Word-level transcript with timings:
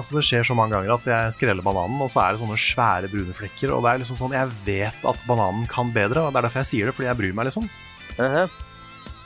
Altså 0.00 0.16
Det 0.16 0.24
skjer 0.26 0.46
så 0.48 0.56
mange 0.56 0.74
ganger 0.74 0.94
at 0.96 1.06
jeg 1.08 1.36
skreller 1.36 1.64
bananen, 1.64 2.00
og 2.00 2.10
så 2.12 2.24
er 2.24 2.34
det 2.34 2.40
sånne 2.42 2.56
svære 2.60 3.10
brune 3.12 3.36
flekker. 3.36 3.74
Og 3.76 3.84
det 3.84 3.92
er 3.92 4.02
liksom 4.02 4.18
sånn, 4.18 4.34
Jeg 4.36 4.50
vet 4.66 5.06
at 5.12 5.24
bananen 5.28 5.68
kan 5.70 5.92
bedre, 5.94 6.24
og 6.24 6.32
det 6.32 6.40
er 6.40 6.48
derfor 6.48 6.62
jeg 6.64 6.70
sier 6.72 6.90
det, 6.90 6.96
fordi 6.96 7.10
jeg 7.10 7.20
bryr 7.20 7.36
meg. 7.36 7.50
liksom. 7.50 7.68
Mhm. 8.16 8.50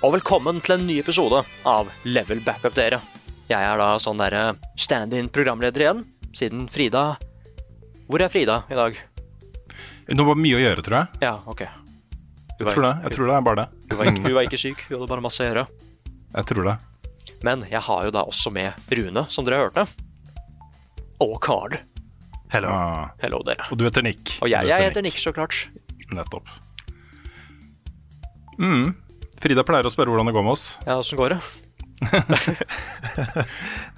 Og 0.04 0.12
velkommen 0.12 0.60
til 0.60 0.74
en 0.74 0.86
ny 0.86 0.98
episode 1.00 1.44
av 1.64 1.88
Level 2.04 2.42
Backup, 2.44 2.74
dere. 2.76 3.00
Jeg 3.48 3.60
er 3.60 3.78
da 3.80 3.94
sånn 4.00 4.18
derre 4.20 4.54
stand-in-programleder 4.76 5.80
igjen, 5.84 6.04
siden 6.36 6.68
Frida 6.72 7.16
Hvor 8.08 8.20
er 8.20 8.28
Frida 8.28 8.64
i 8.68 8.76
dag? 8.76 8.98
Hun 10.08 10.20
har 10.20 10.36
mye 10.36 10.58
å 10.58 10.60
gjøre, 10.60 10.84
tror 10.84 10.98
jeg. 10.98 11.22
Ja, 11.24 11.38
OK. 11.48 11.62
Jeg 11.64 12.66
tror 12.68 12.84
det, 12.84 12.92
jeg 13.06 13.16
tror 13.16 13.30
det 13.30 13.36
er 13.36 13.46
bare 13.48 13.62
det. 13.62 13.68
Hun 13.88 13.98
var, 13.98 14.10
ikke, 14.10 14.22
hun 14.26 14.34
var 14.36 14.48
ikke 14.48 14.60
syk, 14.60 14.84
hun 14.88 14.98
hadde 14.98 15.08
bare 15.14 15.24
masse 15.24 15.40
å 15.40 15.48
gjøre. 15.48 15.64
Jeg 16.34 16.50
tror 16.50 16.68
det. 16.68 16.76
Men 17.44 17.64
jeg 17.70 17.80
har 17.88 18.04
jo 18.04 18.12
da 18.12 18.24
også 18.28 18.52
med 18.52 18.92
Rune, 18.92 19.24
som 19.32 19.46
dere 19.46 19.62
hørte. 19.64 19.86
Og 21.22 21.36
Carl. 21.44 21.76
Hello. 22.52 22.68
Ah. 22.70 23.08
Hello, 23.22 23.40
dere. 23.46 23.66
Og 23.72 23.78
du 23.78 23.84
heter 23.86 24.04
Nick. 24.06 24.36
Og 24.42 24.50
jeg, 24.50 24.66
jeg 24.68 24.88
heter 24.88 25.02
Nick, 25.04 25.18
så 25.18 25.32
klart. 25.34 25.64
Nettopp. 26.14 26.48
Mm. 28.60 28.92
Frida 29.42 29.64
pleier 29.66 29.86
å 29.86 29.92
spørre 29.92 30.12
hvordan 30.12 30.30
det 30.30 30.34
går 30.36 30.44
med 30.46 30.54
oss. 30.54 30.66
Ja, 30.86 30.98
åssen 31.00 31.18
går 31.18 31.34
det? 31.34 31.40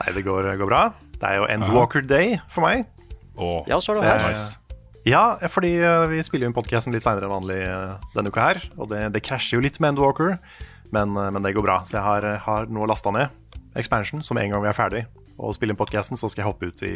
Nei, 0.00 0.12
det 0.16 0.22
går, 0.26 0.48
går 0.60 0.68
bra. 0.70 0.82
Det 1.16 1.26
er 1.30 1.40
jo 1.40 1.48
Endwalker 1.52 2.04
Day 2.06 2.38
for 2.52 2.64
meg. 2.66 2.86
Oh, 3.36 3.60
Ja, 3.68 3.80
så 3.84 3.92
er 3.92 4.00
Så 4.00 4.04
det 4.06 4.14
her. 4.14 4.30
nice. 4.30 4.62
Ja, 5.06 5.24
fordi 5.52 5.74
eh, 5.78 6.06
vi 6.10 6.22
spiller 6.26 6.48
jo 6.48 6.50
inn 6.50 6.56
podkasten 6.56 6.94
litt 6.94 7.04
seinere 7.04 7.28
enn 7.28 7.34
vanlig 7.36 7.60
eh, 7.62 7.92
denne 8.16 8.32
uka 8.32 8.48
her. 8.48 8.62
Og 8.74 8.88
det, 8.90 9.04
det 9.14 9.22
krasjer 9.26 9.60
jo 9.60 9.62
litt 9.66 9.76
med 9.78 9.92
Endwalker, 9.94 10.34
men, 10.96 11.12
eh, 11.14 11.28
men 11.36 11.44
det 11.46 11.52
går 11.54 11.66
bra. 11.68 11.76
Så 11.86 11.98
jeg 12.00 12.06
har, 12.06 12.26
har 12.48 12.66
nå 12.72 12.88
lasta 12.90 13.12
ned 13.14 13.60
Expansion, 13.78 14.24
som 14.24 14.40
en 14.40 14.50
gang 14.50 14.64
vi 14.64 14.72
er 14.72 14.76
ferdig 14.76 15.04
og 15.38 15.54
spille 15.56 15.74
inn 15.74 15.80
podkasten, 15.80 16.18
så 16.18 16.30
skal 16.32 16.44
jeg 16.44 16.50
hoppe 16.50 16.70
ut 16.70 16.82
i, 16.86 16.94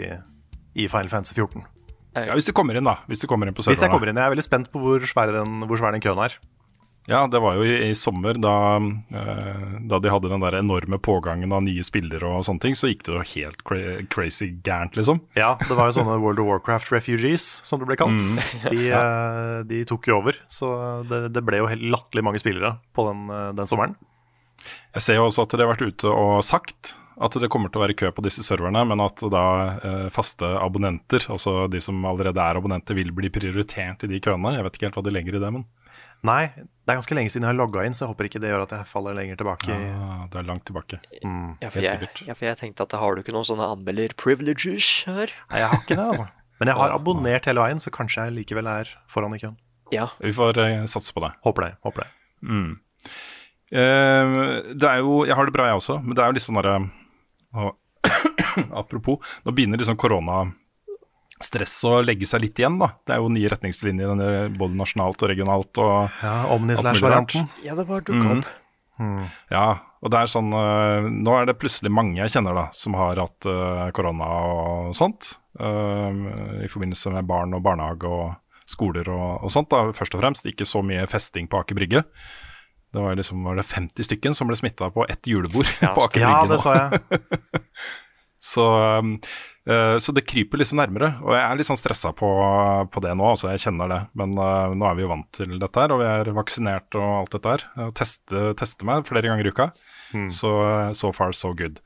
i 0.75 0.89
Final 0.91 1.13
Fantasy 1.13 1.37
14. 1.37 1.67
Ja, 2.17 2.35
hvis 2.35 2.49
du 2.49 2.55
kommer 2.57 2.75
inn, 2.75 2.87
da. 2.87 2.99
Hvis 3.07 3.23
du 3.23 3.29
kommer 3.31 3.47
inn 3.47 3.55
på 3.55 3.63
Hvis 3.63 3.83
jeg 3.83 3.93
kommer 3.93 4.11
inn, 4.11 4.19
jeg 4.19 4.27
er 4.27 4.33
veldig 4.35 4.47
spent 4.47 4.73
på 4.73 4.83
hvor 4.83 5.05
svær 5.07 5.31
den, 5.35 5.63
hvor 5.71 5.79
svær 5.79 5.95
den 5.95 6.03
køen 6.03 6.19
er. 6.25 6.35
Ja, 7.09 7.25
det 7.27 7.41
var 7.43 7.57
jo 7.57 7.65
i, 7.65 7.91
i 7.91 7.95
sommer, 7.97 8.37
da, 8.39 8.77
eh, 8.77 9.71
da 9.89 9.99
de 10.03 10.11
hadde 10.13 10.29
den 10.31 10.43
der 10.45 10.59
enorme 10.59 10.99
pågangen 11.01 11.51
av 11.57 11.65
nye 11.65 11.83
spillere 11.87 12.29
og 12.29 12.45
sånne 12.47 12.63
ting, 12.63 12.77
så 12.77 12.91
gikk 12.91 13.07
det 13.07 13.15
jo 13.15 13.23
helt 13.33 13.65
cra 13.67 13.97
crazy 14.13 14.51
gærent, 14.63 14.99
liksom. 14.99 15.23
Ja, 15.39 15.55
det 15.65 15.75
var 15.79 15.89
jo 15.89 15.97
sånne 15.97 16.19
World 16.21 16.43
of 16.43 16.51
Warcraft 16.51 16.93
refugees, 16.93 17.47
som 17.67 17.81
det 17.81 17.89
ble 17.89 17.99
kalt. 17.99 18.21
Mm. 18.21 18.69
De, 18.69 18.85
eh, 19.01 19.57
de 19.73 19.83
tok 19.89 20.11
jo 20.13 20.21
over, 20.21 20.39
så 20.51 20.71
det, 21.09 21.25
det 21.35 21.45
ble 21.47 21.63
jo 21.63 21.71
helt 21.73 21.89
latterlig 21.97 22.27
mange 22.29 22.43
spillere 22.43 22.77
på 22.95 23.09
den, 23.09 23.27
eh, 23.33 23.51
den 23.59 23.71
sommeren. 23.71 23.97
Jeg 24.93 25.07
ser 25.07 25.19
jo 25.19 25.27
også 25.31 25.47
at 25.47 25.55
dere 25.57 25.67
har 25.67 25.75
vært 25.75 25.89
ute 25.89 26.13
og 26.13 26.45
sagt 26.45 26.95
at 27.21 27.37
det 27.43 27.51
kommer 27.53 27.69
til 27.69 27.81
å 27.81 27.85
være 27.85 27.97
kø 28.01 28.09
på 28.17 28.23
disse 28.25 28.43
serverne, 28.47 28.81
men 28.89 29.01
at 29.05 29.21
da 29.33 29.45
eh, 29.77 30.07
faste 30.15 30.47
abonnenter, 30.57 31.27
altså 31.29 31.67
de 31.71 31.81
som 31.85 31.99
allerede 32.09 32.41
er 32.41 32.57
abonnenter, 32.57 32.97
vil 32.97 33.13
bli 33.13 33.29
prioritert 33.33 34.07
i 34.07 34.11
de 34.11 34.21
køene. 34.25 34.55
Jeg 34.57 34.65
vet 34.65 34.79
ikke 34.79 34.89
helt 34.89 34.97
hva 35.01 35.05
de 35.05 35.13
legger 35.19 35.37
i 35.37 35.45
det, 35.45 35.53
men 35.59 35.67
Nei, 36.21 36.51
det 36.53 36.93
er 36.93 36.99
ganske 36.99 37.17
lenge 37.17 37.31
siden 37.33 37.47
jeg 37.47 37.55
har 37.55 37.57
logga 37.57 37.81
inn, 37.89 37.95
så 37.97 38.03
jeg 38.05 38.11
håper 38.11 38.27
ikke 38.29 38.41
det 38.45 38.51
gjør 38.51 38.65
at 38.67 38.73
jeg 38.77 38.89
faller 38.91 39.15
lenger 39.17 39.39
tilbake. 39.41 39.73
i- 39.73 39.87
ah, 39.89 40.27
det 40.29 40.37
er 40.37 40.49
langt 40.51 40.67
tilbake. 40.69 40.99
Mm. 41.25 41.57
Ja, 41.63 41.71
for 41.73 41.81
jeg, 41.81 42.09
ja, 42.27 42.35
for 42.37 42.45
jeg 42.45 42.59
tenkte 42.61 42.85
at 42.85 42.93
har 43.01 43.15
du 43.17 43.23
ikke 43.23 43.33
noen 43.33 43.47
sånne 43.49 43.65
anmelder-privileges 43.73 44.91
her? 45.09 45.33
Nei, 45.49 45.63
jeg 45.63 45.71
har 45.73 45.81
ikke 45.81 45.97
det, 45.97 46.05
altså. 46.13 46.27
Men 46.61 46.69
jeg 46.69 46.77
har 46.77 46.93
abonnert 46.93 47.49
hele 47.49 47.65
veien, 47.65 47.81
så 47.81 47.89
kanskje 47.89 48.27
jeg 48.29 48.37
likevel 48.37 48.69
er 48.69 48.93
foran 49.09 49.33
i 49.33 49.41
køen. 49.41 49.57
Ja. 49.97 50.11
Vi 50.21 50.33
får 50.37 50.61
uh, 50.61 50.85
satse 50.93 51.15
på 51.17 51.25
det. 51.25 51.33
Håper 51.47 51.71
det. 51.71 51.73
håper 51.89 52.05
det. 52.05 52.11
Mm. 52.45 52.77
Uh, 53.71 54.75
det 54.77 54.87
er 54.91 55.01
jo 55.01 55.25
Jeg 55.25 55.37
har 55.39 55.47
det 55.49 55.55
bra, 55.55 55.71
jeg 55.71 55.79
også, 55.81 56.01
men 56.05 56.13
det 56.19 56.23
er 56.25 56.29
jo 56.29 56.37
litt 56.37 56.45
sånn 56.45 56.59
derre 56.61 56.77
og- 57.55 57.77
Apropos, 58.81 59.19
nå 59.45 59.53
begynner 59.55 59.79
liksom 59.81 59.97
koronastresset 60.01 61.91
å 61.91 62.01
legge 62.05 62.27
seg 62.29 62.41
litt 62.45 62.59
igjen, 62.61 62.79
da. 62.81 62.89
Det 63.07 63.15
er 63.15 63.21
jo 63.23 63.29
nye 63.33 63.51
retningslinjer 63.53 64.51
både 64.57 64.79
nasjonalt 64.79 65.23
og 65.23 65.31
regionalt 65.33 65.81
og 65.83 66.23
Ja, 66.25 66.35
Omni-slash-varianten. 66.57 67.49
ja, 67.65 67.77
det 67.79 67.87
bare 67.89 68.05
dukka 68.07 68.25
mm. 68.27 68.41
opp. 68.41 68.51
Ja, 69.49 69.67
og 70.05 70.11
det 70.13 70.19
er 70.21 70.29
sånn 70.29 70.51
eh, 70.53 71.07
Nå 71.09 71.33
er 71.39 71.47
det 71.49 71.55
plutselig 71.57 71.89
mange 71.89 72.19
jeg 72.21 72.35
kjenner 72.35 72.53
da 72.53 72.67
som 72.77 72.93
har 73.01 73.17
hatt 73.17 73.47
eh, 73.49 73.87
korona 73.97 74.27
og 74.29 74.91
sånt. 74.99 75.39
eh, 75.57 76.13
I 76.67 76.69
forbindelse 76.69 77.09
med 77.15 77.25
barn 77.31 77.57
og 77.57 77.63
barnehage 77.65 78.05
og 78.05 78.35
skoler 78.69 79.09
og, 79.09 79.41
og 79.47 79.51
sånt. 79.55 79.71
da, 79.73 79.87
Først 79.97 80.15
og 80.15 80.21
fremst. 80.21 80.45
Ikke 80.47 80.69
så 80.69 80.83
mye 80.85 81.09
festing 81.09 81.49
på 81.49 81.59
Aker 81.63 81.75
Brygge. 81.81 82.05
Det 82.93 83.03
var 83.05 83.15
liksom 83.19 83.45
var 83.47 83.57
det 83.61 83.67
50 83.69 84.07
stykken 84.09 84.35
som 84.35 84.49
ble 84.51 84.57
smitta 84.59 84.89
på 84.91 85.07
ett 85.09 85.27
julebord 85.31 85.69
på 85.81 86.07
Aker 86.07 86.21
Ja, 86.25 86.33
Brygge. 86.41 86.55
det 86.55 86.59
nå. 86.59 86.63
sa 86.63 86.77
jeg. 86.79 87.61
Så, 88.41 88.63
um, 88.73 89.19
eh, 89.69 89.99
så 90.01 90.15
det 90.17 90.23
kryper 90.25 90.57
liksom 90.57 90.79
nærmere, 90.81 91.11
og 91.21 91.35
jeg 91.37 91.43
er 91.45 91.59
litt 91.59 91.69
sånn 91.69 91.77
stressa 91.77 92.09
på, 92.17 92.29
på 92.89 93.03
det 93.05 93.11
nå. 93.13 93.27
altså 93.35 93.51
Jeg 93.53 93.61
kjenner 93.67 93.91
det. 93.93 93.99
Men 94.17 94.33
uh, 94.33 94.73
nå 94.73 94.87
er 94.89 94.97
vi 94.97 95.05
jo 95.05 95.11
vant 95.11 95.29
til 95.37 95.53
dette 95.61 95.83
her, 95.83 95.93
og 95.93 96.01
vi 96.01 96.07
er 96.09 96.31
vaksinert 96.39 96.97
og 96.97 97.05
alt 97.19 97.37
dette 97.37 97.53
her. 97.53 97.67
Og 97.85 97.93
tester 98.01 98.55
teste 98.57 98.89
meg 98.89 99.05
flere 99.11 99.29
ganger 99.29 99.45
i 99.45 99.53
uka. 99.53 99.69
Så 100.33 100.51
so 100.97 101.13
far, 101.15 101.37
so 101.37 101.53
good. 101.53 101.83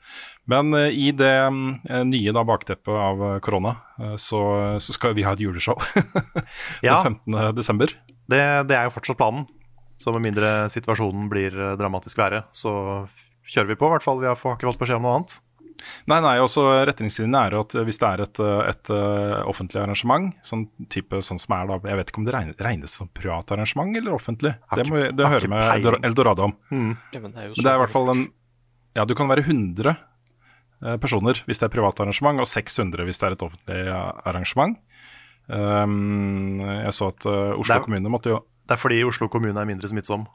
Men 0.49 0.71
uh, 0.79 0.87
i 0.95 1.11
det 1.11 1.33
um, 1.51 1.75
eh, 1.91 2.05
nye 2.07 2.33
da 2.39 2.47
bakteppet 2.47 2.95
av 3.03 3.21
eh, 3.33 3.41
korona, 3.45 3.75
eh, 3.99 4.15
så, 4.21 4.41
så 4.79 4.95
skal 4.95 5.19
vi 5.19 5.27
ha 5.27 5.35
et 5.35 5.43
juleshow 5.43 5.75
Ja. 6.87 7.01
den 7.03 7.19
15. 7.19 7.51
desember. 7.59 7.93
Det, 8.31 8.41
det 8.71 8.79
er 8.79 8.87
jo 8.87 8.95
fortsatt 8.95 9.19
planen. 9.19 9.45
Så 9.99 10.13
med 10.13 10.23
mindre 10.27 10.69
situasjonen 10.73 11.29
blir 11.31 11.55
eh, 11.55 11.77
dramatisk 11.81 12.19
verre, 12.19 12.45
så 12.53 13.07
kjører 13.47 13.69
vi 13.73 13.77
på. 13.81 13.87
I 13.89 13.95
hvert 13.97 14.03
fall, 14.07 14.21
Vi 14.21 14.27
har, 14.27 14.37
får 14.37 14.57
ikke 14.59 14.71
fått 14.73 14.81
beskjed 14.83 14.97
om 15.01 15.03
noe 15.07 15.19
annet. 15.21 15.41
Nei, 16.09 16.17
nei, 16.25 16.39
også 16.41 16.63
retningslinjene 16.89 17.41
er 17.45 17.51
jo 17.57 17.61
at 17.61 17.75
hvis 17.85 17.99
det 18.01 18.09
er 18.09 18.21
et, 18.25 18.39
eh, 18.41 18.61
et 18.71 18.91
eh, 18.95 19.35
offentlig 19.51 19.83
arrangement, 19.83 20.31
sånn 20.47 20.63
type 20.89 21.19
sånn 21.27 21.39
som 21.43 21.53
er 21.59 21.67
da 21.69 21.77
Jeg 21.91 21.99
vet 21.99 22.09
ikke 22.13 22.23
om 22.23 22.25
det 22.29 22.35
regnes, 22.35 22.57
regnes 22.63 22.95
som 23.01 23.11
privat 23.13 23.53
arrangement 23.53 23.97
eller 23.97 24.15
offentlig. 24.17 24.55
Det 24.75 24.87
må 24.89 25.03
vi- 25.03 25.11
det 25.13 25.27
hører 25.29 25.49
med 25.53 26.05
Eldorado 26.05 26.45
om. 26.49 26.57
Ja, 27.13 27.21
men 27.21 27.33
det 27.33 27.41
er 27.43 27.47
jo 27.51 27.55
Men 27.59 27.65
det 27.65 27.73
er 27.73 27.77
i 27.77 27.83
hvert 27.85 27.91
fall 27.93 28.11
en 28.15 28.25
Ja, 28.97 29.05
du 29.05 29.15
kan 29.15 29.29
være 29.29 29.45
100 29.45 29.97
eh, 30.85 30.97
personer 30.97 31.35
hvis 31.45 31.59
det 31.61 31.69
er 31.69 31.75
privat 31.77 32.01
arrangement, 32.01 32.41
og 32.41 32.47
600 32.47 33.05
hvis 33.05 33.19
det 33.19 33.27
er 33.29 33.33
et 33.33 33.43
offentlig 33.43 33.85
arrangement. 34.25 34.79
Um, 35.49 36.61
jeg 36.61 36.93
så 36.97 37.09
at 37.13 37.27
Oslo 37.27 37.75
er- 37.77 37.85
kommune 37.85 38.09
måtte 38.09 38.31
jo 38.33 38.39
Det 38.65 38.77
er 38.77 38.81
fordi 38.81 39.03
Oslo 39.05 39.29
kommune 39.33 39.61
er 39.61 39.69
mindre 39.69 39.89
smittsom. 39.91 40.27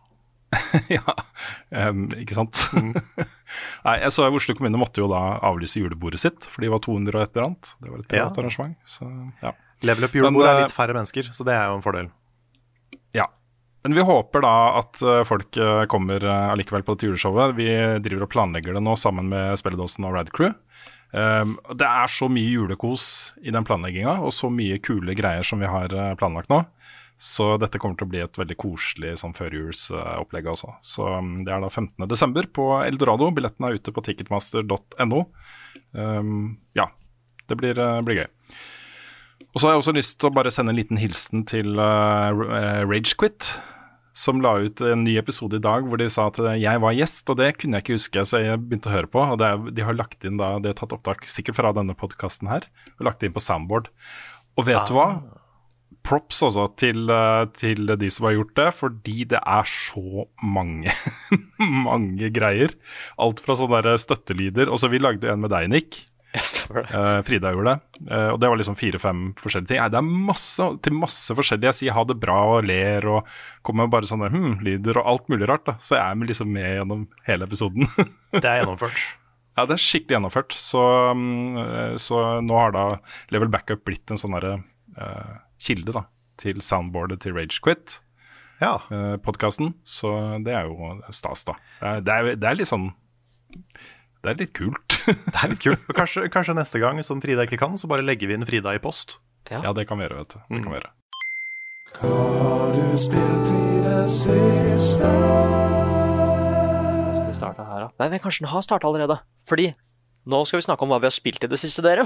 ja, 0.90 1.14
um, 1.90 2.08
ikke 2.18 2.34
sant? 2.38 2.58
Nei, 3.86 3.96
jeg 4.02 4.14
så 4.16 4.26
at 4.26 4.34
Oslo 4.38 4.56
kommune 4.58 4.80
måtte 4.82 5.02
jo 5.04 5.10
da 5.12 5.20
avlyse 5.46 5.82
julebordet 5.82 6.22
sitt, 6.24 6.46
for 6.50 6.66
de 6.66 6.72
var 6.74 6.82
200 6.86 7.14
og 7.18 7.22
et 7.26 7.34
eller 7.36 7.48
annet. 7.52 7.74
Det 7.82 7.92
var 7.92 8.00
et 8.02 8.08
privat 8.10 8.38
Ja. 8.38 8.44
arrangement. 8.44 8.78
Så 8.90 9.10
ja. 9.44 9.54
Level 9.86 10.08
up 10.10 10.14
Men, 10.16 10.24
julebord 10.24 10.50
er 10.50 10.56
eh, 10.58 10.64
litt 10.66 10.74
færre 10.76 10.96
mennesker, 10.98 11.30
så 11.34 11.46
det 11.48 11.54
er 11.56 11.70
jo 11.70 11.78
en 11.80 11.86
fordel. 11.86 12.10
ja. 13.16 13.28
Men 13.86 13.94
vi 13.96 14.04
håper 14.04 14.42
da 14.44 14.54
at 14.82 14.98
eh, 15.08 15.22
folk 15.24 15.56
eh, 15.56 15.86
kommer 15.88 16.20
allikevel 16.28 16.84
på 16.84 16.98
dette 16.98 17.08
juleshowet. 17.08 17.54
Vi 17.56 17.70
driver 18.04 18.26
og 18.26 18.32
planlegger 18.34 18.76
det 18.76 18.82
nå 18.84 18.98
sammen 19.00 19.30
med 19.32 19.56
Spelledåsen 19.62 20.04
og 20.10 20.18
Rad 20.18 20.34
Crew. 20.36 20.52
Um, 21.16 21.56
det 21.80 21.88
er 21.88 22.12
så 22.12 22.28
mye 22.30 22.52
julekos 22.52 23.06
i 23.42 23.54
den 23.56 23.64
planlegginga, 23.66 24.18
og 24.22 24.34
så 24.36 24.50
mye 24.54 24.82
kule 24.84 25.16
greier 25.18 25.48
som 25.48 25.64
vi 25.64 25.70
har 25.72 25.96
planlagt 26.20 26.52
nå. 26.52 26.60
Så 27.20 27.50
dette 27.60 27.82
kommer 27.84 28.00
til 28.00 28.08
å 28.08 28.12
bli 28.14 28.22
et 28.24 28.38
veldig 28.40 28.56
koselig 28.62 29.18
sånn 29.20 29.36
førjulsopplegg 29.36 30.46
også. 30.54 30.72
Så 30.80 31.04
um, 31.20 31.42
det 31.44 31.52
er 31.52 31.60
da 31.60 31.68
15. 31.68 32.06
desember 32.08 32.48
på 32.56 32.70
Eldorado. 32.80 33.28
Billettene 33.36 33.68
er 33.68 33.76
ute 33.76 33.92
på 33.92 34.04
ticketmaster.no. 34.06 35.26
Um, 35.92 36.38
ja, 36.80 36.88
det 37.52 37.58
blir, 37.60 37.76
eh, 37.76 37.98
blir 38.08 38.22
gøy. 38.22 38.30
Og 39.50 39.60
så 39.60 39.68
har 39.68 39.76
jeg 39.76 39.82
også 39.82 39.96
lyst 39.98 40.16
til 40.22 40.30
å 40.30 40.36
bare 40.38 40.54
sende 40.54 40.72
en 40.72 40.80
liten 40.80 41.02
hilsen 41.02 41.44
til 41.50 41.76
uh, 41.76 42.32
Ragequit, 42.88 43.50
som 44.16 44.40
la 44.44 44.54
ut 44.64 44.80
en 44.86 45.04
ny 45.04 45.18
episode 45.20 45.60
i 45.60 45.64
dag 45.64 45.90
hvor 45.90 46.00
de 46.00 46.08
sa 46.12 46.30
at 46.30 46.40
jeg 46.62 46.84
var 46.86 46.96
gjest, 46.96 47.28
og 47.34 47.40
det 47.42 47.50
kunne 47.60 47.80
jeg 47.80 47.88
ikke 47.88 47.98
huske, 47.98 48.26
så 48.32 48.42
jeg 48.46 48.62
begynte 48.64 48.92
å 48.92 48.96
høre 48.96 49.12
på. 49.12 49.26
Og 49.36 49.44
er, 49.44 49.60
de 49.76 49.84
har 49.84 50.00
lagt 50.00 50.24
inn 50.24 50.40
da, 50.40 50.54
de 50.64 50.72
har 50.72 50.80
tatt 50.80 50.96
opptak 50.96 51.28
sikkert 51.28 51.60
fra 51.60 51.76
denne 51.76 51.98
podkasten 52.00 52.48
her, 52.52 52.70
og 52.96 53.10
lagt 53.10 53.28
inn 53.28 53.36
på 53.36 53.44
soundboard. 53.44 53.92
Og 54.56 54.68
vet 54.72 54.88
du 54.88 54.96
hva? 54.96 55.10
Props 56.10 56.42
altså 56.48 56.66
til, 56.80 57.04
eh, 57.14 57.44
til 57.54 57.86
de 58.02 58.08
som 58.10 58.26
har 58.26 58.38
gjort 58.40 58.56
det, 58.58 58.70
fordi 58.74 59.18
det 59.30 59.40
er 59.40 59.68
så 59.70 60.26
mange, 60.42 60.90
mange 61.88 62.32
greier. 62.34 62.74
Alt 63.22 63.44
fra 63.46 63.58
sånne 63.60 63.84
der 63.86 64.00
støttelyder. 64.02 64.72
Og 64.74 64.82
så 64.82 64.90
vi 64.90 65.02
lagde 65.02 65.30
en 65.30 65.44
med 65.44 65.54
deg, 65.54 65.70
Nick. 65.70 66.00
Eh, 66.34 67.22
Frida 67.26 67.52
gjorde 67.54 67.76
det. 67.76 68.02
Eh, 68.10 68.28
og 68.34 68.40
det 68.42 68.50
var 68.50 68.60
liksom 68.60 68.78
fire-fem 68.80 69.22
forskjellige 69.40 69.72
ting. 69.72 69.82
Nei, 69.82 69.90
det 69.94 70.00
er 70.02 70.26
masse 70.30 70.68
til 70.86 70.98
masse 70.98 71.36
forskjellige. 71.38 71.72
Jeg 71.72 71.80
sier 71.80 71.98
ha 71.98 72.06
det 72.10 72.18
bra 72.22 72.38
og 72.56 72.68
ler 72.70 73.06
og 73.10 73.30
kommer 73.66 73.88
med 73.88 73.94
bare 73.94 74.10
sånne 74.10 74.30
hm-lyder 74.34 75.02
og 75.02 75.10
alt 75.14 75.30
mulig 75.34 75.50
rart. 75.50 75.66
da. 75.70 75.78
Så 75.82 75.98
jeg 75.98 76.06
er 76.06 76.20
med 76.20 76.32
liksom 76.32 76.54
med 76.54 76.70
gjennom 76.70 77.06
hele 77.30 77.50
episoden. 77.50 77.90
Det 78.34 78.46
er 78.46 78.62
gjennomført. 78.62 79.06
ja, 79.58 79.66
det 79.68 79.76
er 79.76 79.82
skikkelig 79.84 80.18
gjennomført. 80.18 80.58
Så, 80.58 80.82
mm, 81.18 82.00
så 82.02 82.24
nå 82.46 82.58
har 82.62 82.74
da 82.74 82.88
Level 83.34 83.50
Backup 83.54 83.82
blitt 83.90 84.14
en 84.14 84.22
sånn 84.22 84.38
derre 84.38 84.60
eh, 84.98 85.38
kilde 85.60 85.94
da, 85.96 86.06
til 86.40 86.62
soundboardet 86.64 87.22
til 87.26 87.36
Ragequit. 87.38 88.00
Ja. 88.60 88.74
Eh, 88.92 89.16
podkasten, 89.24 89.74
så 89.88 90.12
det 90.44 90.54
er 90.56 90.68
jo 90.68 90.96
stas, 91.16 91.46
da. 91.48 91.56
Det 91.80 91.88
er, 91.90 92.02
det 92.04 92.14
er, 92.16 92.30
det 92.42 92.50
er 92.50 92.58
litt 92.60 92.68
sånn 92.72 92.90
Det 94.20 94.34
er 94.34 94.40
litt 94.42 94.52
kult. 94.58 94.98
Det 95.08 95.38
er 95.40 95.54
litt 95.54 95.64
kult. 95.64 95.86
Kanskje, 95.96 96.28
kanskje 96.34 96.58
neste 96.58 96.82
gang 96.84 97.00
som 97.08 97.22
Frida 97.24 97.46
ikke 97.48 97.60
kan, 97.62 97.78
så 97.80 97.88
bare 97.92 98.04
legger 98.06 98.28
vi 98.30 98.36
inn 98.36 98.48
Frida 98.48 98.76
i 98.76 98.82
post. 98.84 99.20
ja, 99.50 99.72
det 99.74 99.88
kan 99.88 99.98
vi 100.00 100.06
gjøre, 100.08 100.24
vet 100.24 100.36
du. 100.36 100.40
Det 100.52 100.64
kan 100.64 100.74
vi 100.74 100.80
gjøre. 100.82 100.92
Skal 107.16 107.28
vi 107.30 107.36
starte 107.38 107.66
her, 107.66 107.86
da? 107.86 107.90
Nei, 108.00 108.10
men 108.14 108.22
kanskje 108.22 108.44
den 108.46 108.52
har 108.52 108.64
starta 108.66 108.90
allerede. 108.90 109.18
Fordi 109.50 109.70
nå 110.30 110.44
skal 110.46 110.60
vi 110.60 110.66
snakke 110.68 110.86
om 110.86 110.92
hva 110.94 111.00
vi 111.02 111.10
har 111.10 111.16
spilt 111.16 111.44
i 111.46 111.50
det 111.50 111.60
siste, 111.62 111.82
dere. 111.86 112.06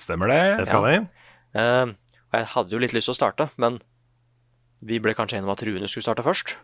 Stemmer 0.00 0.28
det? 0.32 0.40
Det 0.60 0.66
skal 0.68 0.84
vi. 0.84 0.96
Eh, 1.54 1.86
og 2.34 2.40
jeg 2.40 2.50
hadde 2.50 2.74
jo 2.74 2.80
litt 2.82 2.94
lyst 2.96 3.06
til 3.06 3.14
å 3.14 3.18
starte, 3.20 3.46
men 3.62 3.78
vi 4.84 4.98
ble 4.98 5.14
kanskje 5.14 5.38
enige 5.38 5.46
om 5.46 5.54
at 5.54 5.62
Rune 5.62 5.90
skulle 5.90 6.06
starte 6.08 6.24
først. 6.26 6.56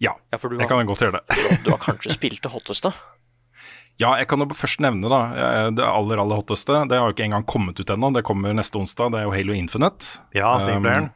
Ja, 0.00 0.14
Ja, 0.32 0.38
for 0.40 0.48
du 0.48 0.56
jeg 0.56 0.64
har, 0.64 0.72
kan 0.72 0.88
godt 0.88 1.04
gjøre 1.04 1.20
det. 1.20 1.36
du, 1.64 1.70
har 1.70 1.80
kanskje 1.80 2.14
spilt 2.16 2.40
det 2.44 2.52
hotteste? 2.52 2.92
Ja, 4.00 4.14
jeg 4.20 4.28
kan 4.28 4.40
jo 4.40 4.48
først 4.52 4.80
nevne 4.84 5.08
da, 5.08 5.20
eh, 5.32 5.68
det 5.76 5.84
aller 5.84 6.20
aller 6.20 6.40
hotteste. 6.40 6.82
Det 6.88 6.96
har 6.96 7.08
jo 7.08 7.16
ikke 7.16 7.28
engang 7.28 7.44
kommet 7.48 7.80
ut 7.80 7.92
ennå. 7.92 8.10
Det 8.12 8.24
kommer 8.28 8.56
neste 8.56 8.76
onsdag. 8.80 9.12
Det 9.12 9.20
er 9.20 9.28
jo 9.28 9.36
Halo 9.36 9.56
Infinite. 9.56 10.18
Ja, 10.36 10.56
singleplayeren. 10.60 11.12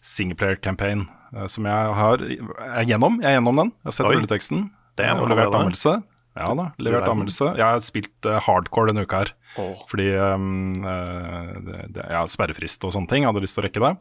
Singleplayer 0.00 0.56
campaign 0.64 1.08
eh, 1.36 1.48
som 1.52 1.68
jeg 1.68 1.98
har 2.00 2.24
er 2.24 2.88
gjennom. 2.88 3.20
Jeg 3.20 3.32
er 3.32 3.38
gjennom 3.40 3.60
den. 3.60 3.74
Jeg 3.82 3.90
har 3.90 3.98
sett 3.98 4.08
rulleteksten. 4.08 4.64
Det 4.96 5.08
er 5.08 5.20
og 5.20 5.28
levert 5.32 5.52
anmeldelse. 5.52 5.98
Ja 6.32 6.48
da, 6.56 6.70
levert 6.80 7.08
anmeldelse. 7.10 7.50
Jeg 7.58 7.66
har 7.66 7.82
spilt 7.84 8.28
uh, 8.28 8.38
hardcore 8.40 8.92
denne 8.92 9.04
uka 9.04 9.22
her. 9.22 9.32
Oh. 9.60 9.82
Fordi 9.90 10.08
um, 10.16 10.84
uh, 10.86 11.58
det, 11.66 11.80
det, 11.98 12.06
ja, 12.14 12.22
sperrefrist 12.30 12.84
og 12.88 12.94
sånne 12.94 13.10
ting. 13.10 13.24
Jeg 13.24 13.32
hadde 13.32 13.42
lyst 13.44 13.58
til 13.58 13.64
å 13.64 13.66
rekke 13.66 13.82
det. 13.84 13.92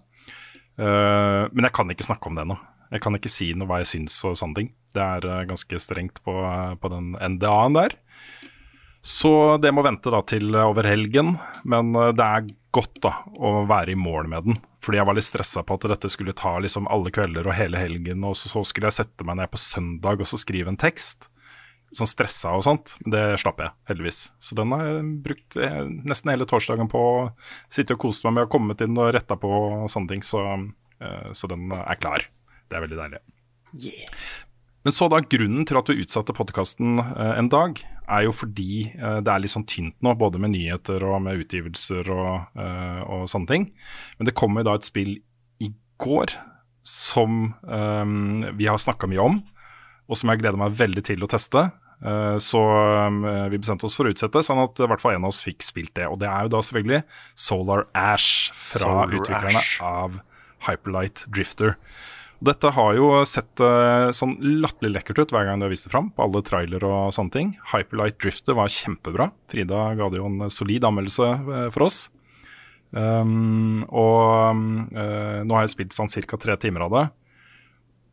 Uh, 0.80 1.52
men 1.52 1.68
jeg 1.68 1.76
kan 1.76 1.92
ikke 1.92 2.08
snakke 2.08 2.32
om 2.32 2.38
det 2.38 2.46
ennå. 2.46 2.58
Jeg 2.92 3.04
kan 3.04 3.16
ikke 3.16 3.32
si 3.32 3.50
noe 3.56 3.68
hva 3.68 3.82
jeg 3.82 3.92
syns 3.92 4.16
og 4.28 4.38
sånne 4.40 4.62
ting. 4.62 4.72
Det 4.96 5.04
er 5.04 5.48
ganske 5.48 5.80
strengt 5.80 6.24
på, 6.24 6.34
på 6.80 6.92
den 6.92 7.14
NDA-en 7.16 7.78
der. 7.78 7.96
Så 9.04 9.58
det 9.64 9.72
må 9.74 9.84
vente 9.84 10.12
da 10.14 10.20
til 10.28 10.52
over 10.60 10.86
helgen, 10.86 11.34
men 11.64 11.96
det 11.96 12.26
er 12.26 12.50
godt 12.76 13.00
da 13.04 13.14
å 13.40 13.64
være 13.70 13.96
i 13.96 14.00
mål 14.00 14.28
med 14.32 14.50
den. 14.50 14.60
Fordi 14.84 15.00
jeg 15.00 15.08
var 15.08 15.18
litt 15.18 15.28
stressa 15.28 15.64
på 15.66 15.78
at 15.78 15.88
dette 15.94 16.12
skulle 16.12 16.36
ta 16.38 16.56
liksom 16.62 16.88
alle 16.92 17.14
kvelder 17.14 17.48
og 17.48 17.56
hele 17.58 17.80
helgen, 17.80 18.26
og 18.28 18.36
så 18.38 18.64
skulle 18.68 18.92
jeg 18.92 19.00
sette 19.02 19.28
meg 19.28 19.40
ned 19.40 19.52
på 19.54 19.62
søndag 19.62 20.22
og 20.22 20.30
så 20.30 20.40
skrive 20.42 20.74
en 20.74 20.80
tekst. 20.80 21.32
Sånn 21.96 22.08
stressa 22.08 22.54
og 22.56 22.64
sånt. 22.64 22.94
Det 23.04 23.24
slapp 23.42 23.60
jeg, 23.60 23.74
heldigvis. 23.90 24.22
Så 24.40 24.56
den 24.56 24.72
har 24.72 24.86
jeg 24.88 25.08
brukt 25.26 25.58
eh, 25.60 25.82
nesten 26.08 26.32
hele 26.32 26.48
torsdagen 26.48 26.88
på 26.92 27.02
å 27.02 27.18
sitte 27.72 27.98
og 27.98 28.06
kose 28.06 28.24
meg 28.28 28.38
med 28.38 28.48
å 28.48 28.52
komme 28.52 28.78
til 28.80 28.88
inn 28.88 29.02
og 29.02 29.12
retta 29.16 29.36
på 29.40 29.50
og 29.52 29.90
sånne 29.92 30.14
ting. 30.14 30.24
Så, 30.24 30.44
eh, 31.04 31.32
så 31.36 31.50
den 31.52 31.68
er 31.76 32.00
klar. 32.00 32.24
Det 32.72 32.80
er 32.80 32.86
veldig 32.86 33.00
deilig. 33.02 33.22
Men 34.82 34.96
så 34.96 35.10
da 35.12 35.20
grunnen 35.22 35.68
til 35.68 35.78
at 35.78 35.92
vi 35.92 36.00
utsatte 36.02 36.36
podkasten 36.36 37.02
eh, 37.04 37.34
en 37.36 37.52
dag, 37.52 37.84
er 38.12 38.26
jo 38.26 38.32
fordi 38.36 38.90
det 39.00 39.30
er 39.32 39.40
litt 39.40 39.54
sånn 39.54 39.64
tynt 39.70 39.94
nå, 40.04 40.12
både 40.20 40.40
med 40.42 40.52
nyheter 40.52 41.00
og 41.08 41.22
med 41.24 41.46
utgivelser 41.46 42.10
og, 42.12 42.58
og 42.60 43.22
sånne 43.32 43.48
ting. 43.48 43.68
Men 44.20 44.28
det 44.28 44.34
kommer 44.36 44.66
da 44.68 44.74
et 44.76 44.84
spill 44.84 45.14
i 45.64 45.70
går 46.02 46.34
som 46.84 47.54
um, 47.62 48.46
vi 48.58 48.68
har 48.68 48.78
snakka 48.82 49.08
mye 49.08 49.22
om, 49.24 49.40
og 50.10 50.20
som 50.20 50.32
jeg 50.32 50.42
gleder 50.42 50.60
meg 50.60 50.76
veldig 50.78 51.04
til 51.08 51.24
å 51.24 51.30
teste. 51.32 51.70
Eh, 52.02 52.38
så 52.42 52.62
eh, 52.62 53.50
vi 53.54 53.60
bestemte 53.62 53.86
oss 53.86 53.98
for 53.98 54.10
å 54.10 54.14
utsette, 54.14 54.42
sånn 54.46 54.64
at 54.64 54.80
i 54.82 54.88
hvert 54.90 55.04
fall 55.04 55.18
en 55.18 55.28
av 55.28 55.34
oss 55.34 55.44
fikk 55.46 55.66
spilt 55.66 55.94
det. 55.98 56.08
Og 56.10 56.18
det 56.22 56.30
er 56.30 56.48
jo 56.48 56.54
da 56.56 56.64
selvfølgelig 56.66 57.04
Solar 57.48 57.86
Ash 57.98 58.50
fra 58.58 58.88
Solar 58.88 59.14
utviklerne 59.20 59.62
Ash. 59.62 59.76
av 59.86 60.18
Hyperlight 60.68 61.26
Drifter. 61.30 61.78
Dette 62.42 62.72
har 62.74 62.96
jo 62.98 63.12
sett 63.30 63.62
eh, 63.62 64.08
sånn 64.18 64.34
latterlig 64.64 64.96
lekkert 64.96 65.22
ut 65.22 65.36
hver 65.36 65.46
gang 65.46 65.62
de 65.62 65.68
har 65.68 65.74
vist 65.74 65.86
det 65.86 65.94
fram, 65.94 66.10
på 66.16 66.26
alle 66.26 66.42
trailer 66.46 66.86
og 66.88 67.14
sånne 67.14 67.36
ting. 67.36 67.54
Hyperlight 67.74 68.18
Drifter 68.24 68.58
var 68.58 68.74
kjempebra. 68.74 69.30
Frida 69.54 69.92
ga 70.00 70.10
det 70.10 70.22
jo 70.24 70.32
en 70.32 70.50
solid 70.54 70.88
anmeldelse 70.90 71.30
for 71.76 71.86
oss. 71.86 72.08
Um, 72.92 73.86
og 73.88 74.58
uh, 74.92 75.40
nå 75.48 75.56
har 75.56 75.64
jeg 75.64 75.72
spilt 75.78 75.96
sånn 75.96 76.12
ca. 76.12 76.40
tre 76.42 76.58
timer 76.60 76.90
av 76.90 76.96
det. 76.98 77.04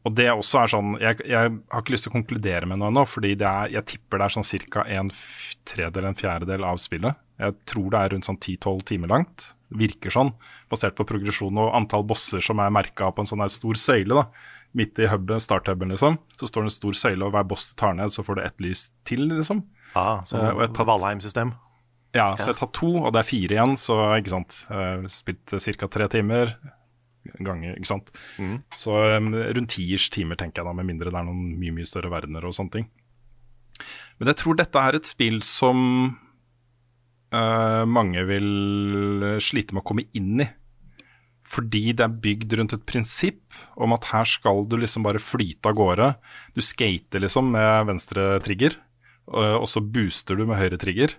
Og 0.08 0.14
det 0.16 0.28
også 0.32 0.62
er 0.62 0.70
sånn 0.72 0.94
Jeg, 1.02 1.18
jeg 1.28 1.52
har 1.68 1.82
ikke 1.82 1.92
lyst 1.92 2.06
til 2.06 2.12
å 2.14 2.16
konkludere 2.16 2.68
med 2.70 2.80
noe 2.80 2.88
ennå, 2.92 3.04
fordi 3.08 3.34
det 3.36 3.48
er, 3.48 3.72
jeg 3.76 3.88
tipper 3.92 4.22
det 4.22 4.28
er 4.28 4.34
sånn 4.38 4.46
ca. 4.72 4.84
en 4.88 5.10
tredjedel, 5.68 6.08
en 6.08 6.16
fjerdedel 6.18 6.64
av 6.64 6.80
spillet. 6.80 7.18
Jeg 7.38 7.54
tror 7.70 7.90
det 7.92 8.00
er 8.00 8.14
rundt 8.14 8.26
sånn 8.28 8.38
10-12 8.40 8.84
timer 8.88 9.12
langt. 9.12 9.50
Virker 9.68 10.10
sånn, 10.14 10.32
basert 10.72 10.96
på 10.96 11.04
progresjon 11.06 11.58
og 11.60 11.74
antall 11.76 12.06
bosser 12.08 12.40
som 12.44 12.58
er 12.64 12.72
merka 12.72 13.10
på 13.12 13.20
en 13.22 13.28
sånn 13.28 13.44
stor 13.52 13.76
søyle. 13.78 14.16
da 14.22 14.24
Midt 14.76 14.98
i 15.00 15.06
hubben, 15.08 15.40
starthuben, 15.40 15.92
liksom. 15.92 16.18
Så 16.40 16.48
står 16.48 16.64
det 16.66 16.70
en 16.72 16.76
stor 16.78 16.96
søyle, 16.96 17.24
og 17.24 17.32
hver 17.32 17.46
boss 17.48 17.70
du 17.70 17.76
tar 17.80 17.94
ned, 17.96 18.12
så 18.12 18.24
får 18.24 18.36
du 18.36 18.42
ett 18.44 18.58
lys 18.64 18.88
til, 19.08 19.22
liksom. 19.28 19.62
Ja, 19.94 20.20
så 20.28 20.40
jeg 20.42 20.72
tatt- 20.76 20.86
Valheim-system. 20.88 21.54
Ja, 22.16 22.30
så 22.36 22.48
jeg 22.50 22.54
har 22.56 22.60
tatt 22.66 22.74
to, 22.76 22.90
og 23.04 23.12
det 23.12 23.20
er 23.20 23.28
fire 23.28 23.56
igjen, 23.56 23.76
så 23.80 23.96
ikke 24.18 24.32
sant. 24.32 24.58
Har 24.68 25.04
spilt 25.12 25.52
ca. 25.52 25.88
tre 25.88 26.08
timer 26.08 26.56
ganger, 27.44 27.76
ikke 27.76 27.90
sant. 27.90 28.12
Så 28.78 28.94
um, 29.16 29.32
rundt 29.34 29.74
tiers 29.74 30.08
timer, 30.14 30.38
tenker 30.40 30.62
jeg 30.62 30.70
da, 30.70 30.76
med 30.76 30.88
mindre 30.88 31.12
det 31.12 31.20
er 31.20 31.28
noen 31.28 31.58
mye, 31.58 31.74
mye 31.76 31.88
større 31.88 32.12
verdener 32.12 32.46
og 32.48 32.56
sånne 32.56 32.74
ting. 32.78 32.88
Men 34.18 34.32
jeg 34.32 34.40
tror 34.40 34.58
dette 34.58 34.82
er 34.82 34.98
et 34.98 35.08
spill 35.08 35.42
som 35.46 35.78
uh, 37.34 37.84
mange 37.86 38.24
vil 38.28 38.48
slite 39.44 39.76
med 39.76 39.84
å 39.84 39.88
komme 39.92 40.08
inn 40.18 40.42
i. 40.42 40.48
Fordi 41.48 41.94
det 41.96 42.04
er 42.04 42.18
bygd 42.24 42.58
rundt 42.58 42.74
et 42.76 42.84
prinsipp 42.88 43.56
om 43.80 43.94
at 43.96 44.10
her 44.10 44.28
skal 44.28 44.66
du 44.68 44.76
liksom 44.76 45.06
bare 45.06 45.22
flyte 45.22 45.70
av 45.70 45.78
gårde. 45.78 46.10
Du 46.52 46.60
skater 46.64 47.22
liksom 47.24 47.54
med 47.54 47.88
venstre 47.88 48.34
trigger, 48.44 48.76
og 49.28 49.62
og 49.62 49.66
så 49.68 49.80
booster 49.84 50.36
du 50.36 50.44
med 50.48 50.56
høyre 50.60 50.78
trigger. 50.80 51.14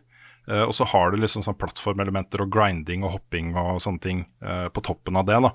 Eh, 0.50 0.63
og 0.65 0.74
så 0.75 0.88
har 0.89 1.12
du 1.12 1.19
liksom 1.22 1.45
sånn 1.45 1.57
plattformelementer 1.60 2.41
og 2.43 2.51
grinding 2.53 3.05
og 3.05 3.17
hopping 3.17 3.53
og 3.60 3.81
sånne 3.84 4.03
ting 4.03 4.24
eh, 4.41 4.67
på 4.74 4.84
toppen 4.86 5.19
av 5.19 5.27
det. 5.29 5.38
da. 5.45 5.53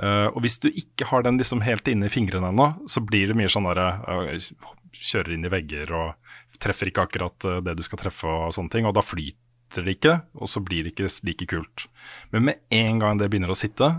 Eh, 0.00 0.28
og 0.32 0.40
hvis 0.44 0.56
du 0.62 0.70
ikke 0.70 1.08
har 1.10 1.24
den 1.26 1.38
liksom 1.40 1.60
helt 1.64 1.88
inne 1.90 2.08
i 2.08 2.12
fingrene 2.12 2.48
ennå, 2.52 2.70
så 2.88 3.02
blir 3.04 3.30
det 3.30 3.36
mye 3.36 3.50
sånn 3.52 3.68
derre 3.68 3.90
uh, 4.08 4.68
Kjører 4.90 5.36
inn 5.36 5.46
i 5.46 5.50
vegger 5.52 5.92
og 5.94 6.58
treffer 6.60 6.90
ikke 6.90 7.04
akkurat 7.06 7.44
uh, 7.46 7.58
det 7.64 7.76
du 7.78 7.82
skal 7.86 8.00
treffe 8.00 8.28
og 8.28 8.54
sånne 8.56 8.72
ting. 8.72 8.88
Og 8.88 8.94
da 8.96 9.04
flyter 9.04 9.86
det 9.86 9.98
ikke, 9.98 10.16
og 10.40 10.50
så 10.50 10.62
blir 10.64 10.86
det 10.86 10.94
ikke 10.94 11.10
like 11.28 11.50
kult. 11.52 11.84
Men 12.32 12.48
med 12.48 12.64
en 12.74 13.02
gang 13.02 13.20
det 13.20 13.30
begynner 13.30 13.52
å 13.52 13.58
sitte 13.58 13.92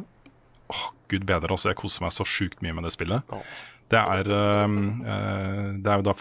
Åh, 0.71 0.83
gud 1.11 1.25
bedre, 1.27 1.51
altså. 1.51 1.71
Jeg 1.71 1.81
koser 1.81 2.03
meg 2.05 2.13
så 2.15 2.23
sjukt 2.27 2.61
mye 2.63 2.71
med 2.77 2.85
det 2.87 2.93
spillet. 2.95 3.33
Det 3.91 3.99
er, 3.99 4.29
eh, 4.31 4.75
det 5.83 5.91
er 5.91 5.99
jo 5.99 6.05
da 6.05 6.13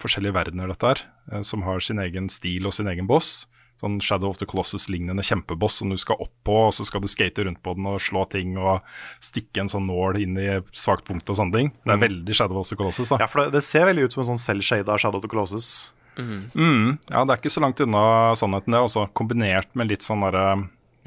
forskjellige 0.00 0.32
verdener, 0.32 0.72
dette 0.72 0.88
her, 0.88 1.02
som 1.44 1.66
har 1.66 1.84
sin 1.84 2.00
egen 2.00 2.30
stil 2.32 2.64
og 2.64 2.72
sin 2.72 2.88
egen 2.88 3.04
boss. 3.10 3.42
Sånn 3.82 3.98
Shadow 4.04 4.30
of 4.30 4.38
the 4.38 4.46
Colossus-lignende 4.46 5.24
kjempeboss 5.26 5.80
som 5.80 5.90
du 5.90 5.98
skal 5.98 6.20
opp 6.22 6.34
på, 6.46 6.58
og 6.68 6.74
så 6.76 6.86
skal 6.86 7.02
du 7.02 7.10
skate 7.10 7.42
rundt 7.48 7.62
på 7.66 7.74
den 7.74 7.88
og 7.90 7.98
slå 8.02 8.22
ting 8.30 8.54
og 8.60 8.84
stikke 9.22 9.64
en 9.64 9.72
sånn 9.72 9.88
nål 9.90 10.20
inn 10.22 10.38
i 10.38 10.60
svakt 10.70 11.08
punkt 11.08 11.26
og 11.28 11.38
sånne 11.40 11.58
ting. 11.58 11.72
Det 11.82 11.96
er 11.96 12.04
veldig 12.04 12.36
Shadow 12.38 12.62
of 12.62 12.70
the 12.70 12.78
Colossus, 12.78 13.10
da. 13.10 13.18
Ja, 13.24 13.28
for 13.30 13.44
det, 13.44 13.58
det 13.58 13.66
ser 13.66 13.88
veldig 13.90 14.06
ut 14.06 14.14
som 14.14 14.22
en 14.22 14.30
sånn 14.32 14.44
selv-shada 14.44 15.00
Shadow 15.02 15.18
of 15.18 15.26
the 15.26 15.32
Colossus. 15.32 15.72
Mm, 16.18 16.98
ja, 17.08 17.22
det 17.24 17.32
er 17.32 17.40
ikke 17.40 17.52
så 17.52 17.62
langt 17.64 17.80
unna 17.80 18.04
sannheten, 18.38 18.74
det. 18.74 18.82
Også 18.84 19.06
kombinert 19.16 19.70
med 19.78 19.92
litt 19.92 20.04
sånn 20.04 20.24
derre 20.26 20.46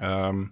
um, 0.01 0.47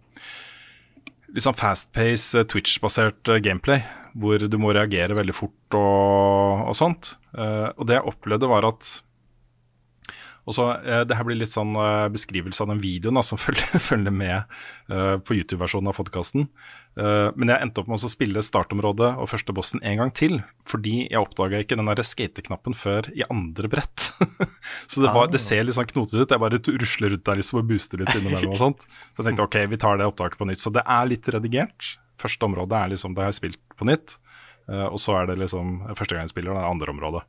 Litt 1.33 1.47
sånn 1.47 1.57
fast-pace, 1.57 2.37
eh, 2.37 2.45
Twitch-basert 2.45 3.29
eh, 3.33 3.39
gameplay, 3.41 3.79
hvor 4.21 4.37
du 4.37 4.57
må 4.61 4.69
reagere 4.75 5.15
veldig 5.17 5.33
fort 5.33 5.77
og, 5.79 6.67
og 6.69 6.75
sånt. 6.77 7.15
Uh, 7.33 7.73
og 7.73 7.87
det 7.89 7.97
jeg 7.97 8.05
opplevde, 8.11 8.49
var 8.51 8.67
at 8.67 8.91
Og 10.43 10.55
så, 10.57 10.65
eh, 10.83 11.03
Det 11.07 11.15
her 11.15 11.23
blir 11.27 11.39
litt 11.39 11.51
sånn 11.51 11.75
eh, 11.79 12.09
beskrivelse 12.11 12.63
av 12.63 12.71
den 12.73 12.81
videoen 12.83 13.15
da, 13.15 13.23
som 13.23 13.39
følger, 13.45 13.79
følger 13.79 14.13
med 14.13 14.43
eh, 14.91 15.17
på 15.23 15.37
YouTube-versjonen 15.37 15.91
av 15.91 15.97
podkasten. 15.99 16.47
Eh, 16.99 17.29
men 17.35 17.49
jeg 17.49 17.63
endte 17.63 17.81
opp 17.81 17.89
med 17.91 18.03
å 18.03 18.11
spille 18.11 18.43
startområdet 18.43 19.13
og 19.15 19.31
første 19.31 19.55
bossen 19.55 19.83
en 19.87 20.01
gang 20.01 20.13
til, 20.13 20.41
fordi 20.69 21.07
jeg 21.07 21.21
oppdaga 21.21 21.63
ikke 21.63 21.79
den 21.79 21.91
skateknappen 22.03 22.75
før 22.75 23.09
i 23.15 23.23
andre 23.29 23.71
brett. 23.71 24.09
så 24.91 25.03
det, 25.03 25.13
var, 25.15 25.31
det 25.31 25.41
ser 25.41 25.63
litt 25.63 25.77
sånn 25.77 25.89
knotete 25.89 26.25
ut. 26.25 26.35
Jeg 26.35 26.43
bare 26.43 26.59
rusler 26.59 27.15
rundt 27.15 27.25
der 27.29 27.39
liksom 27.39 27.63
og 27.63 27.69
booster 27.69 28.03
litt 28.03 28.15
innimellom 28.17 28.55
og 28.57 28.61
sånt. 28.61 28.87
Så 29.13 29.21
jeg 29.21 29.31
tenkte 29.31 29.47
ok, 29.47 29.59
vi 29.71 29.79
tar 29.79 29.99
det 29.99 30.09
opptaket 30.09 30.41
på 30.41 30.49
nytt. 30.49 30.63
Så 30.63 30.73
det 30.73 30.83
er 30.83 31.07
litt 31.09 31.29
redigert. 31.31 31.95
Første 32.21 32.47
området 32.47 32.79
er 32.79 32.93
liksom 32.93 33.15
det 33.15 33.23
jeg 33.23 33.31
har 33.31 33.39
spilt 33.39 33.61
på 33.79 33.87
nytt. 33.87 34.17
Eh, 34.71 34.85
og 34.87 34.99
så 35.01 35.17
er 35.19 35.31
det 35.31 35.39
liksom 35.41 35.79
første 35.91 36.15
gang 36.15 36.27
jeg 36.27 36.33
spiller, 36.33 36.55
det 36.55 36.67
andre 36.67 36.93
området. 36.93 37.23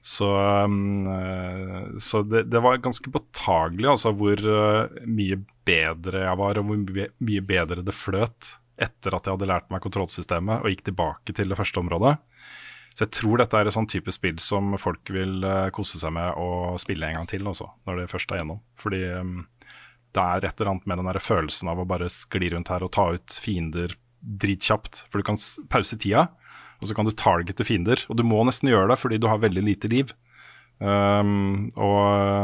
Så, 0.00 0.28
um, 0.64 1.06
eh, 1.06 1.98
så 1.98 2.22
det, 2.22 2.46
det 2.48 2.60
var 2.64 2.80
ganske 2.80 3.10
påtagelig 3.12 3.90
altså, 3.90 4.14
hvor 4.16 4.40
eh, 4.40 5.02
mye 5.04 5.36
bedre 5.68 6.24
jeg 6.24 6.40
var, 6.40 6.60
og 6.60 6.70
hvor 6.70 6.80
mye, 6.80 7.42
bedre 7.44 7.84
det 7.84 7.94
fløt 7.96 8.54
etter 8.80 9.12
at 9.12 9.28
jeg 9.28 9.36
hadde 9.36 9.50
lært 9.50 9.68
meg 9.68 9.84
kontrollsystemet 9.84 10.64
og 10.64 10.72
gikk 10.72 10.86
tilbake 10.88 11.36
til 11.36 11.52
det 11.52 11.58
første 11.60 11.82
området. 11.82 12.14
Så 12.96 13.04
jeg 13.04 13.12
tror 13.18 13.42
dette 13.42 13.60
er 13.60 13.68
et 13.68 13.76
sånn 13.76 13.90
type 13.90 14.12
spill 14.14 14.40
som 14.42 14.72
folk 14.80 15.12
vil 15.12 15.44
eh, 15.44 15.68
kose 15.76 16.00
seg 16.00 16.16
med 16.16 16.40
å 16.40 16.78
spille 16.80 17.10
en 17.10 17.20
gang 17.20 17.28
til 17.28 17.44
også, 17.46 17.68
når 17.88 18.02
det 18.02 18.10
først 18.14 18.32
er 18.32 18.40
gjennom. 18.40 18.64
Fordi 18.80 19.02
um, 19.20 19.34
det 20.16 20.24
er 20.24 20.46
et 20.48 20.56
eller 20.56 20.72
annet 20.72 20.88
med 20.88 21.02
den 21.02 21.10
der 21.12 21.20
følelsen 21.22 21.70
av 21.70 21.82
å 21.82 21.88
bare 21.88 22.08
skli 22.10 22.50
rundt 22.54 22.72
her 22.72 22.86
og 22.86 22.94
ta 22.96 23.10
ut 23.14 23.36
fiender 23.36 23.94
dritkjapt. 24.20 25.04
For 25.12 25.20
du 25.20 25.28
kan 25.28 25.38
pause 25.72 26.00
tida, 26.00 26.30
og 26.80 26.88
så 26.88 26.96
kan 26.96 27.08
du 27.08 27.12
targete 27.12 27.66
fiender. 27.66 28.02
Og 28.08 28.18
du 28.18 28.24
må 28.26 28.40
nesten 28.48 28.70
gjøre 28.72 28.90
det 28.92 28.98
fordi 29.00 29.20
du 29.20 29.28
har 29.30 29.42
veldig 29.42 29.64
lite 29.66 29.90
liv. 29.92 30.14
Um, 30.80 31.68
og 31.76 31.98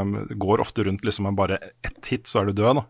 um, 0.05 0.13
går 0.37 0.61
ofte 0.61 0.85
rundt 0.85 1.07
liksom 1.09 1.25
med 1.31 1.39
bare 1.39 1.57
ett 1.87 2.11
hit, 2.11 2.29
så 2.29 2.43
er 2.43 2.51
du 2.51 2.59
død. 2.61 2.83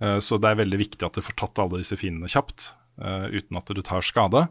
Uh, 0.00 0.18
så 0.22 0.38
det 0.38 0.52
er 0.52 0.62
veldig 0.62 0.78
viktig 0.80 1.06
at 1.06 1.18
du 1.18 1.24
får 1.26 1.36
tatt 1.40 1.58
alle 1.62 1.82
disse 1.82 1.98
fiendene 1.98 2.30
kjapt, 2.30 2.70
uh, 3.02 3.26
uten 3.34 3.58
at 3.58 3.74
du 3.74 3.82
tar 3.82 4.06
skade. 4.06 4.46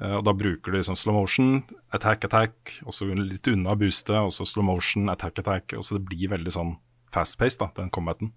Uh, 0.00 0.16
og 0.16 0.24
da 0.24 0.34
bruker 0.36 0.72
du 0.72 0.78
liksom 0.78 0.96
slow 0.96 1.20
motion, 1.20 1.60
attack, 1.92 2.24
attack, 2.24 2.78
og 2.86 2.96
så 2.96 3.10
litt 3.12 3.52
unna 3.52 3.76
boostet, 3.76 4.16
og 4.16 4.32
så 4.32 4.48
slow 4.48 4.64
motion, 4.64 5.12
attack, 5.12 5.42
attack. 5.44 5.76
Og 5.76 5.84
så 5.84 5.98
det 5.98 6.06
blir 6.08 6.32
veldig 6.32 6.56
sånn 6.56 6.78
fast-paced, 7.12 7.68
den 7.76 7.92
combaten. 7.92 8.32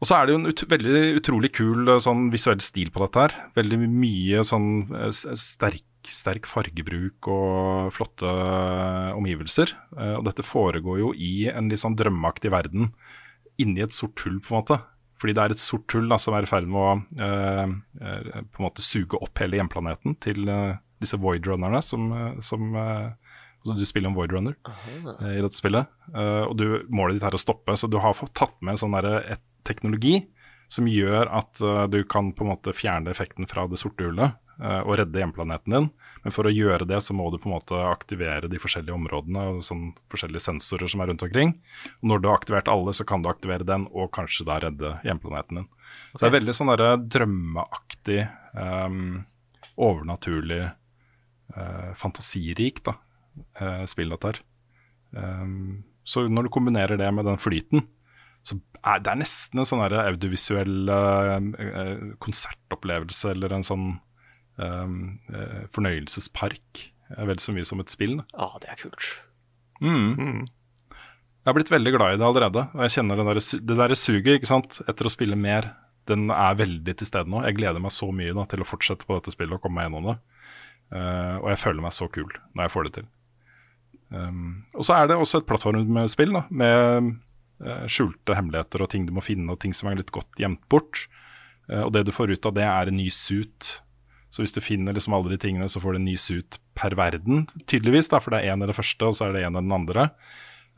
Og 0.00 0.08
så 0.08 0.16
er 0.16 0.26
det 0.26 0.32
jo 0.32 0.38
en 0.40 0.48
ut 0.48 0.62
veldig 0.70 1.00
utrolig 1.20 1.50
kul 1.52 1.88
eh, 1.92 1.98
sånn 2.00 2.28
visuell 2.32 2.60
stil 2.64 2.88
på 2.94 3.02
dette 3.04 3.20
her. 3.26 3.34
Veldig 3.58 3.78
mye 3.84 4.44
sånn 4.48 4.68
eh, 4.96 5.10
sterk, 5.12 5.84
sterk 6.08 6.48
fargebruk 6.48 7.28
og 7.28 7.90
flotte 7.92 8.24
eh, 8.30 9.10
omgivelser. 9.18 9.74
Eh, 9.98 10.14
Og 10.16 10.24
dette 10.30 10.46
foregår 10.46 11.02
jo 11.02 11.10
i 11.12 11.34
en 11.52 11.68
litt 11.68 11.82
sånn 11.82 11.98
drømmeaktig 12.00 12.52
verden 12.54 12.94
inni 13.60 13.84
et 13.84 13.92
sort 13.92 14.16
hull, 14.24 14.38
på 14.40 14.54
en 14.54 14.62
måte. 14.62 14.80
Fordi 15.20 15.34
det 15.36 15.42
er 15.44 15.52
et 15.52 15.60
sort 15.60 15.92
hull 15.92 16.08
da, 16.08 16.16
som 16.16 16.32
er 16.32 16.46
i 16.46 16.48
ferd 16.48 16.64
med 16.72 16.80
å 16.80 16.94
eh, 17.20 17.76
eh, 18.00 18.40
på 18.48 18.62
en 18.62 18.68
måte 18.70 18.80
suge 18.86 19.20
opp 19.20 19.36
hele 19.44 19.60
hjemplaneten 19.60 20.16
til 20.24 20.48
eh, 20.48 20.78
disse 21.04 21.20
voidrunnerne 21.20 21.82
som, 21.84 22.08
eh, 22.16 22.38
som 22.40 22.72
eh, 22.72 23.36
altså 23.60 23.76
Du 23.76 23.84
spiller 23.84 24.08
en 24.08 24.16
voidrunner 24.16 24.56
eh, 25.20 25.36
i 25.36 25.44
dette 25.44 25.60
spillet, 25.60 25.92
eh, 26.14 26.42
og 26.48 26.56
du, 26.56 26.64
målet 26.88 27.18
ditt 27.18 27.28
er 27.28 27.36
å 27.36 27.42
stoppe. 27.44 27.76
Så 27.76 27.92
du 27.92 27.98
har 28.00 28.16
fått 28.16 28.32
tatt 28.40 28.56
med 28.64 28.80
sånn 28.80 28.96
et 28.96 29.44
teknologi 29.66 30.22
som 30.70 30.86
gjør 30.86 31.30
at 31.34 31.60
uh, 31.64 31.86
du 31.90 32.02
kan 32.06 32.30
på 32.36 32.44
en 32.44 32.52
måte 32.52 32.74
fjerne 32.76 33.10
effekten 33.10 33.48
fra 33.50 33.66
det 33.70 33.80
sorte 33.80 34.06
hullet 34.06 34.36
uh, 34.62 34.82
og 34.84 34.94
redde 35.00 35.18
hjemplaneten 35.18 35.74
din. 35.74 35.88
Men 36.24 36.34
for 36.34 36.46
å 36.46 36.52
gjøre 36.54 36.86
det 36.88 37.00
så 37.02 37.16
må 37.16 37.26
du 37.32 37.38
på 37.40 37.50
en 37.50 37.56
måte 37.56 37.80
aktivere 37.88 38.50
de 38.50 38.60
forskjellige 38.60 38.94
områdene 38.94 39.46
og 39.54 39.64
sånn 39.66 39.90
forskjellige 40.12 40.44
sensorer 40.46 40.90
som 40.92 41.02
er 41.02 41.10
rundt 41.10 41.24
omkring. 41.26 41.56
Og 42.00 42.12
når 42.12 42.22
du 42.22 42.30
har 42.30 42.38
aktivert 42.38 42.70
alle, 42.70 42.94
så 42.96 43.06
kan 43.08 43.24
du 43.24 43.30
aktivere 43.32 43.66
den 43.66 43.88
og 43.90 44.12
kanskje 44.14 44.46
da 44.48 44.60
redde 44.62 44.94
hjemplaneten 45.06 45.62
din. 45.62 45.68
Så 46.12 46.22
det 46.22 46.30
er 46.30 46.38
veldig 46.38 46.56
sånn 46.56 46.72
derre 46.72 46.90
drømmeaktig, 47.16 48.20
um, 48.54 49.22
overnaturlig, 49.80 50.64
uh, 51.56 51.90
fantasirikt 51.98 52.84
da, 52.86 52.98
eh, 53.58 53.84
spill 53.90 54.12
dette 54.14 54.30
her. 54.30 54.42
Um, 55.16 55.82
så 56.06 56.26
når 56.30 56.46
du 56.46 56.54
kombinerer 56.54 57.00
det 57.00 57.08
med 57.14 57.26
den 57.26 57.40
flyten, 57.40 57.84
er 58.86 59.02
det 59.04 59.12
er 59.12 59.20
nesten 59.20 59.60
en 59.60 59.68
sånn 59.68 59.82
audiovisuell 59.84 60.92
eh, 60.94 62.06
konsertopplevelse 62.22 63.34
eller 63.34 63.56
en 63.56 63.66
sånn 63.66 63.90
um, 64.60 64.94
uh, 65.32 65.66
fornøyelsespark. 65.74 66.86
Vel 67.10 67.42
så 67.42 67.52
mye 67.56 67.66
som 67.66 67.82
et 67.82 67.92
spill. 67.92 68.20
Ja, 68.32 68.46
Ja, 68.46 68.62
det 68.62 68.72
er 68.72 68.80
kult. 68.80 69.10
Mm. 69.80 70.46
Jeg 71.40 71.48
har 71.48 71.56
blitt 71.56 71.72
veldig 71.72 71.92
glad 71.96 72.14
i 72.14 72.18
det 72.20 72.26
allerede. 72.26 72.66
Og 72.76 72.82
jeg 72.84 72.94
kjenner 72.98 73.22
der, 73.24 73.40
det 73.40 73.78
der 73.78 73.96
suget 73.98 74.50
etter 74.50 75.08
å 75.08 75.12
spille 75.12 75.38
mer. 75.38 75.72
Den 76.08 76.30
er 76.32 76.58
veldig 76.58 76.96
til 77.00 77.08
stede 77.08 77.30
nå. 77.30 77.42
Jeg 77.46 77.58
gleder 77.58 77.82
meg 77.82 77.94
så 77.94 78.10
mye 78.14 78.34
da, 78.36 78.44
til 78.48 78.62
å 78.62 78.68
fortsette 78.68 79.08
på 79.08 79.16
dette 79.16 79.34
spillet 79.34 79.56
og 79.56 79.64
komme 79.64 79.80
meg 79.80 79.88
gjennom 79.88 80.12
det. 80.12 80.18
Uh, 80.90 81.36
og 81.40 81.48
jeg 81.52 81.62
føler 81.62 81.84
meg 81.84 81.94
så 81.94 82.08
kul 82.10 82.28
når 82.28 82.64
jeg 82.66 82.72
får 82.74 82.86
det 82.86 82.94
til. 82.98 83.10
Um, 84.10 84.46
og 84.74 84.86
så 84.86 84.96
er 84.96 85.10
det 85.10 85.18
også 85.20 85.40
et 85.40 85.46
plattformspill 85.46 86.32
med 86.50 87.12
skjulte 87.90 88.36
hemmeligheter 88.36 88.82
og 88.82 88.90
ting 88.92 89.04
du 89.08 89.12
må 89.16 89.24
finne, 89.24 89.50
og 89.52 89.60
ting 89.60 89.74
som 89.76 89.90
er 89.90 89.98
litt 90.00 90.12
godt 90.14 90.38
gjemt 90.40 90.62
bort. 90.72 91.06
Eh, 91.70 91.82
og 91.84 91.94
det 91.94 92.04
du 92.06 92.12
får 92.14 92.34
ut 92.34 92.50
av 92.50 92.56
det, 92.56 92.66
er 92.66 92.90
en 92.90 92.98
ny 92.98 93.08
suit. 93.14 93.72
Så 94.30 94.44
hvis 94.44 94.54
du 94.54 94.62
finner 94.62 94.94
liksom 94.94 95.14
alle 95.16 95.32
de 95.32 95.40
tingene, 95.42 95.68
så 95.70 95.82
får 95.82 95.96
du 95.96 96.02
en 96.02 96.08
ny 96.10 96.16
suit 96.20 96.60
per 96.78 96.94
verden, 96.98 97.46
tydeligvis. 97.66 98.10
da, 98.12 98.20
For 98.22 98.34
det 98.34 98.42
er 98.42 98.54
én 98.54 98.64
i 98.64 98.70
det 98.70 98.76
første, 98.78 99.06
og 99.06 99.18
så 99.18 99.28
er 99.28 99.34
det 99.34 99.44
én 99.46 99.58
i 99.58 99.62
den 99.62 99.74
andre. 99.74 100.10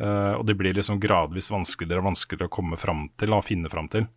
Eh, 0.01 0.33
og 0.39 0.47
det 0.49 0.57
blir 0.59 0.77
liksom 0.77 1.01
gradvis 1.01 1.53
vanskeligere 1.53 2.03
og 2.03 2.13
vanskeligere 2.13 2.51
å 2.51 2.57
komme 2.57 2.81
fram 2.81 3.09
til 3.21 3.37
og 3.37 3.47
finne 3.49 3.73
fram 3.73 3.91
til. 3.93 4.09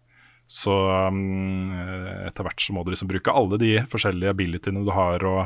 Så 0.45 0.73
um, 1.09 1.73
eh, 1.73 2.27
etter 2.27 2.45
hvert 2.45 2.61
så 2.61 2.73
må 2.75 2.83
du 2.85 2.91
liksom 2.93 3.09
bruke 3.09 3.33
alle 3.33 3.57
de 3.57 3.79
forskjellige 3.89 4.35
abilityene 4.35 4.83
du 4.85 4.91
har, 4.93 5.23
og 5.25 5.41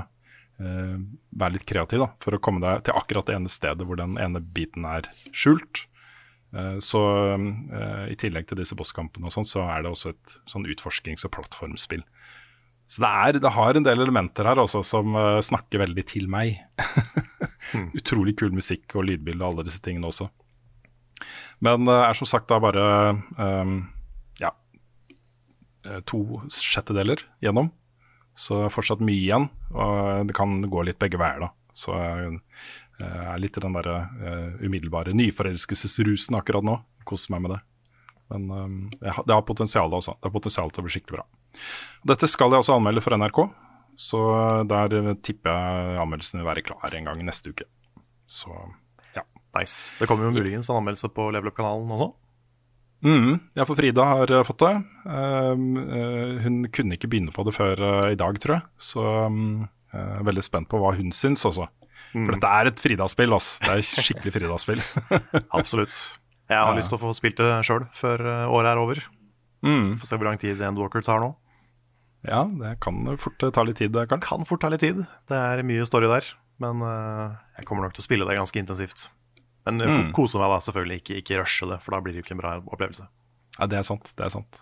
uh, 0.59 0.97
være 1.39 1.55
litt 1.55 1.67
kreativ 1.69 2.03
da, 2.03 2.09
for 2.19 2.35
å 2.35 2.41
komme 2.43 2.59
deg 2.59 2.83
til 2.83 2.99
akkurat 2.99 3.29
det 3.29 3.37
ene 3.37 3.51
stedet 3.51 3.87
hvor 3.87 3.99
den 3.99 4.19
ene 4.19 4.43
biten 4.43 4.83
er 4.83 5.07
skjult. 5.31 5.85
Eh, 6.55 6.77
så 6.81 7.01
eh, 7.35 8.05
i 8.13 8.17
tillegg 8.17 8.47
til 8.49 8.59
disse 8.61 8.77
bosskampene 8.77 9.29
og 9.29 9.35
sånn, 9.35 9.47
så 9.47 9.65
er 9.69 9.85
det 9.85 9.93
også 9.93 10.13
et 10.15 10.35
sånn 10.49 10.67
utforskings- 10.69 11.25
og 11.27 11.33
plattformspill. 11.37 12.03
Så 12.89 13.03
det, 13.03 13.09
er, 13.09 13.37
det 13.43 13.53
har 13.53 13.77
en 13.77 13.85
del 13.85 14.01
elementer 14.01 14.49
her 14.49 14.61
også 14.61 14.81
som 14.87 15.13
eh, 15.13 15.37
snakker 15.45 15.83
veldig 15.83 16.05
til 16.09 16.29
meg. 16.31 16.57
Utrolig 17.99 18.37
kul 18.39 18.55
musikk 18.55 18.97
og 18.97 19.05
lydbilde 19.11 19.45
og 19.45 19.53
alle 19.53 19.67
disse 19.69 19.83
tingene 19.85 20.09
også. 20.09 20.29
Men 21.65 21.85
det 21.85 21.99
er 22.01 22.15
som 22.17 22.29
sagt 22.29 22.47
da 22.47 22.57
bare 22.63 22.83
um, 23.35 23.81
ja, 24.39 24.53
to 26.07 26.39
sjettedeler 26.47 27.19
gjennom. 27.43 27.67
Så 28.39 28.61
fortsatt 28.71 29.03
mye 29.03 29.19
igjen, 29.19 29.49
og 29.75 30.29
det 30.29 30.37
kan 30.37 30.61
gå 30.71 30.85
litt 30.87 31.01
begge 31.01 31.19
veier, 31.19 31.43
da. 31.43 31.51
Så 31.75 31.91
uh, 31.91 32.39
er 33.05 33.39
litt 33.41 33.57
i 33.57 33.63
den 33.63 33.75
derre 33.77 33.97
eh, 34.19 34.65
umiddelbare 34.65 35.15
nyforelskelsesrusen 35.15 36.37
akkurat 36.39 36.65
nå. 36.65 36.77
Koser 37.07 37.35
meg 37.35 37.45
med 37.45 37.55
det. 37.55 37.59
Men 38.29 38.51
um, 38.51 38.77
det, 38.99 39.09
har, 39.15 39.25
det 39.25 39.33
har 39.33 39.45
potensial 39.47 39.93
også. 39.93 40.17
Det 40.19 40.29
har 40.29 40.35
potensial 40.35 40.69
til 40.69 40.83
å 40.83 40.85
bli 40.85 40.93
skikkelig 40.93 41.17
bra. 41.17 41.25
Dette 42.11 42.29
skal 42.29 42.53
jeg 42.53 42.61
også 42.61 42.75
anmelde 42.77 43.01
for 43.01 43.17
NRK, 43.17 43.41
så 43.99 44.21
der 44.69 44.95
eh, 44.99 45.15
tipper 45.25 45.49
jeg 45.49 46.01
anmeldelsen 46.03 46.41
vil 46.41 46.49
være 46.51 46.65
klar 46.67 46.95
en 46.95 47.09
gang 47.09 47.23
neste 47.25 47.55
uke. 47.55 47.65
Så 48.29 48.53
ja. 49.15 49.25
Nice. 49.57 49.89
Det 49.97 50.07
kommer 50.07 50.29
jo 50.29 50.35
muligens 50.37 50.69
en 50.69 50.77
anmeldelse 50.77 51.09
på 51.15 51.31
Level 51.33 51.51
Up-kanalen 51.51 51.95
også. 51.97 52.11
Mm, 52.99 53.39
ja, 53.55 53.63
for 53.63 53.79
Frida 53.79 54.05
har 54.05 54.31
eh, 54.31 54.45
fått 54.45 54.61
det. 54.61 54.75
Um, 55.07 55.65
uh, 55.79 56.39
hun 56.43 56.61
kunne 56.75 56.97
ikke 56.99 57.09
begynne 57.11 57.33
på 57.33 57.45
det 57.47 57.55
før 57.55 57.79
uh, 57.79 58.07
i 58.11 58.19
dag, 58.19 58.39
tror 58.43 58.57
jeg. 58.57 58.65
Så 58.91 59.03
um, 59.25 59.67
jeg 59.89 60.17
er 60.19 60.25
veldig 60.27 60.43
spent 60.45 60.69
på 60.69 60.81
hva 60.83 60.93
hun 60.97 61.13
syns 61.15 61.47
også. 61.47 61.69
For 62.11 62.33
dette 62.33 62.49
er 62.59 62.69
et 62.71 62.79
Frida-spill. 62.81 63.33
Altså. 63.35 63.59
Det 63.61 63.69
er 63.75 63.83
skikkelig 64.03 64.33
Frida-spill. 64.33 64.81
Absolutt. 65.59 65.93
Jeg 66.49 66.57
har 66.57 66.71
Ja. 66.73 66.77
lyst 66.79 66.89
til 66.89 66.97
å 66.97 67.01
få 67.03 67.11
spilt 67.13 67.37
det 67.37 67.49
sjøl 67.67 67.85
før 67.93 68.19
eh, 68.25 68.45
året 68.49 68.71
er 68.73 68.81
over. 68.81 69.03
mm. 69.61 69.99
Få 70.01 70.05
se 70.09 70.17
hvor 70.17 70.25
lang 70.31 70.39
tid 70.41 70.59
Endwalker 70.65 71.03
tar 71.05 71.19
nå. 71.21 71.35
Ja, 72.27 72.43
det 72.49 72.79
kan 72.83 73.03
fort 73.21 73.43
eh, 73.45 73.51
ta 73.55 73.63
litt 73.63 73.77
tid, 73.79 73.93
Karl. 73.93 74.19
Kan 74.25 74.45
fort 74.49 74.59
ta 74.61 74.69
litt 74.73 74.81
tid. 74.81 75.03
Det 75.29 75.37
er 75.37 75.61
mye 75.63 75.85
story 75.87 76.09
der. 76.11 76.25
Men 76.59 76.81
uh, 76.83 77.37
jeg 77.55 77.63
kommer 77.69 77.85
nok 77.85 77.93
til 77.95 78.01
å 78.03 78.07
spille 78.09 78.25
det 78.27 78.35
ganske 78.35 78.59
intensivt. 78.59 79.05
Men 79.67 79.79
jeg 79.79 79.93
Mm. 79.93 80.09
kose 80.17 80.39
meg 80.41 80.49
da 80.51 80.57
selvfølgelig, 80.65 80.97
ikke, 81.03 81.15
ikke 81.21 81.37
rushe 81.43 81.67
det, 81.69 81.77
for 81.85 81.91
da 81.95 82.01
blir 82.03 82.13
det 82.17 82.25
ikke 82.25 82.33
en 82.35 82.41
bra 82.41 82.57
opplevelse. 82.59 83.05
Ja, 83.59 83.67
det 83.69 83.77
er 83.79 83.83
sant. 83.87 84.11
Det 84.17 84.25
er 84.25 84.33
sant. 84.33 84.59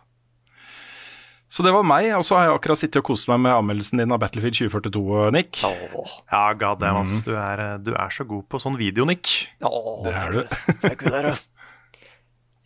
Så 1.49 1.63
det 1.63 1.71
var 1.71 1.85
meg. 1.87 2.09
Og 2.17 2.25
så 2.27 2.35
har 2.37 2.47
jeg 2.47 2.57
akkurat 2.57 2.79
sittet 2.81 2.99
og 3.01 3.07
kost 3.11 3.29
meg 3.31 3.39
med 3.45 3.55
anmeldelsen 3.55 4.01
din 4.01 4.11
av 4.11 4.19
Battlefield 4.23 4.57
2042, 4.59 5.31
Nick. 5.35 5.61
Åh, 5.63 6.15
Ja, 6.31 6.41
god 6.59 6.81
damn, 6.83 6.99
ass. 7.01 7.21
Du, 7.23 7.31
er, 7.39 7.63
eh, 7.63 7.77
du 7.83 7.93
er 7.95 8.11
så 8.13 8.25
god 8.27 8.47
på 8.51 8.59
sånn 8.59 8.77
video, 8.79 9.05
Nick. 9.07 9.47
åh, 9.63 10.03
Det 10.03 10.13
er 10.13 10.35
du. 10.35 10.41
Takk 10.83 11.05
for 11.05 11.17
det. 11.29 11.35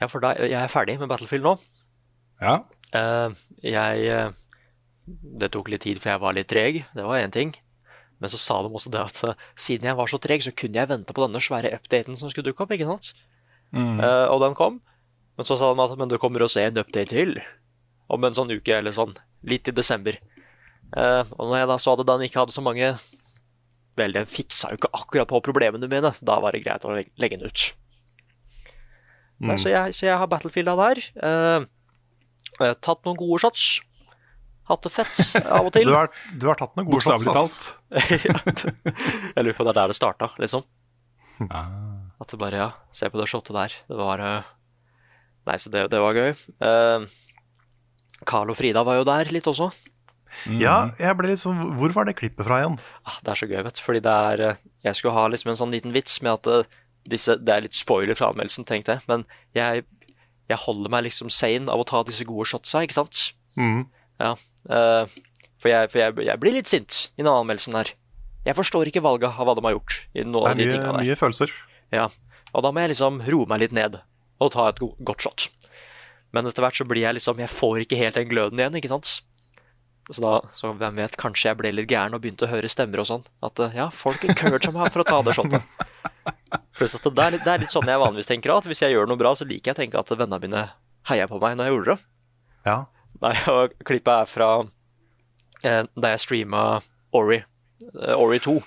Ja, 0.02 0.08
for 0.10 0.24
da, 0.24 0.34
jeg 0.42 0.58
er 0.58 0.72
ferdig 0.74 0.98
med 0.98 1.12
Battlefield 1.12 1.46
nå. 1.46 1.56
Ja. 2.42 2.56
Uh, 2.92 3.36
jeg 3.64 4.08
eh, 4.10 4.32
Det 5.06 5.52
tok 5.54 5.70
litt 5.70 5.86
tid, 5.86 6.00
for 6.02 6.12
jeg 6.16 6.22
var 6.24 6.34
litt 6.36 6.50
treg. 6.50 6.82
Det 6.98 7.06
var 7.06 7.22
én 7.22 7.32
ting. 7.34 7.54
Men 8.22 8.30
så 8.34 8.38
sa 8.42 8.60
de 8.66 8.70
også 8.74 8.90
det 8.94 9.02
at 9.02 9.22
uh, 9.30 9.46
siden 9.58 9.86
jeg 9.92 9.98
var 9.98 10.10
så 10.10 10.18
treg, 10.22 10.42
så 10.42 10.54
kunne 10.58 10.82
jeg 10.82 10.90
vente 10.90 11.14
på 11.14 11.22
denne 11.24 11.42
svære 11.42 11.72
updaten 11.78 12.18
som 12.18 12.30
skulle 12.34 12.50
dukke 12.50 12.66
opp. 12.66 12.74
ikke 12.74 12.90
sant? 12.90 13.14
Eh, 13.72 14.28
og 14.28 14.42
den 14.44 14.56
kom. 14.58 14.82
Men 15.38 15.48
så 15.48 15.56
sa 15.58 15.70
de 15.72 15.80
at 15.86 15.94
men 15.98 16.10
det 16.12 16.20
kommer 16.20 16.44
også 16.44 16.60
en 16.66 16.82
update 16.82 17.14
til 17.14 17.38
om 18.12 18.28
en 18.28 18.38
sånn 18.38 18.52
uke 18.54 18.78
eller 18.78 18.96
sånn, 18.96 19.14
litt 19.48 19.70
i 19.70 19.76
desember. 19.76 20.18
Eh, 20.98 21.24
og 21.38 21.50
når 21.50 21.62
jeg 21.62 21.70
da 21.72 21.78
så 21.82 21.94
at 21.96 22.06
den 22.08 22.26
ikke 22.28 22.42
hadde 22.44 22.56
så 22.56 22.64
mange 22.66 22.96
Vel, 24.00 24.12
den 24.16 24.28
fiksa 24.28 24.70
jo 24.72 24.80
ikke 24.80 24.90
akkurat 24.96 25.28
på 25.28 25.42
problemene 25.44 25.88
mine. 25.92 26.14
Da 26.24 26.38
var 26.40 26.56
det 26.56 26.62
greit 26.64 26.86
å 26.88 26.94
legge 26.96 27.38
den 27.38 27.50
ut. 27.52 27.64
Nei, 29.44 29.58
så, 29.60 29.68
jeg, 29.68 29.96
så 29.98 30.06
jeg 30.06 30.16
har 30.22 30.30
Battlefielda 30.32 30.78
der. 30.80 31.02
Eh, 31.20 31.66
og 32.56 32.64
jeg 32.64 32.72
har 32.72 32.80
tatt 32.88 33.04
noen 33.08 33.20
gode 33.20 33.42
shots. 33.44 33.66
Hatt 34.70 34.86
det 34.86 34.94
fett 34.94 35.44
av 35.44 35.68
og 35.68 35.74
til. 35.76 35.90
Du 35.92 35.98
har, 35.98 36.12
du 36.40 36.46
har 36.48 36.60
tatt 36.60 36.78
noen 36.80 36.88
gode 36.88 37.04
shots, 37.04 37.28
talt. 37.28 37.68
Jeg 39.36 39.44
lurer 39.44 39.58
på 39.58 39.66
det 39.68 39.74
er 39.74 39.80
der 39.82 39.92
det 39.92 39.98
starta, 40.00 40.32
liksom. 40.42 40.68
Ah. 41.50 41.68
At 42.22 42.30
det 42.30 42.38
bare, 42.38 42.58
ja, 42.60 42.68
se 42.94 43.08
på 43.10 43.18
det 43.18 43.26
shotet 43.32 43.56
der. 43.58 43.74
Det 43.90 43.96
var 43.98 44.22
uh... 44.22 44.50
Nei, 45.50 45.56
så 45.58 45.72
det, 45.74 45.88
det 45.90 45.98
var 46.04 46.14
gøy. 46.14 46.36
Eh, 46.38 47.06
Carl 48.30 48.50
og 48.54 48.58
Frida 48.60 48.84
var 48.88 49.00
jo 49.00 49.06
der 49.08 49.32
litt 49.34 49.48
også. 49.50 49.72
Ja, 50.48 50.92
jeg 50.98 51.16
ble 51.20 51.28
litt 51.28 51.42
sånn 51.42 51.74
Hvor 51.76 51.92
var 51.92 52.06
det 52.08 52.14
klippet 52.16 52.48
fra 52.48 52.62
igjen? 52.62 52.78
Ah, 53.04 53.18
det 53.26 53.34
er 53.34 53.40
så 53.42 53.48
gøy, 53.50 53.58
vet 53.68 53.76
du. 53.76 53.82
Fordi 53.84 54.00
det 54.06 54.12
er 54.32 54.44
eh, 54.48 54.60
Jeg 54.88 54.96
skulle 54.96 55.14
ha 55.18 55.26
liksom 55.28 55.52
en 55.52 55.58
sånn 55.60 55.74
liten 55.76 55.92
vits 55.92 56.22
med 56.24 56.32
at 56.38 56.48
eh, 56.48 56.70
disse 57.12 57.36
Det 57.36 57.52
er 57.52 57.66
litt 57.66 57.76
spoiler 57.76 58.16
fra 58.16 58.30
anmeldelsen, 58.32 58.64
tenkte 58.70 58.96
jeg. 58.96 59.04
Men 59.12 59.26
jeg, 59.58 59.84
jeg 60.50 60.62
holder 60.64 60.94
meg 60.94 61.04
liksom 61.10 61.30
sane 61.34 61.68
av 61.70 61.84
å 61.84 61.88
ta 61.90 62.00
disse 62.08 62.24
gode 62.30 62.48
shotsa, 62.48 62.86
ikke 62.88 62.96
sant? 63.02 63.34
Mhm. 63.60 63.84
Ja. 64.22 64.32
Uh, 64.70 65.10
for 65.62 65.70
jeg, 65.74 65.90
for 65.92 66.00
jeg, 66.00 66.16
jeg 66.30 66.40
blir 66.42 66.54
litt 66.56 66.70
sint 66.70 67.10
i 67.18 67.24
den 67.26 67.30
anmeldelsen 67.34 67.76
her. 67.78 67.92
Jeg 68.46 68.56
forstår 68.58 68.88
ikke 68.90 69.04
valget 69.04 69.34
av 69.36 69.46
hva 69.50 69.54
de 69.58 69.66
har 69.68 69.76
gjort. 69.76 70.00
i 70.16 70.24
noen 70.24 70.52
av 70.54 70.58
Det 70.58 70.70
de 70.70 70.76
er 70.78 70.80
mye, 70.80 70.94
der. 70.96 71.04
mye 71.10 71.18
følelser. 71.20 71.52
Ja, 71.94 72.08
og 72.54 72.64
da 72.64 72.72
må 72.72 72.82
jeg 72.86 72.94
liksom 72.96 73.20
roe 73.28 73.50
meg 73.52 73.66
litt 73.66 73.76
ned 73.76 74.00
og 74.42 74.52
ta 74.56 74.70
et 74.72 74.80
go 74.82 74.94
godt 75.06 75.26
shot. 75.28 75.50
Men 76.32 76.48
etter 76.48 76.64
hvert 76.64 76.78
så 76.80 76.86
blir 76.88 77.04
jeg 77.04 77.18
liksom 77.18 77.42
Jeg 77.44 77.52
får 77.52 77.84
ikke 77.84 77.98
helt 78.00 78.16
den 78.16 78.30
gløden 78.32 78.60
igjen, 78.62 78.78
ikke 78.80 78.92
sant? 78.94 79.10
Så 80.12 80.22
da, 80.24 80.32
så 80.56 80.72
hvem 80.76 80.98
vet, 80.98 81.14
kanskje 81.20 81.50
jeg 81.52 81.58
ble 81.60 81.72
litt 81.76 81.90
gæren 81.92 82.16
og 82.18 82.24
begynte 82.24 82.48
å 82.48 82.52
høre 82.52 82.68
stemmer 82.72 83.04
og 83.04 83.08
sånn. 83.08 83.26
At 83.46 83.60
eh, 83.64 83.76
ja, 83.78 83.86
folk 83.96 84.24
encourager 84.28 84.74
meg 84.76 84.90
for 84.92 85.04
å 85.04 85.08
ta 85.08 85.20
det 85.24 85.36
shotet. 85.38 85.62
Pluss 86.76 86.96
at 86.98 87.06
det 87.06 87.24
er, 87.24 87.36
litt, 87.36 87.46
det 87.46 87.54
er 87.54 87.62
litt 87.64 87.72
sånn 87.74 87.88
jeg 87.88 88.02
vanligvis 88.02 88.28
tenker 88.32 88.54
at 88.56 88.68
hvis 88.68 88.82
jeg 88.84 88.96
gjør 88.96 89.08
noe 89.08 89.20
bra, 89.22 89.32
så 89.38 89.48
liker 89.48 89.72
jeg 89.72 89.78
å 89.78 89.80
tenke 89.84 90.02
at 90.02 90.12
vennene 90.12 90.42
mine 90.44 90.64
heier 91.12 91.30
på 91.32 91.40
meg 91.42 91.56
når 91.60 91.70
jeg 91.70 91.76
gjorde 91.76 91.94
det. 91.96 92.06
Ja. 92.68 92.78
Nei, 93.22 93.34
og 93.54 93.76
klippet 93.88 94.12
er 94.16 94.30
fra 94.30 94.50
eh, 95.64 95.84
da 95.96 96.14
jeg 96.16 96.24
streama 96.26 96.66
Ori. 97.16 97.40
eh, 98.02 98.16
Ori 98.18 98.42
2. 98.44 98.58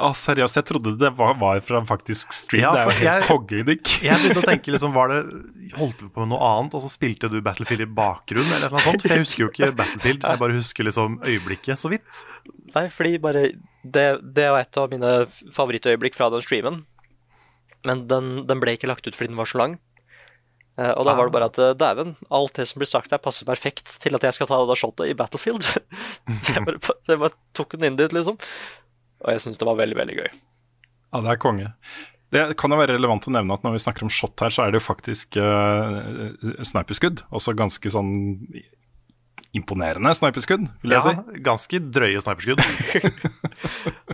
Å, 0.00 0.10
seriøst, 0.16 0.56
jeg 0.56 0.66
trodde 0.70 0.92
det 1.00 1.10
var, 1.18 1.34
var 1.40 1.60
fra 1.64 1.80
faktisk 1.88 2.32
stream. 2.34 2.62
Ja, 2.64 2.70
det 2.72 2.80
er 2.80 2.86
jo 2.86 2.94
helt 2.96 3.04
jeg- 3.06 3.28
Jeg 4.06 4.16
begynte 4.22 4.42
å 4.42 4.46
tenke 4.48 4.72
liksom, 4.74 4.94
var 4.96 5.12
det, 5.12 5.20
Holdt 5.76 6.00
vi 6.02 6.08
på 6.08 6.24
med 6.24 6.32
noe 6.32 6.40
annet, 6.50 6.74
og 6.74 6.82
så 6.82 6.88
spilte 6.90 7.28
du 7.30 7.36
Battlefield 7.44 7.84
i 7.84 7.90
bakgrunnen? 7.94 8.50
eller 8.56 8.70
noe 8.74 8.80
sånt? 8.84 9.02
For 9.04 9.14
jeg 9.14 9.22
husker 9.26 9.44
jo 9.44 9.50
ikke 9.52 9.70
Battlefield, 9.76 10.24
jeg 10.24 10.40
bare 10.42 10.56
husker 10.56 10.88
liksom 10.88 11.20
øyeblikket 11.22 11.78
så 11.78 11.90
vidt. 11.92 12.24
Nei, 12.74 12.88
fordi 12.88 13.18
bare 13.22 13.44
Det, 13.84 14.08
det 14.34 14.48
var 14.50 14.60
et 14.60 14.76
av 14.76 14.90
mine 14.92 15.12
favorittøyeblikk 15.54 16.14
fra 16.18 16.28
den 16.30 16.42
streamen. 16.44 16.82
Men 17.86 18.02
den, 18.10 18.44
den 18.46 18.60
ble 18.60 18.74
ikke 18.76 18.90
lagt 18.90 19.06
ut 19.06 19.14
fordi 19.16 19.30
den 19.32 19.38
var 19.40 19.48
så 19.48 19.56
lang. 19.62 19.78
Eh, 20.80 20.92
og 20.96 21.04
da 21.08 21.14
var 21.16 21.28
det 21.28 21.32
bare 21.34 21.48
at 21.48 21.58
eh, 21.60 21.72
dæven, 21.80 22.12
alt 22.30 22.54
det 22.56 22.66
som 22.68 22.78
blir 22.80 22.88
sagt 22.88 23.10
der, 23.12 23.18
passer 23.20 23.44
perfekt 23.48 23.88
til 24.00 24.14
at 24.16 24.22
jeg 24.22 24.36
skal 24.36 24.46
ta 24.50 24.58
det 24.60 24.68
da 24.70 24.76
shotet 24.78 25.08
i 25.10 25.16
Battlefield. 25.16 25.64
så, 26.44 26.54
jeg 26.56 26.64
bare, 26.66 26.78
så 26.84 27.14
jeg 27.14 27.20
bare 27.24 27.36
tok 27.56 27.72
den 27.78 27.88
inn 27.90 27.96
dit, 28.00 28.12
liksom. 28.16 28.36
Og 29.20 29.32
jeg 29.34 29.42
syns 29.44 29.58
det 29.60 29.66
var 29.68 29.76
veldig, 29.80 29.96
veldig 29.98 30.16
gøy. 30.20 30.30
Ja, 31.10 31.20
det 31.24 31.30
er 31.34 31.40
konge. 31.42 31.72
Det 32.30 32.44
kan 32.60 32.70
jo 32.70 32.78
være 32.78 32.94
relevant 32.94 33.26
å 33.26 33.32
nevne 33.34 33.56
at 33.56 33.64
når 33.66 33.74
vi 33.74 33.82
snakker 33.82 34.04
om 34.06 34.12
shot 34.14 34.38
her, 34.40 34.52
så 34.54 34.62
er 34.64 34.70
det 34.70 34.78
jo 34.78 34.86
faktisk 34.86 35.34
uh, 35.42 36.30
sniperskudd. 36.62 37.24
Også 37.34 37.56
ganske 37.58 37.90
sånn 37.90 38.12
imponerende 39.58 40.12
sniperskudd, 40.14 40.68
vil 40.84 40.92
jeg 40.94 41.02
Ja, 41.02 41.14
si. 41.16 41.40
ganske 41.42 41.80
drøye 41.90 42.20
sniperskudd. 42.22 42.62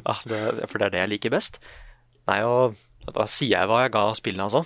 Ja, 0.01 0.15
det, 0.31 0.41
for 0.71 0.81
det 0.81 0.87
er 0.89 0.95
det 0.95 1.03
jeg 1.03 1.11
liker 1.13 1.35
best. 1.37 1.61
Nei, 2.31 2.39
og 2.49 2.79
da 3.13 3.27
sier 3.29 3.53
jeg 3.59 3.69
hva 3.71 3.83
jeg 3.85 3.93
ga 3.95 4.07
spillene, 4.17 4.49
altså. 4.49 4.65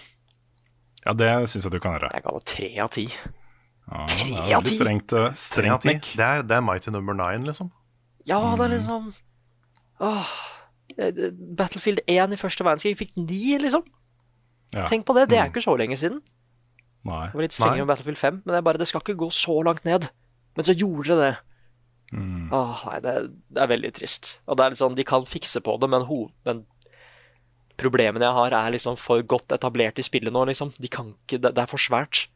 Ja, 1.03 1.13
det 1.17 1.33
syns 1.51 1.67
jeg 1.67 1.75
du 1.75 1.81
kan 1.83 1.97
gjøre. 1.99 2.13
Jeg 2.15 2.23
ga 2.29 2.37
det 2.37 2.45
tre 2.53 2.71
av 2.87 2.93
ti. 2.95 3.07
Ja, 3.91 4.05
Tre 4.07 4.55
av 4.55 4.63
ti? 4.69 4.77
strengt, 4.79 5.13
eh, 5.19 5.33
strengt 5.35 5.89
nikk. 5.89 6.13
Det 6.15 6.23
er, 6.23 6.45
det 6.47 6.55
er 6.55 6.63
Mighty 6.63 6.93
Number 6.95 7.17
Nine, 7.19 7.43
liksom. 7.49 7.73
Ja, 8.29 8.39
det 8.55 8.69
er 8.69 8.75
liksom 8.77 9.11
Åh, 10.01 10.35
eh, 10.97 11.23
Battlefield 11.59 12.03
1 12.07 12.35
i 12.35 12.41
første 12.41 12.67
verdenskrig 12.67 12.97
fikk 12.99 13.17
ni, 13.21 13.59
liksom. 13.61 13.85
Ja. 14.75 14.87
Tenk 14.87 15.07
på 15.07 15.17
det, 15.17 15.29
det 15.33 15.41
er 15.41 15.51
ikke 15.51 15.65
så 15.65 15.75
lenge 15.79 15.99
siden. 15.99 16.21
Nei. 17.09 17.27
Det 17.31 17.39
var 17.39 17.47
litt 17.47 17.57
strengere 17.57 17.85
med 17.85 17.93
Battlefield 17.93 18.21
5, 18.21 18.43
men 18.45 18.53
det 18.53 18.59
er 18.61 18.67
bare, 18.67 18.81
det 18.81 18.89
skal 18.89 19.03
ikke 19.03 19.19
gå 19.23 19.31
så 19.35 19.57
langt 19.67 19.87
ned. 19.89 20.11
Men 20.59 20.67
så 20.67 20.77
gjorde 20.77 21.15
det 21.15 21.21
det. 21.23 21.33
Mm. 22.11 22.51
Åh, 22.55 22.83
nei, 22.91 22.99
det, 23.05 23.15
det 23.55 23.63
er 23.63 23.71
veldig 23.71 23.93
trist. 23.97 24.35
Og 24.51 24.59
det 24.59 24.65
er 24.65 24.75
litt 24.75 24.83
sånn, 24.83 24.99
de 24.99 25.07
kan 25.07 25.27
fikse 25.29 25.63
på 25.65 25.77
det, 25.81 25.91
men, 25.91 26.07
ho, 26.09 26.25
men 26.49 26.65
problemene 27.81 28.27
jeg 28.27 28.37
har, 28.37 28.57
er 28.57 28.75
liksom 28.75 28.99
for 29.01 29.23
godt 29.25 29.55
etablert 29.57 30.01
i 30.01 30.07
spillet 30.07 30.35
nå, 30.35 30.45
liksom. 30.51 30.75
De 30.79 30.91
kan 30.93 31.15
ikke, 31.15 31.41
det, 31.41 31.55
det 31.57 31.65
er 31.65 31.71
for 31.71 31.83
svært. 31.83 32.27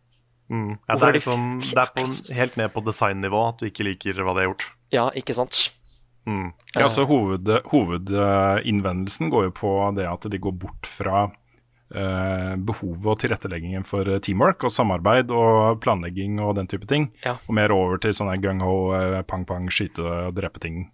Mm. 0.53 0.77
Ja, 0.77 0.97
det, 0.97 1.01
er 1.01 1.07
er 1.07 1.13
de 1.13 1.19
liksom, 1.19 1.49
det 1.65 1.81
er 1.81 1.93
på, 1.97 2.07
helt 2.39 2.59
ned 2.61 2.73
på 2.75 2.85
designnivå 2.85 3.49
at 3.51 3.61
du 3.61 3.69
ikke 3.69 3.87
liker 3.89 4.21
hva 4.21 4.37
de 4.37 4.45
har 4.45 4.51
gjort. 4.53 4.69
Ja, 4.95 5.09
ikke 5.17 5.37
sant? 5.37 5.67
Mm. 6.27 6.53
Ja, 6.75 6.87
altså 6.87 7.05
hoved, 7.05 7.49
Hovedinnvendelsen 7.69 9.29
går 9.33 9.49
jo 9.51 9.55
på 9.59 9.73
det 9.97 10.07
at 10.09 10.25
de 10.33 10.39
går 10.41 10.55
bort 10.57 10.89
fra 10.89 11.27
eh, 11.95 12.55
behovet 12.65 13.11
og 13.13 13.19
tilretteleggingen 13.21 13.85
for 13.87 14.09
eh, 14.09 14.21
teamwork 14.25 14.65
og 14.65 14.73
samarbeid 14.73 15.31
og 15.35 15.81
planlegging 15.85 16.41
og 16.41 16.55
den 16.57 16.67
type 16.71 16.89
ting, 16.91 17.11
Ja. 17.27 17.37
og 17.49 17.55
mer 17.59 17.73
over 17.77 17.99
til 18.01 18.13
sånne 18.17 18.39
gung-ho, 18.41 18.77
eh, 18.97 19.21
pang-pang, 19.29 19.69
skyte 19.69 20.01
og 20.05 20.35
drepe 20.39 20.61
ting. 20.65 20.91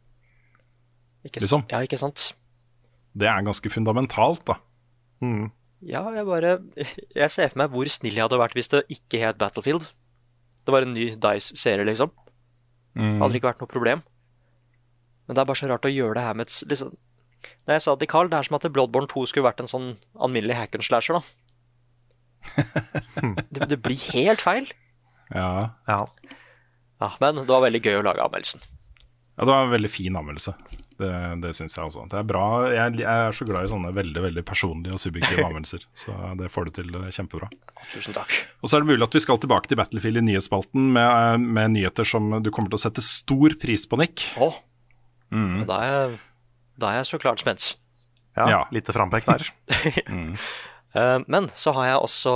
Ikke, 1.25 1.41
Liksom. 1.45 1.65
Ja, 1.71 1.79
ikke 1.85 1.99
sant? 2.01 2.33
Det 3.15 3.29
er 3.29 3.43
ganske 3.45 3.71
fundamentalt, 3.71 4.45
da. 4.47 4.55
Mm. 5.23 5.51
Ja, 5.83 6.03
jeg 6.13 6.27
bare 6.27 6.59
Jeg 7.17 7.31
ser 7.31 7.49
for 7.49 7.59
meg 7.59 7.71
hvor 7.73 7.89
snill 7.89 8.15
jeg 8.15 8.23
hadde 8.25 8.39
vært 8.41 8.55
hvis 8.57 8.69
det 8.73 8.85
ikke 8.89 9.21
het 9.21 9.39
Battlefield. 9.39 9.91
Det 10.65 10.73
var 10.73 10.83
en 10.83 10.95
ny 10.95 11.15
Dice-serie, 11.17 11.85
liksom. 11.85 12.11
Mm. 12.97 13.19
Hadde 13.21 13.33
det 13.33 13.41
ikke 13.41 13.51
vært 13.53 13.61
noe 13.61 13.71
problem. 13.73 14.03
Men 15.31 15.39
det 15.39 15.45
er 15.45 15.47
bare 15.53 15.61
så 15.61 15.69
rart 15.71 15.87
å 15.87 15.93
gjøre 15.95 16.17
det 16.19 16.23
her 16.27 16.35
med 16.35 16.49
et 16.51 16.57
liksom, 16.67 16.89
Når 17.69 17.77
jeg 17.77 17.83
sa 17.85 17.93
til 18.01 18.09
Carl, 18.11 18.27
det 18.33 18.41
er 18.41 18.49
som 18.49 18.57
at 18.59 18.67
Bloodborne 18.75 19.07
2 19.13 19.23
skulle 19.31 19.47
vært 19.47 19.63
en 19.63 19.71
sånn 19.71 19.87
alminnelig 20.19 20.57
hack 20.59 20.75
and 20.75 20.83
slasher, 20.83 21.21
da. 21.21 21.23
det, 23.55 23.69
det 23.71 23.79
blir 23.85 24.01
helt 24.11 24.43
feil. 24.43 24.67
Ja. 25.31 25.71
Ja. 25.87 26.01
Ja, 27.01 27.13
men 27.23 27.39
det 27.39 27.49
var 27.49 27.63
veldig 27.63 27.81
gøy 27.85 28.01
å 28.01 28.05
lage 28.09 28.25
anmeldelsen. 28.25 28.65
ja, 29.39 29.45
det 29.47 29.53
var 29.53 29.69
en 29.69 29.73
veldig 29.73 29.91
fin 29.93 30.19
anmeldelse. 30.19 30.53
Det, 31.01 31.11
det 31.41 31.53
syns 31.57 31.77
jeg 31.79 31.87
også. 31.87 32.03
Det 32.13 32.19
er 32.19 32.27
bra. 32.29 32.43
Jeg, 32.75 32.99
jeg 33.01 33.29
er 33.29 33.37
så 33.39 33.47
glad 33.49 33.65
i 33.65 33.71
sånne 33.71 33.93
veldig 33.97 34.25
veldig 34.27 34.45
personlige 34.49 34.97
og 34.99 35.01
subjektive 35.01 35.45
anmeldelser. 35.47 35.87
Så 35.97 36.17
det 36.43 36.51
får 36.53 36.69
du 36.69 36.73
til 36.81 36.99
kjempebra. 37.07 37.49
Tusen 37.95 38.19
takk. 38.19 38.35
Og 38.61 38.69
så 38.69 38.77
er 38.77 38.83
det 38.85 38.91
mulig 38.91 39.07
at 39.07 39.15
vi 39.17 39.23
skal 39.25 39.39
tilbake 39.41 39.71
til 39.71 39.79
Battlefield 39.81 40.21
i 40.21 40.27
nyhetsspalten 40.33 40.91
med, 40.99 41.47
med 41.47 41.77
nyheter 41.79 42.09
som 42.17 42.35
du 42.43 42.51
kommer 42.51 42.75
til 42.75 42.81
å 42.81 42.85
sette 42.85 43.07
stor 43.07 43.57
pris 43.63 43.87
på, 43.89 44.01
Nick. 44.03 44.27
Å, 44.37 44.51
og 45.31 45.67
da, 45.69 45.77
er 45.81 45.93
jeg, 45.95 46.19
da 46.81 46.91
er 46.91 46.97
jeg 47.01 47.07
så 47.07 47.19
klart 47.23 47.39
spent. 47.41 47.77
ja, 48.37 48.49
Ja. 48.49 48.61
Lite 48.73 48.93
frampek 48.93 49.25
der. 49.27 49.47
Eh, 50.93 51.19
Men 51.29 51.47
så 51.55 51.71
har 51.73 51.85
jeg 51.87 51.99
også 52.03 52.33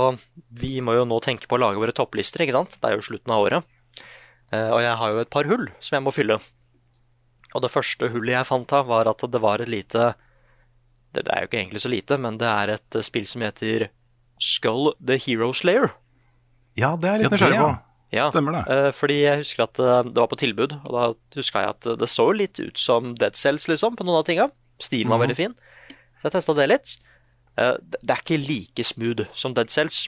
Vi 0.61 0.79
må 0.79 0.93
jo 0.95 1.03
nå 1.03 1.17
tenke 1.19 1.43
på 1.45 1.57
å 1.57 1.59
lage 1.59 1.75
våre 1.81 1.91
topplister, 1.91 2.39
ikke 2.45 2.53
sant? 2.55 2.77
Det 2.79 2.87
er 2.87 2.95
jo 2.95 3.01
slutten 3.03 3.33
av 3.35 3.41
året. 3.43 3.65
Eh, 4.51 4.69
Og 4.71 4.79
jeg 4.79 4.95
har 4.95 5.09
jo 5.11 5.19
et 5.19 5.29
par 5.29 5.43
hull 5.43 5.65
som 5.83 5.97
jeg 5.97 6.03
må 6.05 6.13
fylle. 6.15 6.37
Og 7.53 7.61
det 7.61 7.71
første 7.73 8.07
hullet 8.13 8.31
jeg 8.37 8.47
fant 8.47 8.71
av, 8.71 8.87
var 8.87 9.07
at 9.11 9.19
det 9.31 9.41
var 9.43 9.59
et 9.59 9.67
lite 9.67 10.13
Det 11.11 11.25
det 11.25 11.31
er 11.35 11.41
jo 11.43 11.47
ikke 11.49 11.59
egentlig 11.65 11.81
så 11.83 11.91
lite, 11.91 12.17
men 12.17 12.37
det 12.37 12.47
er 12.47 12.69
et 12.75 12.97
spill 13.03 13.25
som 13.27 13.41
heter 13.43 13.89
Skull 14.39 14.93
the 15.03 15.17
Hero 15.17 15.51
Slayer. 15.53 15.91
Ja, 16.75 16.95
det 16.95 17.07
er 17.09 17.13
jeg 17.19 17.23
litt 17.23 17.31
nysgjerrig 17.35 17.59
på. 17.59 17.69
Ja. 18.13 18.29
Stemmer 18.31 18.51
det. 18.53 18.63
eh, 18.71 18.91
fordi 18.95 19.17
jeg 19.23 19.41
husker 19.43 19.63
at 19.63 19.79
eh, 19.79 20.03
det 20.11 20.17
var 20.21 20.27
på 20.31 20.37
tilbud, 20.39 20.75
og 20.85 20.91
da 20.95 21.05
huska 21.39 21.61
jeg 21.65 21.69
at 21.75 21.87
det 21.99 22.09
så 22.09 22.27
litt 22.35 22.59
ut 22.59 22.77
som 22.77 23.15
Dead 23.15 23.35
Cells, 23.35 23.67
liksom, 23.67 23.95
på 23.97 24.05
noen 24.05 24.19
av 24.21 24.25
tinga. 24.27 24.49
Stilen 24.79 25.09
var 25.09 25.19
veldig 25.23 25.35
fin. 25.37 25.55
Så 26.19 26.27
jeg 26.29 26.35
testa 26.37 26.53
det 26.57 26.67
litt. 26.69 26.97
Eh, 27.57 27.73
Det 27.81 27.99
det 28.03 28.11
er 28.15 28.21
ikke 28.23 28.39
like 28.47 28.83
smooth 28.83 29.25
som 29.33 29.53
Dead 29.53 29.69
Cells, 29.69 30.07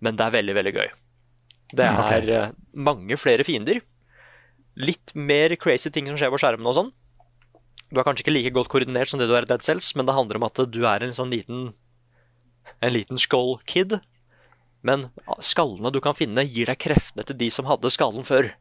men 0.00 0.16
det 0.16 0.26
er 0.26 0.30
veldig, 0.40 0.54
veldig 0.54 0.74
gøy. 0.74 0.88
Det 1.74 1.84
Mm, 1.90 1.96
er 1.98 2.22
okay. 2.22 2.52
mange 2.74 3.16
flere 3.18 3.42
fiender. 3.44 3.80
Litt 4.76 5.14
mer 5.14 5.54
crazy 5.56 5.90
ting 5.90 6.06
som 6.06 6.16
skjer 6.16 6.30
på 6.30 6.38
skjermen 6.38 6.66
og 6.66 6.74
sånn. 6.74 6.92
Du 7.92 8.00
er 8.00 8.04
kanskje 8.04 8.24
ikke 8.26 8.34
like 8.34 8.50
godt 8.54 8.68
koordinert 8.68 9.08
som 9.08 9.18
det 9.18 9.28
du 9.28 9.34
er 9.36 9.42
i 9.42 9.50
Dead 9.50 9.62
Cells, 9.62 9.94
men 9.96 10.06
det 10.06 10.14
handler 10.14 10.36
om 10.36 10.44
at 10.48 10.54
du 10.70 10.80
er 10.86 11.02
en 11.02 11.14
sånn 11.14 11.30
liten 11.30 11.74
En 12.82 12.92
liten 12.92 13.18
skull 13.18 13.58
kid. 13.66 14.00
Men 14.84 15.08
skallene 15.40 15.92
du 15.94 16.00
kan 16.04 16.16
finne, 16.16 16.44
gir 16.44 16.68
deg 16.68 16.80
kreftene 16.84 17.24
til 17.24 17.38
de 17.40 17.48
som 17.52 17.68
hadde 17.68 17.92
skallen 17.92 18.26
før. 18.28 18.52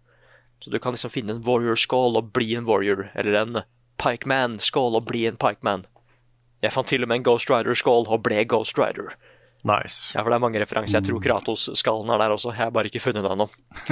Så 0.64 0.72
du 0.72 0.80
kan 0.80 0.96
liksom 0.96 1.12
finne 1.12 1.36
en 1.36 1.44
warrior 1.44 1.76
skull 1.80 2.16
og 2.16 2.32
bli 2.36 2.54
en 2.56 2.68
warrior, 2.68 3.10
eller 3.20 3.36
en 3.42 3.64
pikeman 4.00 4.56
skull 4.64 4.96
og 4.96 5.10
bli 5.10 5.26
en 5.28 5.40
pikeman. 5.40 5.84
Jeg 6.64 6.72
fant 6.72 6.88
til 6.88 7.04
og 7.04 7.12
med 7.12 7.20
en 7.20 7.26
Ghost 7.28 7.52
Rider 7.52 7.76
skull 7.76 8.08
og 8.08 8.24
ble 8.24 8.46
Ghost 8.48 8.80
Rider. 8.80 9.12
Nice. 9.68 10.12
Ja, 10.16 10.24
for 10.24 10.32
det 10.32 10.38
er 10.38 10.44
mange 10.44 10.60
referanser. 10.60 11.00
Jeg 11.00 11.08
tror 11.08 11.24
Kratos-skallen 11.24 12.12
er 12.12 12.20
der 12.20 12.36
også. 12.36 12.52
Jeg 12.52 12.66
har 12.66 12.74
bare 12.76 12.88
ikke 12.92 13.04
funnet 13.04 13.24
den 13.24 13.36
ennå. 13.36 13.48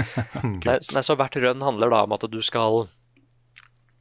Nei, 0.67 0.77
nei, 0.79 1.03
så 1.03 1.15
hvert 1.19 1.35
rønn 1.39 1.63
handler 1.63 1.91
da 1.91 2.01
om 2.07 2.15
at 2.15 2.25
du 2.27 2.41
skal 2.43 2.85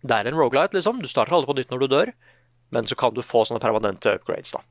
Det 0.02 0.16
er 0.16 0.30
en 0.30 0.38
rogelight, 0.38 0.74
liksom. 0.74 1.02
Du 1.02 1.10
starter 1.10 1.36
alle 1.36 1.46
på 1.46 1.54
nytt 1.58 1.70
når 1.70 1.82
du 1.82 1.90
dør, 1.92 2.12
men 2.74 2.86
så 2.90 2.98
kan 2.98 3.14
du 3.14 3.22
få 3.26 3.44
sånne 3.46 3.62
permanente 3.62 4.14
upgrades, 4.18 4.54
da. 4.56 4.62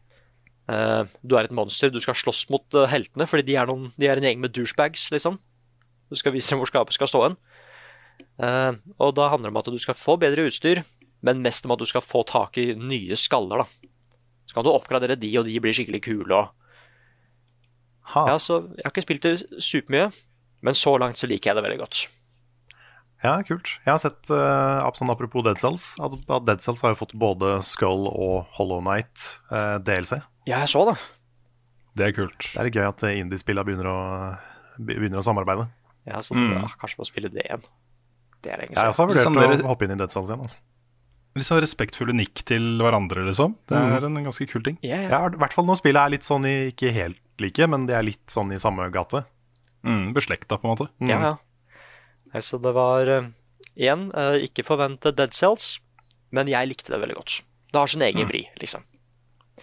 Eh, 0.69 1.03
du 1.25 1.35
er 1.37 1.47
et 1.47 1.55
monster, 1.55 1.89
du 1.89 2.01
skal 2.03 2.17
slåss 2.17 2.45
mot 2.53 2.77
eh, 2.77 2.89
heltene, 2.91 3.25
fordi 3.29 3.47
de 3.47 3.57
er, 3.57 3.69
noen, 3.69 3.89
de 3.97 4.09
er 4.09 4.19
en 4.19 4.27
gjeng 4.27 4.41
med 4.43 4.53
douchebags, 4.53 5.07
liksom. 5.13 5.39
Du 6.09 6.17
skal 6.17 6.33
vise 6.35 6.53
dem 6.53 6.61
hvor 6.61 6.69
skapet 6.69 6.97
skal 6.97 7.09
stå 7.09 7.23
hen. 7.25 7.37
Eh, 8.43 8.77
og 9.01 9.15
da 9.17 9.29
handler 9.33 9.49
det 9.49 9.55
om 9.55 9.61
at 9.63 9.71
du 9.73 9.79
skal 9.81 9.97
få 9.97 10.17
bedre 10.21 10.45
utstyr, 10.49 10.83
men 11.25 11.41
mest 11.43 11.65
om 11.65 11.73
at 11.75 11.81
du 11.81 11.87
skal 11.89 12.05
få 12.05 12.23
tak 12.27 12.59
i 12.61 12.71
nye 12.77 13.17
skaller, 13.19 13.63
da. 13.63 13.89
Så 14.49 14.57
kan 14.57 14.65
du 14.65 14.71
oppgradere 14.71 15.17
de, 15.19 15.31
og 15.39 15.49
de 15.49 15.59
blir 15.61 15.75
skikkelig 15.75 16.05
kule. 16.05 16.35
og 16.35 16.55
Ha. 18.09 18.23
ja, 18.25 18.37
så 18.41 18.63
Jeg 18.73 18.81
har 18.81 18.89
ikke 18.89 19.05
spilt 19.05 19.21
det 19.21 19.61
supermye, 19.61 20.07
men 20.65 20.73
så 20.73 20.97
langt 20.97 21.19
så 21.19 21.27
liker 21.29 21.51
jeg 21.51 21.55
det 21.59 21.63
veldig 21.63 21.77
godt. 21.77 22.07
Ja, 23.21 23.35
kult. 23.43 23.67
Jeg 23.83 23.91
har 23.91 23.99
sett, 23.99 24.31
uh, 24.31 24.81
apropos 24.81 25.43
Dead 25.43 25.59
Cells, 25.59 25.91
at, 25.99 26.15
Dead 26.47 26.61
Cells 26.63 26.81
har 26.81 26.95
jo 26.95 27.01
fått 27.01 27.13
både 27.13 27.59
Skull 27.67 28.07
og 28.07 28.47
Hollow 28.55 28.79
Knight 28.81 29.41
uh, 29.51 29.77
DLC. 29.77 30.21
Ja, 30.49 30.59
jeg 30.63 30.71
så 30.71 30.81
det. 30.89 30.97
Det 31.99 32.07
er 32.07 32.15
kult. 32.15 32.39
Det 32.55 32.63
er 32.63 32.69
gøy 32.73 32.87
at 32.89 33.03
eh, 33.07 33.19
indiespillene 33.21 33.65
begynner, 33.67 33.89
å- 33.91 34.37
begynner 34.81 35.19
å 35.21 35.25
samarbeide. 35.25 35.67
Ja, 36.07 36.21
så 36.25 36.33
Mm. 36.35 36.53
ja, 36.55 36.67
Kanskje 36.81 36.97
må 37.01 37.05
spille 37.07 37.29
det 37.29 37.43
igjen. 37.45 37.63
Det 38.41 38.51
er 38.53 38.57
lenge 38.61 38.73
Jeg 38.73 38.79
har 38.83 38.91
også 38.93 39.05
vurdert 39.07 39.25
Liksom 39.25 39.65
å 39.65 39.67
hoppe 39.67 39.83
inn 39.85 39.91
i 39.91 39.95
Dead 39.99 40.11
Cells 40.11 40.29
igjen. 40.31 40.41
Altså. 40.41 40.59
Sånn 41.39 41.61
respektfulle 41.61 42.13
nikk 42.15 42.41
til 42.47 42.79
hverandre, 42.81 43.21
liksom. 43.27 43.53
Det 43.67 43.77
er 43.77 44.03
en 44.05 44.15
ganske 44.25 44.47
kul 44.49 44.63
ting. 44.63 44.77
Ja, 44.81 44.95
ja. 45.03 45.09
Ja, 45.09 45.25
I 45.27 45.37
hvert 45.39 45.53
fall 45.53 45.65
når 45.65 45.77
spillet 45.79 46.01
er 46.01 46.09
litt 46.09 46.25
sånn 46.25 46.45
i, 46.49 46.71
ikke 46.71 46.91
helt 46.91 47.19
like, 47.39 47.67
men 47.69 47.85
de 47.85 47.93
er 47.93 48.03
litt 48.03 48.25
sånn 48.27 48.51
i 48.51 48.57
samme 48.59 48.89
gate. 48.91 49.21
Mm, 49.85 50.13
Beslekta, 50.13 50.57
på 50.59 50.65
en 50.67 50.73
måte. 50.75 50.89
ja, 50.99 51.19
ja. 51.21 51.35
Nei, 52.33 52.41
så 52.41 52.59
det 52.61 52.73
var 52.73 53.07
eh, 53.07 53.27
Igjen, 53.77 54.09
eh, 54.13 54.39
ikke 54.47 54.65
forvente 54.65 55.13
Dead 55.15 55.31
Cells, 55.33 55.79
men 56.31 56.47
jeg 56.47 56.67
likte 56.67 56.89
det 56.91 56.99
veldig 56.99 57.15
godt. 57.15 57.41
Det 57.71 57.79
har 57.79 57.87
sin 57.87 58.01
egen 58.01 58.27
vri, 58.27 58.47
liksom. 58.59 58.83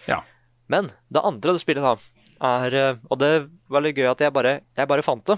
Ja. 0.07 0.21
Men 0.71 0.89
det 1.13 1.23
andre 1.23 1.53
det 1.55 1.61
spillet 1.63 1.83
da, 1.85 1.93
er 2.47 2.73
eh, 2.75 2.97
Og 3.09 3.19
det 3.21 3.31
var 3.71 3.81
litt 3.85 3.95
gøy 3.97 4.09
at 4.11 4.19
jeg 4.21 4.33
bare, 4.35 4.59
jeg 4.77 4.89
bare 4.91 5.05
fant 5.05 5.23
det. 5.29 5.37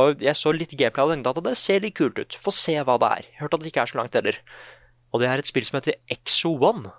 Og 0.00 0.22
jeg 0.22 0.34
så 0.38 0.50
litt 0.54 0.72
gameplay 0.74 1.04
av 1.04 1.12
det, 1.14 1.32
og 1.38 1.44
det 1.46 1.54
ser 1.58 1.82
litt 1.84 1.94
kult 1.98 2.18
ut. 2.18 2.34
Få 2.42 2.50
se 2.54 2.74
hva 2.82 2.96
det 2.98 3.10
er. 3.18 3.28
Hørte 3.38 3.58
at 3.58 3.62
det 3.62 3.70
ikke 3.70 3.84
er 3.84 3.90
så 3.92 3.98
langt 4.00 4.16
heller. 4.18 4.38
Og 5.14 5.22
det 5.22 5.28
er 5.30 5.38
et 5.42 5.46
spill 5.46 5.66
som 5.66 5.78
heter 5.78 5.94
Exo 6.10 6.54
One 6.58 6.90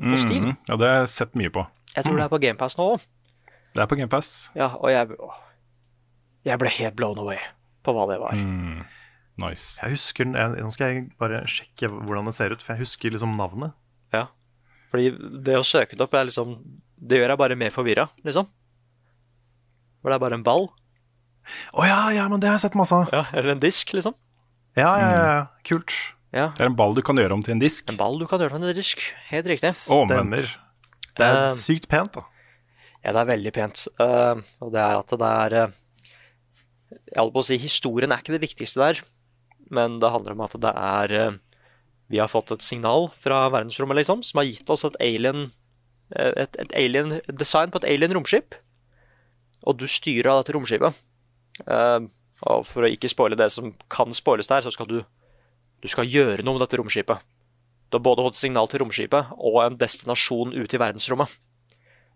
på 0.00 0.16
Steam. 0.20 0.46
Mm, 0.52 0.54
Ja, 0.70 0.78
det 0.80 0.88
har 0.88 1.02
jeg 1.02 1.10
sett 1.12 1.34
mye 1.36 1.52
på. 1.52 1.66
Jeg 1.92 2.06
tror 2.06 2.16
det 2.16 2.24
er 2.24 2.32
på 2.32 2.40
GamePass 2.40 2.78
nå 2.78 2.86
òg. 2.94 3.04
Det 3.72 3.82
er 3.84 3.90
på 3.90 3.98
GamePass. 4.00 4.30
Ja, 4.56 4.70
og 4.80 4.88
jeg 4.92 5.12
å, 5.18 5.28
Jeg 6.48 6.58
ble 6.58 6.72
helt 6.72 6.96
blown 6.96 7.20
away 7.20 7.38
på 7.84 7.92
hva 7.94 8.06
det 8.08 8.16
var. 8.22 8.32
Mm. 8.40 8.80
Nice. 9.42 9.76
Jeg 9.82 9.94
husker, 9.94 10.32
jeg, 10.32 10.56
Nå 10.64 10.72
skal 10.74 10.92
jeg 10.94 11.04
bare 11.20 11.44
sjekke 11.48 11.88
hvordan 11.92 12.28
det 12.28 12.34
ser 12.36 12.52
ut, 12.56 12.64
for 12.64 12.74
jeg 12.74 12.84
husker 12.86 13.12
liksom 13.14 13.36
navnet. 13.36 13.76
Fordi 14.92 15.10
det 15.44 15.56
å 15.56 15.64
søke 15.64 15.96
det 15.96 16.04
opp 16.04 16.14
er 16.18 16.28
liksom 16.28 16.56
Det 17.00 17.16
gjør 17.18 17.32
jeg 17.32 17.40
bare 17.40 17.58
mer 17.58 17.72
forvirra, 17.74 18.04
liksom. 18.26 18.46
For 20.02 20.12
det 20.12 20.18
er 20.18 20.22
bare 20.22 20.38
en 20.38 20.46
ball. 20.46 20.68
Å 21.74 21.86
ja, 21.86 22.00
ja, 22.14 22.26
men 22.30 22.42
det 22.42 22.50
har 22.50 22.58
jeg 22.58 22.68
sett 22.68 22.78
masse 22.78 22.94
av. 22.94 23.08
Ja, 23.10 23.24
Eller 23.34 23.56
en 23.56 23.62
disk, 23.62 23.94
liksom. 23.96 24.14
Ja, 24.78 24.90
ja, 24.98 25.08
ja, 25.10 25.24
ja. 25.26 25.40
Kult. 25.66 25.94
Ja. 26.32 26.48
Det 26.56 26.64
er 26.64 26.70
en 26.70 26.78
ball 26.78 26.94
du 26.96 27.02
kan 27.04 27.18
gjøre 27.18 27.36
om 27.36 27.42
til 27.44 27.56
en 27.56 27.62
disk. 27.62 27.90
En 27.92 27.98
ball 28.00 28.16
du 28.20 28.26
kan 28.28 28.40
gjøre 28.40 28.56
til 28.56 28.70
en 28.70 28.76
disk. 28.76 29.02
Helt 29.28 29.48
riktig. 29.50 29.72
Og 29.92 30.04
omvendt. 30.04 30.46
Stemmer. 30.46 30.46
Det 31.18 31.28
er 31.28 31.40
uh, 31.42 31.56
sykt 31.56 31.88
pent, 31.92 32.14
da. 32.16 32.24
Ja, 33.02 33.12
det 33.12 33.20
er 33.20 33.30
veldig 33.32 33.52
pent. 33.54 33.84
Uh, 34.00 34.40
og 34.64 34.72
det 34.74 34.80
er 34.80 35.00
at 35.00 35.16
det 35.22 35.30
er 35.30 35.56
uh, 35.58 35.74
Jeg 37.10 37.18
holdt 37.18 37.34
på 37.34 37.42
å 37.42 37.48
si 37.50 37.58
historien 37.60 38.14
er 38.14 38.22
ikke 38.22 38.36
det 38.36 38.44
viktigste 38.46 38.80
der, 38.80 39.02
men 39.72 39.98
det 40.00 40.12
handler 40.14 40.38
om 40.38 40.44
at 40.46 40.56
det 40.62 40.72
er 40.72 41.16
Vi 42.12 42.20
har 42.20 42.28
fått 42.28 42.52
et 42.52 42.64
signal 42.64 43.08
fra 43.20 43.46
verdensrommet, 43.48 44.02
liksom, 44.02 44.20
som 44.26 44.42
har 44.42 44.48
gitt 44.50 44.68
oss 44.70 44.84
et 44.84 44.98
alien 45.00 45.46
eh, 46.14 46.32
et, 46.44 46.58
et 46.60 46.74
alien 46.76 47.16
design 47.28 47.72
på 47.72 47.80
et 47.80 47.88
alien 47.94 48.12
romskip. 48.12 48.56
Og 49.64 49.78
du 49.80 49.86
styrer 49.88 50.28
av 50.28 50.42
dette 50.42 50.56
romskipet. 50.56 50.98
Uh, 51.64 52.08
og 52.50 52.64
for 52.66 52.84
å 52.84 52.90
ikke 52.90 53.10
spoile 53.12 53.38
det 53.38 53.48
som 53.54 53.70
kan 53.92 54.10
spoiles 54.16 54.50
der, 54.50 54.64
så 54.64 54.72
skal 54.74 54.88
du 54.90 55.02
Du 55.82 55.88
skal 55.90 56.06
gjøre 56.06 56.44
noe 56.46 56.54
med 56.54 56.62
dette 56.62 56.78
romskipet. 56.78 57.18
Du 57.90 57.96
har 57.96 58.02
både 58.06 58.22
fått 58.22 58.38
signal 58.38 58.68
til 58.70 58.84
romskipet 58.84 59.32
og 59.34 59.56
en 59.64 59.74
destinasjon 59.74 60.54
ute 60.54 60.76
i 60.76 60.78
verdensrommet. 60.78 61.32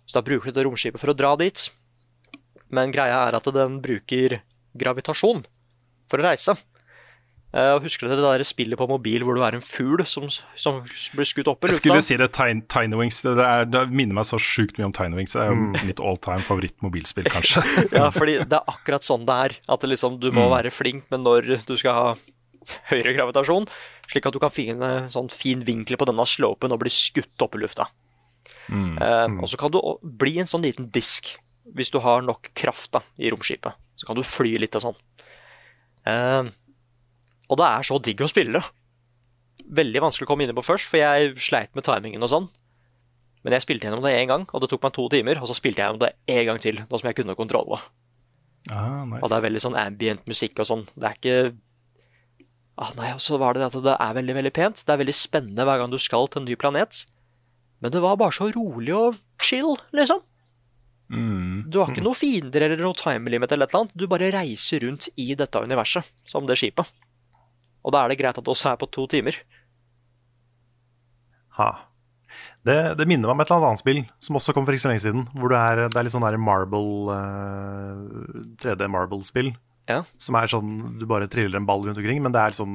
Så 0.07 0.15
da 0.15 0.23
bruker 0.23 0.53
du 0.53 0.55
det 0.55 0.63
romskipet 0.69 1.03
for 1.03 1.11
å 1.11 1.17
dra 1.19 1.33
dit. 1.41 1.65
Men 2.71 2.95
greia 2.95 3.25
er 3.27 3.35
at 3.35 3.49
den 3.51 3.81
bruker 3.83 4.39
gravitasjon 4.79 5.43
for 6.07 6.23
å 6.23 6.29
reise. 6.29 6.55
Eh, 7.55 7.73
og 7.77 7.85
husker 7.87 8.09
dere 8.09 8.19
det 8.19 8.27
der 8.27 8.45
spillet 8.49 8.79
på 8.79 8.89
mobil 8.91 9.23
hvor 9.25 9.39
du 9.39 9.43
er 9.47 9.57
en 9.57 9.65
fugl 9.65 10.03
som, 10.09 10.27
som 10.59 10.81
blir 11.15 11.29
skutt 11.29 11.49
opp 11.49 11.63
i 11.65 11.71
lufta? 11.71 11.79
Jeg 11.79 11.83
skulle 11.85 12.05
si 12.05 12.19
det 12.21 12.31
Tiny, 12.35 12.99
Wings. 12.99 13.23
Det, 13.25 13.35
er, 13.39 13.69
det 13.71 13.85
minner 13.93 14.19
meg 14.19 14.29
så 14.29 14.41
sjukt 14.43 14.81
mye 14.81 14.89
om 14.91 14.95
Tiny 14.97 15.19
Wings. 15.19 15.37
Det 15.37 15.45
er 15.45 15.53
jo 15.55 15.87
mitt 15.87 16.03
all 16.03 16.19
time 16.23 16.43
favoritt-mobilspill, 16.47 17.31
kanskje. 17.33 17.63
Ja, 17.97 18.11
fordi 18.15 18.41
det 18.43 18.59
er 18.59 18.73
akkurat 18.73 19.07
sånn 19.07 19.27
det 19.29 19.37
er. 19.47 19.59
At 19.73 19.85
det 19.85 19.93
liksom, 19.95 20.19
du 20.23 20.33
må 20.35 20.49
være 20.53 20.75
flink 20.75 21.07
med 21.15 21.23
når 21.25 21.53
du 21.69 21.77
skal 21.79 21.97
ha 21.97 22.09
høyere 22.91 23.15
gravitasjon, 23.15 23.69
slik 24.11 24.27
at 24.27 24.35
du 24.35 24.41
kan 24.43 24.51
finne 24.51 24.91
sånn 25.13 25.31
fin 25.31 25.63
vinkel 25.67 25.99
på 26.01 26.09
denne 26.09 26.27
slopen 26.27 26.75
og 26.75 26.83
bli 26.83 26.91
skutt 26.93 27.47
opp 27.47 27.55
i 27.55 27.63
lufta. 27.63 27.87
Eh, 28.67 29.27
og 29.39 29.47
så 29.47 29.59
kan 29.61 29.71
du 29.71 29.79
bli 30.03 30.41
en 30.43 30.51
sånn 30.51 30.65
liten 30.67 30.91
disk 30.91 31.37
hvis 31.77 31.91
du 31.95 31.99
har 32.03 32.23
nok 32.27 32.51
kraft 32.59 32.93
da, 32.95 33.03
i 33.19 33.31
romskipet. 33.31 33.79
Så 33.99 34.07
kan 34.09 34.19
du 34.19 34.27
fly 34.27 34.57
litt 34.63 34.77
og 34.79 34.89
sånn. 34.89 34.99
Eh, 36.07 36.51
og 37.47 37.61
det 37.61 37.67
er 37.67 37.87
så 37.87 37.99
digg 38.03 38.23
å 38.25 38.31
spille. 38.31 38.63
Veldig 39.67 40.03
vanskelig 40.05 40.27
å 40.27 40.31
komme 40.31 40.47
inn 40.47 40.57
på 40.57 40.65
først, 40.67 40.89
for 40.91 41.01
jeg 41.01 41.35
sleit 41.43 41.75
med 41.79 41.87
timingen 41.87 42.23
og 42.23 42.33
sånn. 42.33 42.49
Men 43.47 43.55
jeg 43.55 43.63
spilte 43.63 43.87
gjennom 43.87 44.03
det 44.03 44.17
én 44.19 44.27
gang, 44.31 44.45
og 44.51 44.63
det 44.63 44.71
tok 44.73 44.83
meg 44.83 44.95
to 44.97 45.07
timer. 45.13 45.39
Og 45.39 45.47
så 45.51 45.55
spilte 45.55 45.79
jeg 45.79 45.87
gjennom 45.87 46.03
det 46.03 46.15
én 46.33 46.47
gang 46.49 46.59
til, 46.63 46.81
nå 46.83 46.99
som 46.99 47.07
jeg 47.07 47.19
kunne 47.21 47.37
kontrolle. 47.39 47.79
Ah, 48.67 49.05
nice. 49.07 49.23
Og 49.23 49.31
det 49.31 49.37
er 49.37 49.45
veldig 49.45 49.63
sånn 49.63 49.79
ambient 49.79 50.25
musikk 50.27 50.59
og 50.63 50.67
sånn. 50.67 50.83
Det 50.97 51.07
er 51.07 51.19
ikke 51.21 51.37
ah, 52.83 52.91
Nei, 52.99 53.13
og 53.15 53.23
så 53.23 53.39
var 53.39 53.55
det 53.55 53.69
at 53.69 53.77
det 53.85 53.95
er 53.95 54.17
veldig, 54.19 54.35
veldig 54.41 54.55
pent. 54.57 54.83
Det 54.83 54.95
er 54.95 55.03
veldig 55.05 55.15
spennende 55.15 55.67
hver 55.69 55.83
gang 55.83 55.93
du 55.95 56.01
skal 56.03 56.27
til 56.27 56.43
en 56.43 56.51
ny 56.51 56.59
planet. 56.59 57.05
Men 57.85 57.95
det 57.95 58.03
var 58.03 58.19
bare 58.19 58.35
så 58.35 58.49
rolig 58.51 58.95
og 58.97 59.21
chill, 59.43 59.77
liksom. 59.95 60.25
Mm. 61.07 61.71
Du 61.71 61.79
har 61.79 61.93
ikke 61.93 62.03
noen 62.03 62.19
fiender 62.19 62.65
eller 62.67 62.83
noe 62.83 62.99
time 62.99 63.31
limit 63.31 63.53
eller 63.55 63.69
et 63.69 63.75
eller 63.75 63.87
annet. 63.87 63.95
Du 63.95 64.09
bare 64.11 64.33
reiser 64.35 64.83
rundt 64.83 65.07
i 65.15 65.29
dette 65.39 65.63
universet, 65.63 66.09
som 66.27 66.49
det 66.51 66.59
skipet. 66.59 66.91
Og 67.87 67.95
da 67.95 68.03
er 68.03 68.13
det 68.13 68.19
greit 68.21 68.39
at 68.39 68.45
det 68.45 68.53
også 68.53 68.73
er 68.73 68.81
på 68.81 68.89
to 68.91 69.07
timer. 69.11 69.39
Ha. 71.61 71.71
Det, 72.67 72.75
det 72.99 73.07
minner 73.07 73.31
meg 73.31 73.37
om 73.37 73.45
et 73.45 73.53
eller 73.55 73.69
annet 73.71 73.81
spill 73.81 74.01
som 74.23 74.37
også 74.41 74.53
kom 74.57 74.67
for 74.67 74.75
ikke 74.75 74.85
så 74.89 74.91
lenge 74.91 75.05
siden. 75.05 75.29
Hvor 75.39 75.55
det 75.55 75.63
er, 75.63 75.85
det 75.87 76.01
er 76.01 76.09
litt 76.09 76.17
sånn 76.17 76.27
der 76.27 76.39
marble 76.41 77.15
uh, 77.15 78.43
3D 78.63 78.91
marble-spill. 78.91 79.55
Ja. 79.87 80.01
Som 80.19 80.35
er 80.35 80.51
sånn 80.51 80.99
du 80.99 81.05
bare 81.07 81.29
triller 81.31 81.61
en 81.61 81.67
ball 81.69 81.85
rundt 81.87 82.01
omkring, 82.01 82.19
men 82.25 82.35
det 82.35 82.43
er 82.43 82.57
sånn 82.59 82.75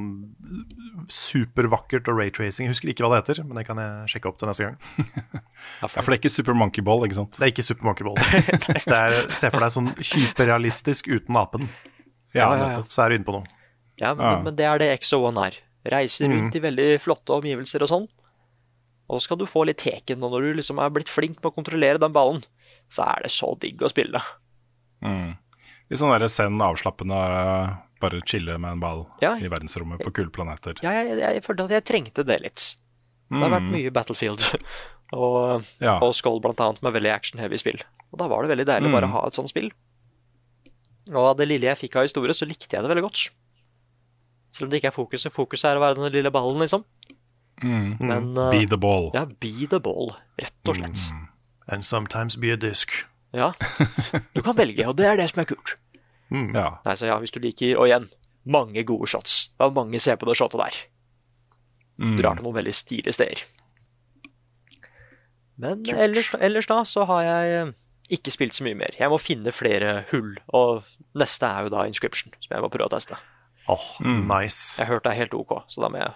supervakkert 1.12 2.08
og 2.08 2.21
raytracing. 2.21 2.69
Jeg 2.69 2.71
husker 2.78 2.93
ikke 2.93 3.04
hva 3.04 3.17
det 3.17 3.26
heter, 3.26 3.43
men 3.43 3.60
det 3.60 3.65
kan 3.67 3.82
jeg 3.84 4.13
sjekke 4.13 4.32
opp 4.32 4.39
til 4.39 4.52
neste 4.52 4.69
gang. 4.69 4.80
Ja, 5.78 5.86
for 5.86 6.10
det 6.10 6.15
er 6.15 6.17
ikke 6.24 6.30
Super 6.34 6.56
Monkey 6.58 6.82
Ball, 6.82 7.04
ikke 7.06 7.19
sant? 7.19 7.36
Det 7.38 7.43
er 7.45 7.52
ikke 7.52 7.65
Super 7.67 7.86
Monkey 7.86 8.06
Ball. 8.08 8.15
Det 8.17 8.95
er, 8.97 9.13
Se 9.38 9.52
for 9.54 9.62
deg 9.62 9.74
sånn 9.76 9.91
hyperrealistisk 9.93 11.12
uten 11.12 11.38
apen. 11.38 11.67
Ja, 12.34 12.47
ja, 12.58 12.69
ja. 12.71 12.80
Så 12.89 13.04
er 13.04 13.12
du 13.12 13.19
inne 13.19 13.28
på 13.28 13.36
noe. 13.36 13.61
Ja, 14.02 14.14
men, 14.18 14.26
Ja. 14.26 14.40
men 14.42 14.56
det 14.58 14.66
er 14.66 14.80
det 14.82 14.90
XO1 15.02 15.38
er. 15.46 15.60
Reiser 15.92 16.30
rundt 16.30 16.56
i 16.58 16.62
veldig 16.62 16.90
flotte 17.02 17.34
omgivelser 17.38 17.82
og 17.86 17.90
sånn. 17.92 18.08
Og 19.12 19.20
så 19.20 19.26
skal 19.28 19.38
du 19.42 19.46
få 19.50 19.66
litt 19.68 19.78
teken, 19.82 20.24
og 20.24 20.32
når 20.32 20.42
du 20.46 20.54
liksom 20.62 20.80
er 20.82 20.90
blitt 20.94 21.10
flink 21.12 21.38
med 21.42 21.52
å 21.52 21.56
kontrollere 21.56 22.00
den 22.00 22.14
ballen, 22.16 22.44
så 22.90 23.04
er 23.12 23.24
det 23.26 23.32
så 23.34 23.54
digg 23.60 23.82
å 23.84 23.90
spille. 23.92 24.22
Mm. 25.04 25.34
Litt 25.90 26.00
sånn 26.00 26.14
der 26.18 26.28
send 26.32 26.62
avslappende, 26.64 27.18
bare 28.02 28.22
chille 28.26 28.56
med 28.58 28.72
en 28.78 28.80
ball 28.80 29.04
Ja. 29.22 29.34
i 29.36 29.50
verdensrommet 29.52 30.00
på 30.02 30.14
kule 30.14 30.32
planeter. 30.32 30.74
Ja, 30.82 30.92
jeg, 31.02 31.18
jeg, 31.20 31.36
jeg 31.36 31.44
følte 31.44 31.66
at 31.68 31.76
jeg 31.76 31.84
trengte 31.90 32.24
det 32.26 32.40
litt. 32.42 32.76
Det 33.32 33.40
har 33.42 33.50
vært 33.54 33.70
mye 33.72 33.92
Battlefield 33.92 34.42
og, 35.14 35.64
Ja. 35.84 36.00
og 36.00 36.14
Skull 36.16 36.40
blant 36.44 36.60
annet, 36.64 36.82
med 36.82 36.94
veldig 36.94 37.12
action-heavy 37.14 37.58
spill. 37.60 37.82
Og 38.14 38.20
da 38.20 38.28
var 38.32 38.44
det 38.44 38.52
veldig 38.56 38.66
deilig 38.72 38.90
å 38.90 38.96
bare 38.96 39.08
å 39.12 39.16
ha 39.18 39.28
et 39.28 39.34
sånt 39.38 39.50
spill. 39.52 39.70
Og 41.12 41.26
av 41.32 41.38
det 41.38 41.48
lille 41.50 41.68
jeg 41.68 41.78
fikk 41.90 41.98
av 42.00 42.08
historie, 42.08 42.34
så 42.38 42.48
likte 42.48 42.70
jeg 42.72 42.82
det 42.84 42.90
veldig 42.92 43.04
godt. 43.10 43.30
Selv 44.52 44.68
om 44.68 44.72
det 44.72 44.82
ikke 44.82 44.92
er 44.92 44.96
fokuset. 44.96 45.32
Fokuset 45.34 45.70
er 45.72 45.80
å 45.80 45.84
være 45.84 45.98
den 46.00 46.12
lille 46.14 46.32
ballen, 46.34 46.60
liksom. 46.64 46.84
Mm. 47.62 47.98
Men 48.00 48.32
uh, 48.38 48.50
Be 48.52 48.66
the 48.66 48.78
ball. 48.82 49.12
ja, 49.14 49.26
be 49.26 49.68
the 49.70 49.80
ball, 49.80 50.16
rett 50.42 50.70
og 50.72 50.80
slett. 50.80 51.04
And 51.72 51.86
sometimes 51.86 52.36
be 52.42 52.52
a 52.52 52.58
disc. 52.60 53.04
Ja. 53.34 53.52
Du 54.36 54.42
kan 54.44 54.58
velge, 54.58 54.84
og 54.90 54.98
det 55.00 55.06
er 55.08 55.16
det 55.20 55.30
som 55.32 55.40
er 55.44 55.48
kult. 55.54 55.76
Ja. 56.32 56.66
Nei, 56.84 56.96
så 56.96 57.08
ja, 57.08 57.18
hvis 57.20 57.32
du 57.36 57.40
liker 57.44 57.76
Og 57.80 57.90
igjen, 57.90 58.06
mange 58.48 58.84
gode 58.88 59.08
shots. 59.12 59.50
Det 59.52 59.66
var 59.68 59.74
mange 59.76 60.00
se 60.00 60.16
på 60.16 60.28
det 60.30 60.36
shotet 60.40 60.60
der. 60.64 60.80
Mm. 62.02 62.16
drar 62.18 62.40
til 62.40 62.48
noen 62.48 62.56
veldig 62.58 62.74
stilige 62.74 63.14
steder. 63.14 63.44
Men 65.62 65.84
ellers, 65.94 66.32
ellers 66.42 66.68
da 66.72 66.80
så 66.88 67.04
har 67.06 67.22
jeg 67.28 67.52
eh, 67.60 67.74
ikke 68.18 68.34
spilt 68.34 68.56
så 68.58 68.66
mye 68.66 68.80
mer. 68.80 68.96
Jeg 68.98 69.12
må 69.12 69.20
finne 69.22 69.54
flere 69.54 70.00
hull, 70.12 70.34
og 70.58 70.88
neste 71.20 71.46
er 71.52 71.68
jo 71.68 71.74
da 71.76 71.86
Inscription, 71.86 72.34
som 72.42 72.56
jeg 72.56 72.64
må 72.64 72.72
prøve 72.74 72.90
å 72.90 72.94
teste. 72.96 73.20
Åh, 73.69 73.84
nice. 74.02 74.80
Jeg 74.82 74.89
hørte 74.89 75.10
det 75.10 75.13
er 75.15 75.19
helt 75.26 75.36
OK, 75.38 75.52
så 75.69 75.84
da 75.84 75.89
må 75.93 76.02
jeg 76.02 76.12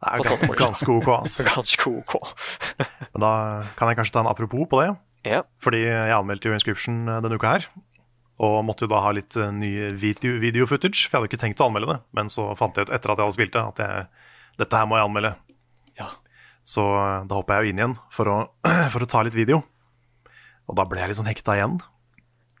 Det 0.00 0.10
er 0.10 0.24
det. 0.24 0.56
ganske 0.58 0.90
ok, 0.96 1.08
Altså. 1.20 1.44
ganske 1.54 1.90
OK. 1.92 2.16
Men 3.12 3.24
da 3.26 3.30
kan 3.78 3.90
jeg 3.92 4.00
kanskje 4.00 4.16
ta 4.16 4.24
en 4.24 4.30
apropos 4.32 4.66
på 4.70 4.80
det. 4.82 4.90
Ja. 5.28 5.42
Fordi 5.60 5.82
jeg 5.84 6.16
anmeldte 6.16 6.48
jo 6.48 6.56
Inscription 6.56 7.02
eh, 7.08 7.20
denne 7.20 7.36
uka 7.36 7.54
her. 7.58 7.68
Og 8.40 8.62
måtte 8.64 8.86
jo 8.86 8.92
da 8.94 9.02
ha 9.04 9.10
litt 9.12 9.36
nye 9.36 9.90
ny 9.92 9.92
video, 10.00 10.38
video 10.40 10.64
footage, 10.66 11.04
for 11.04 11.18
jeg 11.18 11.20
hadde 11.20 11.28
ikke 11.34 11.42
tenkt 11.42 11.60
å 11.60 11.66
anmelde 11.68 11.92
det. 11.92 11.98
Men 12.16 12.30
så 12.32 12.46
fant 12.56 12.76
jeg 12.80 12.88
ut 12.88 12.92
etter 12.96 13.12
at 13.12 13.20
jeg 13.20 13.26
hadde 13.28 13.36
spilt 13.36 13.52
det, 13.52 13.64
at 13.74 13.82
jeg, 13.84 14.06
dette 14.62 14.80
her 14.80 14.88
må 14.88 14.96
jeg 14.96 15.10
anmelde. 15.10 15.34
Ja. 16.00 16.08
Så 16.64 16.86
eh, 16.96 17.26
da 17.28 17.36
hoppa 17.36 17.58
jeg 17.58 17.68
jo 17.68 17.74
inn 17.74 17.82
igjen 17.84 17.98
for 18.16 18.32
å, 18.32 18.38
for 18.94 19.04
å 19.04 19.10
ta 19.12 19.20
litt 19.28 19.36
video. 19.36 19.60
Og 20.70 20.78
da 20.78 20.86
ble 20.88 21.02
jeg 21.02 21.12
litt 21.12 21.20
sånn 21.20 21.28
hekta 21.28 21.58
igjen. 21.58 21.76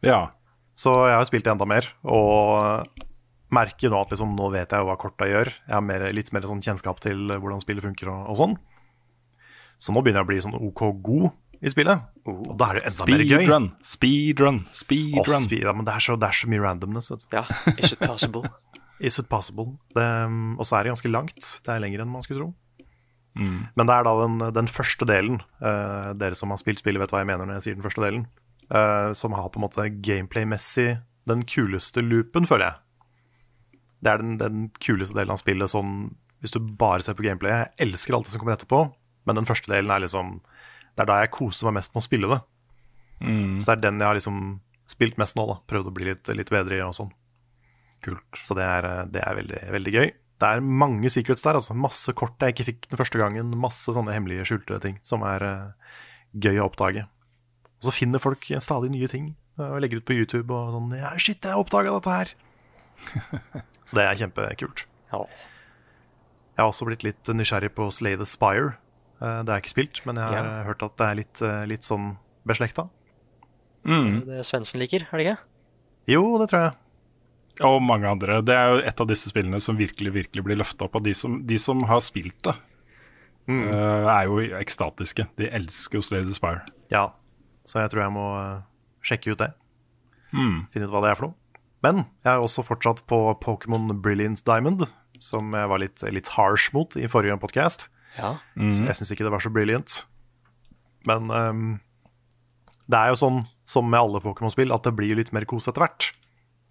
Ja. 0.04 0.20
Så 0.76 0.92
jeg 1.06 1.16
har 1.16 1.24
jo 1.24 1.28
spilt 1.32 1.48
det 1.48 1.52
enda 1.54 1.66
mer, 1.68 1.88
og 2.08 2.84
merker 3.54 3.92
nå 3.92 4.00
at 4.04 4.12
liksom, 4.14 4.32
nå 4.38 4.48
vet 4.54 4.72
jeg 4.74 4.86
hva 4.86 4.96
korta 5.00 5.28
gjør. 5.28 5.50
Jeg 5.66 5.74
har 5.74 5.84
mer, 5.84 6.06
litt 6.14 6.32
mer 6.34 6.46
sånn 6.48 6.62
kjennskap 6.64 7.02
til 7.04 7.30
hvordan 7.32 7.62
spillet 7.62 7.84
funker 7.84 8.10
og, 8.12 8.26
og 8.32 8.40
sånn. 8.40 8.56
Så 9.80 9.94
nå 9.96 10.02
begynner 10.04 10.22
jeg 10.22 10.28
å 10.28 10.30
bli 10.30 10.42
sånn 10.44 10.58
OK 10.60 10.82
god 11.04 11.30
i 11.60 11.72
spillet. 11.72 12.08
Og 12.28 12.54
da 12.60 12.70
er 12.70 12.78
det 12.78 12.82
jo 12.82 12.90
enda 12.90 13.06
mer 13.10 13.24
gøy. 13.24 13.36
Speedrun, 13.36 13.68
speedrun, 13.82 14.58
speedrun. 14.76 15.46
speed, 15.46 15.64
ja, 15.66 15.74
men 15.76 15.88
det 15.88 15.94
er, 15.96 16.04
så, 16.04 16.16
det 16.20 16.28
er 16.28 16.40
så 16.40 16.50
mye 16.52 16.64
randomness. 16.64 17.10
Vet 17.12 17.26
du. 17.26 17.38
ja. 17.38 17.44
Is 17.76 17.94
it 17.96 18.02
possible? 18.04 18.44
Is 19.10 19.16
it 19.22 19.30
possible? 19.32 19.70
Um, 19.96 20.58
og 20.60 20.68
så 20.68 20.76
er 20.76 20.84
det 20.84 20.94
ganske 20.94 21.12
langt. 21.12 21.54
Det 21.64 21.72
er 21.72 21.80
lenger 21.80 22.04
enn 22.04 22.12
man 22.12 22.24
skulle 22.26 22.44
tro. 22.44 22.50
Men 23.40 23.88
det 23.88 23.94
er 23.94 24.04
da 24.04 24.12
den, 24.24 24.38
den 24.56 24.68
første 24.68 25.06
delen, 25.08 25.40
Uh, 25.60 26.12
dere 26.18 26.36
som 26.36 26.50
har 26.52 26.58
spilt 26.60 26.80
spillet 26.80 27.00
vet 27.00 27.12
hva 27.12 27.20
jeg 27.22 27.28
mener 27.28 27.46
når 27.46 27.58
jeg 27.60 27.64
sier 27.68 27.80
den 27.80 27.86
første 27.88 28.04
delen, 28.04 28.28
Uh, 28.70 29.10
som 29.18 29.32
har 29.34 29.48
på 29.50 29.58
en 29.58 29.64
måte 29.64 29.82
gameplay-messig 29.98 31.00
den 31.26 31.40
kuleste 31.42 32.04
loopen, 32.06 32.44
føler 32.46 32.68
jeg. 32.68 32.76
Det 34.00 34.12
er 34.12 34.22
den, 34.22 34.36
den 34.40 34.68
kuleste 34.80 35.16
delen 35.16 35.34
av 35.34 35.40
spillet 35.40 35.72
sånn 35.72 36.10
hvis 36.40 36.54
du 36.54 36.60
bare 36.80 37.04
ser 37.04 37.16
på 37.18 37.24
gameplay. 37.26 37.52
Jeg 37.52 37.88
elsker 37.88 38.16
alt 38.16 38.28
det 38.28 38.32
som 38.32 38.40
kommer 38.40 38.56
etterpå, 38.56 38.86
men 39.28 39.36
den 39.36 39.48
første 39.48 39.68
delen 39.68 39.92
er 39.92 40.00
liksom 40.00 40.38
Det 40.96 41.04
er 41.04 41.08
da 41.10 41.20
jeg 41.20 41.34
koser 41.36 41.68
meg 41.68 41.78
mest 41.78 41.92
med 41.92 42.00
å 42.00 42.06
spille 42.06 42.30
det. 42.32 42.40
Så 43.60 43.68
det 43.68 43.74
er 43.76 43.82
den 43.84 44.00
jeg 44.00 44.08
har 44.08 44.16
liksom 44.16 44.40
spilt 44.90 45.20
mest 45.20 45.36
nå, 45.38 45.44
da. 45.48 45.60
Prøvd 45.70 45.90
å 45.90 45.94
bli 45.94 46.08
litt, 46.08 46.30
litt 46.34 46.50
bedre 46.52 46.78
i 46.78 46.82
og 46.84 46.96
sånn. 46.96 47.12
Kult. 48.04 48.40
Så 48.40 48.56
det 48.58 48.64
er, 48.64 48.88
det 49.12 49.22
er 49.22 49.38
veldig, 49.38 49.60
veldig 49.76 49.94
gøy. 49.94 50.10
Det 50.40 50.48
er 50.48 50.64
mange 50.64 51.12
secrets 51.12 51.44
der, 51.44 51.58
altså. 51.60 51.76
Masse 51.76 52.14
kort 52.16 52.40
jeg 52.40 52.56
ikke 52.56 52.68
fikk 52.70 52.88
den 52.90 53.00
første 53.00 53.20
gangen. 53.20 53.52
Masse 53.60 53.92
sånne 53.94 54.16
hemmelige, 54.16 54.48
skjulte 54.48 54.80
ting 54.82 54.96
som 55.06 55.24
er 55.28 55.44
uh, 55.44 55.96
gøy 56.32 56.58
å 56.58 56.68
oppdage. 56.70 57.04
Og 57.80 57.88
så 57.88 57.96
finner 57.96 58.22
folk 58.22 58.48
stadig 58.60 58.90
nye 58.92 59.08
ting 59.08 59.30
eh, 59.58 59.68
og 59.70 59.80
legger 59.80 60.00
ut 60.00 60.08
på 60.08 60.16
YouTube 60.18 60.52
og 60.52 60.74
sånn 60.74 60.90
Ja, 60.98 61.14
shit, 61.16 61.44
jeg 61.44 61.56
oppdaga 61.56 61.94
dette 61.96 62.16
her! 62.16 62.32
så 63.90 63.98
det 63.98 64.04
er 64.06 64.20
kjempekult. 64.22 64.84
Ja. 65.12 65.24
Jeg 66.54 66.62
har 66.64 66.70
også 66.70 66.86
blitt 66.86 67.02
litt 67.06 67.30
nysgjerrig 67.34 67.72
på 67.74 67.88
Slay 67.94 68.16
the 68.20 68.26
Spire. 68.28 68.76
Eh, 69.20 69.42
Det 69.42 69.50
er 69.54 69.60
ikke 69.62 69.72
spilt, 69.74 70.00
men 70.06 70.16
jeg 70.20 70.24
har 70.24 70.44
Ja. 70.44 70.62
hørt 70.68 70.82
at 70.86 70.96
det 70.96 71.06
er 71.10 71.14
litt, 71.18 71.42
eh, 71.42 71.64
litt 71.66 71.82
sånn 71.82 72.16
beslekta. 72.46 72.88
Mm. 73.84 74.26
Det 74.26 74.44
Svendsen 74.44 74.78
liker, 74.80 75.06
er 75.10 75.16
det 75.18 75.26
ikke? 75.26 75.38
Jo, 76.08 76.38
det 76.38 76.50
tror 76.50 76.64
jeg. 76.68 76.74
Og 77.64 77.82
mange 77.82 78.06
andre. 78.08 78.40
Det 78.42 78.54
er 78.54 78.68
jo 78.74 78.86
et 78.86 79.00
av 79.00 79.06
disse 79.06 79.28
spillene 79.28 79.60
som 79.60 79.76
virkelig 79.76 80.12
virkelig 80.12 80.44
blir 80.44 80.56
løfta 80.56 80.84
opp. 80.86 80.96
av 80.96 81.02
de 81.02 81.12
som, 81.14 81.42
de 81.46 81.58
som 81.58 81.82
har 81.82 82.00
spilt 82.00 82.40
det, 82.42 82.54
eh, 83.48 84.06
er 84.08 84.24
jo 84.26 84.38
ekstatiske. 84.60 85.26
De 85.36 85.46
elsker 85.48 85.94
jo 85.98 86.02
Slay 86.02 86.24
the 86.24 86.34
Spire. 86.34 86.62
Ja, 86.90 87.10
så 87.66 87.80
jeg 87.80 87.90
tror 87.90 88.02
jeg 88.04 88.12
må 88.12 88.62
sjekke 89.02 89.32
ut 89.32 89.38
det. 89.38 89.52
Mm. 90.32 90.68
Finne 90.72 90.84
ut 90.86 90.90
hva 90.90 91.02
det 91.02 91.10
er 91.10 91.14
for 91.16 91.26
noe. 91.28 91.34
Men 91.84 92.04
jeg 92.24 92.32
er 92.34 92.42
også 92.42 92.64
fortsatt 92.66 93.04
på 93.08 93.18
Pokémon 93.40 93.92
Brilliant 94.04 94.42
Diamond, 94.46 94.84
som 95.20 95.54
jeg 95.56 95.70
var 95.70 95.80
litt, 95.82 96.02
litt 96.12 96.28
harsh 96.36 96.74
mot 96.76 96.96
i 96.96 97.08
forrige 97.10 97.38
podcast. 97.40 97.88
Ja. 98.18 98.34
Så 98.56 98.84
jeg 98.84 98.98
syns 98.98 99.12
ikke 99.14 99.26
det 99.26 99.32
var 99.32 99.44
så 99.44 99.52
brilliant. 99.54 100.02
Men 101.08 101.30
um, 101.30 101.68
det 102.90 102.98
er 102.98 103.12
jo 103.12 103.20
sånn 103.20 103.42
som 103.68 103.86
med 103.88 104.00
alle 104.02 104.22
Pokémon-spill 104.24 104.74
at 104.74 104.86
det 104.86 104.96
blir 104.98 105.16
litt 105.18 105.32
mer 105.36 105.46
kos 105.48 105.70
etter 105.70 105.84
hvert. 105.84 106.10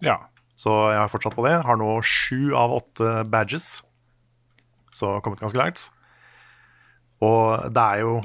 Ja. 0.04 0.18
Så 0.60 0.72
jeg 0.92 1.00
har 1.00 1.08
fortsatt 1.12 1.36
på 1.38 1.46
det. 1.46 1.54
Har 1.64 1.78
nå 1.80 1.94
sju 2.04 2.52
av 2.58 2.74
åtte 2.76 3.22
badges. 3.32 3.80
Så 4.92 5.06
jeg 5.06 5.16
har 5.16 5.24
kommet 5.24 5.40
ganske 5.40 5.60
langt. 5.60 5.86
Og 7.24 7.72
det 7.72 7.82
er 7.84 8.04
jo 8.04 8.20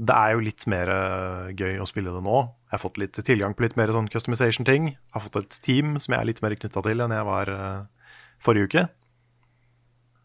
Det 0.00 0.16
er 0.16 0.32
jo 0.32 0.40
litt 0.40 0.64
mer 0.70 0.88
eh, 0.88 1.48
gøy 1.52 1.80
å 1.82 1.88
spille 1.88 2.12
det 2.14 2.22
nå. 2.24 2.38
Jeg 2.70 2.76
har 2.76 2.82
fått 2.84 3.00
litt 3.02 3.18
tilgang 3.26 3.54
på 3.58 3.64
litt 3.64 3.74
mer 3.74 3.90
sånn 3.90 4.08
customization-ting. 4.10 4.92
Har 5.10 5.24
fått 5.24 5.40
et 5.40 5.56
team 5.64 5.96
som 5.98 6.14
jeg 6.14 6.22
er 6.22 6.28
litt 6.28 6.42
mer 6.44 6.54
knytta 6.54 6.82
til 6.86 7.02
enn 7.02 7.14
jeg 7.16 7.26
var 7.26 7.50
uh, 7.50 8.12
forrige 8.38 8.68
uke. 8.70 8.84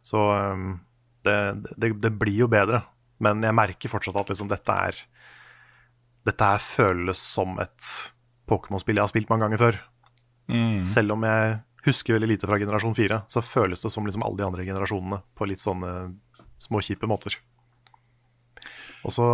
Så 0.05 0.21
um, 0.29 0.75
det, 1.25 1.37
det, 1.73 1.89
det 2.03 2.11
blir 2.13 2.43
jo 2.43 2.49
bedre. 2.51 2.83
Men 3.17 3.41
jeg 3.41 3.57
merker 3.57 3.89
fortsatt 3.89 4.19
at 4.21 4.29
liksom 4.29 4.51
dette 4.51 4.77
er 4.89 5.01
Dette 6.25 6.47
her 6.49 6.61
føles 6.61 7.19
som 7.21 7.59
et 7.61 7.89
Pokémon-spill 8.49 8.97
jeg 8.97 9.05
har 9.05 9.11
spilt 9.11 9.29
mange 9.29 9.45
ganger 9.45 9.61
før. 9.61 9.75
Mm. 10.49 10.79
Selv 10.89 11.13
om 11.13 11.25
jeg 11.25 11.59
husker 11.85 12.15
veldig 12.15 12.29
lite 12.31 12.49
fra 12.49 12.57
generasjon 12.61 12.95
4, 12.97 13.19
så 13.29 13.43
føles 13.45 13.81
det 13.85 13.91
som 13.93 14.05
liksom 14.05 14.25
alle 14.25 14.39
de 14.39 14.47
andre 14.47 14.65
generasjonene 14.65 15.19
på 15.37 15.47
litt 15.49 15.61
sånne 15.61 15.91
småkjipe 16.65 17.09
måter. 17.09 17.37
Og 19.05 19.13
så 19.13 19.27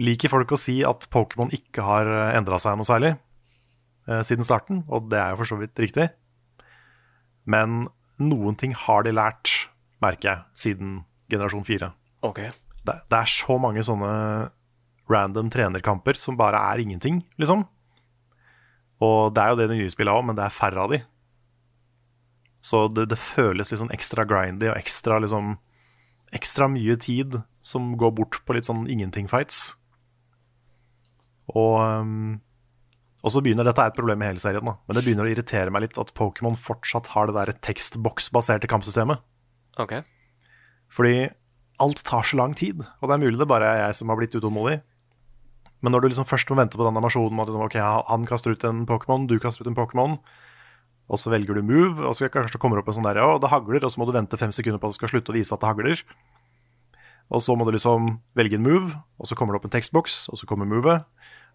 liker 0.00 0.32
folk 0.32 0.52
å 0.54 0.58
si 0.60 0.80
at 0.86 1.06
Pokémon 1.12 1.52
ikke 1.54 1.84
har 1.84 2.08
endra 2.36 2.58
seg 2.62 2.78
noe 2.78 2.88
særlig 2.88 3.14
eh, 4.08 4.22
siden 4.26 4.46
starten, 4.46 4.84
og 4.88 5.10
det 5.12 5.20
er 5.20 5.34
jo 5.34 5.40
for 5.42 5.52
så 5.52 5.58
vidt 5.60 5.80
riktig. 5.82 6.08
Men 7.50 7.88
noen 8.20 8.56
ting 8.60 8.74
har 8.76 9.04
de 9.06 9.14
lært, 9.16 9.52
merker 10.02 10.30
jeg, 10.30 10.44
siden 10.64 11.00
generasjon 11.32 11.66
4. 11.66 11.90
Ok. 12.26 12.40
Det, 12.84 12.96
det 13.12 13.18
er 13.18 13.30
så 13.30 13.56
mange 13.60 13.84
sånne 13.84 14.12
random 15.10 15.50
trenerkamper 15.52 16.18
som 16.18 16.38
bare 16.38 16.60
er 16.72 16.82
ingenting, 16.82 17.22
liksom. 17.40 17.64
Og 19.00 19.32
det 19.34 19.42
er 19.42 19.52
jo 19.52 19.58
det 19.60 19.70
de 19.70 19.80
nye 19.80 19.92
spillene 19.92 20.20
òg, 20.20 20.28
men 20.28 20.38
det 20.38 20.44
er 20.46 20.54
færre 20.54 20.84
av 20.84 20.92
de. 20.92 21.00
Så 22.64 22.84
det, 22.92 23.08
det 23.12 23.18
føles 23.20 23.72
sånn 23.72 23.92
ekstra 23.94 24.26
grindy 24.28 24.68
og 24.70 24.78
ekstra 24.78 25.20
liksom 25.22 25.58
Ekstra 26.30 26.68
mye 26.70 26.94
tid 26.94 27.40
som 27.58 27.96
går 27.98 28.12
bort 28.14 28.36
på 28.46 28.54
litt 28.54 28.68
sånn 28.68 28.84
ingenting-fights. 28.86 29.72
Og, 31.50 31.74
um, 31.80 32.38
og 33.20 33.34
så 33.34 33.42
begynner 33.44 33.66
Dette 33.66 33.82
er 33.82 33.92
et 33.92 33.98
problem 33.98 34.22
i 34.22 34.30
hele 34.30 34.42
serien, 34.42 34.64
da, 34.64 34.76
men 34.86 34.96
det 34.96 35.04
begynner 35.06 35.26
å 35.26 35.32
irritere 35.32 35.72
meg 35.74 35.86
litt 35.86 35.98
at 36.00 36.14
Pokémon 36.16 36.56
fortsatt 36.58 37.10
har 37.14 37.28
det 37.28 37.36
der 37.36 37.52
tekstboks-baserte 37.66 38.70
kampsystemet. 38.70 39.22
Ok. 39.80 39.98
Fordi 40.90 41.30
alt 41.80 42.04
tar 42.04 42.26
så 42.26 42.38
lang 42.40 42.54
tid, 42.58 42.82
og 43.00 43.08
det 43.08 43.16
er 43.16 43.22
mulig 43.22 43.40
det 43.40 43.48
bare 43.50 43.68
er 43.68 43.82
jeg 43.86 44.00
som 44.00 44.12
har 44.12 44.20
blitt 44.20 44.36
utålmodig. 44.36 44.80
Men 45.80 45.94
når 45.94 46.02
du 46.02 46.10
liksom 46.10 46.28
først 46.28 46.50
må 46.52 46.58
vente 46.58 46.76
på 46.76 46.84
den 46.84 46.92
animasjonen 46.92 47.36
med 47.36 47.48
at 47.48 47.52
liksom, 47.52 47.66
ok, 47.66 48.06
han 48.10 48.26
kaster 48.28 48.52
ut 48.52 48.66
en 48.68 48.84
Pokémon, 48.88 49.24
du 49.28 49.38
kaster 49.40 49.64
ut 49.64 49.70
en 49.70 49.78
Pokémon, 49.78 50.18
og 51.10 51.18
så 51.18 51.32
velger 51.32 51.56
du 51.56 51.64
move, 51.66 52.04
og 52.06 52.12
så 52.14 52.28
kanskje 52.30 52.58
det 52.58 52.62
kommer 52.62 52.78
opp 52.78 52.90
en 52.90 53.00
sånn 53.00 53.08
der, 53.08 53.18
ja, 53.22 53.38
det 53.40 53.50
hagler, 53.50 53.82
og 53.82 53.92
så 53.92 54.00
må 54.00 54.06
du 54.06 54.12
vente 54.14 54.38
fem 54.38 54.52
sekunder 54.54 54.78
på 54.78 54.90
at 54.90 54.94
det 54.94 55.00
skal 55.00 55.12
slutte 55.14 55.32
å 55.32 55.38
vise 55.38 55.56
at 55.56 55.62
det 55.62 55.70
hagler. 55.72 56.04
Og 57.30 57.42
så 57.42 57.56
må 57.56 57.64
du 57.66 57.72
liksom 57.74 58.06
velge 58.38 58.58
en 58.58 58.66
move, 58.66 58.92
og 59.18 59.30
så 59.30 59.38
kommer 59.38 59.54
det 59.54 59.62
opp 59.62 59.70
en 59.70 59.74
tekstboks, 59.74 60.22
og 60.30 60.38
så 60.38 60.48
kommer 60.50 60.68
movet, 60.68 61.06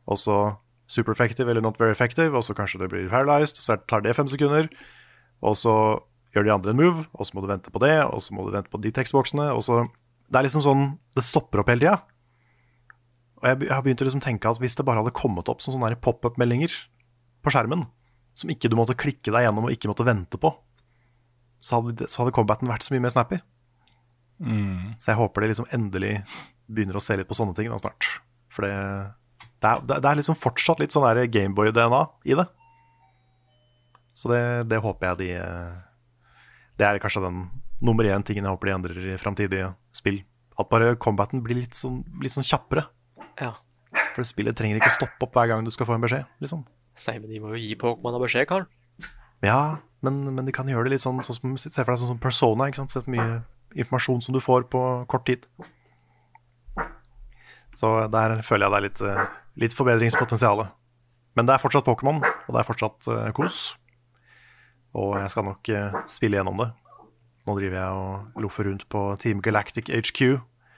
og 0.07 0.17
så 0.21 0.57
super 0.87 1.11
effective 1.15 1.49
eller 1.49 1.61
not 1.65 1.79
very 1.79 1.91
effective, 1.91 2.35
og 2.37 2.43
så 2.45 2.53
kanskje 2.53 2.79
det 2.83 2.89
blir 2.91 3.09
paralyzed, 3.09 3.57
så 3.57 3.77
tar 3.89 4.01
det 4.05 4.15
fem 4.15 4.27
sekunder, 4.29 4.69
og 5.41 5.55
så 5.57 5.73
gjør 6.35 6.43
de 6.45 6.51
andre 6.53 6.69
en 6.75 6.77
move, 6.77 7.05
og 7.13 7.25
så 7.25 7.33
må 7.33 7.41
du 7.41 7.47
vente 7.49 7.71
på 7.73 7.79
det, 7.81 7.95
og 8.05 8.21
så 8.21 8.33
må 8.35 8.45
du 8.45 8.51
vente 8.53 8.69
på 8.69 8.81
de 8.83 8.91
tekstboksene, 8.91 9.51
og 9.55 9.63
så 9.65 9.85
Det 10.27 10.39
er 10.39 10.43
liksom 10.47 10.63
sånn 10.65 10.97
Det 11.15 11.21
stopper 11.23 11.59
opp 11.61 11.67
hele 11.69 11.79
tida. 11.83 11.99
Og 13.37 13.43
jeg, 13.45 13.69
har 13.69 13.81
begynt 13.85 14.01
å 14.01 14.05
liksom 14.07 14.21
tenke 14.23 14.49
at 14.49 14.57
hvis 14.57 14.75
det 14.75 14.85
bare 14.87 15.03
hadde 15.03 15.13
kommet 15.13 15.47
opp 15.51 15.61
som 15.61 15.73
sånne 15.75 15.95
pop-up-meldinger 16.01 16.71
på 17.45 17.51
skjermen, 17.53 17.83
som 18.33 18.49
ikke 18.49 18.69
du 18.69 18.75
måtte 18.75 18.95
klikke 18.97 19.29
deg 19.31 19.45
gjennom 19.45 19.65
og 19.67 19.71
ikke 19.75 19.87
måtte 19.91 20.05
vente 20.07 20.37
på, 20.41 20.49
så 21.61 21.77
hadde, 21.79 21.95
det- 21.99 22.09
så 22.09 22.23
hadde 22.23 22.33
combaten 22.33 22.67
vært 22.67 22.81
så 22.83 22.91
mye 22.95 23.01
mer 23.05 23.13
snappy. 23.13 23.37
Så 24.97 25.11
jeg 25.13 25.15
håper 25.19 25.41
de 25.41 25.47
liksom 25.47 25.69
endelig 25.71 26.25
begynner 26.67 26.95
å 26.97 27.01
se 27.01 27.15
litt 27.17 27.27
på 27.29 27.35
sånne 27.37 27.55
ting 27.55 27.69
da 27.69 27.77
snart. 27.77 28.19
For 28.49 28.65
det, 28.65 29.13
det, 29.65 29.97
er, 29.97 30.03
det 30.03 30.09
er 30.11 30.19
liksom 30.19 30.37
fortsatt 30.37 30.81
litt 30.81 30.93
sånn 30.95 31.05
Gameboy-DNA 31.31 32.01
i 32.29 32.37
det. 32.37 32.45
Så 34.15 34.31
det, 34.31 34.41
det 34.71 34.79
håper 34.79 35.09
jeg 35.09 35.19
de 35.19 35.29
eh, 35.35 35.73
Det 36.79 36.85
er 36.87 37.01
kanskje 37.03 37.25
den 37.25 37.41
nummer 37.83 38.07
én 38.07 38.23
tingen 38.23 38.45
jeg 38.47 38.55
håper 38.55 38.69
de 38.69 38.75
endrer 38.77 39.09
i 39.11 39.17
framtidige 39.19 39.73
spill. 39.95 40.21
At 40.59 40.69
bare 40.71 40.95
combaten 40.95 41.43
blir 41.43 41.59
litt 41.59 41.75
sånn, 41.75 41.99
litt 42.23 42.33
sånn 42.33 42.47
kjappere. 42.47 42.85
Ja. 43.41 43.51
For 44.15 44.23
spillet 44.27 44.55
trenger 44.55 44.79
ikke 44.79 44.93
å 44.93 44.95
stoppe 44.95 45.27
opp 45.27 45.35
hver 45.35 45.51
gang 45.51 45.67
du 45.67 45.73
skal 45.75 45.89
få 45.89 45.97
en 45.97 46.05
beskjed. 46.05 46.23
liksom. 46.43 46.63
Nei, 47.09 47.17
men 47.19 47.27
de 47.27 47.41
må 47.43 47.51
jo 47.51 47.59
gi 47.59 47.75
Pokémon 47.79 48.15
beskjed, 48.23 48.47
Carl. 48.47 48.63
Ja, 49.43 49.81
men, 50.05 50.21
men 50.31 50.47
de 50.47 50.53
kan 50.55 50.69
gjøre 50.71 50.87
det 50.87 50.95
litt 50.95 51.03
sånn, 51.03 51.19
sånn 51.25 51.37
som, 51.37 51.57
Se 51.59 51.83
for 51.83 51.91
deg 51.91 52.01
sånn 52.01 52.13
som 52.15 52.21
Persona. 52.23 52.69
ikke 52.69 52.79
sant? 52.79 52.95
Sett 52.95 53.11
mye 53.11 53.41
informasjon 53.75 54.23
som 54.23 54.35
du 54.35 54.39
får 54.43 54.69
på 54.71 54.81
kort 55.11 55.27
tid. 55.27 55.43
Så 57.75 57.91
der 58.07 58.39
føler 58.47 58.69
jeg 58.69 58.71
det 58.71 58.79
er 58.79 58.85
litt, 58.87 59.01
eh, 59.03 59.41
litt 59.59 59.75
forbedringspotensial. 59.75 60.65
Men 61.35 61.47
det 61.47 61.55
er 61.55 61.63
fortsatt 61.63 61.87
Pokémon, 61.87 62.21
og 62.23 62.51
det 62.51 62.61
er 62.61 62.67
fortsatt 62.67 63.09
uh, 63.11 63.29
kos. 63.35 63.75
Og 64.95 65.17
jeg 65.19 65.31
skal 65.33 65.47
nok 65.49 65.71
uh, 65.75 65.97
spille 66.09 66.39
gjennom 66.39 66.61
det. 66.63 66.69
Nå 67.45 67.55
driver 67.59 67.79
jeg 67.81 68.01
og 68.01 68.43
loffer 68.45 68.69
rundt 68.69 68.85
på 68.89 69.01
Team 69.21 69.41
Galactic 69.45 69.91
HQ. 69.91 70.21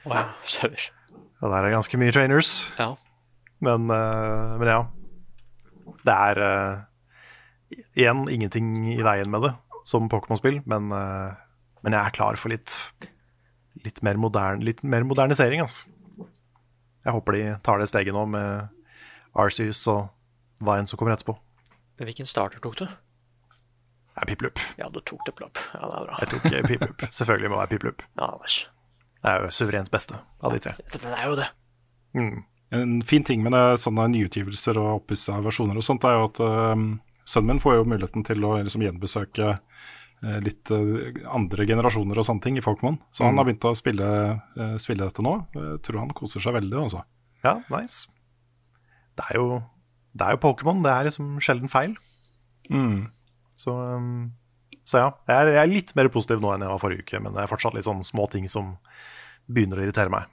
Å 0.07 0.17
ja. 0.17 0.23
Og 1.37 1.51
der 1.53 1.67
er 1.67 1.75
ganske 1.75 1.99
mye 2.01 2.13
trainers. 2.15 2.71
Ja. 2.79 2.95
Men, 3.63 3.89
uh, 3.93 4.57
men 4.57 4.73
ja. 4.73 4.81
Det 6.07 6.13
er 6.13 6.39
igjen 7.97 8.27
ingenting 8.31 8.67
i 8.93 9.01
veien 9.03 9.29
med 9.31 9.43
det 9.43 9.53
som 9.87 10.09
Pokémon-spill, 10.11 10.61
men, 10.67 10.89
men 10.91 11.95
jeg 11.95 11.99
er 11.99 12.13
klar 12.15 12.37
for 12.39 12.51
litt, 12.51 12.73
litt, 13.83 14.01
mer, 14.03 14.19
modern, 14.19 14.63
litt 14.63 14.83
mer 14.87 15.03
modernisering, 15.07 15.63
altså. 15.63 15.87
Jeg 17.07 17.15
håper 17.15 17.37
de 17.37 17.43
tar 17.63 17.79
det 17.79 17.87
steget 17.87 18.15
nå 18.15 18.25
med 18.27 18.67
Arceus 19.37 19.85
og 19.87 20.09
hva 20.59 20.75
enn 20.79 20.89
som 20.89 20.99
kommer 20.99 21.15
etterpå. 21.15 21.37
Men 21.97 22.09
hvilken 22.09 22.27
starter 22.27 22.59
tok 22.61 22.75
du? 22.81 22.83
Det 22.87 24.25
er 24.25 24.29
Piplup. 24.31 24.59
Ja, 24.79 24.89
du 24.91 24.99
tok 25.05 25.23
det 25.27 25.35
plopp. 25.37 25.61
Ja, 25.71 25.85
det 25.85 25.95
er 26.01 26.07
bra. 26.09 26.17
Jeg 26.19 26.31
tok 26.33 26.45
eh, 26.49 26.65
Piplup. 26.65 27.05
Selvfølgelig 27.19 27.51
må 27.53 27.55
det 27.55 27.63
være 27.63 27.71
Piplup. 27.75 28.03
Ja, 28.17 28.27
Anders. 28.33 28.57
Det 29.17 29.31
er 29.31 29.45
jo 29.45 29.55
suverent 29.55 29.91
beste 29.93 30.19
av 30.43 30.53
de 30.53 30.61
tre. 30.61 30.73
Det, 30.83 31.01
det 31.03 31.13
er 31.13 31.29
jo 31.29 31.37
det. 31.39 31.47
Mm. 32.17 32.37
En 32.77 32.95
fin 33.07 33.23
ting 33.23 33.43
med 33.45 33.55
det, 33.55 33.63
sånne 33.79 34.09
nyutgivelser 34.11 34.79
og 34.81 35.03
oppussa 35.03 35.37
versjoner 35.45 35.79
og 35.79 35.85
sånt, 35.85 36.03
er 36.03 36.17
jo 36.17 36.25
at 36.27 36.41
um, 36.43 36.89
sønnen 37.23 37.55
min 37.55 37.63
får 37.63 37.77
jo 37.77 37.87
muligheten 37.87 38.25
til 38.27 38.43
å 38.43 38.57
liksom 38.59 38.83
gjenbesøke 38.83 39.53
litt 40.41 40.71
eh, 40.73 41.21
andre 41.30 41.65
generasjoner 41.69 42.17
og 42.17 42.25
sånne 42.25 42.41
ting 42.41 42.58
i 42.58 42.62
Pokémon. 42.65 42.97
Så 43.12 43.23
han 43.25 43.34
Mm. 43.36 43.38
har 43.38 43.45
begynt 43.45 43.67
å 43.69 43.75
spille, 43.77 44.08
eh, 44.58 44.77
spille 44.82 45.06
dette 45.06 45.21
nå. 45.21 45.36
Jeg 45.53 45.82
tror 45.84 45.99
han 45.99 46.10
koser 46.10 46.39
seg 46.41 46.53
veldig, 46.58 46.73
altså. 46.88 47.03
Ja, 47.43 47.62
nice. 47.69 48.08
Det 49.15 49.25
er 49.30 49.36
jo, 49.38 49.63
det 50.17 50.25
er 50.27 50.32
jo 50.38 50.41
Pokémon. 50.41 50.82
Det 50.84 50.91
er 50.91 51.06
liksom 51.06 51.38
sjelden 51.39 51.69
feil. 51.69 51.95
Mm. 52.69 53.12
Så, 53.56 53.71
um, 53.73 54.32
så 54.86 54.97
ja, 55.01 55.12
jeg 55.27 55.36
er, 55.38 55.51
jeg 55.53 55.63
er 55.63 55.73
litt 55.73 55.95
mer 55.95 56.10
positiv 56.10 56.41
nå 56.41 56.53
enn 56.53 56.62
jeg 56.65 56.69
var 56.69 56.80
forrige 56.82 57.06
uke, 57.06 57.21
men 57.23 57.34
det 57.34 57.41
er 57.43 57.47
fortsatt 57.47 57.73
litt 57.77 57.86
sånne 57.86 58.06
små 58.06 58.30
ting 58.30 58.47
som 58.47 58.77
begynner 59.49 59.77
å 59.80 59.86
irritere 59.88 60.10
meg. 60.13 60.25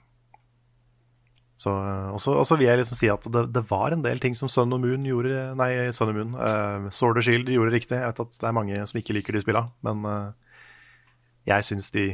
Så, 1.65 1.71
uh, 1.73 2.13
og 2.13 2.21
så 2.21 2.35
og 2.37 2.45
så 2.45 2.57
vil 2.59 2.67
jeg 2.67 2.77
liksom 2.77 2.97
si 2.99 3.09
at 3.09 3.23
det, 3.33 3.47
det 3.55 3.63
var 3.71 3.95
en 3.95 4.03
del 4.05 4.19
ting 4.21 4.35
som 4.37 4.49
Sun 4.51 4.73
og 4.75 4.83
Moon 4.83 5.05
gjorde 5.07 5.47
Nei, 5.57 5.71
Sun 5.95 6.11
og 6.11 6.17
Moon. 6.19 6.35
Uh, 6.37 6.91
Sword 6.93 7.17
og 7.17 7.25
Shield 7.25 7.49
gjorde 7.49 7.73
riktig. 7.73 7.97
Jeg 7.97 8.11
vet 8.11 8.21
at 8.21 8.37
det 8.37 8.49
er 8.49 8.57
mange 8.57 8.81
som 8.85 8.99
ikke 9.01 9.15
liker 9.17 9.33
de 9.33 9.41
spilla, 9.41 9.65
men 9.85 10.05
uh, 10.05 10.59
jeg 11.49 11.65
syns 11.65 11.89
de 11.93 12.05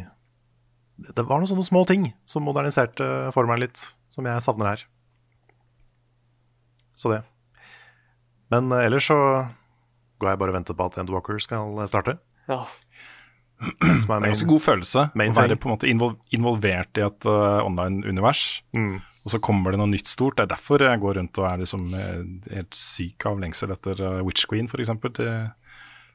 Det 1.02 1.26
var 1.26 1.42
noen 1.42 1.52
sånne 1.52 1.68
små 1.68 1.84
ting 1.90 2.08
som 2.28 2.48
moderniserte 2.48 3.06
formelen 3.36 3.66
litt, 3.66 3.84
som 4.12 4.28
jeg 4.28 4.46
savner 4.46 4.72
her. 4.72 4.86
Så 6.96 7.12
det. 7.12 7.22
Men 8.54 8.72
uh, 8.72 8.80
ellers 8.86 9.12
så 9.12 9.20
går 10.22 10.32
jeg 10.32 10.44
bare 10.44 10.54
og 10.54 10.60
venter 10.62 10.78
på 10.78 10.88
at 10.88 11.00
Endwalker 11.02 11.44
skal 11.44 11.76
starte. 11.92 12.22
Ja. 12.48 12.64
Det 13.62 14.00
er 14.08 14.16
en 14.16 14.32
ganske 14.32 14.50
god 14.50 14.64
følelse 14.64 15.10
å 15.14 15.34
være 15.38 15.56
på 15.60 15.68
en 15.68 15.76
måte 15.76 15.90
involvert 15.92 16.98
i 16.98 17.04
et 17.06 17.28
uh, 17.30 17.62
online-univers. 17.62 18.62
Mm. 18.74 19.02
Og 19.22 19.34
så 19.34 19.40
kommer 19.44 19.74
det 19.74 19.80
noe 19.82 19.92
nytt 19.92 20.10
stort. 20.10 20.40
Det 20.40 20.48
er 20.48 20.54
derfor 20.56 20.82
jeg 20.82 21.02
går 21.02 21.20
rundt 21.20 21.40
og 21.42 21.48
er 21.48 21.62
liksom 21.62 21.90
eh, 21.94 22.22
helt 22.56 22.78
syk 22.78 23.28
av 23.30 23.42
lengsel 23.42 23.74
etter 23.76 24.02
uh, 24.02 24.22
Witch 24.26 24.48
Queen, 24.50 24.66
f.eks. 24.66 24.90
Til, 25.14 25.30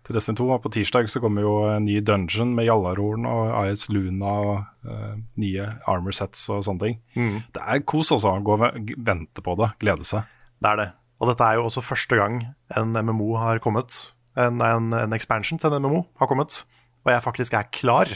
til 0.06 0.18
Destiny 0.18 0.40
2. 0.40 0.48
Og 0.56 0.64
på 0.64 0.72
tirsdag 0.74 1.10
så 1.12 1.22
kommer 1.22 1.46
jo 1.46 1.54
en 1.70 1.86
ny 1.86 2.00
dungeon 2.02 2.56
med 2.58 2.66
Jallarhorn 2.66 3.28
og 3.30 3.54
AS 3.62 3.86
Luna 3.94 4.34
og 4.50 4.90
uh, 4.90 5.14
nye 5.38 5.70
armor 5.86 6.18
sets 6.18 6.48
og 6.50 6.64
sånne 6.66 6.82
ting. 6.82 7.00
Mm. 7.14 7.40
Det 7.54 7.62
er 7.62 7.86
kos 7.86 8.10
også 8.16 8.34
å 8.34 8.44
gå 8.46 8.58
og 8.58 8.94
vente 9.06 9.46
på 9.46 9.58
det, 9.62 9.70
glede 9.82 10.08
seg. 10.08 10.26
Det 10.58 10.72
er 10.72 10.82
det. 10.82 10.90
Og 11.22 11.30
dette 11.30 11.46
er 11.46 11.60
jo 11.60 11.70
også 11.70 11.86
første 11.86 12.18
gang 12.18 12.42
en 12.76 12.96
MMO 13.06 13.36
har 13.40 13.62
kommet. 13.64 14.02
En, 14.36 14.58
en, 14.60 14.90
en 14.98 15.14
expansion 15.16 15.62
til 15.62 15.72
en 15.72 15.86
MMO 15.86 16.02
har 16.18 16.28
kommet. 16.28 16.64
Og 17.06 17.14
jeg 17.14 17.24
faktisk 17.24 17.54
er 17.54 17.70
klar 17.70 18.10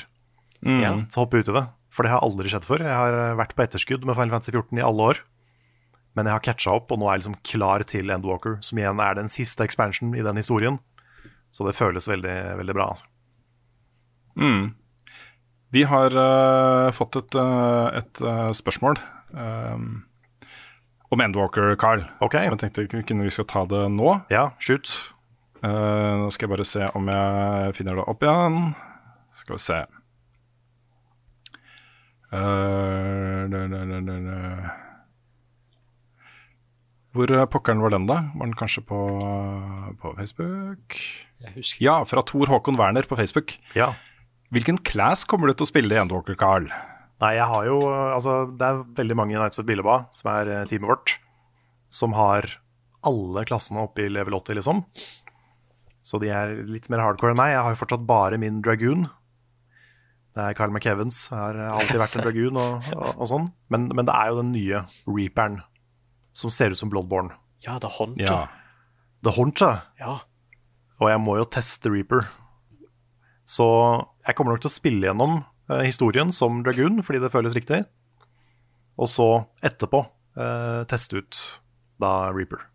igjen 0.60 1.06
til 1.06 1.20
å 1.20 1.24
hoppe 1.24 1.40
ut 1.40 1.48
i 1.48 1.54
det. 1.56 1.68
For 1.90 2.06
det 2.06 2.12
har 2.14 2.24
aldri 2.24 2.50
skjedd 2.52 2.66
før. 2.66 2.84
Jeg 2.86 2.94
har 2.96 3.36
vært 3.38 3.56
på 3.58 3.64
etterskudd 3.64 4.06
med 4.06 4.16
Final 4.18 4.36
Fantasy 4.36 4.54
14 4.54 4.78
i 4.78 4.84
alle 4.86 5.06
år. 5.12 5.22
Men 6.18 6.26
jeg 6.26 6.36
har 6.36 6.44
catcha 6.44 6.74
opp, 6.74 6.90
og 6.90 7.00
nå 7.00 7.06
er 7.06 7.16
jeg 7.16 7.22
liksom 7.22 7.38
klar 7.46 7.84
til 7.86 8.10
Endwalker, 8.10 8.58
som 8.66 8.78
igjen 8.78 9.02
er 9.02 9.16
den 9.18 9.30
siste 9.30 9.66
expansion 9.66 10.12
i 10.18 10.24
den 10.26 10.38
historien. 10.38 10.78
Så 11.54 11.66
det 11.66 11.76
føles 11.78 12.06
veldig, 12.10 12.36
veldig 12.60 12.76
bra. 12.76 12.90
Altså. 12.94 13.10
Mm. 14.38 14.72
Vi 15.74 15.86
har 15.86 16.14
uh, 16.14 16.90
fått 16.94 17.18
et, 17.18 17.38
uh, 17.38 17.90
et 17.94 18.22
uh, 18.26 18.50
spørsmål 18.54 18.98
um, 19.34 20.02
om 21.14 21.22
Endwalker, 21.22 21.74
Carl. 21.78 22.04
Okay. 22.22 22.46
Som 22.46 22.58
jeg 22.58 22.64
tenkte 22.64 22.86
vi 22.86 23.06
kunne 23.06 23.26
vi 23.26 23.34
skal 23.34 23.46
ta 23.50 23.64
det 23.70 23.86
nå. 23.94 24.14
Ja, 24.34 24.50
shoot. 24.62 24.90
Eh, 25.60 26.12
nå 26.16 26.30
skal 26.32 26.46
jeg 26.46 26.52
bare 26.54 26.64
se 26.64 26.86
om 26.96 27.08
jeg 27.12 27.74
finner 27.76 27.98
det 27.98 28.04
opp 28.08 28.22
igjen. 28.24 28.60
Skal 29.36 29.58
vi 29.58 29.64
se. 29.64 29.80
Eh. 32.30 33.48
Hvor 37.10 37.26
pokkeren 37.50 37.82
var 37.82 37.90
den, 37.90 38.06
da? 38.06 38.20
Var 38.38 38.46
den 38.46 38.54
kanskje 38.58 38.84
på, 38.86 38.98
på 39.98 40.12
Facebook? 40.18 40.94
Jeg 41.42 41.56
husker 41.56 41.82
Ja, 41.82 41.96
fra 42.06 42.22
Tor 42.22 42.46
Håkon 42.52 42.78
Werner 42.78 43.02
på 43.08 43.18
Facebook. 43.18 43.56
Ja. 43.74 43.90
Hvilken 44.54 44.78
class 44.86 45.24
kommer 45.26 45.50
du 45.50 45.54
til 45.56 45.66
å 45.66 45.70
spille 45.72 45.94
i 45.94 45.98
Endwalker, 45.98 46.38
Carl? 46.38 46.70
Nei, 47.20 47.34
jeg 47.36 47.48
har 47.50 47.66
jo 47.68 47.80
Altså, 47.90 48.44
det 48.56 48.66
er 48.66 48.84
veldig 49.02 49.16
mange 49.18 49.34
i 49.34 49.40
Nights 49.40 49.60
of 49.60 49.66
Billeba, 49.68 50.04
som 50.14 50.30
er 50.32 50.50
eh, 50.54 50.66
teamet 50.70 50.88
vårt, 50.90 51.16
som 51.92 52.14
har 52.16 52.46
alle 53.06 53.44
klassene 53.48 53.82
oppe 53.84 54.04
i 54.04 54.12
level 54.12 54.36
80, 54.38 54.60
liksom. 54.60 54.84
Så 56.06 56.18
de 56.22 56.30
er 56.32 56.54
litt 56.68 56.88
mer 56.92 57.02
hardcore 57.04 57.34
enn 57.34 57.40
meg. 57.40 57.54
Jeg 57.54 57.64
har 57.64 57.74
jo 57.74 57.80
fortsatt 57.82 58.06
bare 58.08 58.38
min 58.40 58.60
Dragoon. 58.64 59.08
Det 60.36 60.42
er 60.44 60.54
Carl 60.54 60.70
McEvans 60.70 61.16
har 61.34 61.56
alltid 61.72 61.98
vært 61.98 62.16
en 62.20 62.22
Dragoon 62.26 62.58
og, 62.62 62.90
og, 62.94 63.08
og 63.16 63.26
sånn. 63.30 63.46
Men, 63.72 63.88
men 63.98 64.06
det 64.06 64.14
er 64.14 64.30
jo 64.30 64.36
den 64.42 64.52
nye 64.54 64.82
Reaperen, 65.10 65.56
som 66.38 66.52
ser 66.54 66.70
ut 66.74 66.78
som 66.78 66.90
Bloodborne. 66.92 67.34
Ja, 67.66 67.78
det 67.82 67.90
Hunter. 67.98 68.22
Ja. 68.24 68.40
The 69.26 69.34
Hunter. 69.36 69.80
ja. 70.00 70.18
Og 71.00 71.08
jeg 71.08 71.20
må 71.24 71.34
jo 71.38 71.46
teste 71.48 71.88
Reaper. 71.90 72.26
Så 73.48 73.64
jeg 74.28 74.36
kommer 74.36 74.52
nok 74.54 74.60
til 74.62 74.68
å 74.70 74.74
spille 74.74 75.08
gjennom 75.08 75.38
eh, 75.72 75.82
historien 75.88 76.28
som 76.34 76.58
Dragoon, 76.66 77.00
fordi 77.06 77.22
det 77.24 77.30
føles 77.32 77.56
riktig. 77.56 77.78
Og 79.00 79.08
så 79.08 79.26
etterpå 79.64 80.02
eh, 80.36 80.82
teste 80.92 81.22
ut 81.22 81.40
da 82.00 82.12
Reaper. 82.36 82.66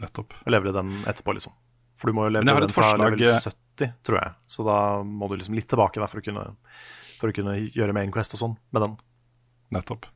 Nettopp. 0.00 0.32
Og 0.42 0.50
levere 0.56 0.72
den 0.74 0.94
etterpå, 1.04 1.36
liksom. 1.36 1.52
For 2.00 2.10
du 2.10 2.16
må 2.16 2.24
jo 2.26 2.32
levere 2.38 2.64
den 2.64 2.72
fra 2.74 2.88
forslag- 2.90 3.14
level 3.14 3.28
70, 3.28 3.60
tror 3.78 4.20
jeg. 4.20 4.34
Så 4.50 4.66
da 4.66 4.78
må 5.04 5.28
du 5.30 5.38
liksom 5.38 5.56
litt 5.58 5.68
tilbake 5.70 6.00
der 6.00 6.10
for, 6.10 6.22
å 6.22 6.26
kunne, 6.26 6.44
for 7.18 7.30
å 7.30 7.36
kunne 7.36 7.56
gjøre 7.74 7.96
Main 7.96 8.12
Quest 8.14 8.36
og 8.36 8.42
sånn 8.42 8.58
med 8.74 8.86
den. 8.86 8.98
Nettopp. 9.74 10.08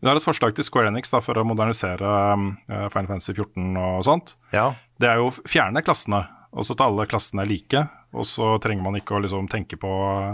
Vi 0.00 0.08
har 0.08 0.18
et 0.18 0.24
forslag 0.24 0.54
til 0.56 0.66
Square 0.66 0.90
Enix 0.92 1.12
da, 1.12 1.22
for 1.24 1.38
å 1.40 1.46
modernisere 1.48 2.12
um, 2.36 2.52
eh, 2.68 2.86
Final 2.92 3.08
Fantasy 3.14 3.34
14 3.34 3.78
og 3.80 4.04
sånt. 4.06 4.34
Ja, 4.52 4.72
Det 5.00 5.08
er 5.08 5.20
jo 5.20 5.30
å 5.30 5.34
fjerne 5.48 5.82
klassene, 5.84 6.24
og 6.52 6.66
så 6.68 6.76
ta 6.76 6.88
alle 6.90 7.08
klassene 7.10 7.44
er 7.46 7.50
like. 7.50 7.84
Og 8.12 8.28
så 8.28 8.50
trenger 8.60 8.84
man 8.84 8.98
ikke 8.98 9.16
å 9.16 9.22
liksom 9.24 9.48
tenke 9.48 9.78
på 9.80 9.90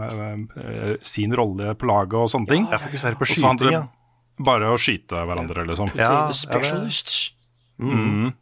eh, 0.08 0.34
eh, 0.58 0.94
sin 1.06 1.34
rolle 1.38 1.76
på 1.78 1.86
laget 1.86 2.18
og 2.18 2.32
sånne 2.32 2.50
ting. 2.50 2.66
jeg 2.66 2.84
fokuserer 2.88 3.18
på 3.20 3.28
skyting, 3.30 3.74
ja. 3.76 3.84
bare 4.42 4.72
å 4.74 4.80
skyte 4.80 5.22
hverandre, 5.30 5.66
liksom. 5.70 5.92
Ja, 5.94 6.26
specialists. 6.34 6.42
ja, 6.42 6.58
specialists. 6.58 7.18
Mm. 7.78 8.32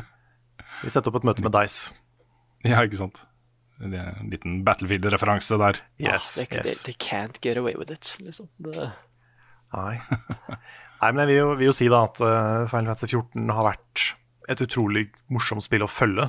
Vi 0.82 0.90
setter 0.90 1.12
opp 1.12 1.20
et 1.20 1.28
møte 1.28 1.44
med 1.46 1.54
Dice. 1.54 1.94
Ja, 2.66 2.82
ikke 2.82 2.98
sant. 2.98 3.22
Det 3.80 3.96
en 4.00 4.28
liten 4.32 4.58
Battlefield-referanse 4.66 5.56
der. 5.60 5.78
Yes, 5.98 6.34
Ah, 6.38 6.44
they, 6.44 6.58
yes. 6.58 6.82
they, 6.82 6.92
they 6.92 6.96
can't 7.00 7.40
get 7.40 7.56
away 7.56 7.74
with 7.78 7.90
it, 7.92 8.16
liksom. 8.20 8.48
Det, 8.60 8.90
Nei. 9.72 9.94
Nei, 11.00 11.10
men 11.14 11.20
jeg 11.22 11.28
vil 11.30 11.36
jo, 11.38 11.48
vil 11.56 11.68
jo 11.70 11.74
si 11.78 11.86
da 11.88 12.02
at 12.08 12.18
uh, 12.20 12.66
Final 12.68 12.90
Fantasy 12.92 13.08
14 13.14 13.52
har 13.56 13.64
vært 13.70 14.02
et 14.50 14.60
utrolig 14.66 15.06
morsomt 15.32 15.64
spill 15.64 15.86
å 15.86 15.88
følge. 15.88 16.26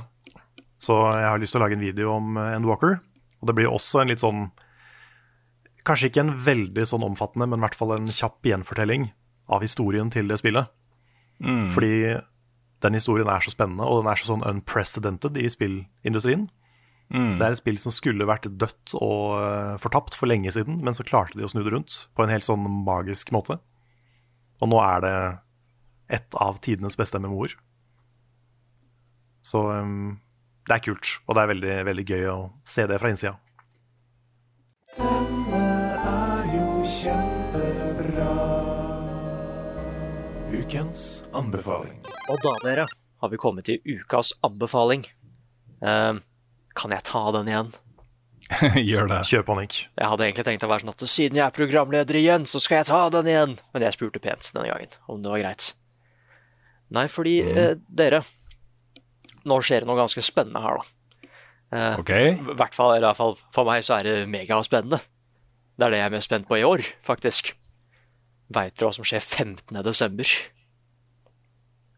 Så 0.82 0.96
jeg 1.12 1.28
har 1.28 1.42
lyst 1.42 1.56
til 1.56 1.60
å 1.60 1.66
lage 1.66 1.76
en 1.76 1.84
video 1.84 2.14
om 2.16 2.38
uh, 2.39 2.52
Endwalker. 2.56 2.99
Og 3.41 3.49
det 3.49 3.56
blir 3.58 3.68
også 3.74 4.04
en 4.04 4.12
litt 4.14 4.22
sånn 4.24 4.45
Kanskje 5.82 6.12
ikke 6.12 6.22
en 6.22 6.36
veldig 6.45 6.84
sånn 6.86 7.02
omfattende, 7.02 7.47
men 7.49 7.58
i 7.58 7.64
hvert 7.66 7.74
fall 7.80 7.95
en 7.95 8.06
kjapp 8.14 8.45
gjenfortelling 8.45 9.08
av 9.49 9.64
historien 9.66 10.12
til 10.14 10.28
det 10.30 10.38
spillet. 10.38 10.70
Fordi 11.74 11.89
den 12.86 12.93
historien 12.93 13.30
er 13.34 13.41
så 13.41 13.49
spennende, 13.49 13.88
og 13.89 14.04
den 14.04 14.12
er 14.12 14.20
så 14.22 14.28
sånn 14.30 14.45
unprecedented 14.45 15.39
i 15.41 15.47
spillindustrien. 15.49 16.43
Det 17.12 17.43
er 17.43 17.51
et 17.51 17.59
spill 17.59 17.80
som 17.82 17.91
skulle 17.91 18.28
vært 18.28 18.47
dødt 18.47 18.93
og 18.95 19.36
eh, 19.41 19.76
fortapt 19.84 20.16
for 20.16 20.32
lenge 20.32 20.51
siden, 20.55 20.80
men 20.86 20.95
så 20.95 21.03
klarte 21.03 21.36
de 21.36 21.43
å 21.43 21.51
snu 21.51 21.59
det 21.66 21.74
rundt 21.74 22.05
på 22.16 22.24
en 22.24 22.32
helt 22.32 22.47
sånn 22.47 22.64
magisk 22.88 23.34
måte. 23.36 23.59
Og 24.64 24.72
nå 24.72 24.80
er 24.80 25.03
det 25.03 25.16
et 26.22 26.39
av 26.39 26.59
tidenes 26.64 26.95
beste 26.99 27.20
MMO-er. 27.20 27.57
Så 29.43 29.64
um, 29.74 30.20
det 30.70 30.78
er 30.78 30.84
kult, 30.86 31.16
og 31.26 31.36
det 31.36 31.43
er 31.43 31.51
veldig, 31.51 31.78
veldig 31.89 32.05
gøy 32.05 32.28
å 32.32 32.39
se 32.68 32.86
det 32.88 32.99
fra 33.01 33.12
innsida. 33.12 33.36
Ukens 40.51 41.24
anbefaling. 41.36 41.97
Og 42.30 42.43
da, 42.43 42.53
dere, 42.64 42.86
har 43.24 43.32
vi 43.32 43.39
kommet 43.41 43.68
til 43.68 43.82
ukas 43.84 44.36
anbefaling. 44.45 45.07
Eh, 45.82 46.20
kan 46.78 46.93
jeg 46.95 47.03
ta 47.07 47.24
den 47.36 47.49
igjen? 47.51 47.72
Gjør 48.89 49.07
det. 49.11 49.19
Kjør 49.30 49.43
panikk. 49.47 49.78
Jeg 49.95 50.09
hadde 50.11 50.26
egentlig 50.28 50.45
tenkt 50.47 50.65
å 50.67 50.69
være 50.72 50.84
sånn 50.84 50.93
at 50.93 51.03
siden 51.07 51.38
jeg 51.39 51.45
er 51.45 51.55
programleder 51.55 52.17
igjen, 52.19 52.47
så 52.49 52.59
skal 52.63 52.82
jeg 52.82 52.89
ta 52.91 53.01
den 53.13 53.30
igjen. 53.32 53.53
Men 53.74 53.86
jeg 53.86 53.95
spurte 53.95 54.22
pent 54.24 54.49
denne 54.55 54.67
gangen 54.72 54.97
om 55.11 55.22
det 55.24 55.32
var 55.32 55.43
greit. 55.45 55.69
Nei, 56.91 57.05
fordi 57.11 57.38
eh, 57.47 57.76
dere 57.88 58.19
Nå 59.47 59.55
skjer 59.65 59.82
det 59.82 59.88
noe 59.89 59.97
ganske 59.97 60.22
spennende 60.22 60.59
her, 60.61 60.82
da. 60.82 61.30
Eh, 61.72 61.95
Ok. 62.03 62.11
I 62.11 62.57
hvert 62.59 62.76
fall, 62.78 62.91
eller 62.97 63.07
i 63.07 63.09
hvert 63.09 63.17
fall 63.22 63.38
for 63.55 63.65
meg 63.65 63.86
så 63.88 63.95
er 63.97 64.05
det 64.09 64.15
megaspennende. 64.30 64.99
Det 65.80 65.88
er 65.88 65.93
det 65.95 66.01
jeg 66.03 66.09
er 66.11 66.13
mest 66.13 66.28
spent 66.30 66.45
på 66.49 66.59
i 66.59 66.65
år, 66.67 66.84
faktisk. 67.07 67.53
Veit 68.53 68.76
dere 68.76 68.89
hva 68.91 68.97
som 68.99 69.07
skjer 69.07 69.24
15. 69.24 69.80
desember? 69.88 70.28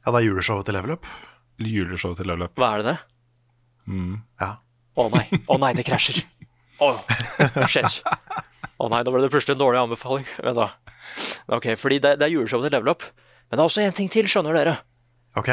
Ja, 0.06 0.14
det 0.14 0.20
er 0.22 0.28
juleshowet 0.30 0.70
til 0.70 0.78
Level 0.78 0.94
Up. 0.96 1.10
Juleshowet 1.60 2.22
til 2.22 2.30
Level 2.30 2.46
Up. 2.48 2.56
Hva 2.62 2.70
er 2.78 2.84
det 2.84 2.94
det? 2.94 2.96
Ja. 3.88 4.50
Å 4.94 5.08
nei, 5.14 5.26
å 5.50 5.58
nei, 5.62 5.74
det 5.78 5.86
krasjer. 5.88 6.22
Å, 6.84 6.92
shit. 7.72 8.02
Å 8.78 8.90
nei, 8.92 9.02
nå 9.06 9.14
ble 9.14 9.24
det 9.24 9.32
plutselig 9.34 9.56
en 9.56 9.62
dårlig 9.64 9.82
anbefaling. 9.84 10.28
Vent 10.44 10.60
da. 10.60 10.70
Ok, 11.58 11.72
fordi 11.80 12.00
det, 12.04 12.16
det 12.22 12.28
er 12.28 12.36
juleshowet 12.36 12.68
til 12.70 12.76
Level 12.78 12.94
Up. 12.94 13.06
Men 13.50 13.58
det 13.58 13.62
er 13.64 13.70
også 13.70 13.84
en 13.86 13.96
ting 13.98 14.10
til, 14.14 14.30
skjønner 14.30 14.58
dere. 14.58 14.76
Ok. 15.40 15.50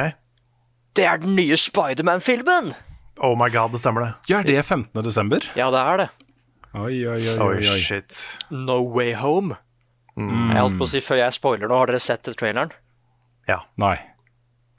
Det 0.97 1.07
er 1.07 1.21
den 1.23 1.37
nye 1.39 1.57
Spiderman-filmen! 1.61 2.73
Oh 3.21 3.35
my 3.37 3.51
god, 3.53 3.75
det 3.75 3.83
stemmer 3.83 4.07
det. 4.07 4.13
Ja, 4.33 4.41
er 4.41 4.49
det 4.49 4.63
15. 4.65 5.03
desember? 5.05 5.45
Ja, 5.59 5.69
det 5.73 5.81
er 5.81 6.01
det. 6.05 6.09
Oi, 6.73 6.95
oi, 7.05 7.19
oi. 7.19 7.35
Oi, 7.45 7.57
oi, 7.59 7.81
shit. 7.83 8.17
No 8.55 8.79
Way 8.95 9.13
Home. 9.21 9.59
Jeg 10.17 10.61
holdt 10.61 10.79
på 10.81 10.87
å 10.87 10.91
si 10.91 11.01
før 11.05 11.21
jeg 11.23 11.37
spoiler 11.37 11.71
nå, 11.71 11.77
har 11.81 11.91
dere 11.91 12.01
sett 12.03 12.29
traileren? 12.37 12.73
Ja. 13.49 13.61
Nei. 13.81 13.97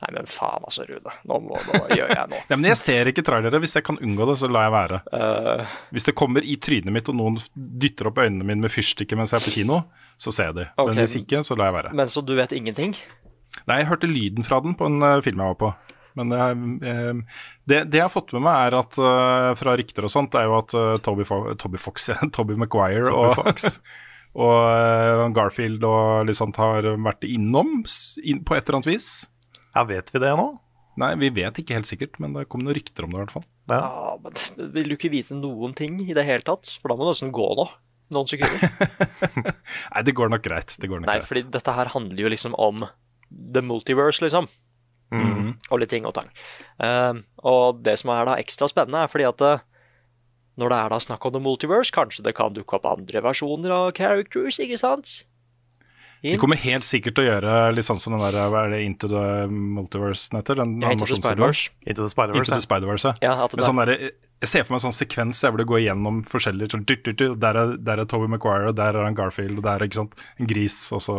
Nei, 0.02 0.10
men 0.16 0.30
faen 0.30 0.64
altså, 0.66 0.84
Rune. 0.90 1.14
Nå, 1.30 1.38
må, 1.46 1.58
nå 1.62 1.82
gjør 1.94 2.10
jeg 2.10 2.30
noe. 2.32 2.42
Ja, 2.50 2.58
men 2.58 2.68
jeg 2.72 2.80
ser 2.82 3.10
ikke 3.12 3.24
trailere. 3.26 3.60
Hvis 3.62 3.78
jeg 3.78 3.86
kan 3.86 4.00
unngå 4.02 4.26
det, 4.32 4.38
så 4.42 4.50
lar 4.50 4.66
jeg 4.66 4.74
være. 4.74 5.00
Uh, 5.14 5.76
Hvis 5.94 6.08
det 6.10 6.16
kommer 6.18 6.46
i 6.46 6.58
trynet 6.62 6.96
mitt 6.96 7.12
og 7.12 7.20
noen 7.20 7.38
dytter 7.54 8.10
opp 8.10 8.22
øynene 8.24 8.48
mine 8.48 8.66
med 8.66 8.74
fyrstikker 8.74 9.20
mens 9.20 9.36
jeg 9.36 9.44
er 9.44 9.46
på 9.46 9.56
kino, 9.60 9.84
så 10.18 10.34
ser 10.34 10.50
jeg 10.50 10.58
de. 10.58 10.68
Okay. 10.74 10.90
Men 10.90 11.02
hvis 11.04 11.18
ikke, 11.22 11.44
så 11.46 11.58
lar 11.60 11.70
jeg 11.70 11.78
være. 11.78 11.96
men 12.02 12.10
så 12.10 12.26
du 12.26 12.34
vet 12.38 12.56
ingenting? 12.58 12.96
Nei, 13.68 13.82
jeg 13.84 13.92
hørte 13.92 14.10
lyden 14.10 14.48
fra 14.48 14.62
den 14.66 14.74
på 14.80 14.90
en 14.90 14.98
uh, 15.06 15.20
film 15.22 15.44
jeg 15.44 15.54
var 15.54 15.60
på. 15.62 15.74
Men 16.18 16.34
jeg, 16.36 16.56
eh, 16.92 17.20
det, 17.72 17.78
det 17.88 18.00
jeg 18.02 18.04
har 18.04 18.12
fått 18.12 18.34
med 18.36 18.44
meg, 18.44 18.66
er 18.66 18.76
at 18.82 18.98
uh, 19.00 19.52
fra 19.56 19.78
rykter 19.80 20.04
og 20.04 20.12
sånt, 20.12 20.34
er 20.36 20.50
jo 20.50 20.58
at 20.58 20.74
Toby, 21.06 21.24
Fo 21.24 21.54
Toby 21.62 21.80
Fox, 21.80 22.10
Toby 22.36 22.58
Maguire 22.60 23.06
Toby 23.06 23.30
og, 23.30 23.38
Fox. 23.38 23.78
og 24.44 25.38
Garfield 25.38 25.86
og 25.88 26.34
sånt 26.36 26.60
har 26.60 26.90
vært 27.06 27.24
innom 27.30 27.84
på 27.86 28.58
et 28.58 28.66
eller 28.66 28.82
annet 28.82 28.90
vis. 28.92 29.12
Ja, 29.76 29.86
vet 29.88 30.12
vi 30.14 30.22
det 30.24 30.32
nå? 30.38 30.48
Nei, 31.00 31.14
vi 31.22 31.30
vet 31.32 31.60
ikke 31.62 31.78
helt 31.78 31.88
sikkert, 31.88 32.18
men 32.20 32.34
det 32.36 32.50
kom 32.52 32.64
noen 32.66 32.76
rykter 32.76 33.06
om 33.06 33.14
det 33.14 33.20
i 33.20 33.24
hvert 33.24 33.36
fall. 33.38 33.46
Ja. 33.72 33.80
Ja, 33.80 34.16
men 34.20 34.74
Vil 34.76 34.92
du 34.92 34.98
ikke 34.98 35.12
vite 35.14 35.38
noen 35.38 35.76
ting 35.78 36.02
i 36.04 36.12
det 36.18 36.26
hele 36.28 36.44
tatt? 36.46 36.74
For 36.82 36.92
da 36.92 36.98
må 37.00 37.08
du 37.08 37.14
nesten 37.14 37.32
gå 37.36 37.48
nå. 37.58 37.70
Noen 38.12 38.28
sekunder. 38.28 38.92
Nei, 39.94 40.04
det 40.04 40.16
går 40.18 40.34
nok 40.34 40.44
greit. 40.44 40.76
Det 40.76 40.90
går 40.92 41.00
nok 41.00 41.08
Nei, 41.08 41.22
greit. 41.22 41.30
fordi 41.30 41.46
dette 41.54 41.78
her 41.78 41.94
handler 41.94 42.26
jo 42.26 42.32
liksom 42.34 42.58
om 42.60 42.84
the 43.32 43.64
multiverse, 43.64 44.20
liksom. 44.24 44.50
Mhm. 45.16 45.56
Og 45.72 45.80
litt 45.80 45.92
ting 45.92 46.06
og 46.08 46.16
tang. 46.16 46.28
Uh, 46.80 47.24
og 47.48 47.80
det 47.84 47.98
som 48.02 48.12
er 48.12 48.28
da 48.28 48.36
ekstra 48.40 48.68
spennende, 48.72 49.06
er 49.06 49.12
fordi 49.12 49.28
at 49.30 49.44
uh, 49.48 49.64
når 50.60 50.72
det 50.74 50.78
er 50.78 50.92
da 50.94 51.00
snakk 51.08 51.26
om 51.28 51.36
the 51.36 51.42
multiverse, 51.44 51.94
kanskje 51.96 52.28
det 52.28 52.36
kan 52.36 52.56
dukke 52.56 52.76
opp 52.76 52.88
andre 52.92 53.24
versjoner 53.24 53.72
av 53.76 53.92
characters, 53.96 54.60
ikke 54.60 54.80
sant? 54.80 55.22
De 56.22 56.38
kommer 56.38 56.60
helt 56.62 56.86
sikkert 56.86 57.16
til 57.18 57.26
å 57.26 57.30
gjøre 57.32 57.54
litt 57.74 57.88
sånn 57.88 57.98
som 58.02 58.14
den 58.14 58.22
der 58.22 58.52
Hva 58.54 58.66
er 58.68 58.76
det 58.76 58.82
Into 58.86 59.08
the 59.10 59.48
Multiverse 59.50 60.30
den 60.30 60.42
heter? 60.42 60.60
Den 60.62 60.76
Ja, 60.84 60.92
Into 60.94 61.08
the? 61.10 61.18
Spider-Verse. 61.18 61.72
Into 61.82 62.04
the 62.04 62.12
Spider-Verse. 62.14 62.54
ja. 62.54 62.60
Spider-Verse, 62.68 63.14
Ja, 63.26 63.48
sånn 63.66 63.82
der, 63.82 63.94
jeg 64.42 64.50
ser 64.50 64.66
for 64.66 64.76
meg 64.76 64.82
en 64.82 64.86
sånn 64.92 64.98
sekvens 65.00 65.42
der 65.42 65.54
hvor 65.54 65.64
gå 65.64 65.72
går 65.74 65.84
gjennom 65.88 66.22
forskjellige 66.30 66.76
sånn, 66.76 66.86
dyrt, 66.86 67.04
dyrt, 67.08 67.18
dyrt, 67.22 67.40
Der 67.42 67.58
er, 67.58 67.74
der 67.78 68.04
er 68.04 68.10
Toby 68.10 68.30
Maguire, 68.30 68.70
og 68.70 68.78
der 68.78 68.98
er 68.98 69.06
han 69.06 69.18
Garfield, 69.18 69.58
og 69.58 69.66
der 69.66 69.82
er 69.82 69.90
ikke 69.90 70.02
sant, 70.04 70.14
en 70.38 70.50
gris, 70.50 70.78
og 70.94 71.02
så 71.02 71.18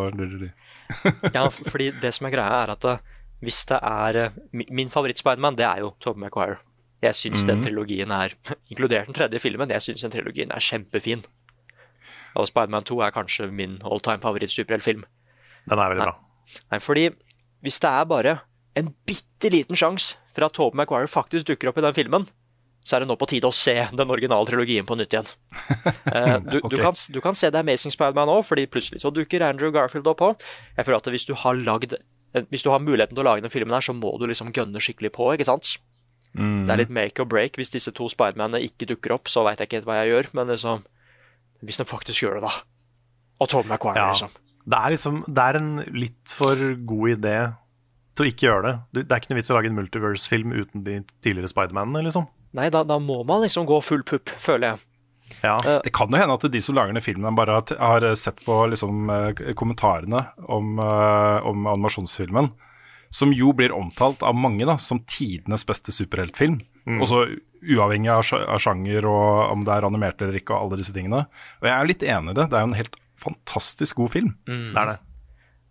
ja, 1.35 1.49
fordi 1.73 1.91
det 2.03 2.15
som 2.15 2.27
er 2.29 2.35
greia, 2.35 2.63
er 2.63 2.75
at 2.77 2.85
eh, 2.85 3.03
hvis 3.43 3.65
det 3.71 3.79
er 3.83 4.19
eh, 4.25 4.41
Min 4.71 4.91
favoritt-Spiderman, 4.93 5.59
det 5.59 5.67
er 5.67 5.83
jo 5.83 5.95
Tobey 6.03 6.21
Maguire. 6.27 6.61
Jeg 7.03 7.19
syns 7.19 7.43
den 7.49 7.63
trilogien 7.65 8.13
er, 8.15 8.35
inkludert 8.71 9.09
den 9.11 9.17
tredje 9.19 9.41
filmen, 9.43 9.71
jeg 9.75 9.83
syns 9.83 10.05
den 10.07 10.15
trilogien 10.15 10.55
er 10.55 10.63
kjempefin. 10.63 11.25
Og 12.39 12.49
Spiderman 12.49 12.87
2 12.89 13.01
er 13.05 13.15
kanskje 13.15 13.51
min 13.53 13.79
all 13.85 14.01
time 14.05 14.23
favoritt-superheltfilm. 14.23 15.05
Den 15.69 15.79
er 15.79 15.93
veldig 15.93 16.07
bra. 16.07 16.17
Nei, 16.73 16.81
fordi 16.83 17.09
hvis 17.63 17.81
det 17.83 17.91
er 17.91 18.09
bare 18.11 18.39
en 18.79 18.93
bitte 19.07 19.51
liten 19.53 19.79
sjanse 19.79 20.17
for 20.33 20.47
at 20.47 20.57
Tobe 20.57 20.79
Maguire 20.79 21.11
faktisk 21.11 21.47
dukker 21.51 21.71
opp 21.71 21.81
i 21.81 21.85
den 21.85 21.97
filmen, 21.97 22.27
så 22.83 22.97
er 22.97 23.05
det 23.05 23.13
nå 23.13 23.17
på 23.19 23.29
tide 23.31 23.47
å 23.47 23.55
se 23.55 23.75
den 23.95 24.11
originale 24.11 24.47
trilogien 24.49 24.87
på 24.89 24.99
nytt 24.99 25.15
igjen. 25.15 25.33
Eh, 26.13 26.39
du, 26.45 26.59
okay. 26.59 26.75
du, 26.75 26.77
kan, 26.83 26.97
du 27.15 27.19
kan 27.25 27.37
se 27.39 27.49
The 27.49 27.63
Amazing 27.63 27.95
Spiderman 27.95 28.29
òg, 28.29 28.43
fordi 28.45 28.67
plutselig 28.69 29.01
så 29.01 29.09
dukker 29.15 29.41
Andrew 29.47 29.71
Garfield 29.73 30.09
opp 30.11 30.21
òg. 30.27 30.43
Jeg 30.77 30.85
føler 30.85 30.99
at 30.99 31.09
hvis 31.15 31.25
du 31.25 31.33
har 31.41 31.57
lagd 31.57 31.95
eh, 31.97 32.45
hvis 32.53 32.67
du 32.67 32.69
har 32.69 32.83
muligheten 32.85 33.17
til 33.17 33.23
å 33.23 33.29
lage 33.31 33.45
den 33.45 33.55
filmen, 33.55 33.73
her, 33.73 33.85
så 33.87 33.95
må 33.97 34.11
du 34.21 34.27
liksom 34.29 34.51
gønne 34.53 34.83
skikkelig 34.83 35.13
på. 35.17 35.31
ikke 35.33 35.47
sant? 35.49 35.71
Mm. 36.37 36.67
Det 36.67 36.75
er 36.75 36.83
litt 36.83 36.93
make 36.93 37.23
or 37.23 37.29
break. 37.29 37.57
Hvis 37.61 37.73
disse 37.73 37.95
to 37.97 38.11
Spidermanene 38.13 38.61
ikke 38.67 38.91
dukker 38.91 39.15
opp, 39.17 39.31
så 39.33 39.47
veit 39.47 39.63
jeg 39.63 39.71
ikke 39.71 39.81
helt 39.81 39.89
hva 39.89 40.03
jeg 40.03 40.13
gjør, 40.13 40.31
men 40.37 40.53
liksom 40.53 40.85
Hvis 41.63 41.79
de 41.79 41.85
faktisk 41.89 42.23
gjør 42.25 42.41
det, 42.41 42.43
da. 42.49 42.53
Og 43.41 43.49
Tom 43.49 43.69
Maguire, 43.71 43.97
Ja. 43.97 44.11
liksom. 44.13 44.31
Det 44.63 44.79
er 44.79 44.91
liksom 44.95 45.17
Det 45.27 45.43
er 45.43 45.57
en 45.59 45.77
litt 45.93 46.29
for 46.39 46.55
god 46.87 47.17
idé 47.19 47.37
til 48.15 48.27
å 48.27 48.29
ikke 48.29 48.47
gjøre 48.47 48.63
det. 48.93 49.09
Det 49.09 49.13
er 49.13 49.21
ikke 49.23 49.31
noe 49.33 49.41
vits 49.41 49.51
å 49.51 49.55
lage 49.57 49.67
en 49.71 49.77
multiverse-film 49.79 50.53
uten 50.53 50.85
de 50.85 50.99
tidligere 51.25 51.49
Spidermanene, 51.49 52.03
liksom. 52.05 52.27
Nei, 52.53 52.69
da, 52.69 52.83
da 52.85 52.99
må 53.01 53.25
man 53.25 53.41
liksom 53.43 53.65
gå 53.67 53.79
full 53.83 54.03
pupp, 54.05 54.29
føler 54.29 54.75
jeg. 54.75 54.79
Ja. 55.43 55.57
Det 55.83 55.93
kan 55.97 56.11
jo 56.13 56.19
hende 56.21 56.35
at 56.37 56.45
de 56.53 56.61
som 56.61 56.75
lager 56.77 56.93
den 56.93 57.03
filmen, 57.03 57.35
bare 57.35 57.55
har, 57.57 57.73
har 57.81 58.15
sett 58.21 58.43
på 58.45 58.59
liksom, 58.69 59.09
eh, 59.11 59.55
kommentarene 59.57 60.27
om, 60.47 60.79
eh, 60.79 61.47
om 61.49 61.65
animasjonsfilmen, 61.73 62.51
som 63.13 63.33
jo 63.37 63.53
blir 63.57 63.75
omtalt 63.77 64.25
av 64.27 64.35
mange 64.39 64.67
da, 64.69 64.79
som 64.81 65.03
tidenes 65.05 65.67
beste 65.69 65.93
superheltfilm. 65.95 66.59
Også 66.99 67.23
uavhengig 67.63 68.11
av, 68.11 68.25
av 68.49 68.59
sjanger 68.63 69.07
og 69.07 69.53
om 69.53 69.63
det 69.69 69.77
er 69.77 69.87
animert 69.87 70.23
eller 70.25 70.41
ikke, 70.41 70.57
og 70.57 70.67
alle 70.67 70.81
disse 70.81 70.95
tingene. 70.97 71.27
Og 71.61 71.69
jeg 71.69 71.77
er 71.77 71.91
litt 71.91 72.03
enig 72.03 72.35
i 72.35 72.39
det. 72.41 72.49
Det 72.51 72.59
er 72.59 72.65
jo 72.65 72.71
en 72.73 72.81
helt 72.81 72.97
fantastisk 73.23 74.01
god 74.01 74.15
film. 74.17 74.33
Det 74.49 74.83
er 74.83 74.95
det. 74.95 74.99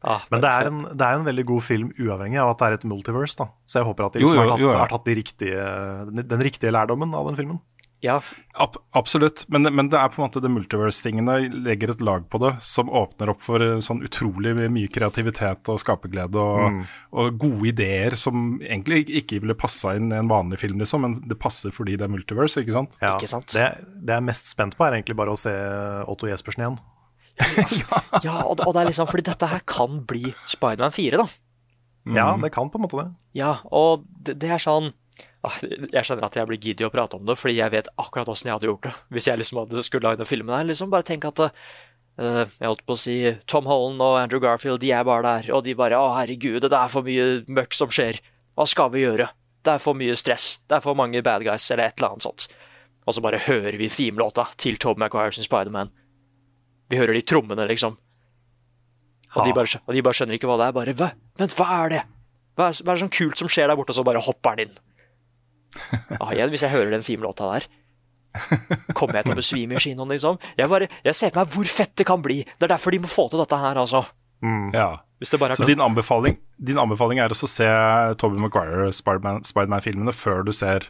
Ah, 0.01 0.23
Men 0.33 0.41
det 0.41 0.49
er, 0.49 0.67
en, 0.71 0.77
det 0.97 1.05
er 1.05 1.19
en 1.19 1.25
veldig 1.27 1.43
god 1.45 1.61
film 1.61 1.91
uavhengig 1.93 2.39
av 2.41 2.55
at 2.55 2.61
det 2.61 2.67
er 2.69 2.77
et 2.79 2.85
multiverse. 2.89 3.37
da 3.37 3.51
Så 3.69 3.81
jeg 3.81 3.85
håper 3.85 4.07
at 4.07 4.15
de 4.15 4.23
Jo, 4.23 4.31
liksom 4.31 4.39
jo, 4.39 4.47
har, 4.47 4.55
tatt, 4.57 4.79
har 4.79 4.93
tatt 4.95 5.09
de 5.11 5.15
riktige, 5.19 5.65
den, 6.09 6.23
den 6.31 6.41
riktige 6.47 6.71
lærdommen 6.73 7.13
av 7.13 7.27
den 7.29 7.37
filmen. 7.37 7.59
Ja, 8.01 8.15
Ab 8.57 8.77
absolutt, 8.97 9.43
men, 9.53 9.67
men 9.77 9.89
det 9.91 9.99
er 9.99 10.09
på 10.09 10.17
en 10.19 10.25
måte 10.25 10.41
det 10.41 10.49
multiverse-tingene 10.49 11.35
legger 11.67 11.93
et 11.93 12.01
lag 12.01 12.23
på 12.33 12.39
det 12.41 12.55
som 12.65 12.89
åpner 12.89 13.29
opp 13.31 13.43
for 13.45 13.61
eh, 13.61 13.77
sånn 13.85 14.01
utrolig 14.05 14.55
mye 14.57 14.89
kreativitet 14.91 15.69
og 15.69 15.77
skaperglede 15.79 16.41
og, 16.41 16.79
og 17.13 17.37
gode 17.39 17.69
ideer 17.69 18.17
som 18.17 18.57
egentlig 18.57 19.03
ikke 19.21 19.43
ville 19.43 19.55
passa 19.57 19.93
inn 19.99 20.09
i 20.09 20.17
en 20.17 20.31
vanlig 20.31 20.57
film, 20.63 20.81
liksom, 20.81 21.05
men 21.05 21.19
det 21.29 21.37
passer 21.41 21.73
fordi 21.75 21.99
det 21.99 22.07
er 22.07 22.13
multiverse, 22.15 22.63
ikke 22.65 22.75
sant? 22.79 22.97
Ja, 23.03 23.13
Ikke 23.19 23.29
sant? 23.29 23.53
Det, 23.53 23.69
det 24.01 24.15
jeg 24.15 24.23
er 24.23 24.27
mest 24.31 24.49
spent 24.49 24.79
på, 24.79 24.87
er 24.87 24.97
egentlig 24.97 25.19
bare 25.21 25.35
å 25.35 25.39
se 25.39 25.53
Otto 26.09 26.31
Jespersen 26.31 26.65
igjen. 26.65 26.81
ja 28.25 28.41
og, 28.43 28.59
og 28.65 28.73
det 28.73 28.81
er 28.81 28.89
liksom 28.89 29.07
fordi 29.09 29.29
dette 29.29 29.47
her 29.53 29.61
kan 29.69 30.01
bli 30.09 30.33
Spiderman 30.49 30.93
4, 30.97 31.21
da. 31.21 31.29
Ja, 32.17 32.31
det 32.41 32.49
kan 32.53 32.73
på 32.73 32.81
en 32.81 32.87
måte 32.87 32.97
det. 32.97 33.07
Ja, 33.37 33.59
og 33.69 34.07
det, 34.09 34.39
det 34.41 34.49
er 34.57 34.61
sånn 34.61 34.89
Jeg 35.41 36.05
skjønner 36.05 36.27
at 36.27 36.35
jeg 36.37 36.49
blir 36.49 36.59
giddy 36.61 36.85
å 36.85 36.91
prate 36.93 37.17
om 37.17 37.25
det, 37.25 37.33
fordi 37.39 37.55
jeg 37.57 37.73
vet 37.73 37.87
akkurat 38.01 38.29
åssen 38.29 38.49
jeg 38.49 38.59
hadde 38.59 38.67
gjort 38.69 38.83
det. 38.85 38.91
Hvis 39.15 39.27
jeg 39.29 39.41
liksom 39.41 39.61
hadde 39.63 39.83
skulle 39.85 40.11
lagd 40.11 40.21
den 40.21 40.29
filmen 40.29 40.53
her. 40.53 40.67
liksom 40.69 40.91
Bare 40.93 41.07
tenk 41.07 41.25
at 41.25 41.41
uh, 41.41 42.43
Jeg 42.45 42.67
holdt 42.67 42.83
på 42.85 42.93
å 42.93 43.01
si 43.01 43.15
Tom 43.49 43.69
Holland 43.69 44.03
og 44.05 44.19
Andrew 44.19 44.43
Garfield, 44.43 44.83
de 44.83 44.91
er 44.93 45.07
bare 45.07 45.25
der, 45.25 45.49
og 45.57 45.63
de 45.65 45.73
bare 45.77 45.97
Å, 45.97 46.11
herregud, 46.19 46.61
det 46.67 46.77
er 46.77 46.93
for 46.93 47.07
mye 47.07 47.41
møkk 47.49 47.77
som 47.77 47.89
skjer. 47.93 48.21
Hva 48.53 48.67
skal 48.69 48.93
vi 48.93 49.01
gjøre? 49.01 49.31
Det 49.65 49.75
er 49.77 49.81
for 49.81 49.97
mye 49.97 50.13
stress. 50.17 50.59
Det 50.69 50.77
er 50.77 50.85
for 50.85 50.97
mange 50.97 51.21
bad 51.25 51.45
guys, 51.45 51.65
eller 51.73 51.89
et 51.89 51.97
eller 51.97 52.13
annet 52.13 52.27
sånt. 52.27 52.47
Og 53.07 53.17
så 53.17 53.25
bare 53.25 53.41
hører 53.41 53.77
vi 53.81 53.89
themelåta 53.89 54.45
til 54.61 54.77
Tom 54.81 54.99
McQuire 54.99 55.33
sin 55.33 55.45
Spiderman. 55.45 55.89
Vi 56.91 56.99
hører 56.99 57.17
de 57.17 57.25
trommene, 57.25 57.65
liksom. 57.69 57.97
Og 59.31 59.45
de, 59.47 59.53
bare, 59.55 59.79
og 59.87 59.95
de 59.95 60.01
bare 60.03 60.17
skjønner 60.17 60.35
ikke 60.35 60.49
hva 60.49 60.57
det 60.59 60.69
er. 60.69 60.75
Bare 60.75 60.95
Hva? 60.97 61.11
Vent, 61.39 61.53
hva 61.55 61.67
er 61.79 61.93
det? 61.93 62.01
Hva 62.59 62.67
er, 62.67 62.79
hva 62.83 62.91
er 62.91 62.97
det 62.97 63.03
sånn 63.05 63.13
kult 63.15 63.39
som 63.39 63.49
skjer 63.51 63.71
der 63.71 63.79
borte? 63.79 63.93
Og 63.93 63.97
så 64.01 64.03
bare 64.05 64.21
hopper 64.21 64.53
han 64.53 64.65
inn. 64.65 64.73
Ah, 66.19 66.31
igjen, 66.33 66.49
hvis 66.53 66.61
jeg 66.65 66.71
hører 66.73 66.91
den 66.91 67.01
themelåta 67.05 67.47
der, 67.53 67.67
kommer 68.95 69.19
jeg 69.19 69.25
til 69.27 69.33
å 69.35 69.39
besvime 69.39 69.75
i 69.75 69.81
kinoen, 69.83 70.11
liksom? 70.13 70.37
Jeg, 70.59 70.69
bare, 70.71 70.87
jeg 71.03 71.17
ser 71.17 71.33
på 71.33 71.41
meg 71.41 71.51
hvor 71.55 71.67
fett 71.71 71.93
det 71.99 72.05
kan 72.07 72.21
bli. 72.23 72.41
Det 72.57 72.67
er 72.67 72.73
derfor 72.75 72.95
de 72.95 73.01
må 73.03 73.09
få 73.11 73.25
til 73.31 73.41
dette 73.43 73.59
her, 73.59 73.79
altså. 73.81 74.03
Ja. 74.73 74.89
Hvis 75.21 75.29
det 75.29 75.37
bare 75.41 75.53
Så 75.55 75.67
din 75.69 75.83
anbefaling, 75.83 76.39
din 76.57 76.79
anbefaling 76.81 77.19
er 77.21 77.29
også 77.29 77.45
å 77.45 77.51
se 77.51 77.67
Tobey 78.17 78.41
Maguire, 78.41 78.87
Spiderman-filmene, 78.95 80.13
Spider 80.15 80.17
før 80.17 80.45
du 80.47 80.51
ser 80.55 80.87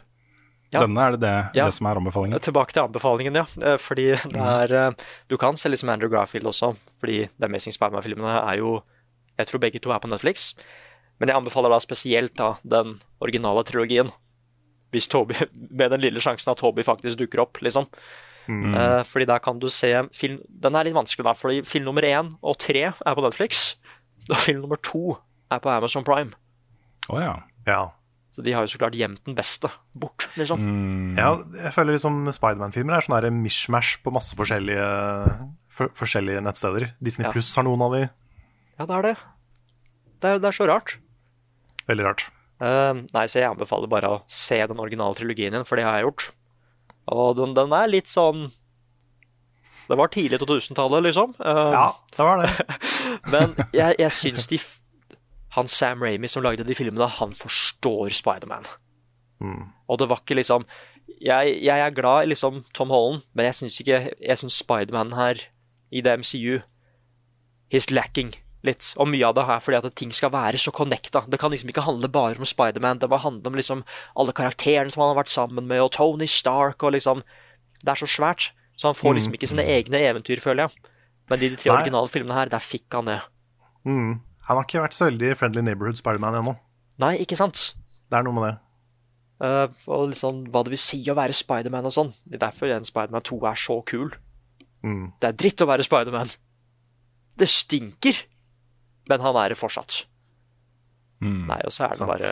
Ja. 0.72 0.80
denne? 0.86 0.96
Er 1.04 1.10
det 1.12 1.20
det, 1.20 1.50
Ja. 1.54 1.66
det 1.66 1.74
som 1.74 1.86
er 1.86 1.96
anbefalingen? 2.00 2.40
Tilbake 2.40 2.72
til 2.72 2.82
anbefalingen, 2.86 3.34
ja. 3.34 3.44
Eh, 3.60 3.76
Fordi 3.76 4.06
det 4.32 4.40
er 4.40 4.72
eh, 4.88 4.92
Du 5.28 5.36
kan 5.36 5.54
se 5.54 5.68
liksom 5.68 5.90
Andrew 5.92 6.08
Garfield 6.08 6.46
også, 6.48 6.76
fordi 6.98 7.28
The 7.38 7.44
Amazing 7.44 7.74
Spiderman-filmene 7.76 8.40
er 8.48 8.56
jo 8.56 8.82
Jeg 9.38 9.46
tror 9.48 9.60
begge 9.60 9.80
to 9.82 9.90
er 9.92 9.98
på 9.98 10.08
Netflix. 10.08 10.54
Men 11.20 11.28
jeg 11.28 11.36
anbefaler 11.36 11.68
da 11.70 11.78
spesielt 11.78 12.34
da 12.36 12.54
den 12.64 13.00
originale 13.20 13.62
trilogien. 13.64 14.10
Hvis 14.92 15.08
Toby, 15.08 15.34
Med 15.78 15.90
den 15.94 16.02
lille 16.04 16.20
sjansen 16.22 16.52
at 16.52 16.60
Toby 16.60 16.84
faktisk 16.86 17.18
dukker 17.20 17.42
opp, 17.46 17.60
liksom. 17.64 17.88
Eh, 18.50 19.02
fordi 19.06 19.26
der 19.30 19.38
kan 19.38 19.60
du 19.62 19.68
se 19.70 19.86
film 20.10 20.40
Den 20.48 20.74
er 20.74 20.88
litt 20.88 20.96
vanskelig, 20.96 21.22
da, 21.28 21.32
fordi 21.38 21.60
film 21.62 21.84
nummer 21.86 22.02
én 22.02 22.32
og 22.42 22.56
tre 22.58 22.88
er 22.90 23.14
på 23.14 23.22
Netflix. 23.24 23.76
Og 24.28 24.36
film 24.42 24.62
nummer 24.64 24.80
to 24.82 25.16
er 25.52 25.60
på 25.62 25.70
Amazon 25.70 26.04
Prime. 26.04 26.34
Oh, 27.08 27.20
ja. 27.22 27.36
Ja. 27.66 27.90
Så 28.32 28.42
de 28.42 28.54
har 28.56 28.64
jo 28.64 28.72
så 28.72 28.80
klart 28.80 28.96
gjemt 28.96 29.20
den 29.26 29.36
beste 29.36 29.68
bort, 29.92 30.28
liksom. 30.40 30.62
Mm. 30.62 31.18
ja, 31.20 31.34
jeg 31.66 31.72
føler 31.74 31.92
liksom 31.98 32.30
Spiderman-filmer 32.32 32.96
er 32.96 33.04
sånn 33.04 33.16
her 33.18 33.28
mishmash 33.34 33.98
på 34.02 34.12
masse 34.14 34.36
forskjellige, 34.38 34.86
for, 35.68 35.92
forskjellige 35.98 36.40
nettsteder. 36.46 36.86
Disney 37.04 37.28
Ja. 37.28 37.32
Pluss 37.34 37.52
har 37.58 37.66
noen 37.68 37.84
av 37.84 37.96
de. 37.98 38.06
Ja, 38.78 38.86
det 38.88 38.96
er 38.96 39.08
det. 39.10 39.16
Det 40.22 40.30
er, 40.30 40.40
det 40.40 40.48
er 40.48 40.56
så 40.56 40.68
rart. 40.70 40.96
Veldig 41.90 42.06
rart. 42.08 42.24
Eh, 42.62 43.00
nei, 43.14 43.24
så 43.26 43.40
jeg 43.40 43.50
anbefaler 43.50 43.90
bare 43.90 44.10
å 44.14 44.20
se 44.30 44.60
den 44.70 44.78
originale 44.82 45.16
trilogien 45.18 45.54
din, 45.56 45.64
for 45.66 45.78
det 45.80 45.86
har 45.88 45.98
jeg 45.98 46.06
gjort. 46.06 46.28
Og 47.12 47.32
den, 47.40 47.54
den 47.58 47.72
er 47.74 47.88
litt 47.90 48.06
sånn 48.06 48.44
Det 49.90 49.96
var 49.98 50.12
tidlig 50.14 50.38
2000-tallet, 50.38 51.02
liksom. 51.08 51.32
Eh, 51.42 51.72
Ja, 51.74 51.88
det 52.14 52.26
var 52.28 52.42
det. 52.44 52.78
Men 53.34 53.56
jeg, 53.74 53.96
jeg 53.98 54.14
syns 54.14 54.46
de 54.52 54.60
Han 55.56 55.68
Sam 55.68 56.04
Ramy 56.06 56.30
som 56.30 56.44
lagde 56.46 56.64
de 56.64 56.76
filmene, 56.78 57.08
han 57.18 57.34
forstår 57.36 58.14
Spiderman. 58.14 58.68
Og 59.90 59.98
det 59.98 60.06
var 60.08 60.22
ikke 60.22 60.38
liksom 60.38 60.64
jeg, 61.22 61.56
jeg 61.66 61.78
er 61.82 61.90
glad 61.94 62.24
i 62.24 62.30
liksom 62.30 62.62
Tom 62.74 62.90
Holland, 62.94 63.24
men 63.34 63.46
jeg 63.48 63.54
syns 63.58 63.80
ikke 63.82 63.98
Jeg 64.22 64.38
syns 64.38 64.56
Spiderman 64.62 65.12
her 65.18 65.42
i 65.90 66.00
det 66.00 66.14
MCU 66.22 66.60
He's 67.74 67.90
lacking 67.90 68.32
litt. 68.66 68.92
Og 69.00 69.08
mye 69.10 69.26
av 69.28 69.36
det 69.36 69.44
er 69.44 69.62
fordi 69.64 69.78
at 69.80 69.94
ting 69.98 70.14
skal 70.14 70.32
være 70.34 70.60
så 70.60 70.72
connecta. 70.74 71.24
Det 71.28 71.40
kan 71.40 71.52
liksom 71.52 71.70
ikke 71.72 71.84
handle 71.86 72.10
bare 72.12 72.38
om 72.38 72.48
Spiderman. 72.48 73.00
Det 73.02 73.10
må 73.10 73.20
handle 73.22 73.50
om 73.50 73.58
liksom 73.58 73.84
alle 74.18 74.34
karakterene 74.36 74.92
som 74.92 75.04
han 75.04 75.12
har 75.12 75.22
vært 75.22 75.34
sammen 75.34 75.66
med, 75.68 75.82
og 75.82 75.92
Tony 75.96 76.28
Stark 76.30 76.82
og 76.82 76.94
liksom 76.96 77.24
Det 77.82 77.90
er 77.90 77.98
så 77.98 78.06
svært. 78.06 78.52
Så 78.78 78.86
han 78.88 78.94
får 78.94 79.16
liksom 79.16 79.34
ikke 79.34 79.48
sine 79.50 79.64
egne 79.66 79.98
eventyr, 79.98 80.38
føler 80.38 80.68
jeg. 80.68 80.90
Men 81.30 81.42
i 81.42 81.48
de 81.50 81.56
tre 81.58 81.70
Nei. 81.70 81.80
originale 81.80 82.10
filmene 82.10 82.36
her, 82.36 82.50
der 82.50 82.62
fikk 82.62 82.94
han 82.94 83.08
det. 83.10 83.18
Mm. 83.82 84.20
Han 84.46 84.58
har 84.58 84.66
ikke 84.66 84.84
vært 84.84 84.94
så 84.94 85.08
veldig 85.08 85.32
Friendly 85.38 85.64
Neighborhood 85.66 85.98
Spiderman 85.98 86.38
ennå. 86.38 86.54
Nei, 87.02 87.16
ikke 87.24 87.38
sant? 87.38 87.72
Det 88.06 88.18
er 88.18 88.26
noe 88.26 88.36
med 88.36 88.46
det. 88.46 88.54
Uh, 89.42 89.66
og 89.90 90.12
liksom 90.12 90.44
hva 90.54 90.62
det 90.62 90.76
vil 90.76 90.82
si 90.82 91.00
å 91.10 91.16
være 91.18 91.34
Spiderman 91.34 91.88
og 91.88 91.94
sånn. 91.94 92.12
Det 92.22 92.38
er 92.38 92.44
derfor 92.44 92.70
en 92.70 92.86
Spiderman 92.86 93.24
2 93.26 93.38
er 93.50 93.58
så 93.58 93.78
kul. 93.88 94.12
Mm. 94.86 95.06
Det 95.18 95.30
er 95.30 95.38
dritt 95.38 95.62
å 95.64 95.68
være 95.70 95.86
Spiderman. 95.86 96.30
Det 97.38 97.48
stinker, 97.48 98.18
men 99.10 99.22
han 99.24 99.38
er 99.42 99.52
det 99.54 99.58
fortsatt. 99.58 100.02
Mm. 101.22 101.44
Nei, 101.50 101.60
og 101.66 101.72
så 101.74 101.80
er 101.86 101.92
det 101.94 102.00
Sant. 102.00 102.10
bare 102.10 102.30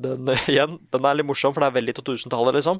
den, 0.00 0.30
Igjen, 0.52 0.72
den 0.92 1.08
er 1.08 1.18
litt 1.18 1.28
morsom, 1.28 1.52
for 1.56 1.60
det 1.64 1.68
er 1.70 1.76
veldig 1.80 1.94
2000-tallet, 2.00 2.56
liksom. 2.60 2.76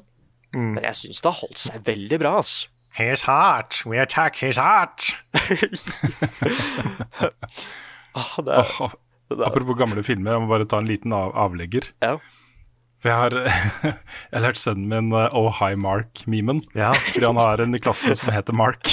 Mm. 0.55 0.71
Men 0.77 0.83
jeg 0.87 0.95
syns 1.01 1.21
det 1.21 1.29
har 1.31 1.41
holdt 1.43 1.61
seg 1.61 1.75
veldig 1.87 2.17
bra, 2.23 2.31
ass. 2.41 2.53
His 2.97 3.21
heart, 3.27 3.83
we 3.85 3.99
attack 4.01 4.39
his 4.41 4.57
heart. 4.57 5.11
Ah, 8.17 8.31
det 8.41 8.49
er, 8.49 8.65
oh, 8.81 8.89
det 9.29 9.35
er, 9.37 9.43
apropos 9.45 9.75
gamle 9.77 10.01
filmer, 10.01 10.33
jeg 10.33 10.41
må 10.41 10.47
bare 10.49 10.65
ta 10.65 10.79
en 10.81 10.87
liten 10.89 11.13
av 11.13 11.35
avlegger. 11.37 11.85
ja. 12.01 12.15
For 12.97 13.11
jeg 13.11 13.19
har, 13.21 13.35
jeg 13.85 14.33
har 14.33 14.41
lært 14.41 14.57
sønnen 14.57 14.87
min 14.89 15.11
uh, 15.13 15.27
Oh 15.37 15.51
Hi 15.59 15.75
Mark-memen. 15.77 16.63
Ja, 16.73 16.95
Fordi 16.97 17.27
han 17.27 17.37
har 17.37 17.61
en 17.61 17.77
i 17.77 17.81
klassen 17.83 18.17
som 18.17 18.31
heter 18.33 18.57
Mark. 18.57 18.89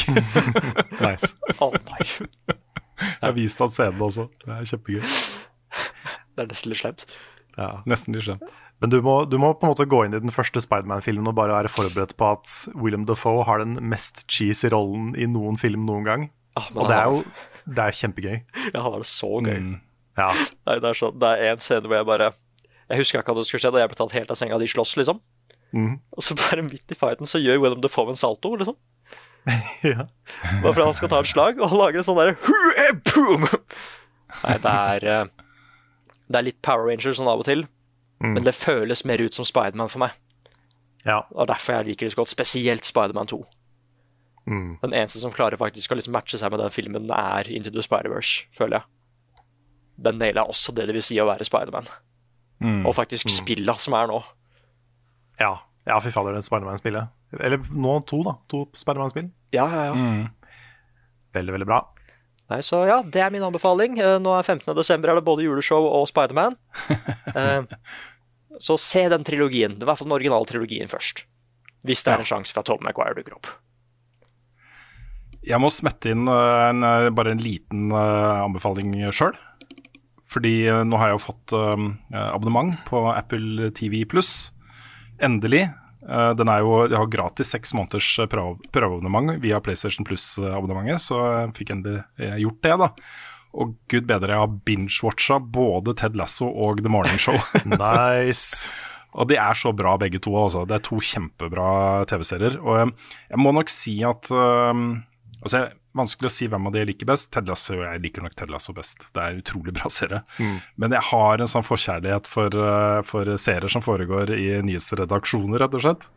nice. 1.00 1.30
Oh, 1.56 1.72
nei. 1.72 2.04
Jeg 3.20 3.22
har 3.28 3.36
vist 3.36 3.62
han 3.62 3.72
scenen 3.72 4.02
også. 4.04 4.28
Det 4.44 4.52
er 4.54 4.68
kjempegøy. 4.72 5.00
Det 6.34 6.42
er 6.44 6.50
nesten 6.50 6.70
litt 6.72 6.80
slemt. 6.82 7.06
Ja. 7.58 7.70
Nesten 7.90 8.16
litt 8.16 8.26
slemt. 8.26 8.52
Men 8.82 8.90
du 8.90 8.98
må, 9.06 9.14
du 9.30 9.36
må 9.40 9.52
på 9.56 9.66
en 9.66 9.72
måte 9.72 9.86
gå 9.88 10.00
inn 10.04 10.16
i 10.16 10.20
den 10.20 10.32
første 10.34 10.60
Spiderman-filmen 10.60 11.30
og 11.30 11.36
bare 11.38 11.54
være 11.56 11.70
forberedt 11.72 12.16
på 12.20 12.30
at 12.34 12.50
William 12.74 13.06
Defoe 13.08 13.44
har 13.46 13.62
den 13.62 13.76
mest 13.90 14.24
cheesy 14.30 14.68
rollen 14.74 15.12
i 15.16 15.28
noen 15.30 15.56
film 15.60 15.86
noen 15.88 16.04
gang. 16.08 16.24
Ah, 16.58 16.66
Og 16.74 16.88
det 16.90 16.96
er 16.98 17.06
jo 17.10 17.20
det 17.64 17.84
er 17.86 17.96
kjempegøy. 17.98 18.34
Ja, 18.74 18.82
han 18.84 18.92
var 18.92 19.00
det 19.02 19.08
så 19.08 19.30
gøy. 19.40 19.60
Mm. 19.62 19.76
Ja. 20.18 20.28
Nei, 20.68 20.76
det 20.82 20.90
er 20.90 20.98
sånn, 20.98 21.16
det 21.22 21.30
er 21.38 21.52
en 21.54 21.62
scene 21.64 21.88
hvor 21.90 21.96
jeg 21.98 22.06
bare 22.06 22.28
Jeg 22.90 23.00
husker 23.00 23.18
ikke 23.22 23.32
hva 23.32 23.40
det 23.40 23.48
skulle 23.48 23.62
skje, 23.64 23.72
da 23.74 23.80
jeg 23.80 23.90
ble 23.90 23.96
tatt 23.98 24.12
helt 24.14 24.30
av 24.34 24.38
senga, 24.38 24.58
de 24.60 24.68
slåss, 24.70 24.92
liksom. 25.00 25.22
Mm. 25.74 25.94
Og 26.14 26.22
så 26.22 26.36
bare 26.38 26.62
midt 26.66 26.92
i 26.92 26.98
fighten 26.98 27.26
så 27.26 27.40
gjør 27.40 27.62
William 27.62 27.80
Dafoe 27.82 28.12
en 28.12 28.20
salto, 28.20 28.52
liksom. 28.60 28.76
ja. 29.92 30.06
Bare 30.62 30.72
fordi 30.72 30.84
han 30.88 30.94
skal 30.96 31.10
ta 31.12 31.18
et 31.20 31.28
slag, 31.30 31.58
og 31.60 31.68
han 31.72 31.78
lager 31.80 32.00
en 32.00 32.06
sånn 32.06 32.20
derre 32.20 32.36
eh, 32.80 32.94
boom!» 33.10 33.44
Nei, 34.44 34.54
det 34.64 34.70
er 34.72 35.04
eh, 35.12 35.26
Det 36.30 36.38
er 36.40 36.46
litt 36.48 36.62
Power 36.64 36.88
Rangers 36.88 37.18
sånn 37.20 37.28
av 37.30 37.42
og 37.44 37.48
til, 37.50 37.66
Mm. 38.22 38.30
men 38.38 38.44
det 38.46 38.54
føles 38.56 39.02
mer 39.04 39.20
ut 39.20 39.34
som 39.34 39.44
Spiderman 39.44 39.90
for 39.90 40.00
meg. 40.00 40.12
ja. 41.04 41.18
Og 41.34 41.48
derfor 41.50 41.74
jeg 41.74 41.86
liker 41.90 42.06
det 42.06 42.12
så 42.14 42.20
godt, 42.22 42.30
spesielt 42.30 42.86
Spiderman 42.86 43.26
2. 43.28 43.40
Mm. 44.46 44.78
Den 44.80 44.94
eneste 44.94 45.18
som 45.20 45.32
klarer 45.34 45.58
faktisk 45.60 45.92
å 45.92 45.98
liksom 45.98 46.14
matche 46.14 46.38
seg 46.40 46.50
med 46.54 46.60
den 46.62 46.70
filmen, 46.72 47.10
er 47.10 47.50
Into 47.52 47.72
the 47.74 47.82
Spider-Verse, 47.84 48.46
føler 48.54 48.78
jeg. 48.78 49.42
Den 50.06 50.18
naila 50.22 50.46
også 50.48 50.72
det 50.78 50.86
det 50.88 50.94
vil 50.96 51.04
si 51.04 51.18
å 51.20 51.26
være 51.28 51.44
Spiderman. 51.44 51.90
Mm. 52.64 52.86
Og 52.86 52.94
faktisk 52.96 53.28
spilla 53.34 53.74
som 53.82 53.98
er 53.98 54.08
nå. 54.08 54.22
ja. 55.42 55.52
Ja, 55.84 55.98
fy 56.00 56.10
fader, 56.14 56.32
det 56.32 56.44
Spiderman-spillet. 56.46 57.10
Eller 57.44 57.60
nå 57.70 57.98
to, 58.08 58.22
da. 58.24 58.38
To 58.52 58.64
Spiderman-spill. 58.78 59.28
Ja, 59.52 59.66
ja, 59.68 59.82
ja. 59.90 59.94
Mm. 59.98 60.30
Veldig, 61.36 61.54
veldig 61.58 61.68
bra. 61.68 61.82
Nei, 62.52 62.60
så 62.64 62.82
ja, 62.88 62.98
det 63.02 63.22
er 63.24 63.32
min 63.32 63.44
anbefaling. 63.44 63.98
Eh, 64.00 64.16
Nå 64.20 64.32
er 64.36 64.44
15. 64.44 64.68
desember, 64.76 65.10
er 65.10 65.18
det 65.18 65.26
både 65.26 65.46
juleshow 65.46 65.86
og 65.90 66.08
Spiderman. 66.10 66.58
Eh, 67.34 67.64
så 68.62 68.76
se 68.78 69.00
den 69.10 69.24
trilogien. 69.26 69.72
I 69.74 69.86
hvert 69.88 69.98
fall 69.98 70.06
den 70.06 70.14
originale 70.14 70.46
trilogien 70.46 70.86
først. 70.86 71.24
Hvis 71.82 72.04
det 72.06 72.12
er 72.12 72.20
en 72.22 72.28
sjanse 72.28 72.54
for 72.54 72.62
at 72.62 72.68
Tom 72.68 72.84
McGuire 72.84 73.16
dukker 73.18 73.34
opp. 73.34 73.48
Jeg 75.44 75.58
må 75.58 75.72
smette 75.74 76.12
inn 76.14 76.28
eh, 76.30 76.60
en, 76.68 76.84
eh, 76.86 77.08
bare 77.16 77.34
en 77.34 77.42
liten 77.42 77.90
anbefaling 77.90 78.94
sjøl. 79.10 79.34
Fordi 80.30 80.54
nå 80.86 80.98
har 81.00 81.10
jeg 81.10 81.18
jo 81.18 81.24
fått 81.26 81.52
abonnement 82.14 82.78
på 82.88 83.02
Apple 83.12 83.68
TV 83.76 84.00
pluss. 84.08 84.53
Endelig. 85.24 85.66
Eh, 86.04 86.32
den 86.38 86.50
er 86.52 86.64
jo, 86.64 86.80
jeg 86.84 86.98
har 87.00 87.12
gratis 87.12 87.52
seks 87.54 87.74
måneders 87.76 88.08
eh, 88.20 88.28
prøveabonnement 88.28 89.38
via 89.42 89.60
PlayStation 89.64 90.06
Plus-abonnementet, 90.06 91.02
så 91.02 91.20
jeg 91.24 91.54
fikk 91.60 91.76
endelig 91.76 92.02
eh, 92.20 92.36
gjort 92.42 92.60
det, 92.66 92.74
da. 92.82 92.90
Og 93.54 93.76
gud 93.90 94.08
bedre, 94.08 94.34
jeg 94.34 94.42
har 94.42 94.58
binge-watcha 94.66 95.38
både 95.38 95.94
Ted 95.98 96.18
Lasso 96.18 96.48
og 96.50 96.82
The 96.82 96.90
Morning 96.92 97.20
Show. 97.22 97.38
Nice. 97.70 98.72
Og 99.14 99.28
de 99.30 99.38
er 99.38 99.54
så 99.54 99.70
bra 99.76 99.94
begge 100.00 100.18
to. 100.22 100.32
Altså. 100.34 100.64
Det 100.66 100.74
er 100.78 100.84
to 100.88 100.98
kjempebra 100.98 101.68
TV-serier. 102.10 102.58
Og 102.62 102.80
eh, 102.80 103.14
jeg 103.30 103.42
må 103.42 103.54
nok 103.54 103.70
si 103.72 104.00
at 104.06 104.30
um, 104.34 104.88
altså, 105.40 105.60
er 105.60 105.72
Vanskelig 105.94 106.26
å 106.26 106.34
si 106.34 106.48
hvem 106.50 106.66
av 106.66 106.74
de 106.74 106.80
jeg 106.82 106.88
liker 106.88 107.06
best. 107.06 107.28
Ted 107.34 107.46
Lasso, 107.46 107.76
Jeg 107.78 108.02
liker 108.02 108.24
nok 108.24 108.34
Ted 108.34 108.50
Lasso 108.50 108.72
best. 108.74 108.98
Det 109.14 109.20
er 109.22 109.30
en 109.30 109.42
utrolig 109.44 109.74
bra 109.76 109.90
serie. 109.92 110.22
Men 110.76 110.90
jeg 110.96 111.06
har 111.10 111.38
en 111.38 111.50
sånn 111.50 111.66
forkjærlighet 111.66 112.26
for, 112.26 112.50
eh, 112.50 113.02
for 113.02 113.24
serier 113.38 113.70
som 113.70 113.84
foregår 113.84 114.34
i 114.34 114.60
nyhetsredaksjoner, 114.66 115.60
rett 115.62 115.74
og 115.74 115.84
slett. 115.84 116.08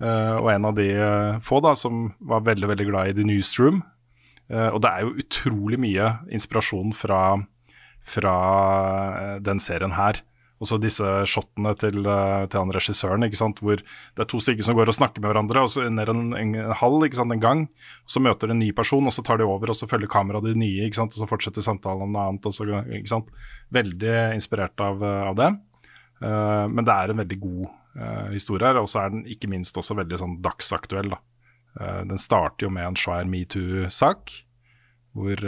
Eh, 0.00 0.36
og 0.36 0.50
en 0.52 0.64
av 0.66 0.74
de 0.74 0.90
eh, 0.92 1.38
få 1.40 1.62
da, 1.62 1.72
som 1.74 2.12
var 2.20 2.44
veldig 2.44 2.68
veldig 2.68 2.86
glad 2.90 3.08
i 3.08 3.12
The 3.14 3.24
Newsroom. 3.24 3.82
Og 4.50 4.82
det 4.84 4.90
er 4.92 5.00
jo 5.00 5.16
utrolig 5.16 5.78
mye 5.80 6.06
inspirasjon 6.28 6.92
fra, 6.92 7.40
fra 8.04 9.38
den 9.40 9.56
serien 9.56 9.96
her. 9.96 10.20
Og 10.64 10.68
så 10.70 10.78
disse 10.80 11.04
shotene 11.28 11.74
til, 11.76 11.98
eh, 12.08 12.46
til 12.48 12.62
han 12.62 12.72
regissøren, 12.72 13.26
ikke 13.26 13.36
sant? 13.36 13.58
hvor 13.60 13.76
det 13.76 14.22
er 14.22 14.28
to 14.30 14.38
stykker 14.40 14.64
som 14.64 14.78
går 14.78 14.88
og 14.88 14.96
snakker 14.96 15.20
med 15.20 15.28
hverandre, 15.28 15.60
og 15.60 15.68
så 15.68 15.84
ned 15.92 16.08
en, 16.08 16.22
en, 16.32 16.54
en 16.62 16.72
hall, 16.80 16.96
ikke 17.04 17.18
sant? 17.20 17.34
en 17.34 17.42
gang. 17.42 17.66
Og 18.06 18.14
så 18.14 18.22
møter 18.24 18.48
de 18.48 18.56
en 18.56 18.62
ny 18.62 18.70
person, 18.72 19.04
og 19.04 19.12
så 19.12 19.24
tar 19.26 19.42
de 19.42 19.44
over, 19.44 19.68
og 19.68 19.76
så 19.76 19.88
følger 19.90 20.08
kameraet 20.08 20.48
de 20.48 20.54
nye, 20.62 20.86
ikke 20.88 21.02
sant? 21.02 21.12
og 21.12 21.20
så 21.20 21.28
fortsetter 21.28 21.66
samtalen 21.66 22.06
om 22.06 22.16
noe 22.16 22.24
annet. 22.30 22.48
Og 22.48 22.56
så, 22.56 22.64
ikke 22.88 23.12
sant? 23.12 23.28
Veldig 23.76 24.16
inspirert 24.38 24.80
av, 24.80 25.04
eh, 25.04 25.28
av 25.28 25.36
det. 25.42 25.52
Uh, 26.24 26.64
men 26.70 26.86
det 26.86 26.94
er 26.94 27.10
en 27.10 27.20
veldig 27.20 27.36
god 27.42 27.64
uh, 27.98 28.30
historie 28.32 28.64
her, 28.64 28.78
og 28.80 28.88
så 28.88 29.02
er 29.02 29.12
den 29.12 29.26
ikke 29.28 29.50
minst 29.52 29.76
også 29.76 29.98
veldig 29.98 30.20
sånn 30.22 30.38
dagsaktuell. 30.46 31.12
Da. 31.12 31.18
Uh, 31.74 32.00
den 32.08 32.22
starter 32.22 32.68
jo 32.68 32.72
med 32.72 32.86
en 32.88 32.96
svær 32.96 33.28
metoo-sak, 33.28 34.32
hvor 35.12 35.44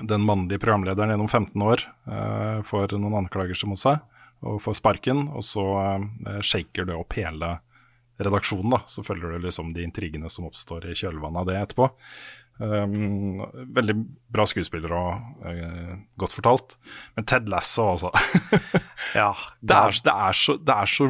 den 0.00 0.24
mannlige 0.24 0.62
programlederen 0.62 1.12
gjennom 1.12 1.28
15 1.28 1.66
år 1.66 1.84
uh, 2.08 2.62
får 2.64 2.96
noen 2.96 3.20
anklager 3.22 3.58
mot 3.68 3.80
seg 3.80 4.00
og 4.42 4.58
får 4.64 4.78
sparken, 4.80 5.26
og 5.36 5.44
så 5.46 5.64
uh, 6.02 6.38
shaker 6.42 6.88
det 6.88 6.96
opp 6.98 7.14
hele 7.18 7.58
redaksjonen. 8.22 8.72
da, 8.76 8.82
Så 8.86 9.04
følger 9.06 9.34
du 9.34 9.46
liksom 9.46 9.74
de 9.76 9.84
intrigene 9.86 10.30
som 10.32 10.48
oppstår 10.48 10.88
i 10.90 10.96
kjølvannet 10.98 11.42
av 11.42 11.50
det 11.50 11.58
etterpå. 11.60 11.90
Um, 12.62 13.40
veldig 13.74 13.94
bra 14.32 14.44
skuespiller 14.46 14.92
og 14.94 15.44
uh, 15.44 15.94
godt 16.20 16.36
fortalt. 16.36 16.76
Men 17.16 17.28
Ted 17.28 17.50
Lasso, 17.50 17.92
altså. 17.94 18.12
Ja. 19.18 19.32
det, 19.60 19.76
er, 19.76 20.00
det, 20.04 20.16
er 20.28 20.36
så, 20.36 20.56
det 20.56 20.74
er 20.74 20.90
så 20.90 21.08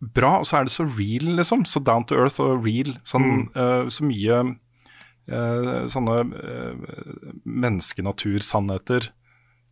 bra, 0.00 0.38
og 0.40 0.48
så 0.48 0.60
er 0.60 0.68
det 0.68 0.74
så 0.74 0.86
real, 0.86 1.30
liksom. 1.38 1.64
Så 1.68 1.82
down 1.84 2.06
to 2.08 2.18
earth 2.18 2.40
og 2.42 2.64
real. 2.64 2.94
Sånn, 3.06 3.48
eh, 3.54 3.88
så 3.92 4.06
mye 4.06 4.42
sånne 5.30 6.16
uh, 6.26 6.92
menneskenatur-sannheter 7.46 9.10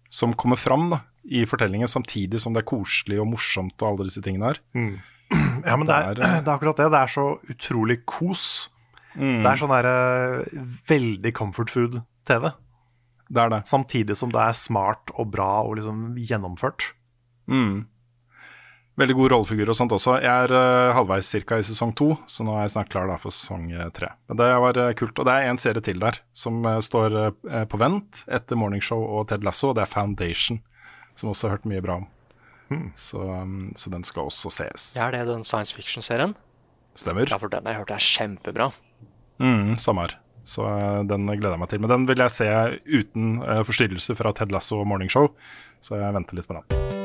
som 0.09 0.33
kommer 0.39 0.57
fram 0.57 0.89
da, 0.93 1.03
i 1.29 1.45
fortellingen, 1.49 1.91
samtidig 1.91 2.41
som 2.41 2.55
det 2.55 2.63
er 2.63 2.71
koselig 2.71 3.19
og 3.21 3.29
morsomt 3.35 3.77
og 3.83 3.91
alle 3.91 4.09
disse 4.09 4.23
tingene 4.25 4.53
her. 4.53 4.61
Ja, 5.67 5.77
men 5.77 5.85
det 5.89 5.95
er, 5.95 6.15
Det 6.17 6.25
er, 6.25 6.49
akkurat 6.55 6.79
det. 6.81 6.89
Det 6.95 7.01
er 7.03 7.13
så 7.13 7.27
utrolig 7.53 7.99
kos. 8.09 8.45
Mm. 9.19 9.43
Det 9.43 9.51
er 9.51 9.61
sånn 9.61 9.75
eh, 9.77 10.65
veldig 10.89 11.33
comfort 11.37 11.73
food-TV. 11.75 12.49
Det 13.29 13.43
er 13.43 13.53
det. 13.53 13.61
Samtidig 13.69 14.17
som 14.17 14.33
det 14.33 14.41
er 14.41 14.57
smart 14.57 15.13
og 15.17 15.29
bra 15.35 15.51
og 15.67 15.77
liksom 15.81 16.17
gjennomført. 16.17 16.93
Mm. 17.51 17.85
Veldig 18.99 19.15
god 19.15 19.31
rollefigur 19.31 19.71
og 19.71 19.77
sånt 19.79 19.93
også. 19.95 20.17
Jeg 20.25 20.47
er 20.49 20.51
uh, 20.51 20.97
halvveis 20.97 21.29
cirka 21.31 21.61
i 21.61 21.67
sesong 21.67 21.93
to, 21.99 22.11
så 22.27 22.43
nå 22.43 22.57
er 22.57 22.65
jeg 22.65 22.73
snart 22.75 22.89
klar 22.91 23.07
da 23.07 23.19
for 23.23 23.35
sesong 23.35 23.69
eh, 23.71 23.91
tre. 23.95 24.11
Men 24.27 24.41
det 24.41 24.49
var 24.65 24.81
uh, 24.81 24.89
kult. 24.99 25.21
Og 25.23 25.29
det 25.29 25.37
er 25.39 25.51
en 25.53 25.61
serie 25.63 25.85
til 25.87 26.03
der 26.03 26.19
som 26.35 26.59
uh, 26.67 26.81
står 26.83 27.15
på 27.71 27.79
vent 27.79 28.25
etter 28.27 28.59
Morningshow 28.59 29.05
og 29.05 29.29
Ted 29.31 29.47
Lasso, 29.47 29.71
og 29.71 29.79
det 29.79 29.85
er 29.85 29.93
Foundation, 29.93 30.59
som 31.15 31.31
også 31.31 31.47
har 31.47 31.59
hørt 31.59 31.71
mye 31.71 31.85
bra 31.85 32.01
om. 32.03 32.11
Så, 32.99 33.23
um, 33.23 33.71
så 33.79 33.95
den 33.95 34.03
skal 34.05 34.27
også 34.29 34.51
ses. 34.53 34.91
Ja, 34.99 35.13
det 35.15 35.23
er 35.23 35.31
den 35.31 35.47
science 35.47 35.73
fiction-serien? 35.77 36.35
Stemmer. 36.99 37.31
Ja, 37.31 37.39
for 37.39 37.55
den 37.55 37.65
har 37.65 37.79
jeg 37.79 37.85
hørt 37.85 37.95
er 37.95 38.03
kjempebra. 38.03 38.71
Mm, 39.39 39.77
samme 39.79 40.09
her. 40.09 40.19
Så 40.49 40.67
den 41.07 41.31
gleder 41.31 41.55
jeg 41.55 41.63
meg 41.63 41.71
til. 41.71 41.85
Men 41.85 41.95
den 41.95 42.11
vil 42.11 42.27
jeg 42.27 42.35
se 42.35 42.51
uten 42.83 43.39
uh, 43.47 43.63
forstyrrelse 43.69 44.19
fra 44.19 44.35
Ted 44.35 44.53
Lasso 44.53 44.83
og 44.83 44.91
Morningshow, 44.91 45.31
så 45.81 46.03
jeg 46.03 46.17
venter 46.19 46.41
litt 46.41 46.51
på 46.51 46.59
den. 46.59 46.98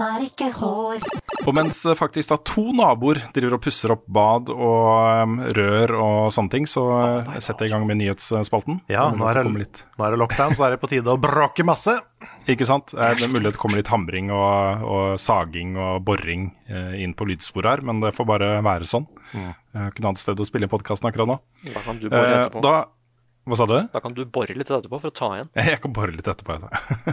Han 0.00 0.14
har 0.16 0.24
ikke 0.26 0.48
hår. 0.58 1.04
Og 1.46 1.54
mens 1.56 1.78
eh, 1.86 1.94
faktisk 1.98 2.32
da 2.32 2.38
to 2.46 2.64
naboer 2.76 3.20
driver 3.34 3.56
og 3.58 3.62
pusser 3.64 3.92
opp 3.94 4.04
bad 4.10 4.50
og 4.52 5.24
um, 5.24 5.36
rør 5.56 5.92
og 5.96 6.18
sånne 6.34 6.52
ting, 6.52 6.66
så 6.70 6.82
uh, 6.86 7.36
setter 7.38 7.66
jeg 7.66 7.72
i 7.72 7.74
gang 7.76 7.86
med 7.88 8.00
nyhetsspalten. 8.00 8.80
Ja, 8.92 9.08
nå 9.14 9.26
er, 9.30 9.40
det, 9.42 9.84
nå 9.96 10.06
er 10.06 10.16
det 10.16 10.20
lockdown, 10.22 10.56
så 10.58 10.66
er 10.66 10.74
det 10.76 10.80
på 10.82 10.90
tide 10.90 11.12
å 11.14 11.20
bråke 11.20 11.64
masse. 11.66 11.96
ikke 12.50 12.66
sant? 12.68 12.94
Er 12.96 13.14
Det 13.18 13.26
er 13.28 13.32
mulig 13.34 13.52
det 13.54 13.60
kommer 13.62 13.80
litt 13.80 13.90
hamring 13.92 14.30
og, 14.34 14.82
og 14.86 15.20
saging 15.22 15.76
og 15.78 16.02
boring 16.06 16.48
eh, 16.68 16.96
inn 17.04 17.14
på 17.16 17.26
lydsporet 17.30 17.76
her, 17.76 17.84
men 17.86 18.02
det 18.04 18.14
får 18.16 18.28
bare 18.28 18.50
være 18.66 18.88
sånn. 18.88 19.06
Jeg 19.34 19.54
har 19.76 19.90
ikke 19.92 20.02
noe 20.04 20.12
annet 20.14 20.22
sted 20.22 20.40
å 20.40 20.46
spille 20.48 20.68
podkasten 20.72 21.08
akkurat 21.10 21.28
nå. 21.34 21.38
Da 21.72 21.82
kan 21.84 21.98
du 22.00 22.08
bore 22.08 22.22
Eh, 22.26 22.38
etterpå. 22.40 22.62
da, 22.64 22.76
hva 23.46 23.56
sa 23.60 23.66
du? 23.70 23.76
Da 23.92 24.00
kan 24.02 24.14
du 24.14 24.24
bore 24.26 24.54
litt 24.58 24.66
etterpå 24.66 24.98
for 24.98 25.12
å 25.12 25.14
ta 25.14 25.28
igjen. 25.36 25.50
Jeg 25.70 25.78
kan 25.84 25.92
bore 25.94 26.10
litt 26.16 26.26
etterpå. 26.26 26.56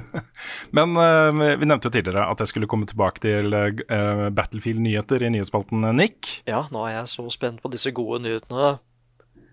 Men 0.77 0.95
uh, 0.97 1.29
vi 1.29 1.67
nevnte 1.69 1.91
jo 1.91 1.93
tidligere 1.93 2.25
at 2.25 2.41
jeg 2.41 2.49
skulle 2.49 2.69
komme 2.69 2.89
tilbake 2.89 3.21
til 3.21 3.53
uh, 3.53 4.29
Battlefield-nyheter 4.33 5.21
i 5.21 5.29
nyhetsspalten 5.35 5.85
eh, 5.85 5.93
Nick. 5.93 6.31
Ja, 6.49 6.63
nå 6.73 6.87
er 6.87 6.95
jeg 6.95 7.11
så 7.11 7.27
spent 7.33 7.61
på 7.61 7.69
disse 7.73 7.93
gode 7.93 8.23
nyhetene. 8.25 8.71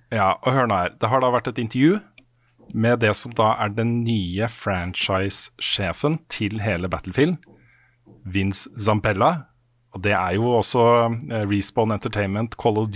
Ja, 0.09 0.33
og 0.41 0.57
hør 0.57 0.71
nå 0.71 0.79
her. 0.81 0.97
Det 0.97 1.13
har 1.13 1.21
da 1.21 1.31
vært 1.35 1.53
et 1.53 1.61
intervju 1.61 2.01
med 2.73 3.03
det 3.05 3.13
som 3.19 3.35
da 3.37 3.53
er 3.61 3.77
den 3.77 3.99
nye 4.07 4.49
franchise-sjefen 4.49 6.21
til 6.33 6.63
hele 6.65 6.89
Battlefield, 6.89 7.37
Vince 8.25 8.73
Zampella. 8.81 9.35
Og 9.93 10.05
det 10.07 10.15
er 10.17 10.39
jo 10.39 10.49
også 10.57 10.87
Respawn 11.51 11.93
Entertainment, 11.93 12.57
Call 12.57 12.81
of 12.81 12.89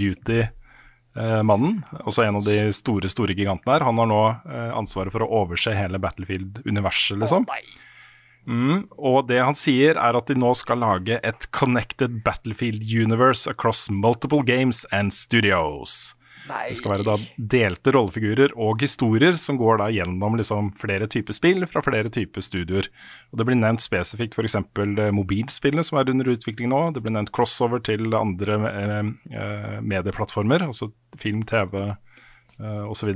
Duty-mannen. 1.14 1.84
også 2.04 2.24
en 2.24 2.36
av 2.36 2.44
de 2.44 2.72
store, 2.72 3.08
store 3.08 3.34
gigantene 3.34 3.76
her. 3.76 3.84
Han 3.86 3.98
har 3.98 4.06
nå 4.10 4.20
eh, 4.50 4.70
ansvaret 4.74 5.12
for 5.12 5.22
å 5.22 5.30
overse 5.44 5.74
hele 5.74 5.98
Battlefield-universet, 5.98 7.18
liksom. 7.22 7.46
Mm, 8.46 8.90
og 8.98 9.28
det 9.28 9.40
han 9.40 9.56
sier, 9.56 9.96
er 9.96 10.18
at 10.18 10.28
de 10.28 10.36
nå 10.36 10.52
skal 10.54 10.82
lage 10.82 11.20
et 11.22 11.46
connected 11.52 12.22
Battlefield 12.24 12.82
universe 12.82 13.48
across 13.50 13.88
multiple 13.88 14.42
games 14.42 14.84
and 14.92 15.14
studios. 15.14 16.14
Det 16.44 16.76
skal 16.76 16.92
være 16.92 17.06
da 17.06 17.14
delte 17.38 17.92
rollefigurer 17.94 18.52
og 18.60 18.82
historier 18.84 19.38
som 19.40 19.56
går 19.60 19.78
da 19.80 19.88
gjennom 19.94 20.36
liksom 20.36 20.72
flere 20.80 21.08
typer 21.10 21.36
spill 21.36 21.64
fra 21.70 21.80
flere 21.84 22.12
typer 22.12 22.44
studioer. 22.44 22.90
Og 23.32 23.40
Det 23.40 23.46
blir 23.48 23.60
nevnt 23.60 23.84
spesifikt 23.84 24.36
f.eks. 24.36 24.58
mobilspillene 25.16 25.84
som 25.86 26.00
er 26.00 26.12
under 26.12 26.32
utvikling 26.34 26.68
nå. 26.72 26.82
Det 26.92 27.04
blir 27.04 27.16
nevnt 27.16 27.32
crossover 27.34 27.80
til 27.84 28.12
andre 28.18 28.58
eh, 28.72 29.12
eh, 29.32 29.78
medieplattformer, 29.80 30.66
altså 30.68 30.90
film, 31.20 31.46
TV 31.48 31.80
eh, 31.86 32.84
osv. 32.90 33.14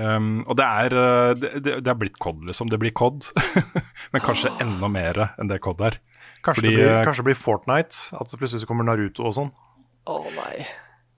Um, 0.00 0.40
og 0.48 0.56
det 0.56 0.64
er, 0.64 0.94
eh, 0.96 1.32
det, 1.36 1.50
det 1.64 1.74
det 1.84 1.90
er 1.92 1.98
blitt 2.00 2.16
COD, 2.22 2.46
liksom. 2.48 2.70
Det 2.72 2.78
blir 2.80 2.94
COD, 2.96 3.28
men 4.12 4.24
kanskje 4.24 4.54
enda 4.62 4.88
mer 4.90 5.20
enn 5.36 5.50
det 5.50 5.60
COD 5.62 5.84
er. 5.90 5.98
Kanskje, 6.42 6.62
Fordi, 6.62 6.70
det 6.70 6.78
blir, 6.78 6.92
eh, 6.94 7.04
kanskje 7.06 7.22
det 7.22 7.28
blir 7.28 7.38
Fortnite, 7.38 7.98
at 8.18 8.32
det 8.32 8.40
plutselig 8.40 8.68
kommer 8.70 8.88
Naruto 8.88 9.28
og 9.28 9.36
sånn. 9.36 9.52
Å 10.10 10.16
nei. 10.34 10.64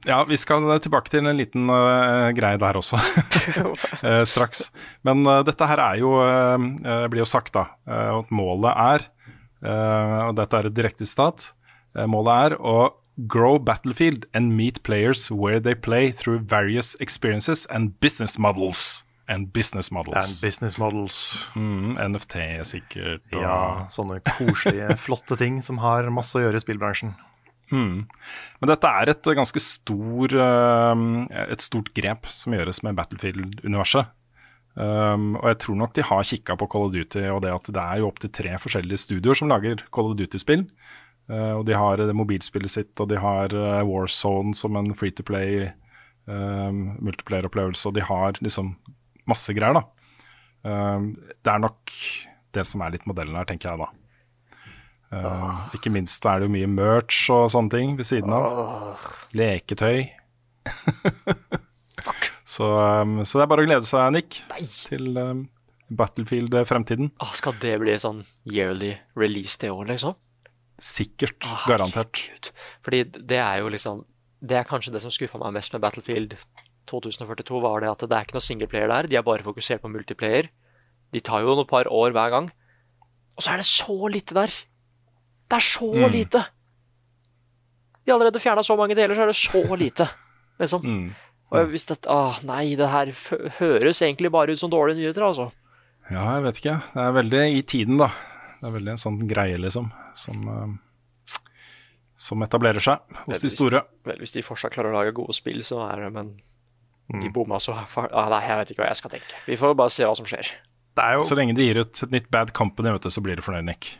Ja, 0.04 0.18
vi 0.28 0.36
skal 0.36 0.66
tilbake 0.84 1.08
til 1.12 1.24
en 1.26 1.36
liten 1.38 1.70
uh, 1.72 2.28
greie 2.36 2.58
der 2.60 2.76
også 2.76 2.98
uh, 3.00 4.24
straks. 4.32 4.66
Men 5.06 5.24
uh, 5.26 5.42
dette 5.46 5.68
her 5.70 5.80
er 5.80 6.00
jo 6.02 6.10
uh, 6.20 7.06
blir 7.08 7.22
jo 7.24 7.28
sagt, 7.28 7.54
da, 7.56 7.66
uh, 7.88 8.18
at 8.20 8.30
målet 8.34 8.72
er 8.74 9.06
uh, 9.64 10.28
Og 10.28 10.36
dette 10.36 10.60
er 10.60 10.68
et 10.68 10.76
direkte 10.76 11.06
stat. 11.08 11.52
uh, 11.96 12.04
målet 12.10 12.50
er 12.52 12.58
å 12.60 12.76
grow 13.30 13.58
Battlefield 13.62 14.24
and 14.34 14.56
meet 14.58 14.82
players 14.82 15.30
where 15.30 15.60
they 15.60 15.74
play 15.74 16.10
through 16.10 16.40
various 16.50 16.96
experiences 17.00 17.64
and 17.70 17.94
business 18.00 18.36
models. 18.38 19.04
And 19.28 19.52
business 19.54 19.90
models. 19.90 20.16
And 20.18 20.42
business 20.42 20.76
models. 20.76 21.48
Mm, 21.54 21.94
NFT 22.10 22.34
sikkert. 22.68 23.22
Og, 23.32 23.40
Ja, 23.40 23.86
sånne 23.88 24.18
koselige, 24.26 24.96
flotte 25.00 25.38
ting 25.40 25.62
som 25.64 25.78
har 25.80 26.10
masse 26.12 26.36
å 26.36 26.42
gjøre 26.42 26.58
i 26.60 26.64
spillbransjen. 26.66 27.14
Mm. 27.72 28.04
Men 28.60 28.70
dette 28.70 28.90
er 28.90 29.12
et 29.12 29.30
ganske 29.38 29.62
stor, 29.62 30.34
eh, 30.44 31.04
et 31.46 31.64
stort 31.64 31.92
grep 31.96 32.28
som 32.32 32.56
gjøres 32.56 32.82
med 32.84 32.98
Battlefield-universet. 32.98 34.12
Um, 34.74 35.36
og 35.38 35.52
jeg 35.52 35.58
tror 35.62 35.76
nok 35.78 35.92
de 35.94 36.02
har 36.02 36.26
kikka 36.26 36.56
på 36.58 36.66
Call 36.66 36.88
of 36.88 36.94
Duty, 36.96 37.22
og 37.30 37.44
det 37.44 37.52
at 37.54 37.68
det 37.70 37.82
er 37.82 38.00
jo 38.00 38.08
opptil 38.08 38.32
tre 38.34 38.56
forskjellige 38.58 39.04
studioer 39.04 39.38
som 39.38 39.52
lager 39.52 39.84
Call 39.94 40.10
of 40.10 40.16
Duty-spill. 40.18 40.66
Uh, 41.30 41.60
og 41.60 41.64
de 41.68 41.76
har 41.78 42.02
det 42.02 42.16
mobilspillet 42.16 42.72
sitt, 42.72 42.92
og 43.00 43.08
de 43.12 43.20
har 43.22 43.54
uh, 43.54 43.86
Warzone 43.86 44.54
som 44.58 44.76
en 44.76 44.90
free 44.98 45.14
to 45.14 45.22
play 45.26 45.70
um, 46.26 46.98
multiplayer-opplevelse, 46.98 47.86
og 47.88 47.94
de 47.96 48.04
har 48.04 48.40
liksom 48.42 48.74
masse 49.30 49.54
greier, 49.56 49.78
da. 49.78 49.86
Um, 50.64 51.12
det 51.44 51.54
er 51.54 51.62
nok 51.62 51.94
det 52.54 52.66
som 52.66 52.82
er 52.82 52.96
litt 52.96 53.06
modellen 53.08 53.38
her, 53.38 53.46
tenker 53.48 53.70
jeg 53.70 53.84
da. 53.84 53.88
Uh, 55.14 55.74
Ikke 55.76 55.92
minst 55.94 56.24
er 56.26 56.40
det 56.40 56.48
jo 56.48 56.54
mye 56.54 56.68
merch 56.70 57.28
og 57.32 57.46
sånne 57.54 57.70
ting 57.74 57.94
ved 57.98 58.08
siden 58.08 58.32
av. 58.34 58.98
Leketøy. 59.36 60.08
så, 62.54 62.70
um, 63.02 63.20
så 63.22 63.38
det 63.38 63.44
er 63.44 63.50
bare 63.52 63.64
å 63.64 63.68
glede 63.68 63.86
seg, 63.88 64.08
Nick, 64.16 64.40
til 64.88 65.12
um, 65.20 65.44
Battlefield-fremtiden. 65.94 67.12
Ah, 67.22 67.34
skal 67.36 67.56
det 67.62 67.76
bli 67.82 67.94
sånn 68.00 68.24
yearly 68.50 68.94
release 69.18 69.60
det 69.62 69.70
år, 69.74 69.86
liksom? 69.92 70.18
Sikkert. 70.82 71.38
Ah, 71.46 71.62
garantert. 71.70 72.24
Gud. 72.24 72.50
Fordi 72.84 73.04
det 73.14 73.38
er 73.38 73.62
jo 73.62 73.70
liksom 73.70 74.02
Det 74.44 74.58
er 74.58 74.66
kanskje 74.68 74.90
det 74.92 75.00
som 75.00 75.12
skuffa 75.14 75.38
meg 75.40 75.54
mest 75.56 75.72
med 75.72 75.80
Battlefield 75.80 76.34
2042, 76.90 77.60
var 77.64 77.80
det 77.80 77.88
at 77.88 78.02
det 78.04 78.12
er 78.12 78.26
ikke 78.26 78.36
noe 78.36 78.44
singleplayer 78.44 78.90
der. 78.90 79.08
De 79.08 79.16
er 79.16 79.24
bare 79.24 79.46
fokusert 79.46 79.80
på 79.80 79.88
multiplayer. 79.88 80.50
De 81.14 81.22
tar 81.24 81.40
jo 81.40 81.54
noen 81.54 81.68
par 81.70 81.88
år 81.88 82.12
hver 82.12 82.32
gang. 82.34 82.50
Og 83.38 83.44
så 83.44 83.54
er 83.54 83.62
det 83.62 83.68
så 83.70 83.96
lite 84.12 84.36
der. 84.36 84.52
Det 85.54 85.60
er 85.60 85.66
så 85.70 85.86
Mm. 85.94 86.10
lite! 86.10 86.40
De 88.04 88.10
har 88.10 88.18
allerede 88.18 88.40
fjerna 88.42 88.62
så 88.66 88.74
mange 88.76 88.94
deler, 88.98 89.14
så 89.14 89.22
er 89.22 89.30
det 89.30 89.36
så 89.38 89.76
lite. 89.84 90.08
Liksom. 90.60 90.82
Mm. 90.82 91.14
Og 91.54 91.68
hvis 91.70 91.86
dette 91.86 92.10
Åh, 92.10 92.40
nei, 92.44 92.74
det 92.74 92.88
her 92.90 93.06
høres 93.60 94.00
egentlig 94.02 94.30
bare 94.34 94.52
ut 94.52 94.58
som 94.58 94.70
dårlige 94.72 94.98
nyheter, 94.98 95.22
altså. 95.22 95.52
Ja, 96.10 96.24
jeg 96.36 96.42
vet 96.48 96.58
ikke. 96.60 96.74
Det 96.94 97.02
er 97.04 97.14
veldig 97.16 97.42
i 97.58 97.62
tiden, 97.62 97.96
da. 98.02 98.08
Det 98.60 98.66
er 98.68 98.74
veldig 98.74 98.90
en 98.96 99.00
sånn 99.04 99.20
greie, 99.30 99.56
liksom, 99.60 99.92
som, 100.18 100.48
uh, 100.48 101.38
som 102.16 102.42
etablerer 102.42 102.82
seg 102.82 102.98
hos 103.28 103.40
de 103.44 103.50
store. 103.52 103.84
Vel, 104.04 104.18
hvis 104.20 104.32
de 104.34 104.42
fortsatt 104.44 104.74
klarer 104.74 104.90
å 104.92 104.98
lage 104.98 105.14
gode 105.16 105.32
spill, 105.36 105.62
så 105.62 105.84
er 105.92 106.04
det 106.04 106.12
Men 106.12 106.34
Mm. 107.12 107.20
de 107.20 107.28
bomma 107.28 107.58
så 107.60 107.74
far... 107.86 108.08
ah, 108.16 108.30
Nei, 108.32 108.40
jeg 108.48 108.56
vet 108.56 108.70
ikke 108.72 108.80
hva 108.80 108.86
jeg 108.88 108.96
skal 108.96 109.10
tenke. 109.12 109.34
Vi 109.46 109.56
får 109.60 109.74
bare 109.76 109.90
se 109.92 110.04
hva 110.08 110.14
som 110.16 110.24
skjer. 110.24 110.54
Det 110.96 111.04
er 111.04 111.18
jo 111.18 111.22
Så 111.28 111.36
lenge 111.36 111.52
de 111.54 111.66
gir 111.66 111.76
ut 111.82 112.02
et 112.02 112.10
nytt 112.10 112.30
Bad 112.32 112.54
Company, 112.56 112.88
vet 112.94 113.02
du, 113.02 113.10
så 113.12 113.20
blir 113.20 113.36
du 113.36 113.42
fornøyd, 113.42 113.64
Nick. 113.68 113.98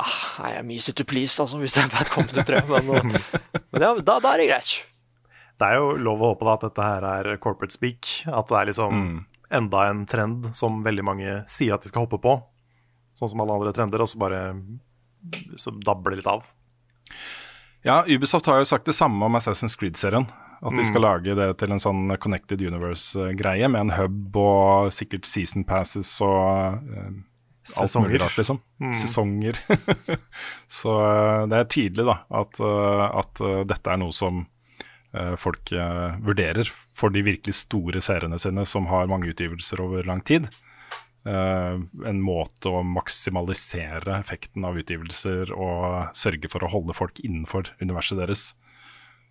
Ah, 0.00 0.48
jeg 0.50 0.58
er 0.62 0.70
easy 0.72 0.92
to 0.96 1.04
please, 1.04 1.36
altså, 1.42 1.58
hvis 1.60 1.74
det 1.76 1.84
er 1.84 1.92
Bad 1.92 2.08
Company 2.10 2.42
3. 2.48 2.62
Men, 2.70 3.12
men 3.12 3.82
ja, 3.84 3.92
da, 4.00 4.16
da 4.18 4.32
er 4.32 4.38
det 4.42 4.48
greit. 4.48 4.72
Det 5.60 5.68
er 5.68 5.76
jo 5.78 5.92
lov 6.00 6.22
å 6.24 6.30
håpe 6.32 6.46
da 6.48 6.54
at 6.56 6.64
dette 6.66 6.86
her 6.86 7.04
er 7.06 7.36
corporate 7.42 7.72
speak. 7.76 8.08
At 8.26 8.48
det 8.50 8.56
er 8.58 8.70
liksom 8.72 8.96
Mm. 9.02 9.18
enda 9.52 9.84
en 9.90 10.06
trend 10.08 10.48
som 10.56 10.80
veldig 10.82 11.04
mange 11.04 11.36
sier 11.46 11.74
at 11.76 11.82
de 11.84 11.88
skal 11.92 12.06
hoppe 12.06 12.18
på. 12.24 12.38
Sånn 13.14 13.28
som 13.30 13.40
alle 13.44 13.52
andre 13.58 13.72
trender, 13.76 14.00
og 14.00 14.08
så 14.08 14.18
bare 14.18 14.40
så 15.60 15.70
dabler 15.84 16.16
litt 16.16 16.26
av. 16.26 16.42
Ja, 17.84 18.00
Ubisoft 18.08 18.46
har 18.46 18.58
jo 18.62 18.64
sagt 18.66 18.86
det 18.86 18.94
samme 18.96 19.26
om 19.26 19.36
Assassin's 19.38 19.76
Creed-serien. 19.78 20.26
At 20.62 20.76
de 20.78 20.84
skal 20.86 21.02
lage 21.02 21.34
det 21.34 21.48
til 21.58 21.72
en 21.74 21.80
sånn 21.82 22.16
Connected 22.22 22.60
Universe-greie, 22.62 23.66
med 23.68 23.80
en 23.80 23.90
hub 23.96 24.36
og 24.38 24.92
sikkert 24.94 25.26
season 25.26 25.64
passes 25.66 26.10
og 26.22 26.78
eh, 26.94 27.08
Sesonger. 27.64 28.18
rart, 28.18 28.36
liksom. 28.36 28.58
Sesonger. 28.94 29.58
så 30.66 30.96
eh, 31.04 31.44
det 31.50 31.60
er 31.60 31.70
tydelig 31.70 32.06
da, 32.08 32.16
at, 32.42 32.58
eh, 32.58 33.04
at 33.22 33.42
eh, 33.42 33.62
dette 33.70 33.92
er 33.92 34.02
noe 34.02 34.16
som 34.16 34.46
folk 35.36 35.68
vurderer 36.24 36.64
for 36.96 37.12
de 37.12 37.20
virkelig 37.20 37.52
store 37.58 38.00
seriene 38.00 38.38
sine 38.40 38.62
som 38.64 38.86
har 38.88 39.10
mange 39.12 39.28
utgivelser 39.28 39.82
over 39.84 40.06
lang 40.08 40.22
tid. 40.24 40.46
En 41.28 42.22
måte 42.24 42.72
å 42.72 42.80
maksimalisere 42.80 44.14
effekten 44.16 44.64
av 44.64 44.80
utgivelser 44.80 45.52
og 45.52 46.16
sørge 46.16 46.48
for 46.48 46.64
å 46.64 46.72
holde 46.72 46.96
folk 46.96 47.20
innenfor 47.20 47.68
universet 47.84 48.22
deres. 48.22 48.46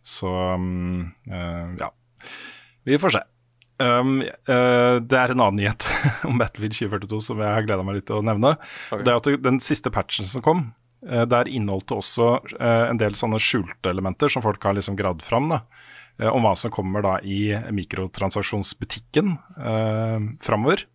Så 0.05 0.29
mm, 0.29 1.81
ja, 1.81 1.89
vi 2.85 3.01
får 3.01 3.17
se. 3.17 3.25
Um, 3.81 4.19
uh, 4.21 4.99
det 5.01 5.17
er 5.17 5.33
en 5.33 5.41
annen 5.41 5.57
nyhet 5.61 5.87
om 6.29 6.37
Battlefield 6.41 6.75
2042 6.77 7.21
som 7.29 7.41
jeg 7.41 7.55
har 7.55 7.65
gleda 7.65 7.85
meg 7.87 7.97
litt 7.97 8.07
til 8.09 8.19
å 8.19 8.25
nevne. 8.25 8.53
Okay. 8.91 9.05
Det 9.07 9.13
er 9.13 9.21
at 9.21 9.43
Den 9.47 9.59
siste 9.63 9.93
patchen 9.93 10.27
som 10.29 10.43
kom, 10.45 10.63
uh, 11.07 11.23
der 11.29 11.49
inneholdt 11.49 11.89
det 11.89 11.97
også 11.97 12.29
uh, 12.59 12.85
en 12.89 13.01
del 13.01 13.17
sånne 13.17 13.41
skjulte 13.41 13.93
elementer 13.93 14.31
som 14.31 14.45
folk 14.45 14.61
har 14.67 14.77
liksom 14.77 14.99
gravd 14.99 15.25
fram. 15.25 15.49
da, 15.53 15.63
Om 16.31 16.45
hva 16.45 16.55
som 16.59 16.73
kommer 16.73 17.05
da 17.05 17.17
i 17.23 17.55
mikrotransaksjonsbutikken 17.73 19.37
uh, 19.57 20.19
framover. 20.45 20.85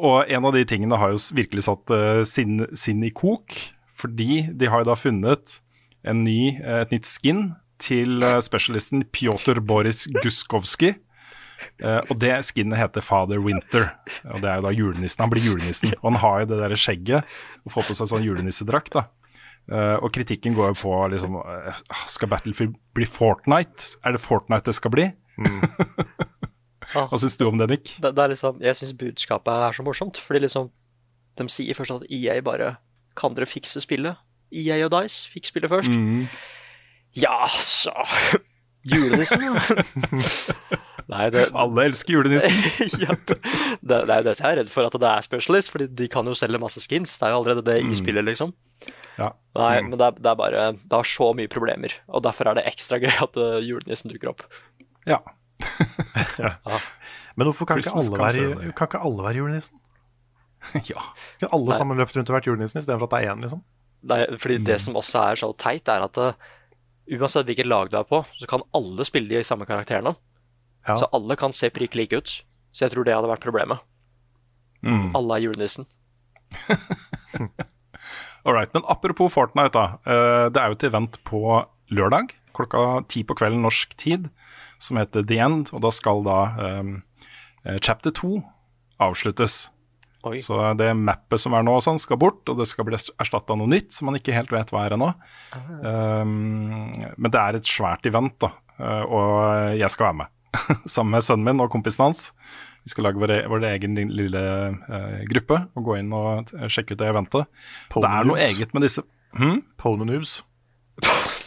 Og 0.00 0.30
en 0.30 0.46
av 0.46 0.54
de 0.54 0.64
tingene 0.64 0.96
har 0.96 1.10
jo 1.12 1.18
virkelig 1.34 1.64
satt 1.66 1.90
eh, 1.90 2.20
sin, 2.22 2.60
sin 2.78 3.02
i 3.02 3.08
kok, 3.10 3.56
fordi 3.90 4.44
de 4.56 4.68
har 4.70 4.84
jo 4.84 4.86
da 4.86 4.94
funnet 4.94 5.56
en 6.06 6.22
ny, 6.22 6.54
et 6.62 6.94
nytt 6.94 7.08
skin 7.10 7.40
til 7.82 8.22
specialisten 8.46 9.02
Pjotr 9.10 9.58
Boris 9.66 10.04
Guskovskij. 10.22 10.94
Eh, 11.82 12.00
og 12.08 12.18
det 12.20 12.32
skinnet 12.48 12.80
heter 12.80 13.04
Father 13.04 13.40
Winter, 13.42 13.90
og 14.30 14.42
det 14.42 14.50
er 14.50 14.60
jo 14.60 14.66
da 14.66 14.74
julenissen. 14.74 15.24
Han 15.24 15.32
blir 15.32 15.46
julenissen. 15.46 15.94
Og 16.00 16.12
han 16.12 16.20
har 16.22 16.42
jo 16.42 16.50
det 16.52 16.60
der 16.62 16.76
skjegget 16.78 17.40
og 17.64 17.74
får 17.74 17.88
på 17.88 17.98
seg 17.98 18.12
sånn 18.12 18.26
julenissedrakt. 18.26 18.94
da. 18.96 19.06
Uh, 19.70 20.00
og 20.02 20.08
kritikken 20.10 20.56
går 20.56 20.72
jo 20.72 20.76
på 20.80 20.92
liksom 21.12 21.36
uh, 21.36 21.76
Skal 22.10 22.30
Battlefield 22.32 22.72
bli 22.96 23.06
Fortnite? 23.06 23.92
Er 24.02 24.16
det 24.16 24.22
Fortnite 24.24 24.66
det 24.66 24.74
skal 24.74 24.90
bli? 24.90 25.04
Hva 26.90 27.20
syns 27.20 27.38
du 27.38 27.44
om 27.46 27.60
det, 27.60 27.68
Nick? 27.70 27.92
Det, 28.02 28.10
det 28.16 28.24
er 28.24 28.32
liksom, 28.32 28.58
jeg 28.64 28.78
syns 28.80 28.96
budskapet 28.98 29.52
er 29.68 29.76
så 29.76 29.84
morsomt, 29.86 30.18
fordi 30.18 30.42
liksom 30.42 30.72
De 31.38 31.46
sier 31.52 31.78
først 31.78 32.00
at 32.00 32.08
EA 32.10 32.40
bare 32.42 32.72
Kan 33.20 33.36
dere 33.36 33.46
fikse 33.46 33.84
spillet? 33.84 34.18
EA 34.50 34.80
og 34.88 34.90
Dice 34.96 35.30
fikk 35.30 35.46
spillet 35.52 35.70
først. 35.70 35.94
Mm. 35.94 36.26
Ja, 37.14 37.46
så 37.62 37.94
Julenissen, 38.88 39.42
ja. 39.44 39.54
Nei, 41.10 41.26
det, 41.34 41.48
Alle 41.58 41.86
elsker 41.90 42.14
julenissen. 42.14 42.54
ja, 43.02 43.16
det, 43.26 43.36
det 43.82 43.98
er 43.98 44.24
dette 44.24 44.36
jeg 44.38 44.46
er 44.46 44.60
redd 44.62 44.70
for, 44.70 44.86
at 44.86 44.94
det 45.02 45.08
er 45.10 45.26
specialist, 45.26 45.72
fordi 45.72 45.88
de 45.98 46.06
kan 46.12 46.28
jo 46.28 46.36
selge 46.38 46.60
masse 46.62 46.82
skins. 46.84 47.16
Det 47.18 47.26
er 47.26 47.34
jo 47.34 47.40
allerede 47.40 47.64
det 47.66 47.80
i 47.82 47.98
spillet, 47.98 48.24
liksom. 48.28 48.54
Ja. 49.18 49.32
Nei, 49.58 49.74
men 49.84 49.98
det 49.98 50.06
er, 50.06 50.14
det 50.16 50.28
er 50.30 50.36
bare 50.38 50.60
Det 50.78 50.94
har 50.94 51.08
så 51.08 51.26
mye 51.36 51.50
problemer, 51.50 51.92
og 52.08 52.22
derfor 52.24 52.48
er 52.48 52.56
det 52.56 52.64
ekstra 52.70 53.00
gøy 53.02 53.10
at 53.10 53.36
uh, 53.36 53.58
julenissen 53.60 54.12
dukker 54.12 54.32
opp. 54.32 54.46
ja. 55.10 55.18
Men 57.36 57.50
hvorfor 57.50 57.68
kan 57.68 57.82
ikke, 57.82 57.92
alle 58.00 58.20
være, 58.22 58.72
kan 58.76 58.88
ikke 58.88 59.02
alle 59.10 59.26
være 59.26 59.42
julenissen? 59.42 59.82
ja. 60.92 61.02
Kan 61.42 61.50
alle 61.50 61.72
Nei. 61.72 61.76
sammen 61.82 62.00
løpt 62.00 62.16
rundt 62.16 62.32
og 62.32 62.38
vært 62.38 62.48
julenissen 62.48 62.80
istedenfor 62.80 63.10
at 63.10 63.16
det 63.16 63.20
er 63.20 63.34
én, 63.34 63.44
liksom? 63.44 63.60
Nei, 64.10 64.22
fordi 64.40 64.56
det 64.64 64.78
som 64.80 64.96
også 64.96 65.26
er 65.26 65.42
så 65.42 65.50
teit, 65.60 65.90
er 65.92 66.06
at 66.06 66.22
uh, 66.22 66.50
uansett 67.16 67.48
hvilket 67.48 67.68
lag 67.68 67.90
du 67.90 67.98
er 67.98 68.06
på, 68.08 68.22
så 68.38 68.48
kan 68.50 68.64
alle 68.76 69.06
spille 69.08 69.30
de 69.32 69.42
samme 69.46 69.66
karakterene. 69.68 70.14
Ja. 70.86 70.96
Så 70.96 71.08
alle 71.16 71.36
kan 71.36 71.52
se 71.56 71.70
prikk 71.74 71.96
like 71.98 72.16
ut. 72.16 72.36
Så 72.72 72.86
jeg 72.86 72.94
tror 72.94 73.06
det 73.06 73.16
hadde 73.16 73.30
vært 73.30 73.44
problemet. 73.44 73.82
Mm. 74.86 75.10
Alle 75.18 75.36
er 75.36 75.44
julenissen. 75.48 75.88
All 78.46 78.54
right, 78.56 78.72
men 78.72 78.86
apropos 78.88 79.34
Fortnite, 79.34 79.74
da. 79.74 79.98
Eh, 80.08 80.46
det 80.54 80.62
er 80.62 80.70
jo 80.70 80.78
et 80.78 80.86
event 80.88 81.18
på 81.28 81.42
lørdag 81.92 82.32
klokka 82.56 83.02
ti 83.08 83.22
på 83.26 83.36
kvelden 83.38 83.62
norsk 83.64 83.94
tid 84.00 84.28
som 84.82 84.98
heter 85.00 85.24
The 85.26 85.38
End. 85.42 85.72
Og 85.74 85.82
da 85.84 85.92
skal 85.94 86.24
da 86.26 86.38
um, 86.80 86.94
chapter 87.80 88.12
2 88.14 88.40
avsluttes. 89.00 89.68
Oi. 90.28 90.36
Så 90.44 90.58
det 90.76 90.90
mappet 90.98 91.40
som 91.40 91.54
er 91.56 91.64
nå, 91.64 91.78
sånn 91.80 92.00
skal 92.02 92.18
bort, 92.20 92.42
og 92.50 92.58
det 92.60 92.66
skal 92.68 92.84
bli 92.88 92.98
erstatta 92.98 93.54
av 93.54 93.60
noe 93.60 93.70
nytt 93.70 93.94
som 93.96 94.10
man 94.10 94.18
ikke 94.18 94.34
helt 94.36 94.52
vet 94.52 94.72
hva 94.74 94.84
er 94.84 94.96
ennå. 94.96 95.12
Um, 95.80 96.90
men 97.16 97.32
det 97.32 97.40
er 97.40 97.56
et 97.56 97.70
svært 97.70 98.04
event, 98.10 98.36
da, 98.42 98.52
eh, 98.76 99.04
og 99.06 99.78
jeg 99.80 99.92
skal 99.94 100.10
være 100.10 100.18
med. 100.20 100.34
Sammen 100.96 101.16
med 101.16 101.24
sønnen 101.24 101.46
min 101.46 101.64
og 101.64 101.70
kompisen 101.72 102.08
hans. 102.08 102.26
Vi 102.84 102.92
skal 102.92 103.08
lage 103.08 103.20
vår, 103.22 103.32
e- 103.38 103.46
vår 103.48 103.64
egen 103.70 103.96
lille, 104.12 104.44
eh, 104.98 105.16
gruppe 105.30 105.62
og 105.76 105.88
gå 105.88 105.98
inn 106.00 106.12
og 106.16 106.52
sjekke 106.68 106.96
ut 106.96 107.00
det 107.00 107.10
eventet. 107.12 107.64
det 107.94 108.12
er 108.12 108.28
noe 108.28 108.40
eget 108.44 108.76
med 108.76 108.84
disse 108.84 109.04
hm? 109.36 109.60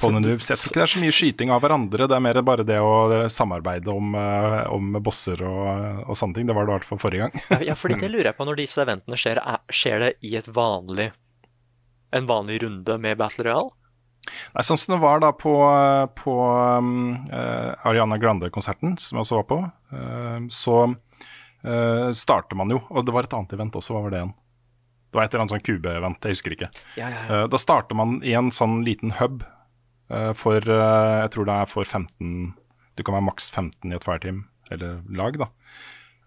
Pony-noobs. 0.03 0.23
Ponynoobs. 0.23 0.49
Jeg 0.51 0.59
tror 0.59 0.71
ikke 0.71 0.81
det 0.81 0.85
er 0.85 0.93
så 0.93 1.01
mye 1.03 1.15
skyting 1.15 1.53
av 1.53 1.63
hverandre, 1.63 2.07
det 2.09 2.17
er 2.17 2.23
mer 2.25 2.39
bare 2.45 2.65
det 2.67 2.79
å 2.83 2.93
samarbeide 3.31 3.93
om, 3.93 4.13
eh, 4.19 4.59
om 4.73 4.97
bosser 5.03 5.43
og, 5.47 6.03
og 6.07 6.19
sånne 6.19 6.37
ting. 6.39 6.49
Det 6.49 6.55
var 6.57 6.67
det 6.67 6.73
i 6.73 6.77
hvert 6.77 6.89
fall 6.91 7.01
forrige 7.01 7.27
gang. 7.27 7.45
Ja, 7.53 7.61
Ja, 7.73 7.77
fordi 7.79 7.97
det 8.01 8.11
lurer 8.11 8.31
jeg 8.31 8.37
på 8.37 8.45
når 8.47 8.59
disse 8.59 8.83
eventene 8.83 9.17
skjer. 9.19 9.39
Er, 9.39 9.61
skjer 9.73 10.03
det 10.03 10.11
i 10.25 10.35
et 10.39 10.49
vanlig 10.53 11.11
en 12.13 12.27
vanlig 12.29 12.59
runde 12.61 12.97
med 13.01 13.17
Battle 13.17 13.47
Royale? 13.47 13.73
Nei, 14.53 14.63
sånn 14.63 14.79
som 14.79 14.93
det 14.93 15.01
var 15.01 15.19
da 15.23 15.31
på, 15.35 15.53
på 16.15 16.35
um, 16.79 17.15
Ariana 17.33 18.19
Grande-konserten, 18.21 18.95
som 19.01 19.17
jeg 19.17 19.25
også 19.25 19.39
var 19.41 19.47
på, 19.49 19.57
uh, 19.97 20.45
så 20.53 20.77
uh, 20.93 22.09
starter 22.15 22.55
man 22.59 22.71
jo 22.71 22.79
Og 22.93 23.03
det 23.03 23.15
var 23.15 23.27
et 23.27 23.35
annet 23.35 23.57
event 23.57 23.75
også, 23.81 23.95
hva 23.95 24.05
var 24.05 24.13
det 24.13 24.21
igjen? 24.21 24.35
Det 25.13 25.19
var 25.19 25.27
et 25.27 25.33
eller 25.35 25.43
annet 25.43 25.53
sånn 25.53 25.65
kube-event, 25.67 26.25
jeg 26.25 26.33
husker 26.33 26.55
ikke. 26.55 26.71
Ja, 26.97 27.09
ja, 27.13 27.25
Eh, 27.29 27.43
da 27.45 27.57
starter 27.61 27.93
man 27.93 28.15
i 28.25 28.31
en 28.33 28.47
sånn 28.49 28.79
liten 28.81 29.11
hub 29.19 29.43
for 30.37 30.59
eh, 30.59 31.15
Jeg 31.23 31.33
tror 31.33 31.49
det 31.49 31.57
er 31.57 31.69
for 31.71 31.87
15 31.87 32.53
Du 32.97 33.03
kan 33.03 33.15
være 33.15 33.27
maks 33.29 33.49
15 33.51 33.91
i 33.91 33.95
et 33.97 34.05
fireteam, 34.05 34.45
eller 34.71 35.01
lag, 35.09 35.37
da. 35.39 35.49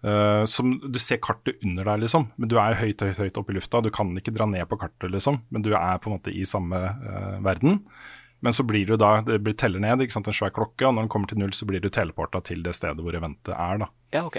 Uh, 0.05 0.43
som 0.45 0.75
Du 0.93 0.99
ser 1.01 1.17
kartet 1.23 1.57
under 1.65 1.87
deg, 1.87 2.03
liksom, 2.05 2.27
men 2.37 2.51
du 2.51 2.57
er 2.61 2.77
høyt 2.77 3.01
høyt, 3.01 3.17
høyt 3.17 3.39
oppe 3.39 3.53
i 3.53 3.57
lufta. 3.57 3.81
Du 3.81 3.89
kan 3.93 4.11
ikke 4.19 4.35
dra 4.35 4.45
ned 4.49 4.67
på 4.69 4.77
kartet, 4.79 5.09
liksom, 5.13 5.41
men 5.49 5.65
du 5.65 5.71
er 5.73 5.97
på 6.03 6.11
en 6.11 6.17
måte 6.19 6.33
i 6.33 6.45
samme 6.47 6.77
uh, 6.77 7.39
verden. 7.45 7.81
Men 8.45 8.53
så 8.53 8.63
blir 8.67 8.85
du 8.85 8.93
da, 8.99 9.15
det 9.25 9.39
blir 9.41 9.57
teller 9.57 9.81
ned, 9.81 10.03
ikke 10.05 10.13
sant, 10.13 10.29
en 10.29 10.37
svær 10.37 10.53
klokke, 10.53 10.85
og 10.85 10.93
når 10.93 11.07
den 11.07 11.11
kommer 11.13 11.31
til 11.31 11.41
null, 11.41 11.55
så 11.57 11.65
blir 11.69 11.81
du 11.81 11.89
teleporta 11.89 12.43
til 12.45 12.61
det 12.65 12.75
stedet 12.77 13.01
hvor 13.01 13.17
eventet 13.17 13.55
er. 13.55 13.81
da. 13.81 13.89
Ja, 14.13 14.27
ok. 14.29 14.37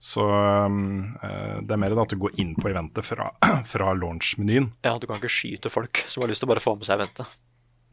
Så 0.00 0.24
um, 0.24 1.18
eh, 1.20 1.58
det 1.60 1.74
er 1.74 1.80
mer 1.82 1.92
da 1.92 2.06
at 2.06 2.12
du 2.14 2.16
går 2.22 2.38
inn 2.40 2.54
på 2.56 2.70
eventet 2.70 3.04
fra, 3.04 3.28
fra 3.72 3.92
launch-menyen. 3.92 4.70
Ja, 4.86 4.94
du 4.96 5.04
kan 5.04 5.20
ikke 5.20 5.32
skyte 5.32 5.72
folk 5.72 6.00
som 6.08 6.24
har 6.24 6.32
lyst 6.32 6.40
til 6.40 6.48
å 6.48 6.54
bare 6.54 6.64
få 6.64 6.72
med 6.78 6.88
seg 6.88 7.02
eventet. 7.02 7.28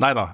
Nei 0.04 0.12
da. 0.14 0.28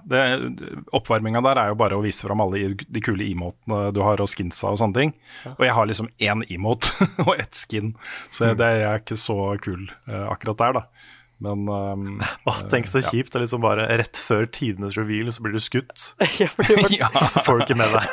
Oppvarminga 0.96 1.40
der 1.46 1.62
er 1.62 1.72
jo 1.72 1.80
bare 1.80 1.96
å 1.96 2.04
vise 2.04 2.26
fram 2.28 2.44
alle 2.44 2.74
de 2.76 3.04
kule 3.04 3.24
emotene 3.30 3.94
du 3.96 4.02
har, 4.04 4.20
og 4.20 4.32
skinsa 4.32 4.74
og 4.74 4.82
sånne 4.82 5.00
ting. 5.00 5.14
Og 5.56 5.64
jeg 5.64 5.76
har 5.78 5.88
liksom 5.90 6.12
én 6.20 6.44
emote 6.52 6.92
og 7.28 7.36
ett 7.38 7.56
skin, 7.56 7.94
så 8.34 8.52
det 8.60 8.72
er 8.84 9.00
ikke 9.00 9.20
så 9.20 9.54
kul 9.64 9.88
uh, 10.10 10.28
akkurat 10.34 10.60
der, 10.60 10.82
da. 10.82 11.12
Men 11.44 11.68
um, 11.70 12.22
oh, 12.48 12.60
tenk 12.72 12.88
så 12.88 13.02
ja. 13.02 13.10
kjipt. 13.12 13.34
Det 13.34 13.40
er 13.40 13.46
liksom 13.46 13.64
bare 13.64 13.88
rett 14.00 14.20
før 14.20 14.48
tidenes 14.48 14.98
reveal, 15.00 15.32
så 15.34 15.44
blir 15.44 15.56
du 15.56 15.64
skutt. 15.64 16.14
ja, 16.42 16.50
ja, 16.94 17.10
Så 17.28 17.44
får 17.46 17.60
du 17.60 17.66
ikke 17.68 17.80
med 17.80 17.96
deg 17.96 18.08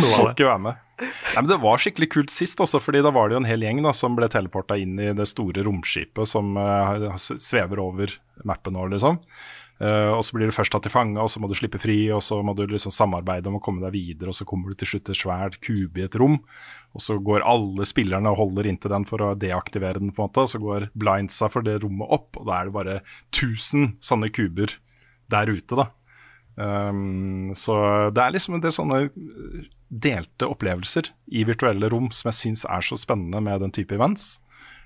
noe 0.00 0.14
av 0.20 0.30
det. 0.32 0.46
være 0.46 0.62
med. 0.68 0.86
Nei, 1.00 1.38
men 1.38 1.48
Det 1.48 1.60
var 1.62 1.80
skikkelig 1.80 2.10
kult 2.12 2.32
sist, 2.32 2.60
også, 2.60 2.80
fordi 2.82 3.00
da 3.04 3.12
var 3.14 3.28
det 3.28 3.38
jo 3.38 3.42
en 3.42 3.48
hel 3.48 3.64
gjeng 3.64 3.80
da, 3.84 3.94
som 3.96 4.16
ble 4.18 4.28
teleporta 4.32 4.76
inn 4.80 4.98
i 5.00 5.12
det 5.16 5.28
store 5.30 5.64
romskipet 5.64 6.28
som 6.28 6.52
uh, 6.60 7.16
svever 7.16 7.80
over 7.80 8.12
mappen 8.48 8.76
nå, 8.76 8.86
liksom. 8.92 9.20
Eh, 9.80 10.10
og 10.12 10.20
så 10.26 10.36
blir 10.36 10.50
du 10.50 10.52
først 10.52 10.74
tatt 10.74 10.84
til 10.84 10.92
fange, 10.92 11.16
og 11.22 11.30
så 11.32 11.40
må 11.40 11.48
du 11.48 11.56
slippe 11.56 11.80
fri, 11.80 12.02
og 12.12 12.20
så 12.24 12.42
må 12.44 12.52
du 12.56 12.66
liksom 12.68 12.92
samarbeide 12.92 13.48
om 13.48 13.56
å 13.56 13.62
komme 13.64 13.80
deg 13.86 13.94
videre, 13.94 14.32
og 14.32 14.36
så 14.36 14.44
kommer 14.48 14.72
du 14.72 14.80
til 14.80 14.92
slutt 14.92 15.06
til 15.08 15.16
et 15.16 15.20
svært 15.22 15.56
kube 15.64 16.02
i 16.02 16.04
et 16.04 16.18
rom, 16.20 16.36
og 16.92 17.04
så 17.04 17.16
går 17.16 17.46
alle 17.48 17.86
spillerne 17.88 18.28
og 18.28 18.42
holder 18.42 18.68
inntil 18.68 18.92
den 18.92 19.06
for 19.08 19.24
å 19.24 19.32
deaktivere 19.40 20.02
den, 20.02 20.12
på 20.12 20.20
en 20.20 20.28
måte, 20.28 20.44
og 20.44 20.52
så 20.52 20.60
går 20.60 20.90
blindsa 21.00 21.48
for 21.52 21.64
det 21.64 21.78
rommet 21.80 22.12
opp, 22.12 22.36
og 22.36 22.50
da 22.50 22.58
er 22.58 22.68
det 22.68 22.76
bare 22.76 22.98
1000 23.32 23.96
sånne 24.04 24.30
kuber 24.36 24.76
der 25.32 25.54
ute, 25.54 25.80
da. 25.80 25.88
Um, 26.60 27.54
så 27.56 27.74
det 28.12 28.20
er 28.20 28.34
liksom 28.34 28.58
en 28.58 28.60
del 28.60 28.74
sånne 28.74 28.96
uh, 29.08 29.60
delte 29.88 30.48
opplevelser 30.50 31.08
i 31.32 31.46
virtuelle 31.48 31.88
rom 31.88 32.10
som 32.12 32.28
jeg 32.28 32.36
syns 32.36 32.66
er 32.68 32.84
så 32.84 32.98
spennende 33.00 33.40
med 33.40 33.62
den 33.64 33.72
type 33.72 33.94
events. 33.96 34.34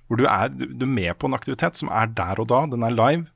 Hvor 0.07 0.21
du 0.21 0.29
er, 0.29 0.53
du 0.53 0.85
er 0.85 0.93
med 1.01 1.17
på 1.19 1.27
en 1.27 1.35
aktivitet 1.35 1.81
som 1.81 1.91
er 1.91 2.13
der 2.15 2.39
og 2.39 2.47
da, 2.53 2.61
den 2.71 2.85
er 2.87 2.95
live. 2.95 3.27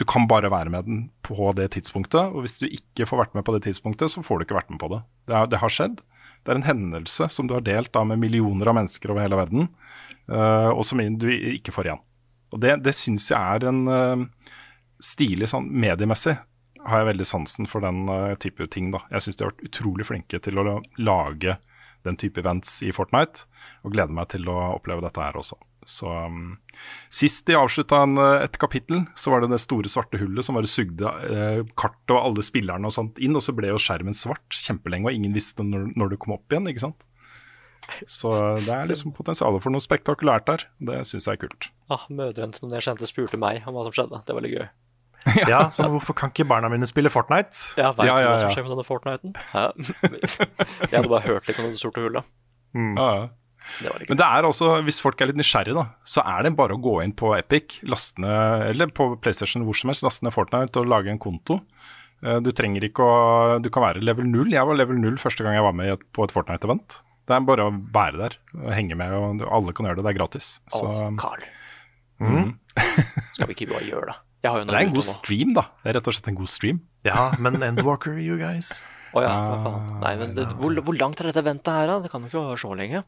Du 0.00 0.04
kan 0.08 0.26
bare 0.26 0.50
være 0.50 0.72
med 0.74 0.88
den 0.88 1.02
på 1.22 1.52
det 1.54 1.68
tidspunktet, 1.76 2.32
og 2.34 2.42
hvis 2.42 2.58
du 2.58 2.66
ikke 2.66 3.06
får 3.06 3.20
vært 3.20 3.36
med 3.38 3.44
på 3.46 3.54
det 3.54 3.62
tidspunktet, 3.68 4.10
så 4.10 4.24
får 4.26 4.40
du 4.40 4.46
ikke 4.46 4.56
vært 4.58 4.72
med 4.74 4.80
på 4.82 4.90
det. 4.90 5.04
Det, 5.28 5.36
er, 5.38 5.50
det 5.52 5.60
har 5.62 5.70
skjedd. 5.70 6.00
Det 6.42 6.50
er 6.50 6.58
en 6.58 6.66
hendelse 6.66 7.28
som 7.30 7.46
du 7.46 7.54
har 7.54 7.62
delt 7.64 7.92
da 7.94 8.02
med 8.06 8.18
millioner 8.22 8.68
av 8.70 8.76
mennesker 8.80 9.12
over 9.14 9.22
hele 9.22 9.38
verden, 9.38 9.68
uh, 10.32 10.72
og 10.74 10.82
som 10.88 10.98
du 10.98 11.28
ikke 11.30 11.74
får 11.74 11.90
igjen. 11.90 12.02
Og 12.54 12.60
Det, 12.62 12.74
det 12.82 12.96
syns 12.98 13.28
jeg 13.30 13.38
er 13.38 13.68
en 13.70 13.86
uh, 13.86 14.50
stilig 15.02 15.48
sånn 15.50 15.70
mediemessig 15.70 16.36
har 16.84 17.00
jeg 17.00 17.10
veldig 17.12 17.26
sansen 17.28 17.68
for 17.70 17.84
den 17.84 18.04
uh, 18.10 18.34
type 18.40 18.66
ting. 18.72 18.90
da. 18.92 19.04
Jeg 19.14 19.24
syns 19.24 19.38
de 19.38 19.46
har 19.46 19.54
vært 19.54 19.68
utrolig 19.70 20.08
flinke 20.08 20.42
til 20.42 20.60
å 20.60 20.80
lage 21.00 21.56
den 22.04 22.18
type 22.20 22.42
events 22.42 22.82
i 22.84 22.92
Fortnite, 22.92 23.46
og 23.86 23.94
gleder 23.94 24.12
meg 24.12 24.28
til 24.34 24.44
å 24.52 24.58
oppleve 24.74 25.06
dette 25.06 25.22
her 25.22 25.38
også. 25.40 25.56
Så 25.88 26.08
um, 26.08 26.56
Sist 27.12 27.44
de 27.46 27.56
avslutta 27.58 28.02
et 28.42 28.58
kapittel, 28.60 29.04
så 29.16 29.32
var 29.32 29.44
det 29.44 29.52
det 29.52 29.60
store 29.62 29.90
svarte 29.92 30.18
hullet 30.20 30.44
som 30.46 30.56
bare 30.58 30.68
sugde 30.70 31.10
eh, 31.28 31.60
kartet 31.78 32.14
og 32.14 32.20
alle 32.20 32.44
spillerne 32.44 32.88
og 32.88 32.94
sånt 32.96 33.20
inn, 33.22 33.36
og 33.36 33.44
så 33.44 33.54
ble 33.56 33.70
jo 33.70 33.80
skjermen 33.80 34.16
svart 34.16 34.58
kjempelenge, 34.58 35.06
og 35.08 35.16
ingen 35.16 35.36
visste 35.36 35.64
når, 35.66 35.92
når 35.94 36.14
det 36.14 36.20
kom 36.24 36.34
opp 36.36 36.50
igjen, 36.52 36.66
ikke 36.72 36.86
sant. 36.88 37.04
Så 38.08 38.30
det 38.64 38.72
er 38.72 38.88
liksom 38.88 39.12
potensialet 39.16 39.62
for 39.62 39.74
noe 39.74 39.84
spektakulært 39.84 40.46
der. 40.48 40.64
Det 40.88 41.02
syns 41.08 41.28
jeg 41.28 41.36
er 41.36 41.42
kult. 41.44 41.68
Ah, 41.92 42.06
Mødrene 42.08 42.56
som 42.56 42.72
jeg 42.72 42.86
kjente, 42.86 43.08
spurte 43.08 43.40
meg 43.40 43.66
om 43.68 43.76
hva 43.76 43.84
som 43.86 43.94
skjedde. 43.94 44.22
Det 44.24 44.36
var 44.36 44.46
litt 44.46 44.56
gøy. 44.56 44.66
Ja, 45.48 45.70
så 45.72 45.86
hvorfor 45.88 46.12
kan 46.16 46.32
ikke 46.34 46.44
barna 46.44 46.68
mine 46.68 46.84
spille 46.84 47.08
Fortnite? 47.08 47.56
Ja, 47.80 47.94
vet 47.96 48.04
Ja, 48.04 48.18
ja, 48.18 48.24
ja, 48.26 48.32
hva 48.34 48.42
som 48.42 48.50
skjer 48.52 48.66
med 48.66 48.74
denne 48.74 48.84
Fortniten? 48.84 49.32
Ja. 49.54 49.70
jeg 50.90 50.98
hadde 50.98 51.08
bare 51.08 51.24
hørt 51.24 51.48
litt 51.48 51.60
om 51.62 51.70
det 51.70 51.80
sorte 51.80 52.04
hullet. 52.04 52.28
Ja, 52.76 53.08
ja. 53.22 53.24
Det 53.80 53.88
var 53.90 54.02
litt 54.02 54.10
Men 54.12 54.18
det 54.20 54.26
er 54.28 54.48
også, 54.48 54.70
hvis 54.86 55.00
folk 55.02 55.20
er 55.24 55.30
litt 55.30 55.38
nysgjerrige, 55.40 55.74
da, 55.78 55.84
så 56.04 56.24
er 56.34 56.44
det 56.46 56.54
bare 56.58 56.76
å 56.76 56.82
gå 56.84 56.98
inn 57.04 57.14
på 57.16 57.32
Epic, 57.38 57.78
lastene, 57.88 58.34
eller 58.70 58.92
på 58.94 59.10
PlayStation 59.24 59.64
hvor 59.66 59.78
som 59.78 59.92
helst, 59.92 60.04
laste 60.06 60.26
ned 60.26 60.34
Fortnite 60.36 60.82
og 60.82 60.90
lage 60.92 61.10
en 61.12 61.18
konto. 61.22 61.60
Eh, 62.22 62.40
Du 62.44 62.52
trenger 62.52 62.84
ikke 62.88 63.04
å 63.04 63.58
Du 63.64 63.70
kan 63.70 63.82
være 63.86 64.04
level 64.04 64.28
0. 64.28 64.52
Jeg 64.52 64.68
var 64.68 64.78
level 64.78 65.00
0 65.00 65.16
første 65.20 65.44
gang 65.46 65.56
jeg 65.58 65.66
var 65.66 65.76
med 65.76 66.04
på 66.12 66.24
et 66.26 66.34
Fortnite-event. 66.34 67.00
Det 67.24 67.32
er 67.32 67.40
bare 67.48 67.64
å 67.70 67.72
være 67.72 68.18
der 68.20 68.34
og 68.60 68.72
henge 68.76 68.96
med, 69.00 69.12
og 69.16 69.44
alle 69.48 69.72
kan 69.72 69.86
gjøre 69.88 69.96
det. 70.02 70.04
Det 70.04 70.12
er 70.12 70.18
gratis. 70.20 70.48
Så 70.68 70.84
Å, 70.84 71.06
Carl. 71.16 71.44
Mm. 72.20 72.50
Skal 73.34 73.48
vi 73.48 73.56
ikke 73.56 73.70
bare 73.72 73.86
gjøre 73.88 74.10
det? 74.12 74.18
Jeg 74.44 74.52
har 74.52 74.60
jo 74.60 74.66
det 74.68 74.74
er 74.76 74.84
en 74.84 74.92
god 74.92 75.06
stream, 75.08 75.54
da. 75.56 75.62
Det 75.80 75.88
er 75.88 75.96
rett 75.96 76.08
og 76.10 76.14
slett 76.18 76.28
en 76.28 76.36
god 76.36 76.50
stream. 76.52 76.82
Ja, 77.08 77.30
men 77.40 77.56
Endwalker, 77.64 78.18
you 78.20 78.36
guys. 78.36 78.82
Å 79.16 79.22
ja, 79.24 79.32
for 79.40 79.62
faen. 79.64 79.86
Nei, 80.02 80.12
men 80.20 80.34
det, 80.36 80.44
hvor, 80.58 80.74
hvor 80.84 80.96
langt 81.00 81.20
er 81.22 81.30
dette 81.30 81.40
eventet 81.40 81.72
her, 81.72 81.88
da? 81.88 81.96
Det 82.04 82.10
kan 82.12 82.24
jo 82.26 82.28
ikke 82.28 82.42
være 82.50 82.60
så 82.60 82.74
lenge. 82.76 83.00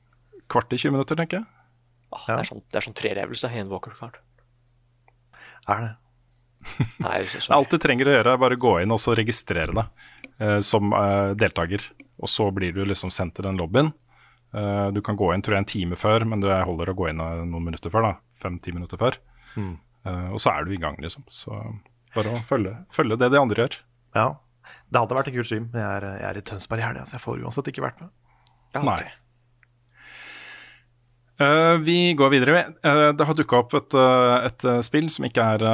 Kvart 0.53 0.73
i 0.73 0.79
20 0.79 0.95
minutter, 0.95 1.19
tenker 1.19 1.41
jeg. 1.41 1.47
Ah, 2.15 2.25
det, 2.29 2.39
er 2.39 2.49
sånn, 2.49 2.63
det 2.71 2.79
er 2.79 2.87
sånn 2.87 2.97
trerevelse 2.97 3.51
i 3.51 3.61
en 3.61 3.71
walker-kart. 3.73 4.19
Er 5.73 5.83
det? 5.83 5.93
Nei, 7.05 7.19
så, 7.31 7.41
Det 7.43 7.57
alt 7.59 7.75
du 7.75 7.79
trenger 7.83 8.09
å 8.11 8.15
gjøre, 8.17 8.35
er 8.35 8.43
bare 8.43 8.59
gå 8.59 8.73
inn 8.83 8.95
og 8.95 9.01
så 9.03 9.15
registrere 9.19 9.75
deg 9.75 10.07
eh, 10.43 10.59
som 10.67 10.95
eh, 10.97 11.33
deltaker. 11.39 11.85
Og 12.23 12.31
så 12.33 12.49
blir 12.55 12.75
du 12.75 12.85
liksom 12.87 13.13
sendt 13.15 13.37
til 13.37 13.47
den 13.49 13.59
lobbyen. 13.61 13.93
Eh, 14.57 14.87
du 14.95 15.03
kan 15.05 15.19
gå 15.19 15.33
inn 15.35 15.45
tror 15.45 15.59
jeg 15.59 15.65
en 15.65 15.69
time 15.73 15.99
før, 16.01 16.25
men 16.31 16.43
du 16.43 16.49
holder 16.51 16.93
å 16.93 16.97
gå 16.97 17.11
inn 17.11 17.23
eh, 17.23 17.43
noen 17.45 17.69
minutter 17.71 17.93
før. 17.93 18.09
da, 18.09 18.15
Fem-ti 18.43 18.75
minutter 18.75 19.01
før. 19.01 19.19
Mm. 19.59 19.75
Eh, 20.07 20.31
og 20.33 20.41
så 20.43 20.55
er 20.55 20.67
du 20.67 20.75
i 20.75 20.81
gang, 20.81 20.99
liksom. 21.03 21.27
Så 21.33 21.53
bare 22.17 22.39
å 22.39 22.43
følge, 22.49 22.73
følge 22.95 23.19
det 23.21 23.31
de 23.35 23.43
andre 23.43 23.67
gjør. 23.67 23.79
Ja. 24.17 24.31
Det 24.87 25.03
hadde 25.03 25.19
vært 25.19 25.29
en 25.31 25.37
kul 25.37 25.47
stream. 25.47 25.69
Jeg 25.75 25.85
er, 25.85 26.09
jeg 26.23 26.29
er 26.31 26.41
i 26.41 26.47
Tønsberg 26.47 26.83
i 26.83 26.87
helga, 26.87 27.05
så 27.07 27.19
jeg 27.19 27.25
får 27.27 27.43
uansett 27.43 27.71
ikke 27.71 27.85
vært 27.85 28.03
med. 28.03 28.11
ja, 28.75 28.83
Nei. 28.87 29.01
Eh, 31.39 31.79
vi 31.79 32.15
går 32.15 32.31
videre. 32.31 32.61
Uh, 32.87 33.13
det 33.13 33.25
har 33.29 33.37
dukka 33.37 33.59
opp 33.61 33.75
et, 33.77 33.93
eh, 33.93 34.47
et 34.49 34.65
spill 34.85 35.11
som 35.13 35.27
ikke 35.29 35.45
er 35.45 35.65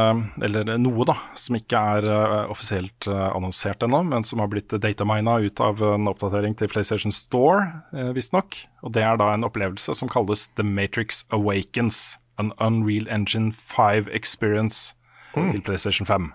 Eller 0.42 0.72
noe, 0.74 1.06
da. 1.06 1.14
Som 1.38 1.56
ikke 1.56 1.78
er 1.78 2.08
uh, 2.08 2.50
offisielt 2.50 3.06
annonsert 3.06 3.84
ennå, 3.86 4.02
men 4.08 4.26
som 4.26 4.42
har 4.42 4.50
blitt 4.50 4.74
datamina 4.82 5.38
ut 5.38 5.60
av 5.62 5.78
en 5.94 6.10
oppdatering 6.10 6.56
til 6.58 6.68
PlayStation 6.72 7.14
Store, 7.14 7.84
uh, 7.94 8.10
visstnok. 8.16 8.58
Og 8.82 8.96
det 8.96 9.06
er 9.06 9.16
da 9.20 9.30
en 9.34 9.46
opplevelse 9.46 9.94
som 9.94 10.10
kalles 10.10 10.48
The 10.56 10.66
Matrix 10.66 11.24
Awakens. 11.30 12.18
An 12.40 12.50
Unreal 12.58 13.06
Engine 13.12 13.52
5 13.52 14.08
Experience 14.10 14.94
til 15.34 15.60
PlayStation 15.62 16.08
5. 16.08 16.30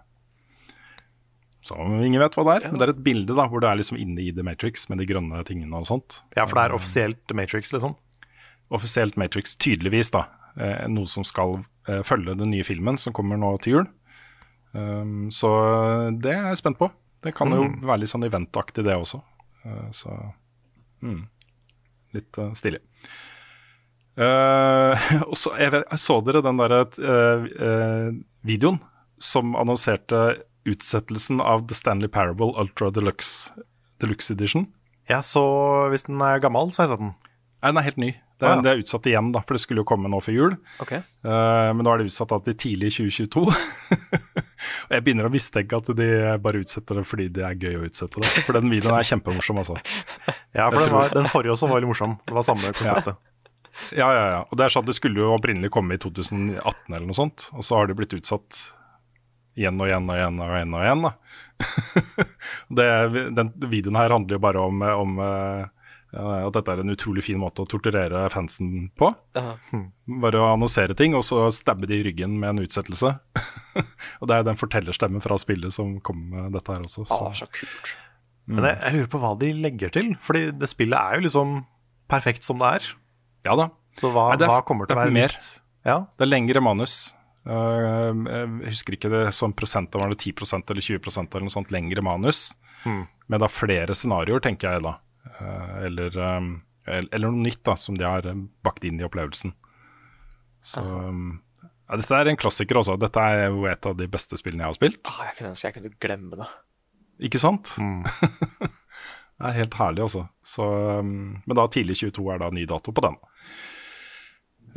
Som 1.65 1.97
ingen 1.99 2.21
vet 2.21 2.37
hva 2.37 2.45
det 2.45 2.53
er. 2.55 2.67
Men 2.69 2.79
det 2.79 2.85
er 2.85 2.93
et 2.93 3.03
bilde 3.03 3.35
da, 3.35 3.47
hvor 3.49 3.59
du 3.59 3.67
er 3.67 3.79
liksom 3.81 3.97
inne 3.99 4.21
i 4.23 4.31
The 4.31 4.45
Matrix 4.45 4.85
med 4.87 5.01
de 5.01 5.07
grønne 5.09 5.41
tingene 5.43 5.81
og 5.81 5.89
sånt. 5.89 6.21
Ja, 6.37 6.45
for 6.45 6.55
det 6.55 6.67
er 6.67 6.77
offisielt 6.77 7.19
The 7.27 7.35
Matrix, 7.35 7.73
liksom. 7.75 7.97
Offisielt 8.73 9.17
Matrix 9.19 9.55
tydeligvis, 9.55 10.11
da. 10.15 10.25
Eh, 10.57 10.87
noe 10.91 11.09
som 11.09 11.25
skal 11.27 11.59
eh, 11.87 12.01
følge 12.05 12.35
den 12.37 12.51
nye 12.53 12.65
filmen 12.67 12.97
som 13.01 13.15
kommer 13.15 13.39
nå 13.39 13.53
til 13.63 13.77
jul. 13.77 13.87
Um, 14.77 15.29
så 15.33 15.49
det 16.21 16.33
er 16.35 16.49
jeg 16.51 16.59
spent 16.59 16.79
på. 16.79 16.89
Det 17.23 17.33
kan 17.37 17.53
jo 17.55 17.65
være 17.81 18.03
litt 18.03 18.11
sånn 18.11 18.27
eventaktig, 18.27 18.85
det 18.85 18.97
også. 18.97 19.21
Eh, 19.65 19.87
så 19.95 20.13
mm, 21.05 21.23
litt 22.17 22.41
stilig. 22.57 22.83
Uh, 24.17 24.97
og 25.29 25.35
så, 25.37 25.53
jeg 25.61 25.75
jeg, 25.75 26.01
så 26.01 26.17
dere 26.25 26.41
den 26.45 26.57
der 26.57 26.73
uh, 26.81 27.43
uh, 27.45 28.07
videoen 28.47 28.79
som 29.21 29.53
annonserte 29.57 30.39
utsettelsen 30.67 31.41
av 31.41 31.67
The 31.69 31.77
Stanley 31.77 32.09
Parable 32.11 32.49
Ultra 32.57 32.89
Deluxe, 32.93 33.53
Deluxe 34.01 34.33
Edition? 34.33 34.67
Jeg 35.07 35.23
så, 35.23 35.43
Hvis 35.93 36.03
den 36.09 36.21
er 36.21 36.41
gammel, 36.43 36.73
så 36.73 36.81
har 36.81 36.89
jeg 36.89 36.97
sett 36.97 37.05
den. 37.05 37.13
Nei, 37.61 37.69
den 37.69 37.79
er 37.79 37.87
helt 37.87 38.01
ny. 38.01 38.09
Det 38.37 38.45
Ah, 38.45 38.55
ja. 38.55 38.61
det 38.61 38.69
er 38.69 38.81
utsatt 38.83 39.07
igjen, 39.09 39.31
da, 39.33 39.41
for 39.41 39.57
det 39.57 39.63
skulle 39.63 39.81
jo 39.81 39.87
komme 39.89 40.09
nå 40.13 40.19
før 40.21 40.35
jul. 40.35 40.57
Okay. 40.83 41.01
Uh, 41.25 41.73
men 41.73 41.81
nå 41.81 41.93
er 41.93 42.03
det 42.03 42.11
utsatt 42.11 42.29
da 42.29 42.37
til 42.45 42.57
tidlig 42.61 42.91
2022. 42.93 43.41
og 44.87 44.93
jeg 44.93 45.05
begynner 45.05 45.29
å 45.29 45.31
mistenke 45.33 45.79
at 45.79 45.89
de 45.97 46.09
bare 46.43 46.61
utsetter 46.61 46.99
det 47.01 47.05
fordi 47.09 47.31
det 47.33 47.47
er 47.47 47.57
gøy 47.57 47.79
å 47.79 47.87
utsette 47.87 48.21
det. 48.21 48.29
For 48.45 48.59
den 48.59 48.69
videoen 48.69 48.99
er 48.99 49.09
kjempemorsom, 49.09 49.63
altså. 49.63 49.79
Ja, 50.57 50.69
for 50.69 50.79
den, 50.83 50.93
var, 50.93 51.09
den 51.13 51.29
forrige 51.29 51.53
også 51.53 51.69
var 51.69 51.79
veldig 51.79 51.89
morsom. 51.91 52.15
Det 52.25 52.37
var 52.37 52.45
samme 52.45 52.71
konseptet. 52.77 53.17
Ja, 53.93 54.07
ja, 54.13 54.25
ja. 54.33 54.39
Og 54.45 54.57
det 54.57 54.65
er 54.65 54.73
sånn, 54.73 54.85
det 54.87 54.95
skulle 54.97 55.21
jo 55.21 55.33
opprinnelig 55.35 55.69
komme 55.73 55.97
i 55.97 56.01
2018 56.01 56.61
eller 56.93 57.05
noe 57.05 57.17
sånt, 57.17 57.49
og 57.53 57.65
så 57.65 57.77
har 57.77 57.89
det 57.89 57.97
blitt 57.97 58.15
utsatt 58.17 58.57
igjen 59.57 59.81
og 59.81 59.89
igjen 59.89 60.09
og 60.09 60.17
igjen 60.17 60.39
og 60.41 60.53
igjen. 60.53 60.75
og 60.77 60.85
igjen 60.85 61.05
da. 61.07 61.11
det, 62.79 62.87
den 63.37 63.51
videoen 63.65 63.97
her 63.97 64.13
handler 64.13 64.37
jo 64.37 64.43
bare 64.45 64.65
om, 64.69 64.85
om 65.05 65.21
eh, 65.25 65.63
at 66.15 66.55
dette 66.55 66.71
er 66.71 66.81
en 66.81 66.93
utrolig 66.93 67.25
fin 67.25 67.39
måte 67.41 67.63
å 67.63 67.67
torturere 67.69 68.23
fansen 68.31 68.89
på. 68.97 69.09
Aha. 69.37 69.55
Bare 70.23 70.39
å 70.39 70.49
annonsere 70.53 70.95
ting, 70.97 71.15
og 71.17 71.25
så 71.27 71.41
stabbe 71.53 71.89
de 71.89 71.99
i 71.99 72.05
ryggen 72.07 72.37
med 72.39 72.53
en 72.53 72.63
utsettelse. 72.63 73.11
og 74.21 74.29
det 74.29 74.37
er 74.37 74.45
den 74.47 74.59
fortellerstemmen 74.59 75.23
fra 75.23 75.37
spillet 75.41 75.75
som 75.75 75.97
kommer 75.99 76.47
med 76.47 76.55
dette 76.55 76.73
her 76.73 76.85
også. 76.87 77.03
Så. 77.09 77.19
Ah, 77.19 77.33
så 77.35 77.49
kult. 77.51 77.91
Men 78.47 78.69
jeg, 78.69 78.79
jeg 78.85 78.95
lurer 78.95 79.11
på 79.11 79.21
hva 79.25 79.33
de 79.41 79.51
legger 79.65 79.91
til. 79.93 80.13
Fordi 80.23 80.45
det 80.55 80.71
spillet 80.71 80.95
er 80.97 81.19
jo 81.19 81.27
liksom 81.27 81.57
perfekt 82.07 82.47
som 82.47 82.63
det 82.63 82.77
er. 82.79 82.89
Ja 83.47 83.57
da. 83.59 83.69
Så 83.97 84.11
hva, 84.13 84.29
Nei, 84.31 84.39
er- 84.45 84.53
hva 84.53 84.63
kommer 84.65 84.87
til 84.87 84.95
å 84.95 85.01
være 85.01 85.15
mer. 85.15 85.35
Ja. 85.87 86.01
Det 86.15 86.23
er 86.23 86.31
lengre 86.31 86.63
manus. 86.63 86.95
Uh, 87.47 88.11
jeg 88.27 88.71
husker 88.73 88.95
ikke 88.97 89.11
det 89.11 89.25
sånn 89.35 89.53
prosent, 89.55 89.93
var 89.95 90.11
det 90.11 90.19
10% 90.19 90.71
eller 90.73 90.83
20% 90.83 91.31
eller 91.31 91.45
noe 91.47 91.53
sånt 91.53 91.71
lengre 91.71 92.03
manus. 92.03 92.49
Mm. 92.87 93.05
Med 93.31 93.43
da 93.43 93.47
flere 93.51 93.95
scenarioer, 93.95 94.43
tenker 94.43 94.75
jeg 94.75 94.83
da. 94.87 94.97
Uh, 95.39 95.75
eller, 95.87 96.17
um, 96.17 96.53
eller 96.87 97.27
noe 97.27 97.45
nytt 97.45 97.63
da, 97.67 97.75
som 97.79 97.97
de 97.99 98.07
har 98.07 98.25
um, 98.29 98.47
bakt 98.65 98.85
inn 98.87 99.01
i 99.01 99.05
opplevelsen. 99.07 99.53
Så 100.63 100.83
um, 100.83 101.37
ja, 101.61 101.99
Dette 101.99 102.19
er 102.19 102.31
en 102.31 102.39
klassiker 102.39 102.81
også. 102.81 102.97
Dette 103.01 103.23
er 103.23 103.47
jo 103.47 103.67
et 103.69 103.89
av 103.89 103.95
de 103.99 104.09
beste 104.11 104.39
spillene 104.39 104.65
jeg 104.65 104.73
har 104.73 104.79
spilt. 104.79 105.01
Ah, 105.07 105.23
jeg 105.29 105.39
kunne 105.39 105.53
ønske 105.53 105.69
jeg 105.69 105.77
kunne 105.77 105.93
glemme 106.07 106.41
det. 106.41 106.49
Ikke 107.27 107.41
sant? 107.41 107.71
Mm. 107.81 108.03
det 109.37 109.49
er 109.49 109.57
helt 109.61 109.79
herlig, 109.79 110.05
altså. 110.09 110.27
Så, 110.45 110.67
men 111.01 111.57
da 111.57 111.65
tidlig 111.73 111.97
22 112.03 112.29
er 112.33 112.43
da 112.43 112.51
ny 112.53 112.67
dato 112.69 112.93
på 112.93 113.05
den. 113.07 113.17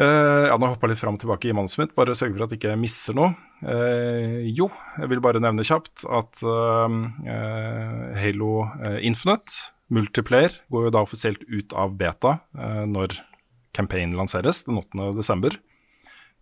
Uh, 0.01 0.46
ja, 0.48 0.55
nå 0.57 0.68
hoppa 0.70 0.86
jeg 0.86 0.94
litt 0.94 1.01
fram 1.03 1.18
og 1.18 1.20
tilbake 1.20 1.51
i 1.51 1.55
manuset 1.57 1.82
mitt, 1.82 1.90
bare 1.98 2.14
sørge 2.16 2.32
for 2.32 2.46
at 2.46 2.55
jeg 2.55 2.61
ikke 2.62 2.76
misser 2.80 3.16
noe. 3.18 3.34
Uh, 3.61 4.46
jo, 4.48 4.70
jeg 4.96 5.11
vil 5.12 5.20
bare 5.24 5.42
nevne 5.42 5.66
kjapt 5.66 6.07
at 6.09 6.40
uh, 6.46 6.86
eh, 7.28 8.07
Halo 8.22 8.53
eh, 8.78 8.96
Infinite, 9.11 9.74
multiplayer, 9.91 10.55
går 10.70 10.86
jo 10.88 10.95
da 10.95 11.03
offisielt 11.05 11.43
ut 11.49 11.74
av 11.76 11.97
beta 11.99 12.38
eh, 12.59 12.84
når 12.88 13.18
campaign 13.76 14.16
lanseres 14.18 14.64
den 14.66 14.78
8. 14.80 15.12
desember. 15.18 15.57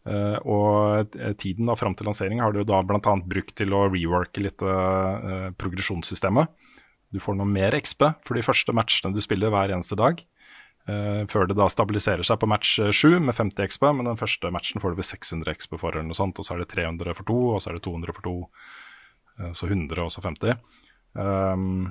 Eh, 0.09 0.39
og 0.49 1.17
eh, 1.19 1.35
tiden 1.41 1.69
da 1.69 1.77
fram 1.77 1.97
til 1.99 2.09
lansering 2.09 2.41
har 2.41 2.55
du 2.55 2.63
da 2.65 2.81
bl.a. 2.87 3.15
brukt 3.29 3.55
til 3.59 3.75
å 3.77 3.87
reworke 3.91 4.45
litt 4.45 4.63
eh, 4.65 5.49
progresjonssystemet. 5.61 6.49
Du 7.13 7.21
får 7.25 7.39
noe 7.39 7.49
mer 7.49 7.77
XP 7.77 8.05
for 8.27 8.37
de 8.37 8.45
første 8.45 8.73
matchene 8.77 9.15
du 9.17 9.21
spiller 9.25 9.53
hver 9.53 9.73
eneste 9.73 9.97
dag. 9.97 10.21
eh, 10.89 11.25
før 11.29 11.49
det 11.49 11.57
da 11.59 11.69
stabiliserer 11.69 12.25
seg 12.25 12.41
på 12.41 12.49
match 12.49 12.79
eh, 12.81 12.93
7 12.93 13.19
med 13.21 13.37
50 13.37 13.69
XP, 13.69 13.89
men 13.97 14.09
den 14.09 14.21
første 14.21 14.51
matchen 14.55 14.81
får 14.81 14.95
du 14.95 15.01
ved 15.03 15.09
600 15.09 15.57
XP 15.61 15.77
for, 15.77 15.93
eller 15.93 16.09
noe 16.09 16.17
sånt, 16.17 16.39
og 16.41 16.47
så 16.47 16.57
er 16.57 16.65
det 16.65 16.71
300 16.73 17.17
for 17.19 17.29
to, 17.29 17.39
og 17.55 17.63
så 17.63 17.73
er 17.73 17.79
det 17.79 17.85
200 17.85 18.17
for 18.17 18.29
to, 18.29 18.37
eh, 19.39 19.53
så 19.53 19.69
100 19.69 20.05
og 20.05 20.13
så 20.15 20.25
50. 20.25 20.57
Um, 21.19 21.91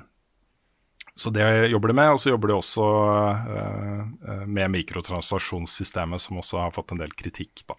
så 1.18 1.32
det 1.34 1.44
jobber 1.72 1.90
de 1.90 1.96
med, 1.98 2.12
og 2.14 2.20
så 2.22 2.30
jobber 2.30 2.52
de 2.52 2.54
også 2.54 2.84
eh, 3.58 4.42
med 4.46 4.70
mikrotransaksjonssystemet, 4.76 6.22
som 6.22 6.38
også 6.38 6.60
har 6.62 6.74
fått 6.76 6.94
en 6.94 7.02
del 7.02 7.10
kritikk, 7.18 7.64
da. 7.66 7.74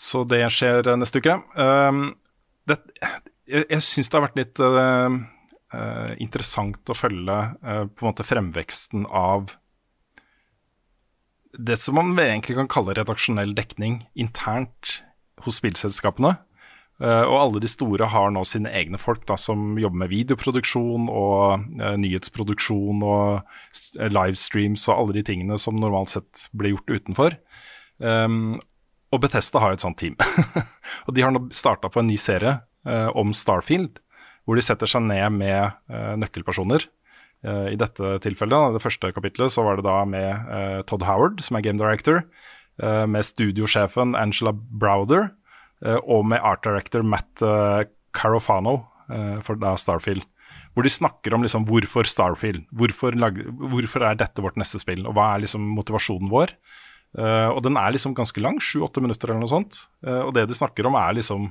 Så 0.00 0.22
det 0.24 0.40
skjer 0.56 0.88
eh, 0.88 0.96
neste 0.96 1.20
uke. 1.20 1.36
Um, 1.60 2.14
det, 2.68 2.78
jeg 3.50 3.66
jeg 3.68 3.84
syns 3.84 4.08
det 4.08 4.16
har 4.16 4.24
vært 4.24 4.40
litt 4.40 4.62
uh, 4.64 5.12
uh, 5.76 6.10
interessant 6.22 6.88
å 6.88 6.96
følge 6.96 7.36
på 7.60 8.04
en 8.04 8.08
måte 8.08 8.24
fremveksten 8.24 9.04
av 9.04 9.52
det 11.58 11.76
som 11.82 11.98
man 11.98 12.14
egentlig 12.14 12.56
kan 12.56 12.70
kalle 12.70 12.94
redaksjonell 12.96 13.52
dekning 13.58 14.04
internt 14.14 15.00
hos 15.44 15.58
spillselskapene. 15.60 16.36
Eh, 17.00 17.22
og 17.24 17.36
alle 17.38 17.60
de 17.64 17.68
store 17.70 18.10
har 18.12 18.32
nå 18.34 18.42
sine 18.44 18.70
egne 18.76 19.00
folk 19.00 19.22
da, 19.28 19.38
som 19.40 19.78
jobber 19.80 20.02
med 20.02 20.10
videoproduksjon 20.12 21.08
og 21.08 21.64
uh, 21.80 21.94
nyhetsproduksjon 22.00 23.00
og 23.00 23.40
eh, 23.96 24.10
livestreams 24.12 24.84
og 24.90 24.96
alle 24.96 25.16
de 25.16 25.24
tingene 25.30 25.56
som 25.60 25.80
normalt 25.80 26.12
sett 26.12 26.44
blir 26.52 26.74
gjort 26.74 26.92
utenfor. 26.98 27.38
Um, 28.04 28.58
og 29.10 29.24
Bethesda 29.24 29.62
har 29.64 29.74
et 29.74 29.82
sånt 29.82 29.96
team. 30.00 30.18
og 31.06 31.16
de 31.16 31.24
har 31.24 31.32
nå 31.32 31.46
starta 31.56 31.88
på 31.88 32.02
en 32.02 32.10
ny 32.12 32.20
serie 32.20 32.58
uh, 32.60 33.08
om 33.16 33.32
Starfield, 33.36 33.96
hvor 34.44 34.60
de 34.60 34.64
setter 34.64 34.90
seg 34.90 35.06
ned 35.08 35.40
med 35.40 35.72
uh, 35.92 36.16
nøkkelpersoner. 36.20 36.88
I 37.40 37.76
dette 37.80 38.18
tilfellet, 38.20 38.74
det 38.74 38.82
første 38.84 39.08
kapitlet, 39.16 39.48
så 39.48 39.62
var 39.64 39.78
det 39.78 39.86
da 39.86 40.02
med 40.04 40.82
Todd 40.90 41.06
Howard, 41.08 41.38
som 41.40 41.56
er 41.56 41.62
game 41.64 41.80
director, 41.80 42.18
med 42.76 43.24
studiosjefen 43.24 44.12
Angela 44.12 44.52
Browder, 44.52 45.30
og 46.04 46.26
med 46.28 46.42
art 46.44 46.64
director 46.66 47.04
Matt 47.06 47.42
eh, 47.44 47.86
Carofano 48.16 48.76
eh, 49.10 49.38
for 49.44 49.60
da 49.60 49.76
Starfield. 49.80 50.26
Hvor 50.74 50.86
de 50.86 50.92
snakker 50.92 51.34
om 51.34 51.44
liksom 51.44 51.66
hvorfor 51.68 52.06
Starfield, 52.06 52.66
hvorfor, 52.74 53.16
lag, 53.18 53.38
hvorfor 53.50 54.04
er 54.06 54.18
dette 54.18 54.42
vårt 54.42 54.58
neste 54.60 54.80
spill, 54.82 55.02
og 55.06 55.16
hva 55.16 55.34
er 55.34 55.44
liksom 55.44 55.64
motivasjonen 55.76 56.30
vår. 56.30 56.54
Eh, 57.18 57.48
og 57.50 57.62
den 57.66 57.78
er 57.80 57.94
liksom 57.94 58.14
ganske 58.18 58.42
lang, 58.42 58.60
sju-åtte 58.62 59.02
minutter 59.02 59.32
eller 59.32 59.44
noe 59.44 59.52
sånt. 59.52 59.82
Eh, 60.06 60.22
og 60.22 60.34
det 60.36 60.46
de 60.50 60.58
snakker 60.58 60.86
om 60.86 60.98
er 60.98 61.16
liksom 61.18 61.50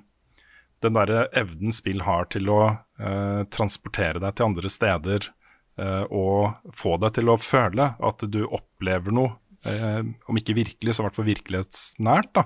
den 0.84 0.96
derre 0.96 1.26
evnen 1.36 1.76
spill 1.76 2.06
har 2.06 2.30
til 2.32 2.48
å 2.54 2.62
eh, 2.72 3.42
transportere 3.52 4.22
deg 4.24 4.38
til 4.38 4.48
andre 4.48 4.72
steder 4.72 5.28
eh, 5.28 6.06
og 6.08 6.72
få 6.80 6.96
deg 7.04 7.18
til 7.18 7.32
å 7.34 7.40
føle 7.42 7.92
at 8.00 8.24
du 8.32 8.46
opplever 8.46 9.16
noe, 9.16 9.34
eh, 9.68 10.00
om 10.08 10.40
ikke 10.40 10.56
virkelig, 10.62 10.96
så 10.96 11.04
i 11.04 11.10
hvert 11.10 11.20
fall 11.20 11.28
virkelighetsnært, 11.28 12.32
da, 12.40 12.46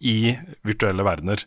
i 0.00 0.34
virtuelle 0.66 1.04
verdener. 1.06 1.44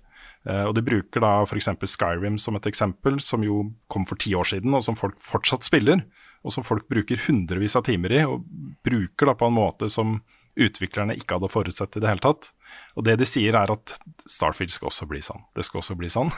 Eh, 0.47 0.64
og 0.68 0.76
De 0.78 0.84
bruker 0.86 1.24
da 1.24 1.34
f.eks. 1.45 1.72
Skyrim 1.89 2.38
som 2.41 2.58
et 2.60 2.68
eksempel, 2.70 3.20
som 3.24 3.45
jo 3.45 3.64
kom 3.91 4.08
for 4.10 4.20
ti 4.20 4.34
år 4.38 4.49
siden, 4.54 4.76
og 4.76 4.84
som 4.86 4.97
folk 4.99 5.20
fortsatt 5.24 5.66
spiller, 5.66 6.04
og 6.43 6.56
som 6.56 6.66
folk 6.68 6.88
bruker 6.91 7.22
hundrevis 7.28 7.78
av 7.80 7.86
timer 7.88 8.18
i, 8.18 8.24
og 8.28 8.43
bruker 8.86 9.32
da 9.32 9.38
på 9.39 9.49
en 9.49 9.58
måte 9.58 9.89
som 9.91 10.20
utviklerne 10.60 11.16
ikke 11.18 11.39
hadde 11.39 11.49
forutsett 11.51 11.97
i 11.97 12.04
det 12.04 12.12
hele 12.12 12.24
tatt. 12.24 12.51
Og 12.97 13.06
det 13.06 13.16
de 13.22 13.26
sier 13.28 13.56
er 13.58 13.72
at 13.74 13.93
Starfield 14.30 14.74
skal 14.74 14.89
også 14.89 15.08
bli 15.10 15.22
sånn. 15.26 15.41
Det 15.58 15.66
skal 15.66 15.82
også 15.82 15.95
bli 15.97 16.10
sånn. 16.14 16.32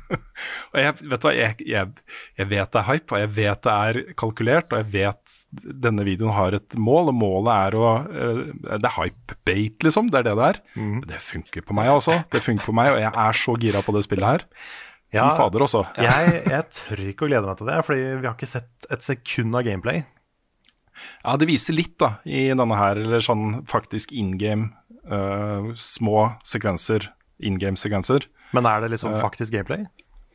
og 0.72 0.76
jeg 0.80 0.96
vet 1.00 1.26
hva, 1.26 1.32
jeg, 1.36 1.56
jeg, 1.68 2.02
jeg 2.40 2.50
vet 2.50 2.72
det 2.72 2.80
er 2.80 2.88
hype, 2.88 3.14
og 3.14 3.22
jeg 3.22 3.32
vet 3.38 3.62
det 3.66 3.76
er 3.76 4.00
kalkulert, 4.20 4.72
og 4.72 4.82
jeg 4.82 4.90
vet 4.94 5.36
denne 5.86 6.04
videoen 6.06 6.36
har 6.36 6.56
et 6.56 6.76
mål, 6.80 7.12
og 7.12 7.18
målet 7.20 7.52
er 7.54 7.78
å 7.78 7.88
eh, 8.06 8.44
Det 8.70 8.80
er 8.80 8.96
hype-bate, 8.98 9.88
liksom. 9.88 10.12
Det 10.12 10.20
er 10.20 10.30
det 10.30 10.36
det 10.40 10.46
er. 10.50 10.62
Mm. 10.76 11.00
Det 11.10 11.24
funker 11.24 11.66
på 11.66 11.76
meg 11.76 11.90
også. 11.94 12.20
Det 12.32 12.44
funker 12.44 12.70
på 12.70 12.76
meg, 12.76 12.94
og 12.94 13.02
jeg 13.02 13.12
er 13.24 13.42
så 13.44 13.56
gira 13.60 13.84
på 13.84 13.96
det 13.96 14.06
spillet 14.06 14.30
her. 14.34 14.46
Ja, 15.10 15.26
fader, 15.34 15.64
også. 15.66 15.82
Jeg, 15.98 16.42
jeg 16.46 16.66
tør 16.76 17.00
ikke 17.10 17.26
å 17.26 17.30
glede 17.32 17.48
meg 17.48 17.58
til 17.58 17.66
det, 17.66 17.80
fordi 17.86 18.02
vi 18.20 18.28
har 18.28 18.36
ikke 18.36 18.46
sett 18.46 18.90
et 18.94 19.02
sekund 19.02 19.58
av 19.58 19.66
gameplay. 19.66 20.04
Ja, 21.24 21.36
det 21.40 21.48
viser 21.50 21.76
litt 21.76 21.96
da, 21.98 22.14
i 22.24 22.48
denne 22.52 22.76
her, 22.78 22.96
eller 22.96 23.20
sånn 23.24 23.62
faktisk 23.70 24.12
in 24.12 24.36
game, 24.38 24.72
Uh, 25.10 25.72
små 25.80 26.36
sekvenser, 26.46 27.08
in 27.42 27.56
game-sekvenser. 27.58 28.26
Men 28.52 28.66
er 28.68 28.82
det 28.84 28.90
liksom 28.92 29.14
Eh, 29.16 29.20
faktisk 29.22 29.50
gameplay? 29.56 29.86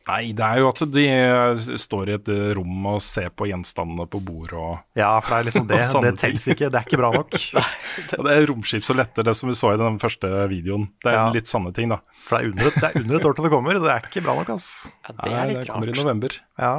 Nei, 0.08 0.32
det 0.36 0.42
er 0.44 0.58
jo 0.60 0.68
at 0.68 0.82
de 0.92 1.04
eh, 1.08 1.54
står 1.78 2.10
i 2.10 2.14
et 2.18 2.28
rom 2.58 2.84
og 2.90 2.98
ser 3.00 3.30
på 3.30 3.46
gjenstandene 3.48 4.04
på 4.10 4.20
bordet 4.26 4.58
og 4.58 4.82
Ja, 4.98 5.20
for 5.20 5.32
det 5.32 5.38
er 5.38 5.46
liksom 5.48 5.66
det. 5.70 5.78
Det 6.04 6.12
tels 6.20 6.44
ikke. 6.52 6.68
Det 6.70 6.78
er 6.82 6.84
ikke 6.90 6.98
bra 7.00 7.12
nok. 7.14 7.30
Det 8.10 8.34
er 8.34 8.46
romskip 8.50 8.84
så 8.84 8.94
letter, 8.98 9.24
det 9.24 9.36
som 9.38 9.48
vi 9.48 9.54
så 9.56 9.72
i 9.72 9.78
den 9.80 9.96
første 10.02 10.28
videoen. 10.50 10.90
Det 11.02 11.10
er 11.14 11.16
Ja. 11.16 11.30
litt 11.32 11.48
sanne 11.48 11.72
ting, 11.72 11.88
da. 11.94 11.98
For 12.26 12.36
det 12.36 12.42
er 12.42 12.50
under 12.52 12.66
et, 12.68 12.74
det 12.82 12.90
er 12.90 13.00
under 13.00 13.16
et 13.22 13.24
år 13.30 13.34
til 13.38 13.44
det 13.48 13.52
kommer, 13.54 13.78
og 13.80 13.86
det 13.86 13.94
er 13.94 14.10
ikke 14.10 14.24
bra 14.26 14.34
nok, 14.42 14.50
ass. 14.58 14.68
Ja, 15.06 15.14
det 15.22 15.32
er 15.32 15.46
litt 15.54 15.62
det 15.62 15.70
kommer 15.72 15.88
i 15.94 15.96
november. 16.02 16.36
Ja. 16.58 16.74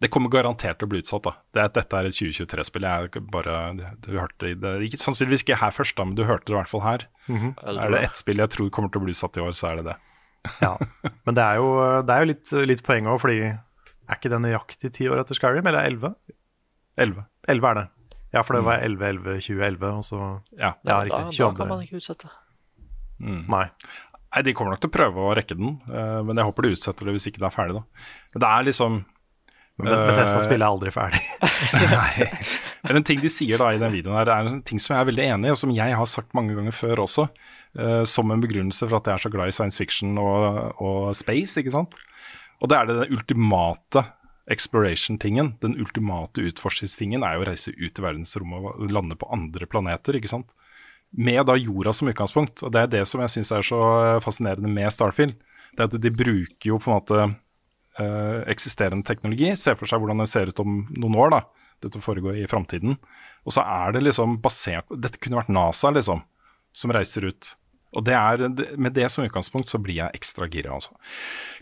Det 0.00 0.08
kommer 0.08 0.30
garantert 0.32 0.78
til 0.80 0.86
å 0.88 0.90
bli 0.94 1.00
utsatt, 1.02 1.22
da. 1.26 1.32
Det, 1.52 1.60
er- 1.60 1.72
dette 1.76 1.98
er 1.98 2.06
et 2.08 2.14
2023-spill. 2.16 2.86
Jeg 2.88 3.10
er 3.10 3.24
bare 3.34 3.56
Du 4.00 4.10
hørte 4.16 4.48
det 4.56 4.70
ikke, 4.86 4.96
Sannsynligvis 5.02 5.42
ikke 5.44 5.58
her 5.60 5.74
først, 5.76 5.96
da, 5.98 6.06
men 6.08 6.14
du 6.16 6.22
hørte 6.24 6.46
det 6.48 6.54
i 6.54 6.56
hvert 6.56 6.70
fall 6.72 6.84
her. 6.86 7.04
Er 7.28 7.90
det 7.92 8.00
ett 8.08 8.16
spill 8.16 8.40
jeg 8.40 8.48
tror 8.54 8.70
kommer 8.72 8.88
til 8.94 9.02
å 9.02 9.04
bli 9.04 9.12
utsatt 9.12 9.36
i 9.36 9.44
år, 9.44 9.52
så 9.58 9.68
er 9.72 9.82
det 9.82 9.84
det. 9.90 9.96
ja. 10.64 10.72
Men 11.28 11.36
det 11.36 11.44
er 11.44 11.56
jo, 11.60 11.68
det 12.08 12.14
er 12.16 12.24
jo 12.24 12.30
litt, 12.32 12.52
litt 12.72 12.82
poeng 12.86 13.10
òg, 13.12 13.20
fordi 13.20 13.40
er 13.50 14.16
ikke 14.16 14.30
det 14.32 14.40
nøyaktig 14.40 14.92
ti 14.96 15.08
år 15.12 15.20
etter 15.20 15.36
Skyrim, 15.36 15.66
eller 15.68 15.84
elleve? 15.84 16.14
11. 16.96 17.26
Elleve 17.52 17.68
er 17.70 17.74
det. 17.82 17.86
Ja, 18.32 18.40
for 18.46 18.56
det 18.56 18.64
var 18.64 18.80
11-11-2011, 18.86 19.84
og 19.90 20.04
så 20.06 20.18
Ja. 20.56 20.72
Ja, 20.80 20.96
da, 20.96 21.00
riktig. 21.04 21.38
da 21.44 21.52
kan 21.60 21.68
man 21.68 21.84
ikke 21.84 22.00
utsette. 22.00 22.30
Nei. 23.20 23.66
Nei, 24.30 24.42
de 24.46 24.52
kommer 24.54 24.72
nok 24.72 24.80
til 24.80 24.88
å 24.90 24.94
prøve 24.96 25.24
å 25.28 25.32
rekke 25.36 25.56
den, 25.58 25.80
eh, 25.90 26.20
men 26.24 26.38
jeg 26.38 26.46
håper 26.46 26.62
de 26.62 26.72
utsetter 26.76 27.04
det 27.08 27.14
hvis 27.16 27.26
ikke 27.28 27.42
det 27.42 27.48
er 27.50 27.54
ferdig, 27.56 27.74
da. 27.74 27.82
Men 28.34 28.40
det 28.44 28.50
er 28.54 28.66
liksom 28.70 29.00
Men 29.84 29.94
Eh, 29.94 30.06
Bethesda-spillet 30.10 30.64
er 30.64 30.70
aldri 30.70 30.92
ferdig. 30.94 31.22
Men 32.86 33.00
en 33.00 33.06
ting 33.06 33.22
de 33.22 33.30
sier 33.32 33.60
da 33.60 33.70
i 33.72 33.80
den 33.80 33.92
videoen 33.94 34.18
her, 34.18 34.30
er 34.32 34.50
en 34.50 34.62
ting 34.66 34.80
som 34.82 34.94
jeg 34.94 35.02
er 35.02 35.08
veldig 35.10 35.26
enig 35.26 35.50
i, 35.50 35.54
og 35.54 35.60
som 35.60 35.74
jeg 35.74 35.96
har 35.96 36.08
sagt 36.10 36.36
mange 36.36 36.56
ganger 36.56 36.76
før 36.76 37.04
også, 37.04 37.26
uh, 37.80 38.04
som 38.08 38.32
en 38.32 38.42
begrunnelse 38.42 38.86
for 38.86 39.00
at 39.00 39.10
jeg 39.10 39.18
er 39.18 39.24
så 39.26 39.32
glad 39.32 39.52
i 39.52 39.56
science 39.56 39.80
fiction 39.80 40.16
og, 40.20 40.78
og 40.80 41.10
space, 41.18 41.60
ikke 41.60 41.74
sant. 41.74 41.98
Og 42.60 42.70
det 42.70 42.78
er 42.78 42.88
det 42.88 42.96
den 43.02 43.18
ultimate 43.18 44.04
exploration-tingen. 44.50 45.54
Den 45.62 45.76
ultimate 45.80 46.42
utforskningstingen 46.50 47.24
er 47.24 47.36
jo 47.36 47.44
å 47.44 47.50
reise 47.50 47.74
ut 47.76 48.00
i 48.00 48.04
verdensrommet 48.04 48.72
og 48.72 48.90
lande 48.92 49.16
på 49.18 49.28
andre 49.32 49.68
planeter, 49.70 50.18
ikke 50.18 50.32
sant. 50.32 50.48
Med 51.10 51.42
da 51.48 51.56
jorda 51.58 51.94
som 51.94 52.10
utgangspunkt. 52.10 52.64
Og 52.66 52.74
det 52.74 52.82
er 52.82 52.90
det 52.90 53.04
som 53.08 53.22
jeg 53.22 53.32
syns 53.36 53.52
er 53.54 53.66
så 53.66 53.80
fascinerende 54.22 54.70
med 54.70 54.90
Starfield. 54.94 55.38
Det 55.74 55.84
er 55.84 55.88
at 55.88 56.02
de 56.02 56.12
bruker 56.12 56.72
jo 56.72 56.78
på 56.82 56.90
en 56.90 56.98
måte 56.98 57.30
eh, 57.98 58.42
eksisterende 58.52 59.04
teknologi, 59.06 59.50
ser 59.56 59.74
for 59.80 59.86
seg 59.90 59.98
hvordan 60.02 60.22
det 60.22 60.28
ser 60.30 60.48
ut 60.52 60.60
om 60.62 60.84
noen 60.96 61.16
år. 61.16 61.30
da, 61.30 61.40
Dette 61.82 62.00
foregår 62.04 62.36
i 62.42 62.46
framtiden. 62.50 62.98
Og 63.48 63.52
så 63.56 63.64
er 63.64 63.92
det 63.96 64.02
liksom 64.04 64.38
basert 64.44 64.86
Dette 65.00 65.18
kunne 65.18 65.40
vært 65.40 65.48
NASA, 65.54 65.90
liksom, 65.90 66.22
som 66.72 66.92
reiser 66.92 67.24
ut. 67.30 67.54
Og 67.96 68.04
det 68.06 68.14
er, 68.14 68.44
med 68.78 68.92
det 68.94 69.08
som 69.10 69.24
utgangspunkt 69.24 69.66
så 69.68 69.78
blir 69.82 69.96
jeg 69.96 70.14
ekstra 70.14 70.46
gira, 70.46 70.76
altså. 70.76 70.92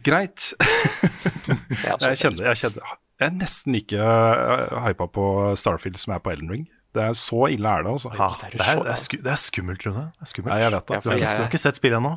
Greit. 0.05 0.51
Jeg 2.03 2.19
kjenner, 2.21 2.51
jeg 2.51 2.59
kjenner 2.61 2.83
Jeg 3.19 3.27
er 3.31 3.33
nesten 3.39 3.73
like 3.75 3.97
uh, 3.99 4.77
hypa 4.85 5.07
på 5.11 5.25
Starfield 5.59 5.97
som 5.99 6.13
jeg 6.13 6.21
er 6.21 6.25
på 6.27 6.31
Elden 6.35 6.51
Ring. 6.53 6.67
Det 6.95 7.03
er 7.05 7.17
Så 7.19 7.49
ille 7.53 7.69
er 7.71 7.83
det, 7.87 7.91
altså. 7.97 8.13
Ja, 8.15 8.29
det 8.41 8.47
er 8.49 8.53
det, 8.57 8.67
er, 8.67 8.83
det, 8.85 8.93
er 8.93 9.01
sku, 9.01 9.17
det 9.25 9.33
er 9.33 9.41
skummelt, 9.41 9.87
Rune. 9.87 10.05
Det 10.19 10.27
er 10.27 10.31
skummelt. 10.33 10.53
Nei, 10.53 10.61
jeg 10.63 10.73
vet 10.75 10.87
det. 10.89 10.95
Ja, 10.95 11.01
Du 11.01 11.09
har 11.09 11.17
ikke, 11.17 11.27
jeg- 11.29 11.37
du 11.39 11.43
har 11.43 11.51
ikke 11.51 11.63
sett 11.65 11.81
spillet 11.81 11.99
ennå? 12.03 12.13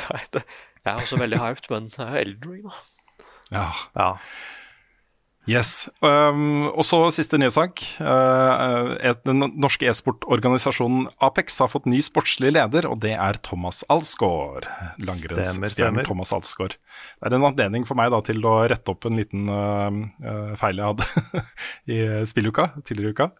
Jeg 0.80 0.94
er 0.94 0.96
også 1.02 1.18
veldig 1.20 1.38
hyped, 1.42 1.66
men 1.74 1.88
det 1.92 1.98
er 2.00 2.10
jo 2.14 2.20
Elden 2.24 2.52
Ring, 2.54 2.62
da. 2.70 2.76
Ja. 3.50 3.68
Ja. 3.98 4.16
Yes. 5.48 5.88
Um, 6.04 6.68
og 6.68 6.84
så 6.86 6.98
siste 7.14 7.38
nyhetssak. 7.40 7.80
Uh, 7.98 8.92
den 9.24 9.40
norske 9.58 9.88
e-sportorganisasjonen 9.88 11.08
Apex 11.24 11.56
har 11.62 11.70
fått 11.72 11.88
ny 11.90 11.98
sportslig 12.04 12.52
leder, 12.52 12.86
og 12.90 13.00
det 13.02 13.14
er 13.16 13.40
Thomas 13.46 13.80
Alsgaard. 13.90 14.68
Langrennsstjernen. 15.00 16.04
Thomas 16.06 16.34
Alsgaard. 16.36 16.76
Det 16.76 17.30
er 17.30 17.38
en 17.38 17.48
anledning 17.48 17.88
for 17.88 17.98
meg 17.98 18.12
da 18.12 18.20
til 18.26 18.44
å 18.46 18.58
rette 18.70 18.92
opp 18.92 19.08
en 19.08 19.18
liten 19.18 19.48
uh, 19.50 19.88
uh, 20.22 20.52
feil 20.60 20.82
jeg 20.82 20.92
hadde 20.92 21.44
i 21.96 22.00
spilluka 22.28 22.70
tidligere 22.84 23.10
i 23.10 23.16
uka. 23.16 23.30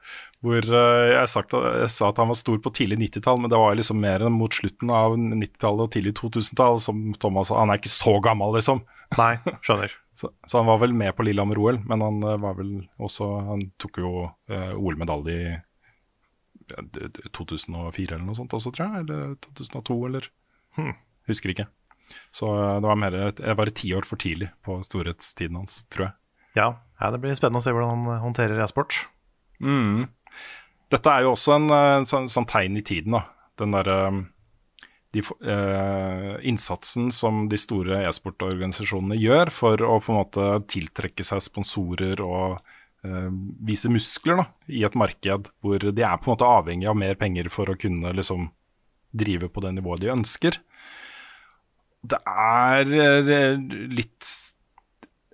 Hvor 0.40 0.70
uh, 0.72 1.08
jeg, 1.12 1.30
sagt, 1.30 1.52
jeg 1.52 1.92
sa 1.92 2.08
at 2.08 2.22
han 2.22 2.32
var 2.32 2.40
stor 2.40 2.62
på 2.64 2.72
tidlig 2.80 2.98
90-tall, 3.04 3.44
men 3.44 3.52
det 3.52 3.61
var 3.61 3.76
liksom 3.76 4.00
mer 4.02 4.24
enn 4.24 4.34
mot 4.40 4.56
slutten 4.56 4.90
av 4.90 5.18
90-tallet 5.20 5.84
og 5.84 5.92
tidlig 5.94 6.16
2000-tall. 6.18 6.80
Som 6.80 7.11
Thomas 7.20 7.52
han 7.54 7.70
er 7.70 7.82
ikke 7.82 7.92
så 7.92 8.16
gammel, 8.24 8.56
liksom. 8.56 8.82
Nei, 9.18 9.32
skjønner. 9.66 9.90
Så, 10.20 10.28
så 10.44 10.58
han 10.61 10.66
var 10.68 10.80
vel 10.82 10.92
med 10.92 11.14
på 11.16 11.24
Lillehammer-OL, 11.24 11.78
men 11.88 12.02
han 12.04 12.16
eh, 12.28 12.34
var 12.42 12.56
vel 12.58 12.72
også 13.00 13.24
Han 13.46 13.62
tok 13.80 14.00
jo 14.02 14.11
eh, 14.52 14.74
OL-medalje 14.76 15.32
i 15.32 15.46
ja, 15.54 16.82
d- 16.82 17.08
d- 17.14 17.30
2004 17.32 18.18
eller 18.18 18.26
noe 18.26 18.36
sånt 18.36 18.52
også, 18.58 18.72
tror 18.76 18.90
jeg. 18.98 19.06
Eller 19.06 19.32
2002, 19.46 19.96
eller 20.11 20.28
Husker 21.30 21.54
ikke. 21.54 21.66
Så 22.36 22.50
eh, 22.52 22.74
det 22.82 22.90
var 22.90 22.98
mer 23.00 23.16
et- 23.30 23.40
Jeg 23.40 23.56
var 23.62 23.72
ti 23.80 23.94
år 23.96 24.04
for 24.11 24.20
tidlig 24.20 24.50
på 24.66 24.76
storhetstiden 24.84 25.56
hans, 25.62 25.78
tror 25.88 26.11
jeg. 26.11 26.14
Ja, 26.58 26.68
ja, 27.00 27.11
det 27.14 27.22
blir 27.22 27.32
spennende 27.38 27.62
å 27.62 27.64
se 27.64 27.72
hvordan 27.72 27.94
han 28.04 28.22
håndterer 28.26 28.61
e-sport. 28.66 29.00
Mm. 29.62 30.04
Dette 30.92 31.14
er 31.16 31.24
jo 31.24 31.32
også 31.36 31.56
en 31.56 31.70
eh, 31.70 32.04
sånn, 32.11 32.28
sånn 32.28 32.50
tegn 32.50 32.76
i 32.76 32.84
tiden, 32.84 33.16
da. 33.16 33.24
Den 33.62 33.72
derre 33.78 33.98
de, 35.14 35.22
eh, 35.42 36.34
innsatsen 36.46 37.11
som 37.14 37.48
de 37.50 37.58
store 37.58 38.04
e-sportorganisasjonene 38.06 39.18
gjør 39.18 39.50
for 39.54 39.82
å 39.82 39.96
på 40.02 40.12
en 40.12 40.20
måte 40.20 40.50
tiltrekke 40.70 41.26
seg 41.26 41.42
sponsorer 41.42 42.22
og 42.22 42.61
eh, 43.06 43.30
vise 43.66 43.90
muskler 43.90 44.42
da, 44.42 44.46
i 44.70 44.84
et 44.86 44.98
marked 44.98 45.50
hvor 45.64 45.82
de 45.82 46.06
er 46.06 46.20
på 46.20 46.30
en 46.30 46.34
måte 46.36 46.52
avhengig 46.61 46.90
av 46.90 47.00
mer 47.02 47.18
penger 47.18 47.50
for 47.50 47.72
å 47.72 47.78
kunne 47.80 48.14
liksom 48.14 48.52
drive 49.11 49.50
på 49.50 49.64
det 49.64 49.74
nivået 49.74 50.04
de 50.04 50.14
ønsker. 50.14 50.61
Det 52.06 52.22
er 52.30 52.94
eh, 52.94 53.58
litt 53.90 54.30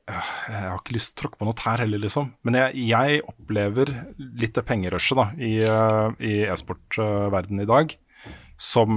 øh, 0.08 0.32
jeg 0.48 0.64
har 0.70 0.80
ikke 0.80 0.96
lyst 0.96 1.12
til 1.12 1.18
å 1.18 1.20
tråkke 1.26 1.42
på 1.42 1.50
noe 1.50 1.60
tær 1.60 1.84
heller, 1.84 2.00
liksom. 2.00 2.32
Men 2.48 2.56
jeg, 2.62 2.88
jeg 2.94 3.20
opplever 3.28 3.92
litt 4.16 4.56
det 4.56 4.64
pengerushet 4.64 5.20
da, 5.20 5.28
i, 5.36 5.54
eh, 5.68 6.08
i 6.24 6.34
e-sportverdenen 6.48 7.66
i 7.66 7.70
dag 7.74 7.98
som 8.56 8.90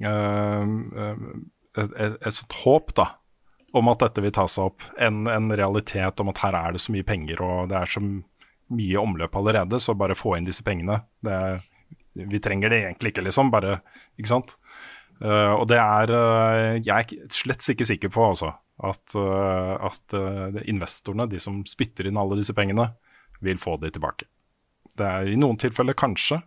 eh, 0.00 0.64
eh, 1.04 1.22
et, 1.76 1.92
et, 1.92 2.16
et 2.20 2.34
sånt 2.34 2.58
håp 2.62 2.94
da, 2.96 3.10
om 3.76 3.92
at 3.92 4.00
dette 4.06 4.24
vil 4.24 4.34
ta 4.34 4.46
seg 4.48 4.70
opp, 4.72 4.84
enn 5.02 5.26
en 5.28 5.50
realitet 5.52 6.22
om 6.22 6.32
at 6.32 6.40
her 6.44 6.56
er 6.56 6.76
det 6.76 6.82
så 6.84 6.94
mye 6.94 7.06
penger 7.06 7.42
og 7.44 7.70
det 7.72 7.80
er 7.80 7.92
så 7.92 8.02
mye 8.72 8.98
omløp 8.98 9.36
allerede, 9.36 9.80
så 9.82 9.94
bare 9.94 10.16
få 10.18 10.36
inn 10.36 10.46
disse 10.48 10.64
pengene. 10.66 10.98
Er, 11.28 11.60
vi 12.16 12.40
trenger 12.42 12.72
det 12.72 12.82
egentlig 12.82 13.12
ikke, 13.12 13.26
liksom. 13.28 13.52
Bare, 13.52 13.80
ikke 14.18 14.32
sant. 14.32 14.56
Uh, 15.16 15.54
og 15.56 15.62
det 15.70 15.78
er 15.80 16.10
uh, 16.12 16.74
Jeg 16.76 17.06
er 17.14 17.28
slett 17.32 17.64
ikke 17.72 17.86
sikker 17.88 18.10
på, 18.12 18.24
altså, 18.34 18.50
at, 18.84 19.14
uh, 19.16 19.76
at 19.86 20.16
investorene, 20.66 21.28
de 21.30 21.40
som 21.40 21.62
spytter 21.68 22.10
inn 22.10 22.18
alle 22.20 22.40
disse 22.40 22.56
pengene, 22.56 22.90
vil 23.44 23.60
få 23.60 23.76
de 23.80 23.92
tilbake. 23.92 24.28
Det 24.96 25.06
er 25.06 25.30
i 25.30 25.38
noen 25.38 25.60
tilfeller 25.60 25.96
kanskje, 25.96 26.40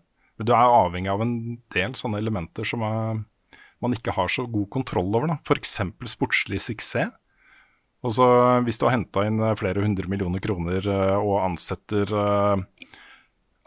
du 0.47 0.53
er 0.55 0.71
avhengig 0.71 1.11
av 1.11 1.23
en 1.23 1.33
del 1.75 1.95
sånne 1.99 2.21
elementer 2.21 2.67
som 2.67 2.83
er, 2.85 3.23
man 3.83 3.95
ikke 3.95 4.15
har 4.15 4.31
så 4.31 4.45
god 4.47 4.69
kontroll 4.71 5.11
over. 5.15 5.35
F.eks. 5.43 5.79
sportslig 6.13 6.61
suksess. 6.63 7.11
Og 8.05 8.15
så 8.15 8.25
Hvis 8.63 8.79
du 8.79 8.87
har 8.87 8.95
henta 8.95 9.25
inn 9.27 9.41
eh, 9.43 9.57
flere 9.59 9.83
hundre 9.83 10.07
millioner 10.07 10.43
kroner 10.43 10.85
eh, 10.87 11.15
og 11.19 11.41
ansetter 11.43 12.13
eh, 12.15 12.61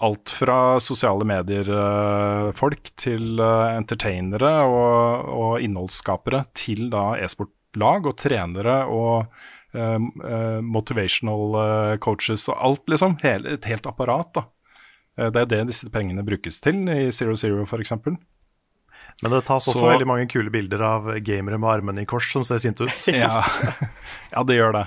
alt 0.03 0.33
fra 0.35 0.81
sosiale 0.83 1.23
medier-folk 1.29 2.89
til 2.99 3.39
entertainere 3.39 4.51
og, 4.67 5.29
og 5.31 5.53
innholdsskapere 5.63 6.41
til 6.59 6.89
e-sportlag 7.23 8.09
og 8.11 8.17
trenere 8.19 8.81
og 8.91 9.29
eh, 9.77 10.59
motivational 10.65 12.01
coaches 12.03 12.49
og 12.51 12.59
alt, 12.59 12.83
liksom. 12.91 13.15
Hele, 13.23 13.55
et 13.61 13.69
helt 13.71 13.87
apparat, 13.87 14.33
da. 14.41 14.49
Eh, 15.19 15.31
Det 15.31 15.43
er 15.43 15.47
det 15.51 15.67
disse 15.73 15.91
pengene 15.93 16.25
brukes 16.25 16.61
til 16.65 16.83
i 16.89 17.11
Zero 17.13 17.35
Zero, 17.37 17.65
f.eks. 17.67 17.93
Men 19.23 19.31
det 19.31 19.45
tas 19.45 19.67
også 19.69 19.81
Så- 19.81 19.91
veldig 19.91 20.07
mange 20.09 20.29
kule 20.31 20.51
bilder 20.51 20.81
av 20.83 21.05
gamere 21.23 21.59
med 21.59 21.69
armene 21.71 22.03
i 22.03 22.07
kors 22.09 22.31
som 22.33 22.45
ser 22.45 22.59
sinte 22.59 22.85
ut. 22.85 23.07
Ja. 23.13 23.43
ja, 24.33 24.43
det 24.43 24.57
gjør 24.57 24.73
det. 24.73 24.87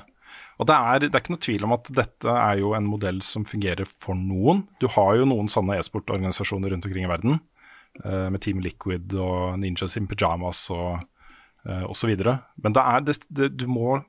Og 0.58 0.68
det 0.68 0.76
er, 0.76 1.00
det 1.00 1.14
er 1.14 1.20
ikke 1.22 1.34
noe 1.36 1.44
tvil 1.44 1.64
om 1.68 1.74
at 1.76 1.90
dette 1.92 2.32
er 2.32 2.58
jo 2.62 2.74
en 2.74 2.88
modell 2.88 3.22
som 3.22 3.44
fungerer 3.46 3.86
for 3.86 4.16
noen. 4.16 4.68
Du 4.80 4.88
har 4.88 5.16
jo 5.20 5.26
noen 5.28 5.48
sånne 5.52 5.76
e-sportorganisasjoner 5.78 6.72
rundt 6.72 6.86
omkring 6.88 7.04
i 7.06 7.12
verden, 7.12 7.40
eh, 8.04 8.30
med 8.32 8.42
Team 8.42 8.62
Liquid 8.64 9.14
og 9.20 9.60
Ninjas 9.60 9.98
in 10.00 10.08
Pyjamas 10.08 10.70
og 10.72 11.04
uh, 11.68 11.84
osv. 11.92 12.16
Men 12.64 12.74
det 12.74 12.82
er, 12.82 13.02
det, 13.02 13.18
det, 13.30 13.58
du, 13.58 13.68
må, 13.68 14.00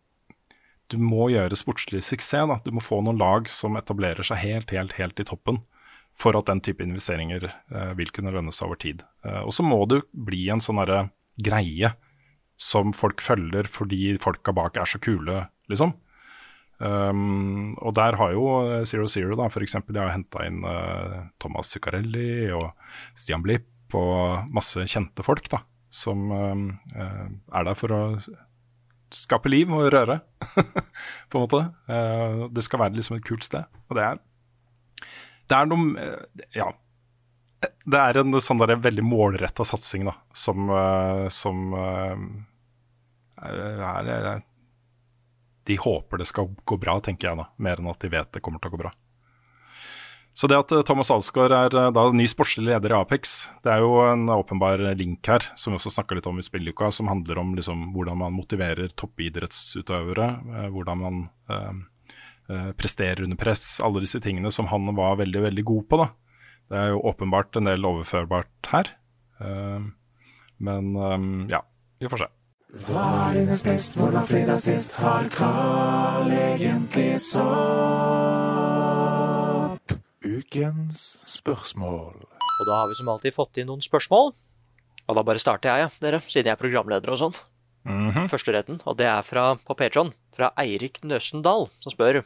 du 0.89 0.97
må 1.03 1.29
gjøre 1.35 1.59
sportslig 1.59 2.05
suksess. 2.05 2.47
Da. 2.49 2.61
Du 2.64 2.71
må 2.71 2.81
få 2.85 3.03
noen 3.03 3.19
lag 3.19 3.49
som 3.51 3.77
etablerer 3.77 4.23
seg 4.23 4.39
helt, 4.39 4.71
helt, 4.71 4.93
helt 5.01 5.21
i 5.21 5.25
toppen 5.27 5.61
for 6.17 6.39
at 6.39 6.49
den 6.49 6.62
type 6.64 6.85
investeringer 6.85 7.49
eh, 7.51 7.93
vil 7.99 8.11
kunne 8.14 8.33
lønne 8.33 8.55
seg 8.55 8.71
over 8.71 8.81
tid. 8.81 9.05
Eh, 9.27 9.43
og 9.43 9.53
så 9.53 9.67
må 9.67 9.83
det 9.89 10.01
jo 10.01 10.27
bli 10.31 10.47
en 10.53 10.62
sånn 10.64 10.81
greie 11.37 11.93
som 12.57 12.95
folk 12.97 13.21
følger 13.21 13.69
fordi 13.69 14.17
folka 14.23 14.55
bak 14.57 14.79
er 14.81 14.89
så 14.89 15.01
kule, 15.03 15.45
liksom. 15.69 15.93
Um, 16.77 17.73
og 17.81 17.95
der 17.97 18.19
har 18.21 18.35
jo 18.35 18.49
Zero 18.85 19.07
Zero 19.09 19.37
da, 19.39 19.47
for 19.49 19.64
eksempel, 19.64 19.97
de 19.97 20.03
har 20.03 20.12
henta 20.12 20.43
inn 20.45 20.61
uh, 20.61 21.23
Thomas 21.41 21.71
Zuccarelli 21.73 22.51
og 22.53 22.67
Stian 23.17 23.45
Blipp 23.45 23.97
og 23.97 24.51
masse 24.53 24.85
kjente 24.85 25.25
folk 25.25 25.49
da, 25.49 25.62
som 25.95 26.27
eh, 26.35 27.29
er 27.55 27.67
der 27.69 27.77
for 27.79 27.95
å 27.95 28.01
skape 29.14 29.49
liv 29.49 29.71
og 29.73 29.87
røre, 29.95 30.19
på 31.31 31.39
en 31.39 31.45
måte. 31.45 31.62
Uh, 31.89 32.49
det 32.53 32.64
skal 32.67 32.83
være 32.83 32.99
liksom 32.99 33.17
et 33.17 33.25
kult 33.25 33.47
sted. 33.47 33.64
Og 33.87 33.97
det 33.97 34.05
er, 34.05 34.19
det 35.51 35.57
er 35.59 35.70
noe 35.70 35.94
eh, 36.03 36.51
Ja. 36.57 36.72
Det 37.86 37.99
er 37.99 38.18
en 38.20 38.36
sånn 38.42 38.61
der 38.61 38.76
veldig 38.78 39.03
målretta 39.07 39.64
satsing 39.66 40.05
da, 40.07 40.12
som, 40.36 40.68
eh, 40.70 41.24
som 41.32 41.72
eh, 41.74 42.26
er, 43.49 43.80
er, 44.12 44.44
De 45.66 45.78
håper 45.80 46.20
det 46.20 46.28
skal 46.28 46.53
gå 46.68 46.78
bra, 46.78 46.99
tenker 47.01 47.30
jeg 47.30 47.40
da, 47.40 47.49
mer 47.57 47.80
enn 47.80 47.90
at 47.90 48.03
de 48.05 48.12
vet 48.12 48.30
det 48.36 48.42
kommer 48.44 48.62
til 48.62 48.70
å 48.70 48.76
gå 48.76 48.82
bra. 48.84 48.92
Så 50.36 50.51
det 50.53 50.59
at 50.61 50.72
Thomas 50.84 51.09
Alsgaard 51.11 51.55
er 51.57 51.92
da 51.97 52.03
ny 52.12 52.26
sportslig 52.28 52.66
leder 52.68 52.92
i 52.92 52.99
Apex, 52.99 53.49
det 53.64 53.72
er 53.72 53.80
jo 53.80 54.03
en 54.05 54.28
åpenbar 54.34 54.82
link 55.01 55.24
her, 55.32 55.47
som 55.57 55.72
vi 55.72 55.80
også 55.80 55.94
snakka 55.94 56.18
litt 56.18 56.28
om 56.28 56.36
i 56.36 56.44
spilluka, 56.44 56.90
som 56.92 57.09
handler 57.09 57.40
om 57.40 57.55
liksom, 57.57 57.86
hvordan 57.97 58.20
man 58.20 58.36
motiverer 58.36 58.92
toppidrettsutøvere, 59.01 60.28
hvordan 60.74 61.01
man 61.01 61.22
eh, 61.49 61.72
presterer 62.78 63.24
under 63.26 63.38
press, 63.40 63.80
alle 63.82 64.05
disse 64.05 64.20
tingene 64.22 64.53
som 64.55 64.68
han 64.70 64.92
var 64.94 65.18
veldig, 65.18 65.40
veldig 65.49 65.64
god 65.66 65.88
på. 65.90 65.99
da. 66.05 66.09
Det 66.66 66.78
er 66.78 66.88
jo 66.90 67.03
åpenbart 67.07 67.57
en 67.61 67.68
del 67.68 67.86
overførbart 67.86 68.70
her. 68.72 68.88
Eh, 69.40 69.80
men 70.59 70.97
eh, 70.97 71.18
ja, 71.53 71.61
vi 72.01 72.09
får 72.11 72.18
se. 72.24 72.28
Hva 72.86 73.05
er 73.28 73.38
hennes 73.38 73.62
best, 73.64 73.94
hvordan 73.97 74.26
fredag 74.28 74.59
sist? 74.64 74.97
Har 75.01 75.28
Carl 75.32 76.30
egentlig 76.34 77.20
sopp? 77.22 77.36
Ukens 80.26 80.99
spørsmål. 81.30 82.18
Og 82.26 82.64
da 82.66 82.74
har 82.80 82.90
vi 82.90 82.99
som 82.99 83.09
alltid 83.12 83.36
fått 83.36 83.57
inn 83.62 83.68
noen 83.70 83.84
spørsmål. 83.84 84.34
Og 85.07 85.12
da 85.14 85.22
bare 85.22 85.38
starter 85.38 85.70
jeg, 85.70 85.78
ja, 85.86 85.88
dere, 86.03 86.18
siden 86.24 86.47
jeg 86.51 86.57
er 86.57 86.61
programleder 86.64 87.11
og 87.14 87.20
sånn. 87.22 87.36
Første 87.87 88.53
retten, 88.55 88.80
og 88.87 88.97
det 88.99 89.07
er 89.07 89.22
fra 89.22 89.55
på 89.62 89.76
Patreon, 89.78 90.12
fra 90.34 90.49
Eirik 90.59 90.99
Nøsendal, 91.07 91.68
som 91.80 91.93
spør 91.95 92.24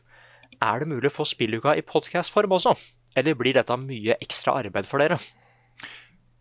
Er 0.61 0.79
det 0.81 0.89
mulig 0.89 1.11
å 1.11 1.15
få 1.15 1.25
spilluka 1.29 1.75
i 1.77 1.83
podkastform 1.87 2.51
også, 2.57 2.73
eller 3.17 3.35
blir 3.39 3.55
dette 3.55 3.77
mye 3.81 4.17
ekstra 4.21 4.57
arbeid 4.65 4.87
for 4.89 4.99
dere? 5.01 5.19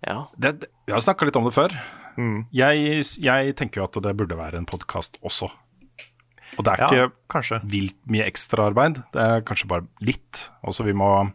Ja, 0.07 0.27
Det, 0.39 0.59
det- 0.61 0.69
vi 0.87 0.93
har 0.93 0.99
snakka 1.03 1.25
litt 1.27 1.35
om 1.35 1.43
det 1.45 1.53
før. 1.53 1.75
Jeg, 2.51 3.03
jeg 3.21 3.55
tenker 3.55 3.81
jo 3.81 3.87
at 3.87 3.99
det 4.03 4.15
burde 4.17 4.35
være 4.39 4.57
en 4.57 4.65
podkast 4.65 5.19
også. 5.23 5.49
Og 6.57 6.65
det 6.65 6.71
er 6.73 6.77
Ja, 6.81 6.87
ikke 6.89 7.11
kanskje. 7.29 7.59
vilt 7.69 7.99
mye 8.09 8.25
ekstraarbeid. 8.25 9.03
Det 9.13 9.21
er 9.21 9.41
kanskje 9.41 9.67
bare 9.67 9.87
litt. 10.01 10.49
Også 10.65 10.83
vi 10.83 10.93
må 10.93 11.31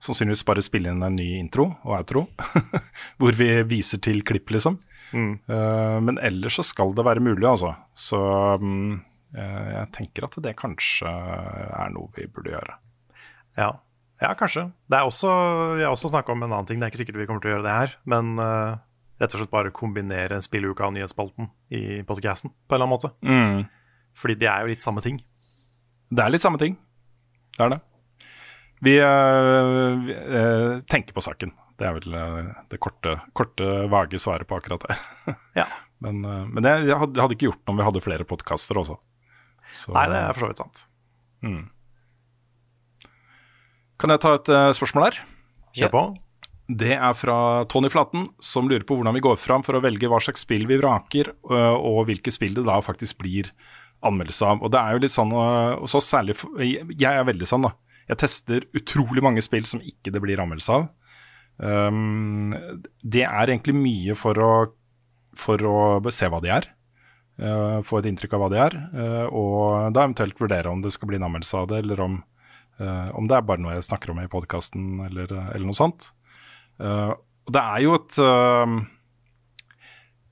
sannsynligvis 0.00 0.44
bare 0.44 0.62
spille 0.62 0.88
inn 0.90 1.02
en 1.02 1.14
ny 1.16 1.38
intro 1.38 1.76
og 1.84 1.92
outro, 1.98 2.26
hvor 3.18 3.32
vi 3.36 3.62
viser 3.62 3.98
til 4.02 4.22
klipp, 4.22 4.46
liksom. 4.50 4.78
Eh, 5.14 5.98
men 6.02 6.18
ellers 6.18 6.58
så 6.58 6.64
skal 6.66 6.94
det 6.96 7.04
være 7.06 7.22
mulig, 7.24 7.46
altså. 7.48 7.74
Så 7.94 8.18
mm, 8.62 8.94
eh, 9.36 9.68
jeg 9.74 9.92
tenker 9.96 10.26
at 10.26 10.38
det 10.44 10.56
kanskje 10.58 11.10
er 11.10 11.92
noe 11.94 12.10
vi 12.16 12.28
burde 12.30 12.54
gjøre. 12.54 12.78
Ja. 13.56 13.70
ja, 14.20 14.32
kanskje. 14.38 14.68
Det 14.90 14.98
er 14.98 15.08
også, 15.08 15.30
jeg 15.78 15.86
har 15.86 15.94
også 15.94 16.12
snakka 16.12 16.34
om 16.34 16.44
en 16.44 16.52
annen 16.52 16.68
ting. 16.68 16.80
Det 16.80 16.88
er 16.88 16.94
ikke 16.94 17.04
sikkert 17.04 17.20
vi 17.22 17.28
kommer 17.30 17.44
til 17.44 17.52
å 17.52 17.56
gjøre 17.56 17.68
det 17.68 17.76
her, 17.76 17.94
men 18.12 18.34
uh, 18.36 18.76
rett 19.22 19.32
og 19.32 19.40
slett 19.40 19.54
bare 19.54 19.72
kombinere 19.74 20.42
spilluka 20.44 20.88
og 20.88 20.96
nyhetsspalten 20.96 21.48
i 21.72 22.02
podcasten 22.08 22.52
på 22.52 22.76
en 22.76 22.76
eller 22.76 22.84
annen 22.84 22.96
måte. 22.98 23.12
Fordi 24.16 24.36
det 24.40 24.48
er 24.52 24.64
jo 24.64 24.72
litt 24.74 24.84
samme 24.84 25.04
ting. 25.04 25.22
Det 26.12 26.22
er 26.22 26.32
litt 26.32 26.44
samme 26.44 26.60
ting. 26.60 26.76
Det 27.56 27.64
er 27.64 27.72
det. 27.72 27.80
Vi, 28.84 28.92
vi 28.92 30.16
eh, 30.16 30.72
tenker 30.92 31.16
på 31.16 31.24
saken. 31.24 31.54
Det 31.76 31.84
er 31.84 31.96
vel 31.98 32.16
eh, 32.16 32.52
det 32.72 32.78
korte, 32.80 33.18
korte, 33.36 33.66
vage 33.92 34.20
svaret 34.20 34.48
på 34.48 34.58
akkurat 34.58 34.86
det. 34.86 34.96
Ja. 35.58 35.68
Men, 36.04 36.20
eh, 36.28 36.42
men 36.52 36.66
jeg, 36.68 36.90
jeg, 36.90 36.96
hadde, 37.00 37.32
ikke 37.32 37.46
gjort 37.46 37.62
noe 37.64 37.72
om 37.72 37.78
vi 37.80 37.84
hadde 37.86 38.00
flere 38.04 38.24
podkaster 38.28 38.76
også. 38.76 38.98
Så, 39.72 39.94
Nei, 39.94 40.02
det 40.12 40.18
er 40.18 40.34
for 40.36 40.44
så 40.44 40.50
vidt 40.50 40.58
sant. 40.60 40.82
Kan 43.96 44.12
jeg 44.12 44.20
ta 44.20 44.32
et 44.36 44.50
eh, 44.52 44.72
spørsmål 44.76 45.06
her? 45.06 45.16
Kjør 45.78 45.92
på. 45.94 46.02
Det 46.82 46.92
er 46.98 47.16
fra 47.16 47.38
Tony 47.72 47.88
Flaten, 47.88 48.26
som 48.44 48.68
lurer 48.68 48.84
på 48.84 48.98
hvordan 48.98 49.16
vi 49.16 49.24
går 49.24 49.40
fram 49.40 49.64
for 49.64 49.78
å 49.78 49.80
velge 49.80 50.10
hva 50.12 50.20
slags 50.20 50.44
spill 50.44 50.66
vi 50.68 50.76
vraker, 50.82 51.30
og 51.46 52.00
hvilke 52.10 52.32
spill 52.34 52.58
det 52.58 52.66
da 52.66 52.76
faktisk 52.84 53.22
blir 53.22 53.48
anmeldelse 54.04 54.52
av. 54.52 54.60
Og 54.66 54.74
det 54.74 54.82
er 54.82 54.96
jo 54.96 55.02
litt 55.06 55.14
sånn, 55.14 55.32
og 55.32 55.88
så 55.88 56.02
særlig 56.04 56.36
for, 56.42 56.60
Jeg 56.60 57.06
er 57.06 57.24
veldig 57.24 57.48
sånn, 57.48 57.68
da. 57.68 57.72
Jeg 58.10 58.20
tester 58.20 58.66
utrolig 58.76 59.24
mange 59.24 59.46
spill 59.46 59.64
som 59.70 59.80
ikke 59.80 60.12
det 60.12 60.20
blir 60.26 60.42
anmeldelse 60.42 60.76
av. 60.76 60.90
Um, 61.56 62.52
det 63.00 63.24
er 63.24 63.48
egentlig 63.48 63.76
mye 63.78 64.16
for 64.18 64.38
å, 64.42 64.50
for 65.36 65.62
å 65.64 65.76
se 66.12 66.28
hva 66.28 66.40
de 66.44 66.52
er. 66.52 66.68
Uh, 67.36 67.82
få 67.84 68.00
et 68.00 68.08
inntrykk 68.08 68.32
av 68.36 68.42
hva 68.42 68.48
de 68.52 68.60
er, 68.64 68.74
uh, 68.96 69.26
og 69.28 69.92
da 69.92 70.06
eventuelt 70.06 70.38
vurdere 70.40 70.70
om 70.72 70.80
det 70.80 70.94
skal 70.94 71.10
bli 71.10 71.18
en 71.18 71.26
anmeldelse 71.28 71.58
av 71.60 71.66
det, 71.68 71.82
eller 71.84 72.00
om, 72.00 72.14
uh, 72.80 73.10
om 73.12 73.28
det 73.28 73.36
er 73.36 73.44
bare 73.48 73.60
noe 73.60 73.74
jeg 73.76 73.84
snakker 73.90 74.14
om 74.14 74.22
i 74.22 74.30
podkasten, 74.32 74.86
eller, 75.04 75.34
eller 75.52 75.66
noe 75.68 75.76
sånt. 75.76 76.12
Og 76.76 77.52
det 77.54 77.60
er 77.62 77.80
jo 77.86 77.94
et 77.96 78.16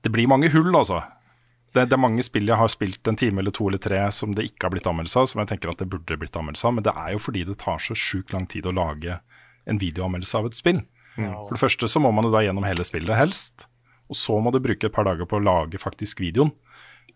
Det 0.05 0.11
blir 0.13 0.27
mange 0.29 0.51
hull, 0.53 0.75
altså. 0.77 0.99
Det, 1.73 1.87
det 1.89 1.95
er 1.97 2.01
mange 2.03 2.21
spill 2.21 2.51
jeg 2.51 2.59
har 2.59 2.69
spilt 2.69 3.09
en 3.09 3.17
time 3.17 3.41
eller 3.41 3.53
to 3.55 3.65
eller 3.67 3.81
tre 3.81 4.03
som 4.13 4.35
det 4.37 4.45
ikke 4.51 4.67
har 4.67 4.75
blitt 4.75 4.85
anmeldelse 4.87 5.23
av, 5.23 5.29
som 5.31 5.41
jeg 5.41 5.49
tenker 5.49 5.71
at 5.71 5.81
det 5.81 5.89
burde 5.89 6.19
blitt 6.21 6.37
anmeldelse 6.37 6.67
av, 6.69 6.75
men 6.77 6.85
det 6.85 6.93
er 6.93 7.15
jo 7.15 7.23
fordi 7.25 7.41
det 7.49 7.57
tar 7.63 7.81
så 7.81 7.97
sjukt 7.97 8.35
lang 8.35 8.45
tid 8.51 8.69
å 8.69 8.75
lage 8.77 9.17
en 9.65 9.81
videoanmeldelse 9.81 10.37
av 10.37 10.51
et 10.51 10.59
spill. 10.59 10.83
For 11.15 11.55
det 11.55 11.61
første 11.61 11.89
så 11.91 12.01
må 12.03 12.11
man 12.15 12.27
jo 12.27 12.33
da 12.33 12.43
gjennom 12.43 12.67
hele 12.67 12.85
spillet, 12.87 13.15
helst. 13.17 13.67
Og 14.11 14.17
så 14.19 14.37
må 14.43 14.51
du 14.53 14.61
bruke 14.63 14.87
et 14.87 14.93
par 14.93 15.07
dager 15.07 15.27
på 15.29 15.39
å 15.39 15.43
lage 15.43 15.81
faktisk 15.81 16.21
videoen. 16.23 16.53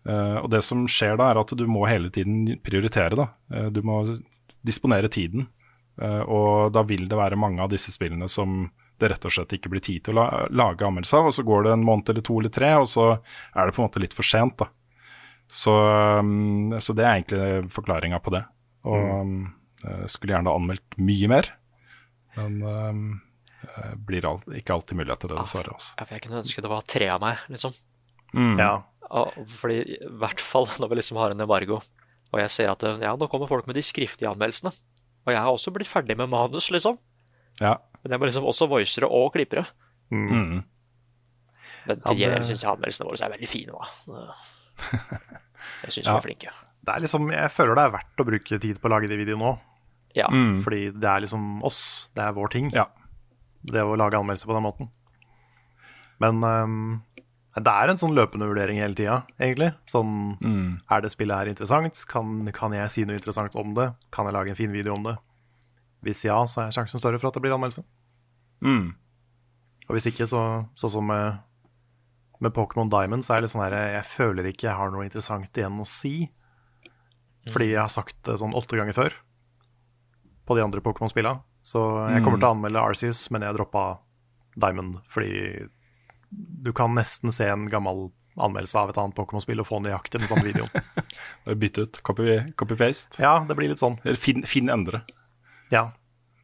Uh, 0.08 0.40
og 0.40 0.48
det 0.54 0.62
som 0.64 0.86
skjer 0.88 1.18
da, 1.20 1.28
er 1.30 1.42
at 1.42 1.52
du 1.56 1.66
må 1.68 1.84
hele 1.88 2.10
tiden 2.12 2.56
prioritere, 2.64 3.18
da. 3.18 3.26
Uh, 3.52 3.68
du 3.72 3.82
må 3.86 4.02
disponere 4.66 5.10
tiden. 5.12 5.46
Uh, 6.00 6.22
og 6.24 6.72
da 6.74 6.84
vil 6.88 7.06
det 7.10 7.18
være 7.18 7.38
mange 7.40 7.60
av 7.62 7.70
disse 7.72 7.92
spillene 7.92 8.28
som 8.30 8.64
det 9.00 9.10
rett 9.12 9.24
og 9.24 9.32
slett 9.32 9.54
ikke 9.56 9.70
blir 9.72 9.84
tid 9.84 10.04
til 10.04 10.16
å 10.16 10.20
la, 10.20 10.26
lage 10.52 10.84
anmeldelse 10.86 11.20
av. 11.20 11.30
Og 11.30 11.36
så 11.36 11.44
går 11.46 11.66
det 11.66 11.76
en 11.76 11.86
måned 11.86 12.12
eller 12.12 12.24
to 12.26 12.40
eller 12.40 12.52
tre, 12.52 12.74
og 12.80 12.88
så 12.90 13.06
er 13.12 13.68
det 13.68 13.76
på 13.76 13.82
en 13.82 13.88
måte 13.88 14.02
litt 14.02 14.16
for 14.16 14.26
sent. 14.26 14.56
da. 14.60 14.70
Så, 15.50 15.72
um, 16.20 16.72
så 16.78 16.94
det 16.96 17.06
er 17.06 17.20
egentlig 17.20 17.72
forklaringa 17.74 18.20
på 18.24 18.34
det. 18.36 18.44
Og 18.88 19.08
um, 19.20 19.40
skulle 20.08 20.36
gjerne 20.36 20.52
anmeldt 20.52 20.96
mye 21.00 21.28
mer, 21.28 21.48
men 22.36 22.60
um, 22.62 23.04
blir 24.06 24.24
alt, 24.28 24.46
ikke 24.56 24.74
alltid 24.74 24.96
mulighet 25.00 25.20
til 25.24 25.32
det, 25.32 25.38
dessverre. 25.42 25.74
Altså. 25.76 25.94
Ja, 25.98 26.04
for 26.06 26.14
jeg 26.16 26.22
kunne 26.26 26.40
ønske 26.42 26.62
det 26.64 26.70
var 26.72 26.86
tre 26.88 27.08
av 27.12 27.20
meg, 27.22 27.42
liksom. 27.52 27.74
Mm. 28.34 28.54
Ja. 28.60 28.70
Fordi 29.60 29.78
i 29.96 29.98
hvert 30.22 30.40
fall 30.44 30.68
når 30.80 30.88
vi 30.92 31.00
liksom 31.00 31.18
har 31.20 31.34
en 31.34 31.40
embargo, 31.44 31.80
og 32.30 32.38
jeg 32.44 32.50
ser 32.54 32.70
at 32.72 32.82
ja, 33.02 33.16
nå 33.18 33.26
kommer 33.32 33.50
folk 33.50 33.66
med 33.66 33.74
de 33.76 33.82
skriftlige 33.82 34.30
anmeldelsene. 34.30 34.70
Og 35.26 35.32
jeg 35.34 35.40
har 35.42 35.50
også 35.52 35.72
blitt 35.74 35.90
ferdig 35.90 36.16
med 36.16 36.30
manus, 36.32 36.70
liksom. 36.72 36.96
Ja. 37.60 37.74
Men 38.02 38.14
jeg 38.14 38.20
må 38.22 38.28
liksom 38.30 38.46
også 38.48 38.68
voicere 38.70 39.08
og 39.12 39.32
klippere. 39.34 39.66
Mm. 40.14 40.62
Men 41.86 42.00
til 42.06 42.18
Ja, 42.22 42.30
det- 42.36 42.46
syns 42.48 42.62
jeg 42.62 42.70
anmeldelsene 42.70 43.08
våre 43.10 43.24
er 43.26 43.34
veldig 43.34 43.48
fine, 43.50 43.72
da. 43.76 44.24
Jeg 45.84 45.92
syns 45.92 46.06
Ja. 46.06 46.14
vi 46.14 46.16
er 46.16 46.24
flinke. 46.24 46.52
Det 46.80 46.94
er 46.94 47.02
liksom, 47.04 47.26
jeg 47.34 47.50
føler 47.52 47.74
det 47.76 47.82
er 47.84 47.92
verdt 47.92 48.22
å 48.22 48.24
bruke 48.24 48.58
tid 48.62 48.78
på 48.80 48.88
å 48.88 48.92
lage 48.94 49.08
de 49.10 49.16
videoene 49.20 49.44
nå. 49.44 49.50
Ja. 50.16 50.28
Mm. 50.32 50.62
Fordi 50.64 50.80
det 50.96 51.04
er 51.10 51.20
liksom 51.26 51.62
oss. 51.68 52.08
Det 52.16 52.24
er 52.24 52.32
vår 52.32 52.48
ting. 52.54 52.70
Ja. 52.72 52.86
Det 53.62 53.82
å 53.84 53.96
lage 53.98 54.18
anmeldelser 54.18 54.48
på 54.48 54.56
den 54.56 54.64
måten. 54.64 54.90
Men 56.20 56.44
um, 56.44 57.02
det 57.58 57.72
er 57.72 57.90
en 57.90 57.98
sånn 57.98 58.14
løpende 58.14 58.46
vurdering 58.46 58.78
hele 58.80 58.96
tida, 58.96 59.22
egentlig. 59.40 59.72
Sånn 59.88 60.36
Mm. 60.40 60.80
Er 60.90 61.02
det 61.02 61.10
spillet 61.12 61.36
her 61.36 61.50
interessant? 61.50 62.04
Kan, 62.08 62.48
kan 62.54 62.72
jeg 62.72 62.90
si 62.90 63.04
noe 63.04 63.18
interessant 63.18 63.56
om 63.58 63.74
det? 63.74 63.90
Kan 64.14 64.26
jeg 64.26 64.34
lage 64.34 64.52
en 64.52 64.58
fin 64.58 64.72
video 64.72 64.94
om 64.94 65.04
det? 65.04 65.16
Hvis 66.06 66.24
ja, 66.24 66.38
så 66.46 66.64
er 66.64 66.74
sjansen 66.74 67.00
større 67.02 67.18
for 67.20 67.28
at 67.28 67.36
det 67.36 67.42
blir 67.44 67.52
anmeldelse. 67.52 67.84
Mm. 68.64 68.94
Og 69.88 69.96
hvis 69.96 70.06
ikke, 70.06 70.28
så 70.30 70.40
sånn 70.78 70.94
som 70.94 71.06
med, 71.10 71.40
med 72.40 72.54
Pokémon 72.56 72.90
Diamond, 72.92 73.24
så 73.26 73.34
er 73.34 73.40
det 73.40 73.48
litt 73.48 73.54
sånn 73.56 73.66
her 73.66 73.76
Jeg 73.98 74.06
føler 74.08 74.48
ikke 74.48 74.68
jeg 74.68 74.78
har 74.78 74.92
noe 74.94 75.04
interessant 75.04 75.58
igjen 75.58 75.82
å 75.82 75.88
si. 75.88 76.30
Fordi 77.50 77.72
jeg 77.72 77.80
har 77.80 77.92
sagt 77.92 78.16
det 78.28 78.38
sånn 78.40 78.54
åtte 78.56 78.78
ganger 78.78 78.96
før 78.96 79.16
på 80.46 80.56
de 80.56 80.62
andre 80.64 80.82
Pokémon-spillene. 80.84 81.42
Så 81.70 81.82
jeg 82.10 82.22
kommer 82.24 82.38
Mm. 82.38 82.42
til 82.42 82.48
å 82.48 82.54
anmelde 82.56 82.80
Arceus, 82.82 83.20
men 83.30 83.44
jeg 83.46 83.54
droppa 83.58 83.84
Diamond 84.58 84.98
fordi 85.12 85.68
du 86.30 86.72
kan 86.74 86.94
nesten 86.96 87.32
se 87.34 87.46
en 87.50 87.68
gammel 87.70 88.08
anmeldelse 88.40 88.78
av 88.78 88.90
et 88.92 88.98
annet 89.02 89.14
Pokémon-spill 89.18 89.60
og 89.60 89.66
få 89.68 89.80
nøyaktig 89.82 90.20
den 90.22 90.28
samme 90.30 90.46
videoen. 90.46 90.70
Bare 91.44 91.56
Bytte 91.60 91.82
ut. 91.84 91.98
Copy- 92.06 92.52
Copy-paste. 92.56 93.18
ja, 93.20 93.40
det 93.46 93.56
blir 93.58 93.68
litt 93.72 93.82
sånn. 93.82 93.98
Finn, 94.16 94.42
Finn 94.48 94.70
Endre. 94.72 95.02
Ja. 95.74 95.90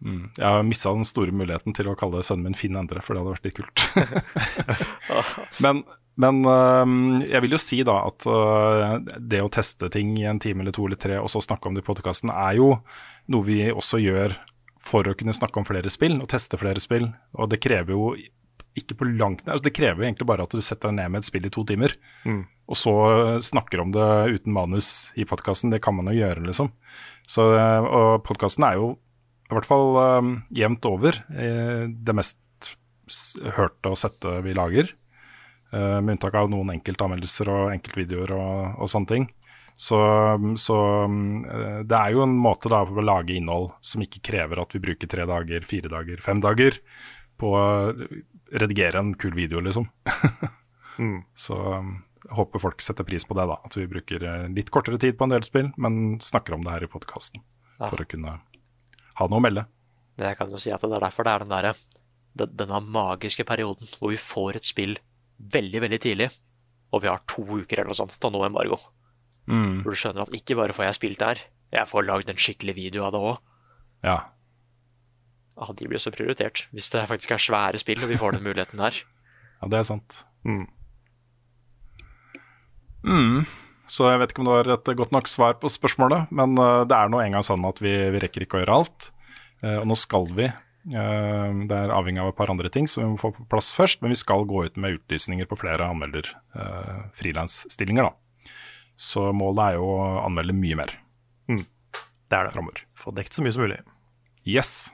Mm. 0.04 0.26
Jeg 0.36 0.44
har 0.44 0.62
mista 0.66 0.92
den 0.92 1.06
store 1.08 1.32
muligheten 1.32 1.72
til 1.78 1.88
å 1.88 1.94
kalle 1.96 2.20
sønnen 2.26 2.50
min 2.50 2.58
Finn 2.58 2.76
Endre, 2.76 3.00
for 3.06 3.14
det 3.16 3.22
hadde 3.22 3.36
vært 3.38 3.46
litt 3.48 3.56
kult. 3.56 3.86
men 5.64 5.84
men 6.16 6.38
jeg 7.28 7.42
vil 7.44 7.52
jo 7.52 7.58
si 7.60 7.82
da 7.84 7.98
at 8.08 8.24
øh, 8.24 9.02
det 9.20 9.42
å 9.44 9.50
teste 9.52 9.90
ting 9.92 10.14
i 10.16 10.22
en 10.24 10.38
time 10.40 10.62
eller 10.64 10.72
to 10.72 10.86
eller 10.88 10.96
tre, 10.96 11.18
og 11.20 11.28
så 11.28 11.42
snakke 11.44 11.68
om 11.68 11.74
det 11.76 11.82
i 11.84 11.86
podkasten, 11.86 12.32
er 12.32 12.54
jo 12.56 12.70
noe 13.32 13.44
vi 13.44 13.58
også 13.68 14.00
gjør 14.00 14.32
for 14.86 15.06
å 15.06 15.14
kunne 15.18 15.34
snakke 15.36 15.58
om 15.60 15.66
flere 15.66 15.90
spill 15.92 16.20
og 16.20 16.28
teste 16.32 16.58
flere 16.60 16.82
spill. 16.82 17.08
Og 17.36 17.50
det 17.50 17.58
krever 17.64 17.96
jo 17.96 18.12
ikke 18.76 18.98
på 19.00 19.06
langt 19.08 19.40
nær 19.46 19.54
altså 19.54 19.64
Det 19.64 19.72
krever 19.72 20.02
jo 20.02 20.06
egentlig 20.10 20.26
bare 20.28 20.44
at 20.44 20.52
du 20.52 20.60
setter 20.60 20.90
deg 20.90 20.98
ned 20.98 21.12
med 21.14 21.22
et 21.22 21.28
spill 21.30 21.46
i 21.48 21.52
to 21.52 21.64
timer, 21.64 21.94
Mm. 22.28 22.42
og 22.68 22.76
så 22.76 22.92
øh, 23.08 23.38
snakker 23.40 23.80
om 23.80 23.92
det 23.94 24.08
uten 24.36 24.52
manus 24.52 25.12
i 25.16 25.24
podkasten. 25.24 25.70
Det 25.72 25.80
kan 25.82 25.96
man 25.96 26.10
jo 26.12 26.18
gjøre, 26.18 26.44
liksom. 26.44 26.68
Så, 27.26 27.46
øh, 27.56 27.86
og 27.88 28.24
podkasten 28.26 28.66
er 28.68 28.76
jo 28.76 28.90
i 29.46 29.54
hvert 29.54 29.68
fall 29.68 29.96
um, 29.96 30.30
jevnt 30.50 30.84
over 30.90 31.20
eh, 31.30 31.86
det 31.86 32.14
mest 32.18 32.36
hørte 33.56 33.92
og 33.92 33.98
sette 34.00 34.40
vi 34.42 34.52
lager. 34.58 34.90
Uh, 35.72 36.00
med 36.02 36.16
unntak 36.16 36.34
av 36.38 36.48
noen 36.50 36.72
enkeltanmeldelser 36.76 37.48
og 37.50 37.72
enkeltvideoer 37.74 38.32
og, 38.34 38.80
og 38.82 38.90
sånne 38.90 39.10
ting. 39.10 39.26
Så, 39.76 39.98
så 40.56 40.76
eh, 41.04 41.80
det 41.84 41.98
er 41.98 42.14
jo 42.14 42.24
en 42.24 42.36
måte 42.40 42.72
da 42.72 42.80
å 42.86 43.04
lage 43.04 43.36
innhold 43.36 43.74
som 43.84 44.04
ikke 44.04 44.24
krever 44.30 44.62
at 44.62 44.72
vi 44.72 44.82
bruker 44.82 45.10
tre 45.10 45.26
dager, 45.28 45.66
fire 45.68 45.92
dager, 45.92 46.22
fem 46.24 46.40
dager 46.40 46.80
på 47.36 47.52
å 47.52 47.66
redigere 48.56 49.02
en 49.02 49.12
kul 49.20 49.36
video, 49.36 49.64
liksom. 49.64 49.90
Mm. 50.96 51.26
Så 51.36 51.56
jeg 51.60 52.32
håper 52.38 52.62
folk 52.62 52.80
setter 52.80 53.04
pris 53.04 53.26
på 53.28 53.34
det, 53.36 53.44
da. 53.50 53.58
At 53.68 53.74
vi 53.76 53.82
bruker 53.90 54.22
eh, 54.24 54.46
litt 54.56 54.70
kortere 54.72 54.96
tid 54.96 55.18
på 55.18 55.26
en 55.26 55.34
del 55.34 55.44
spill, 55.44 55.66
men 55.76 56.16
snakker 56.24 56.56
om 56.56 56.64
det 56.64 56.72
her 56.72 56.86
i 56.86 56.88
podkasten. 56.88 57.42
Ja. 57.76 57.90
For 57.90 58.00
å 58.00 58.06
kunne 58.08 58.38
ha 59.20 59.26
noe 59.28 59.40
å 59.40 59.44
melde. 59.44 59.66
Det 60.16 60.32
kan 60.38 60.48
jo 60.48 60.56
si 60.56 60.72
at 60.72 60.80
det 60.80 60.96
er 60.96 61.04
derfor 61.04 61.28
det 61.28 61.34
er 61.34 61.44
den 61.44 61.52
derre 61.52 61.74
denne 62.36 62.80
magiske 62.80 63.46
perioden 63.48 63.88
hvor 63.96 64.12
vi 64.12 64.18
får 64.20 64.58
et 64.58 64.68
spill 64.68 64.96
veldig, 65.36 65.80
veldig 65.84 65.98
tidlig, 66.00 66.28
og 66.92 67.04
vi 67.04 67.08
har 67.08 67.22
to 67.28 67.44
uker 67.44 67.80
eller 67.80 67.92
noe 67.92 67.98
sånt 67.98 68.16
til 68.16 68.28
å 68.28 68.32
nå 68.34 68.42
embargo. 68.48 68.78
Mm. 69.47 69.82
Hvor 69.82 69.94
du 69.94 70.01
skjønner 70.01 70.27
at 70.27 70.35
ikke 70.35 70.56
bare 70.59 70.74
får 70.74 70.89
jeg 70.89 70.98
spilt 70.98 71.23
der, 71.23 71.43
jeg 71.74 71.90
får 71.90 72.06
lagd 72.06 72.31
en 72.31 72.40
skikkelig 72.40 72.77
video 72.78 73.05
av 73.06 73.14
det 73.14 73.20
òg. 73.32 73.36
Ja. 74.06 74.16
Ah, 75.56 75.70
de 75.73 75.89
blir 75.89 76.02
så 76.02 76.12
prioritert, 76.12 76.66
hvis 76.77 76.90
det 76.93 77.06
faktisk 77.09 77.32
er 77.32 77.43
svære 77.43 77.81
spill 77.81 78.02
og 78.02 78.10
vi 78.10 78.18
får 78.20 78.36
den 78.36 78.44
muligheten 78.44 78.82
der. 78.82 78.98
ja, 79.60 79.70
det 79.73 79.81
er 79.81 79.86
sant. 79.89 80.24
Mm. 80.44 80.66
Mm. 83.06 83.47
Så 83.86 84.10
jeg 84.10 84.20
vet 84.20 84.32
ikke 84.32 84.43
om 84.43 84.48
det 84.51 84.56
var 84.56 84.73
et 84.74 84.93
godt 84.98 85.14
nok 85.14 85.28
svar 85.31 85.59
på 85.62 85.70
spørsmålet, 85.70 86.31
men 86.35 86.59
eh, 86.59 86.85
det 86.90 86.97
er 86.98 87.10
nå 87.10 87.23
engang 87.23 87.47
sånn 87.47 87.64
at 87.68 87.78
vi, 87.82 87.94
vi 88.12 88.23
rekker 88.23 88.44
ikke 88.44 88.59
å 88.59 88.62
gjøre 88.64 88.78
alt. 88.82 89.10
Eh, 89.62 89.78
og 89.78 89.86
nå 89.89 89.97
skal 89.98 90.27
vi. 90.35 90.48
eh, 90.51 91.51
det 91.70 91.78
er 91.78 91.94
avhengig 91.94 92.24
av 92.24 92.32
et 92.32 92.39
par 92.39 92.51
andre 92.52 92.70
ting 92.73 92.90
som 92.90 93.05
vi 93.05 93.12
må 93.14 93.20
få 93.20 93.31
på 93.36 93.47
plass 93.52 93.70
først, 93.77 94.02
men 94.02 94.12
vi 94.12 94.18
skal 94.18 94.47
gå 94.48 94.66
ut 94.66 94.81
med 94.82 94.98
utlysninger 94.98 95.47
på 95.48 95.59
flere 95.62 95.86
anmelder 95.86 96.32
uh, 96.59 97.06
frilansstillinger, 97.18 98.10
da. 98.10 98.25
Så 98.97 99.28
målet 99.36 99.62
er 99.73 99.78
jo 99.81 99.89
å 99.93 100.05
anmelde 100.24 100.55
mye 100.56 100.77
mer 100.78 100.94
Det 101.52 102.35
er 102.35 102.48
det. 102.48 102.55
Fremover. 102.56 102.81
Få 102.98 103.12
dekt 103.14 103.36
så 103.36 103.44
mye 103.44 103.52
som 103.55 103.62
mulig. 103.62 103.77
Yes. 104.48 104.89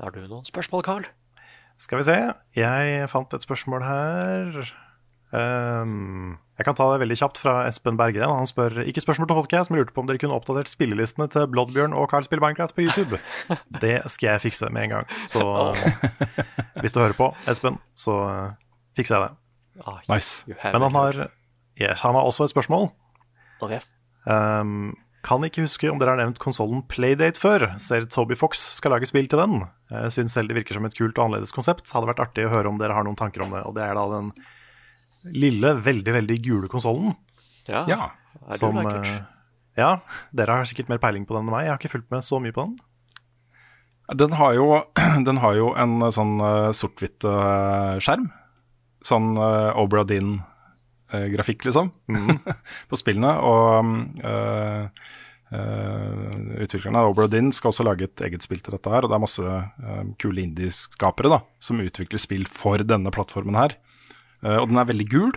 Har 0.00 0.12
du 0.14 0.20
noen 0.22 0.46
spørsmål, 0.46 0.84
Carl? 0.86 1.08
Skal 1.80 1.98
vi 2.00 2.06
se. 2.06 2.14
Jeg 2.56 3.08
fant 3.10 3.34
et 3.34 3.42
spørsmål 3.44 3.82
her. 3.86 4.60
Um, 5.32 6.38
jeg 6.58 6.66
kan 6.66 6.74
ta 6.76 6.86
det 6.92 7.00
veldig 7.04 7.16
kjapt 7.20 7.38
fra 7.40 7.52
Espen 7.68 7.96
Berggren. 7.98 8.32
Han 8.34 8.48
spør 8.48 8.80
ikke 8.84 9.02
spørsmål 9.04 9.30
til 9.30 9.38
podcast, 9.38 9.70
men 9.70 9.80
lurte 9.80 9.94
på 9.96 10.02
om 10.02 10.08
dere 10.10 10.20
kunne 10.20 10.36
oppdatert 10.36 10.68
spillelistene 10.70 11.28
til 11.32 11.46
Bloodbjørn 11.52 11.94
og 11.96 12.08
Carl 12.12 12.26
spiller 12.26 12.42
Minecraft 12.44 12.74
på 12.76 12.84
YouTube. 12.86 13.20
Det 13.84 13.96
skal 14.12 14.34
jeg 14.34 14.44
fikse 14.48 14.70
med 14.74 14.88
en 14.88 14.94
gang. 14.98 15.12
Så 15.30 15.42
hvis 16.82 16.94
du 16.96 17.00
hører 17.00 17.16
på, 17.16 17.30
Espen, 17.50 17.78
så 17.98 18.16
eh, 18.28 18.48
fikser 18.98 19.16
jeg 19.16 19.28
det. 19.28 19.84
Ah, 19.86 20.02
Nice. 20.10 20.44
Men 20.50 20.82
han 20.88 20.98
har, 20.98 21.22
yes, 21.80 22.02
han 22.04 22.14
har 22.18 22.26
også 22.28 22.46
et 22.46 22.52
spørsmål. 22.54 22.90
Ok. 23.64 23.78
Um, 24.28 24.92
kan 25.24 25.44
ikke 25.44 25.66
huske 25.66 25.88
om 25.90 25.98
dere 26.00 26.14
har 26.14 26.20
nevnt 26.22 26.38
konsollen 26.40 26.80
Playdate 26.88 27.40
før. 27.40 27.66
Ser 27.80 28.06
Toby 28.08 28.36
Fox 28.40 28.60
skal 28.78 28.94
lage 28.94 29.08
spill 29.10 29.28
til 29.28 29.40
den. 29.42 29.58
Jeg 29.92 30.14
syns 30.16 30.36
selv 30.36 30.48
det 30.48 30.56
virker 30.60 30.78
som 30.78 30.86
et 30.88 30.96
kult 30.96 31.18
og 31.18 31.26
annerledes 31.26 31.52
konsept. 31.52 31.90
Hadde 31.92 32.08
vært 32.08 32.22
artig 32.24 32.46
å 32.48 32.52
høre 32.54 32.70
om 32.72 32.78
dere 32.80 32.96
har 32.96 33.04
noen 33.04 33.18
tanker 33.20 33.44
om 33.44 33.52
det. 33.52 33.60
Og 33.68 33.76
det 33.76 33.84
er 33.84 33.98
da 33.98 34.06
den 34.14 34.30
lille, 35.36 35.74
veldig, 35.84 36.14
veldig 36.16 36.38
gule 36.46 36.70
konsollen. 36.72 37.12
Ja. 37.68 37.84
Ja. 37.90 38.00
Er 38.48 38.56
Som 38.60 38.78
lekkert? 38.80 39.10
eh, 39.12 39.20
Ja, 39.80 39.90
dere 40.32 40.56
har 40.56 40.68
sikkert 40.68 40.88
mer 40.88 41.00
peiling 41.02 41.26
på 41.28 41.36
den 41.36 41.44
enn 41.44 41.52
meg. 41.52 41.66
Jeg 41.66 41.74
har 41.74 41.80
ikke 41.82 41.92
fulgt 41.98 42.10
med 42.14 42.24
så 42.24 42.40
mye 42.40 42.56
på 42.56 42.64
den. 42.64 42.78
Den 44.16 44.32
har 44.40 44.56
jo, 44.56 44.70
den 45.28 45.38
har 45.44 45.54
jo 45.54 45.68
en 45.78 46.00
eh, 46.02 46.14
sånn 46.16 46.40
uh, 46.40 46.72
sort-hvitt 46.74 47.28
eh, 47.28 48.00
skjerm. 48.02 48.30
Sånn 49.06 49.34
uh, 49.38 49.76
Obra 49.80 50.02
Dinn-grafikk, 51.10 51.66
liksom, 51.68 51.90
på 52.90 52.98
spillene. 52.98 53.32
Og 53.42 53.90
uh, 54.24 54.88
uh, 55.54 56.24
utviklerne 56.62 57.04
Obra 57.08 57.28
skal 57.52 57.72
også 57.72 57.86
lage 57.86 58.08
et 58.08 58.24
eget 58.28 58.46
spill 58.46 58.62
til 58.62 58.76
dette 58.76 58.90
her. 58.90 59.04
Og 59.04 59.10
det 59.10 59.18
er 59.18 59.26
masse 59.26 59.44
uh, 59.44 60.02
kule 60.22 60.44
indieskapere 60.46 61.32
da, 61.32 61.42
som 61.58 61.82
utvikler 61.82 62.22
spill 62.22 62.46
for 62.50 62.82
denne 62.86 63.12
plattformen 63.14 63.58
her. 63.58 63.76
Uh, 64.44 64.62
og 64.62 64.70
den 64.70 64.80
er 64.80 64.90
veldig 64.90 65.08
gul. 65.10 65.32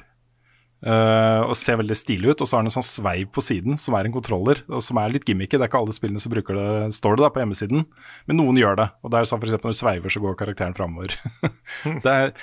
eh, 0.84 1.42
og 1.48 1.56
ser 1.56 1.78
veldig 1.80 1.96
stilig 1.96 2.34
ut. 2.34 2.42
Og 2.44 2.50
så 2.50 2.58
har 2.58 2.64
den 2.64 2.72
en 2.72 2.76
sånn 2.78 2.88
sveiv 2.88 3.30
på 3.36 3.44
siden 3.46 3.80
som 3.80 3.96
er 3.98 4.08
en 4.08 4.16
kontroller, 4.16 4.64
og 4.68 4.84
som 4.84 5.00
er 5.00 5.14
litt 5.14 5.28
gimmicky. 5.28 5.56
Det 5.56 5.66
er 5.66 5.72
ikke 5.72 5.80
alle 5.84 5.96
spillene 5.96 6.24
som 6.24 6.34
bruker 6.34 6.60
det, 6.60 6.68
står 6.98 7.18
det 7.18 7.26
da 7.26 7.32
på 7.34 7.44
hjemmesiden, 7.44 7.86
men 8.28 8.40
noen 8.40 8.60
gjør 8.60 8.80
det. 8.82 8.90
Og 9.04 9.14
det 9.14 9.22
er 9.22 9.30
sånn 9.30 9.44
eksempel 9.44 9.72
når 9.72 9.78
du 9.78 9.80
sveiver, 9.80 10.14
så 10.14 10.24
går 10.24 10.40
karakteren 10.40 10.78
framover. 10.78 11.16
det, 12.04 12.14
er 12.14 12.36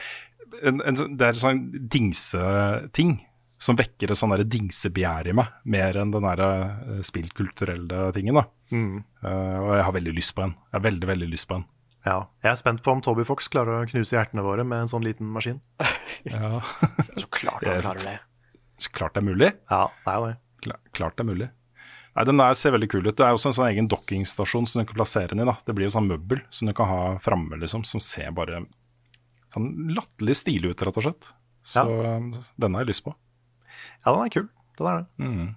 en, 0.67 0.81
en, 0.87 0.97
sånn- 0.99 1.17
det 1.19 1.27
er 1.27 1.37
en 1.37 1.43
sånn 1.45 1.61
dingseting 1.93 3.19
som 3.61 3.77
vekker 3.77 4.11
et 4.15 4.17
sånn 4.17 4.33
dingsebegjær 4.49 5.29
i 5.29 5.35
meg, 5.37 5.51
mer 5.69 5.99
enn 6.01 6.13
den 6.15 6.25
der 6.25 6.41
eh, 6.47 7.01
spillkulturelle 7.05 8.07
tingen. 8.17 8.39
da. 8.41 8.45
Mm. 8.73 9.03
Uh, 9.21 9.59
og 9.67 9.75
jeg 9.77 9.85
har 9.85 9.93
veldig 9.99 10.15
lyst 10.17 10.33
på 10.37 10.47
en. 10.47 10.55
Jeg 10.71 10.79
har 10.79 10.85
veldig, 10.87 11.09
veldig 11.11 11.29
lyst 11.29 11.49
på 11.51 11.59
en. 11.59 11.67
Ja. 12.07 12.15
Jeg 12.41 12.55
er 12.55 12.57
spent 12.57 12.81
på 12.87 12.95
om 12.95 13.03
Toby 13.05 13.27
Fox 13.29 13.51
klarer 13.53 13.83
å 13.83 13.89
knuse 13.91 14.17
hjertene 14.17 14.41
våre 14.47 14.65
med 14.65 14.87
en 14.87 14.89
sånn 14.93 15.05
liten 15.05 15.29
maskin. 15.35 15.61
Ja, 16.29 16.59
Så 17.17 17.27
klart 17.33 17.63
han 17.65 17.81
klarer 17.81 18.01
det. 18.05 18.17
Så 18.81 18.91
klart 18.97 19.15
det 19.17 19.21
er 19.23 19.29
mulig. 19.29 19.51
Ja, 19.71 19.87
det 20.05 20.11
er 20.13 20.17
jo 20.21 20.27
det. 20.31 20.35
Kla- 20.65 20.81
Klart 20.97 21.15
det 21.17 21.23
er 21.25 21.29
mulig. 21.31 21.47
Nei, 22.17 22.25
Den 22.29 22.41
der 22.41 22.57
ser 22.59 22.75
veldig 22.75 22.89
kul 22.93 23.07
ut. 23.07 23.15
Det 23.17 23.25
er 23.25 23.37
også 23.37 23.49
en 23.53 23.57
sånn 23.57 23.69
egen 23.71 23.89
dokkingstasjon 23.93 24.67
som 24.69 24.81
du 24.83 24.89
kan 24.91 24.99
plassere 24.99 25.31
den 25.33 25.41
i. 25.45 25.47
da. 25.49 25.55
Det 25.65 25.77
blir 25.77 25.87
jo 25.89 25.95
sånn 25.95 26.09
møbel 26.11 26.43
som 26.53 26.69
du 26.69 26.75
kan 26.77 26.89
ha 26.91 27.01
framme, 27.25 27.57
liksom, 27.63 27.85
som 27.89 28.01
ser 28.05 28.33
bare 28.37 28.63
sånn 29.55 29.69
latterlig 29.97 30.37
stilig 30.39 30.73
ut, 30.75 30.83
rett 30.87 30.97
og 31.01 31.07
slett. 31.09 31.31
Så 31.67 31.85
denne 31.87 32.79
har 32.79 32.85
jeg 32.87 32.91
lyst 32.95 33.05
på. 33.05 33.15
Ja, 34.05 34.13
den 34.15 34.25
er 34.25 34.33
kul. 34.33 34.49
Den 34.79 34.87
er 34.91 34.99
det. 35.03 35.07
Mm. 35.27 35.51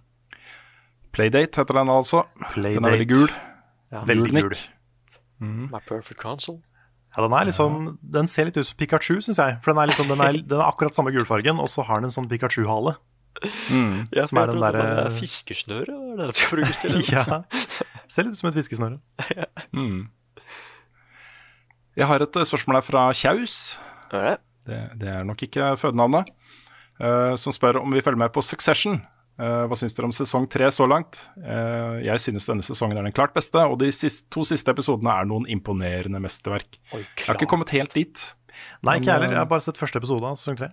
Playdate 1.14 1.62
heter 1.62 1.78
den 1.80 1.92
altså. 1.94 2.24
Den 2.56 2.66
er 2.86 2.96
veldig 2.98 3.10
gul. 3.12 3.30
Ja. 3.94 4.02
Veldig 4.10 4.32
Gul, 4.32 4.42
gul. 4.50 4.54
Nick. 4.54 4.70
My 5.74 5.80
perfect 5.86 6.20
console. 6.22 6.62
Ja, 7.14 7.22
den 7.28 7.34
er 7.38 7.46
liksom 7.46 8.00
Den 8.02 8.26
ser 8.32 8.48
litt 8.50 8.58
ut 8.58 8.66
som 8.66 8.78
Pikachu, 8.80 9.20
syns 9.22 9.38
jeg. 9.38 9.60
For 9.62 9.74
den 9.74 9.82
er, 9.84 9.92
liksom, 9.92 10.08
den, 10.10 10.22
er, 10.26 10.40
den 10.42 10.58
er 10.60 10.66
akkurat 10.66 10.96
samme 10.98 11.12
gulfargen, 11.14 11.60
og 11.62 11.70
så 11.70 11.86
har 11.86 12.02
den 12.02 12.10
en 12.10 12.16
sånn 12.16 12.30
Pikachu-hale. 12.32 12.96
Mm. 13.70 14.08
Ja, 14.14 14.26
Som 14.30 14.40
er 14.42 14.50
den 14.52 14.60
Det 14.62 14.74
derre- 14.74 15.12
Fiskesnøre, 15.20 15.94
er 15.94 16.18
det 16.18 16.28
det 16.32 16.36
skal 16.40 16.58
brukes 16.58 16.82
til? 16.82 17.00
ja. 17.14 17.42
Ser 18.10 18.26
litt 18.26 18.34
ut 18.34 18.42
som 18.42 18.50
et 18.50 18.58
fiskesnøre. 18.58 19.00
Mm. 19.74 20.10
Jeg 21.94 22.10
har 22.10 22.24
et 22.26 22.38
eh, 22.40 22.48
spørsmål 22.48 22.80
her 22.80 22.86
fra 22.86 23.08
Kjaus. 23.14 23.58
Det? 24.10 24.38
Det, 24.66 24.80
det 25.02 25.10
er 25.14 25.26
nok 25.28 25.42
ikke 25.46 25.74
fødenavnet. 25.78 26.30
Uh, 27.02 27.34
som 27.42 27.54
spør 27.54 27.82
om 27.82 27.94
vi 27.94 28.02
følger 28.06 28.22
med 28.22 28.32
på 28.34 28.42
Succession. 28.46 29.00
Uh, 29.42 29.66
hva 29.66 29.78
syns 29.78 29.96
dere 29.98 30.08
om 30.08 30.14
sesong 30.14 30.46
tre 30.50 30.70
så 30.74 30.86
langt? 30.90 31.18
Uh, 31.42 31.98
jeg 32.06 32.22
synes 32.22 32.46
denne 32.50 32.66
sesongen 32.66 32.98
er 32.98 33.06
den 33.06 33.16
klart 33.16 33.34
beste, 33.36 33.62
og 33.66 33.80
de 33.82 33.90
siste, 33.94 34.26
to 34.34 34.46
siste 34.48 34.74
episodene 34.74 35.14
er 35.14 35.28
noen 35.30 35.46
imponerende 35.52 36.22
mesterverk. 36.22 36.78
Oi, 36.94 37.02
Jeg 37.02 37.28
har 37.28 37.40
ikke 37.40 37.50
kommet 37.50 37.74
helt 37.76 37.98
dit. 37.98 38.24
Nei, 38.86 39.00
ikke 39.00 39.10
jeg 39.10 39.18
heller. 39.18 39.34
Jeg 39.34 39.42
har 39.42 39.52
bare 39.52 39.66
sett 39.66 39.82
første 39.82 40.02
episode 40.02 40.30
av 40.30 40.38
sesong 40.40 40.62
tre. 40.62 40.70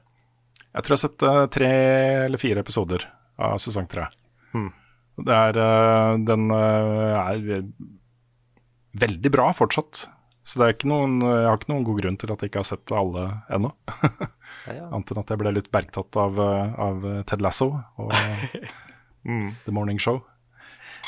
Jeg 0.70 0.86
tror 0.86 0.94
jeg 0.94 1.00
har 1.00 1.04
sett 1.08 1.52
tre 1.56 1.70
eller 2.28 2.40
fire 2.40 2.62
episoder 2.62 3.08
av 3.40 3.58
sesong 3.60 3.88
tre. 3.90 4.06
Hmm. 4.54 4.70
Det 5.20 5.36
er 5.36 5.56
Den 6.28 6.46
er 6.54 7.42
veldig 9.00 9.32
bra 9.34 9.50
fortsatt. 9.56 10.04
Så 10.50 10.58
det 10.58 10.64
er 10.66 10.72
ikke 10.74 10.88
noen, 10.90 11.18
jeg 11.22 11.46
har 11.46 11.58
ikke 11.60 11.70
noen 11.70 11.84
god 11.86 11.98
grunn 12.00 12.16
til 12.18 12.30
at 12.34 12.40
jeg 12.42 12.50
ikke 12.50 12.58
har 12.64 12.66
sett 12.66 12.92
alle 12.96 13.24
ennå. 13.54 13.68
Ja, 14.66 14.72
ja. 14.74 14.86
Annet 14.96 15.12
enn 15.14 15.20
at 15.22 15.28
jeg 15.30 15.38
ble 15.44 15.52
litt 15.54 15.68
bergtatt 15.70 16.16
av, 16.18 16.40
eh, 16.42 16.72
av 16.88 17.04
Ted 17.30 17.44
Lasso 17.44 17.68
og 18.02 18.10
Mm. 19.20 19.50
The 19.66 19.72
Morning 19.76 19.98
Show. 20.00 20.22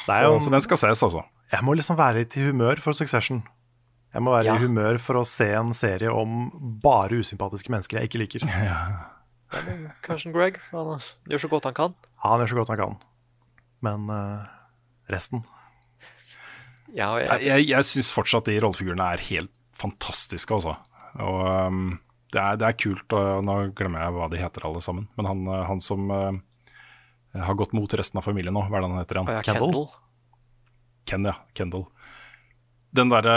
Det 0.05 0.13
er 0.13 0.27
Så, 0.27 0.29
jo, 0.29 0.41
så 0.45 0.51
den 0.53 0.61
skal 0.61 0.79
ses, 0.83 1.01
altså. 1.07 1.23
jeg 1.51 1.65
må 1.65 1.73
liksom 1.79 1.97
være 1.97 2.19
litt 2.21 2.35
i 2.37 2.43
humør 2.45 2.77
for 2.85 2.93
Succession. 2.93 3.39
Jeg 4.13 4.21
må 4.27 4.35
være 4.35 4.51
Ja. 4.51 4.57
i 4.61 4.67
humør 4.67 4.99
for 5.01 5.17
å 5.17 5.25
se 5.25 5.47
en 5.57 5.73
serie 5.73 6.13
om 6.13 6.51
bare 6.85 7.23
usympatiske 7.25 7.73
mennesker 7.73 7.99
jeg 8.03 8.11
ikke 8.11 8.21
liker. 8.21 8.45
Ja, 8.69 9.09
Carson 10.05 10.33
Greg. 10.37 10.61
Han 10.73 11.01
gjør 11.29 11.43
så 11.47 11.49
godt 11.53 11.65
han 11.71 11.75
kan. 11.77 11.95
Ja, 12.21 12.31
Han 12.35 12.41
gjør 12.45 12.53
så 12.53 12.59
godt 12.61 12.69
han 12.75 12.81
kan. 12.83 12.95
Men 13.85 14.05
uh, 14.13 14.45
resten 15.13 15.43
Ja, 16.93 17.15
Jeg, 17.21 17.43
jeg, 17.47 17.67
jeg, 17.71 17.89
syns 17.89 18.13
fortsatt 18.13 18.49
de 18.51 18.59
rollefigurene 18.61 19.13
er 19.15 19.27
helt 19.31 19.55
fantastiske, 19.81 20.55
altså. 20.55 20.77
Og 21.23 21.41
um, 21.49 21.85
det, 22.33 22.41
er, 22.41 22.59
det 22.61 22.69
er 22.69 22.79
kult, 22.79 23.17
og 23.17 23.45
nå 23.47 23.57
glemmer 23.77 24.05
jeg 24.05 24.17
hva 24.17 24.29
de 24.33 24.41
heter 24.41 24.69
alle 24.69 24.83
sammen. 24.85 25.09
Men 25.17 25.31
han, 25.31 25.43
uh, 25.49 25.63
han 25.71 25.83
som 25.85 26.13
uh, 26.13 26.31
har 27.41 27.59
gått 27.59 27.75
mot 27.77 27.99
resten 27.99 28.21
av 28.21 28.29
familien 28.29 28.55
nå, 28.55 28.65
hva 28.69 28.79
er 28.79 28.85
det 28.85 28.93
han 28.93 29.03
heter 29.03 29.21
igjen? 29.21 29.35
jeg 29.39 29.49
Kendall? 29.49 29.73
Kendall. 29.73 29.93
Ken, 31.09 31.29
ja. 31.29 31.37
Kendall. 31.57 31.87
Den 32.93 33.13
derre 33.13 33.37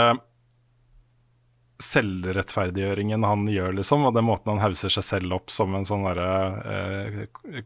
selvrettferdiggjøringen 1.82 3.24
han 3.26 3.44
gjør, 3.52 3.74
liksom, 3.76 4.06
og 4.08 4.14
den 4.16 4.24
måten 4.28 4.54
han 4.54 4.62
hauser 4.62 4.92
seg 4.92 5.04
selv 5.04 5.36
opp 5.36 5.52
som 5.52 5.74
en 5.76 5.84
sånn 5.84 6.06
derre 6.06 6.30
eh, 6.72 7.18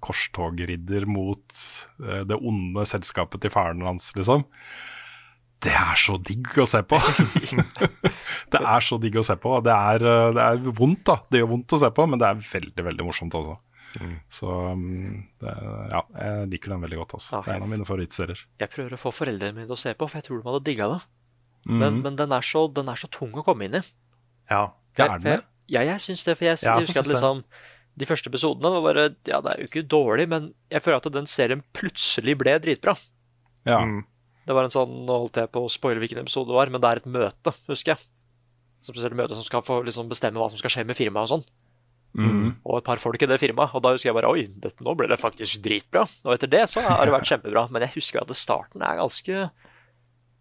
korstogridder 0.02 1.06
mot 1.06 1.60
eh, 2.02 2.24
det 2.26 2.38
onde 2.38 2.86
selskapet 2.90 3.44
til 3.44 3.54
faren 3.54 3.84
hans, 3.86 4.10
liksom. 4.18 4.42
Det 5.64 5.72
er 5.76 5.98
så 6.00 6.16
digg 6.24 6.54
å 6.56 6.64
se 6.68 6.80
på! 6.88 6.96
det 8.52 8.60
er 8.60 8.84
så 8.84 8.96
digg 9.02 9.18
å 9.20 9.24
se 9.26 9.34
på. 9.36 9.58
Det 9.66 9.74
er, 9.74 10.04
det 10.36 10.46
er 10.46 10.70
vondt, 10.78 11.02
da. 11.04 11.18
Det 11.28 11.42
gjør 11.42 11.50
vondt 11.50 11.74
å 11.76 11.80
se 11.82 11.90
på, 11.92 12.06
men 12.08 12.22
det 12.22 12.30
er 12.30 12.40
veldig, 12.40 12.84
veldig 12.86 13.04
morsomt 13.04 13.36
også. 13.36 13.58
Så 14.30 14.48
um, 14.48 15.18
det, 15.42 15.52
ja, 15.90 16.02
jeg 16.14 16.50
liker 16.52 16.74
den 16.74 16.84
veldig 16.84 17.00
godt. 17.02 17.16
Altså. 17.18 17.32
Ja. 17.34 17.40
Det 17.44 17.52
er 17.52 17.58
en 17.58 17.66
av 17.66 17.72
mine 17.72 17.86
favorittserier. 17.88 18.44
Jeg 18.62 18.72
prøver 18.72 18.94
å 18.96 19.00
få 19.00 19.12
foreldrene 19.14 19.56
mine 19.56 19.68
til 19.68 19.76
å 19.76 19.80
se 19.82 19.94
på, 19.98 20.08
for 20.08 20.20
jeg 20.20 20.28
tror 20.28 20.40
de 20.40 20.48
hadde 20.48 20.62
digga 20.68 20.88
det. 20.94 21.00
Mm. 21.66 21.80
Men, 21.82 21.98
men 22.06 22.20
den, 22.20 22.32
er 22.32 22.46
så, 22.46 22.64
den 22.72 22.88
er 22.88 23.00
så 23.00 23.10
tung 23.12 23.34
å 23.36 23.44
komme 23.46 23.66
inn 23.66 23.76
i. 23.80 23.82
Ja. 24.50 24.62
Ja, 24.96 25.04
er 25.06 25.18
den 25.18 25.26
det? 25.26 25.36
Ja, 25.70 25.84
jeg 25.86 26.02
syns 26.02 26.24
det. 26.26 26.38
For 26.38 26.48
jeg, 26.48 26.58
Ja, 26.62 26.78
jeg 26.78 26.88
husker 26.88 27.04
at 27.04 27.10
liksom 27.12 27.44
De 28.00 28.06
første 28.08 28.30
episodene 28.32 28.72
var 28.74 28.82
bare 28.82 29.04
Ja, 29.28 29.38
det 29.44 29.52
er 29.52 29.60
jo 29.60 29.68
ikke 29.68 29.84
dårlig, 29.86 30.26
men 30.30 30.48
jeg 30.72 30.82
føler 30.82 30.98
at 30.98 31.12
den 31.14 31.28
serien 31.30 31.62
plutselig 31.76 32.38
ble 32.40 32.56
dritbra. 32.62 32.96
Ja. 33.68 33.82
Mm. 33.84 34.00
Det 34.48 34.56
var 34.56 34.66
en 34.66 34.72
sånn 34.72 34.92
Nå 35.06 35.16
holdt 35.24 35.40
jeg 35.40 35.50
på 35.52 35.62
å 35.64 35.70
spoile 35.72 36.00
hvilken 36.02 36.22
episode 36.22 36.50
det 36.50 36.56
var, 36.56 36.70
men 36.72 36.82
det 36.82 36.90
er 36.90 37.00
et 37.02 37.10
møte, 37.10 37.54
husker 37.68 37.94
jeg. 37.94 38.04
Som 38.80 38.96
spesielt 38.96 39.18
møte 39.18 39.36
som 39.36 39.44
skal 39.44 39.64
få 39.64 39.82
liksom 39.84 40.08
bestemme 40.08 40.40
hva 40.40 40.48
som 40.52 40.60
skal 40.60 40.72
skje 40.72 40.86
med 40.88 40.96
firmaet 40.96 41.28
og 41.28 41.32
sånn. 41.34 41.44
Mm. 42.18 42.46
Og 42.66 42.80
et 42.80 42.86
par 42.86 42.98
folk 42.98 43.22
i 43.22 43.28
det 43.30 43.38
firmaet. 43.38 43.74
Og 43.76 43.84
da 43.84 43.92
husker 43.94 44.10
jeg 44.10 44.16
bare 44.16 44.30
Oi, 44.32 44.46
dette, 44.50 44.82
nå 44.82 44.94
ble 44.98 45.10
det 45.10 45.20
faktisk 45.20 45.60
dritbra. 45.64 46.06
Og 46.26 46.34
etter 46.34 46.50
det 46.50 46.64
så 46.72 46.82
har 46.86 47.04
det 47.04 47.14
vært 47.14 47.28
kjempebra. 47.30 47.66
Men 47.70 47.86
jeg 47.86 47.98
husker 47.98 48.22
at 48.22 48.32
starten 48.38 48.84
er 48.86 48.98
ganske 49.00 49.48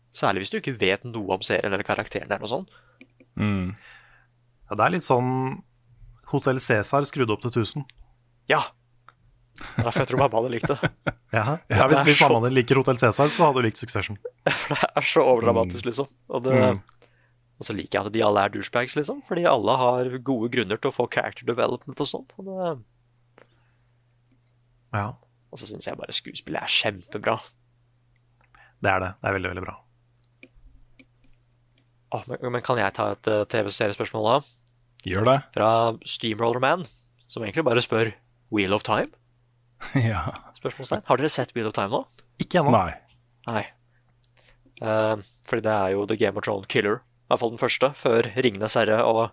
Særlig 0.09 0.41
hvis 0.41 0.49
du 0.49 0.55
ikke 0.57 0.79
vet 0.81 1.03
noe 1.05 1.35
om 1.35 1.43
serien 1.45 1.69
eller 1.69 1.85
karakteren 1.85 2.31
eller 2.31 2.41
noe 2.41 2.49
sånt. 2.49 2.71
Mm. 3.37 3.75
ja, 3.77 4.73
det 4.73 4.83
er 4.83 4.93
litt 4.95 5.05
sånn 5.05 5.59
Hotell 6.31 6.57
Cæsar 6.59 7.05
skrudd 7.07 7.29
opp 7.29 7.43
til 7.45 7.53
1000. 7.53 7.85
Ja! 8.49 8.63
Derfor 9.83 9.99
jeg 10.03 10.07
tror 10.11 10.21
mamma 10.23 10.39
hadde 10.41 10.51
likt 10.55 10.67
det. 10.71 10.77
Ja, 11.35 11.57
Ja, 11.69 11.85
hvis, 11.91 11.99
hvis 12.07 12.17
så- 12.19 12.27
mammaen 12.29 12.49
din 12.49 12.57
liker 12.57 12.79
Hotell 12.79 12.97
Cæsar, 12.97 13.27
så 13.29 13.45
hadde 13.45 13.61
du 13.61 13.67
likt 13.67 13.77
Succession. 13.81 14.17
For 14.49 14.73
det 14.75 14.89
er 14.95 15.05
så 15.05 15.21
overdramatisk, 15.25 15.85
liksom. 15.85 16.07
Og, 16.29 16.43
det, 16.47 16.55
Mm. 16.57 16.79
og 17.59 17.67
så 17.67 17.75
liker 17.75 17.99
jeg 17.99 18.05
at 18.07 18.13
de 18.15 18.23
alle 18.25 18.43
er 18.47 18.53
douchebags, 18.55 18.95
liksom. 18.95 19.21
Fordi 19.27 19.43
alle 19.45 19.75
har 19.77 20.09
gode 20.25 20.49
grunner 20.55 20.77
til 20.81 20.89
å 20.89 20.95
få 20.95 21.05
character 21.11 21.45
development 21.45 21.99
og 22.01 22.07
sånn. 22.09 22.25
Og, 22.39 22.45
det- 22.49 23.45
Ja, 24.93 25.07
og 25.51 25.57
så 25.61 25.67
syns 25.69 25.85
jeg 25.85 25.97
bare 25.99 26.15
skuespillet 26.15 26.63
er 26.63 26.71
kjempebra. 26.79 27.35
det 28.81 28.89
er 28.89 28.99
det. 29.03 29.11
Det 29.21 29.29
er 29.29 29.33
veldig, 29.37 29.49
veldig 29.53 29.65
bra. 29.67 29.75
Oh, 32.15 32.23
men, 32.27 32.41
men 32.55 32.61
kan 32.65 32.79
jeg 32.81 32.93
ta 32.97 33.11
et 33.13 33.27
uh, 33.29 33.43
TV-seriespørsmål 33.45 34.25
da? 34.25 34.37
Gjør 35.05 35.27
det. 35.29 35.37
Fra 35.53 35.69
Steamroller 36.09 36.59
Man, 36.63 36.85
som 37.29 37.43
egentlig 37.45 37.63
bare 37.67 37.83
spør 37.85 38.09
Wheel 38.51 38.73
of 38.73 38.81
Time? 38.87 39.11
ja. 40.11 40.23
Spørsmålstegn. 40.59 41.05
Har 41.07 41.21
dere 41.21 41.31
sett 41.33 41.53
Wheel 41.55 41.69
of 41.69 41.75
Time 41.77 41.93
nå? 41.93 42.01
Ikke 42.43 42.61
ennå. 42.61 42.73
Nei. 42.75 42.95
Nei. 43.49 43.63
Uh, 44.79 45.19
fordi 45.47 45.65
det 45.65 45.75
er 45.75 45.93
jo 45.95 46.05
The 46.07 46.17
Game 46.19 46.39
of 46.39 46.45
Thrones 46.45 46.69
Killer. 46.71 46.99
I 46.99 47.31
hvert 47.31 47.41
fall 47.43 47.53
den 47.53 47.61
første, 47.61 47.91
før 47.99 48.29
Ringenes 48.41 48.75
herre 48.79 48.99
og 49.05 49.25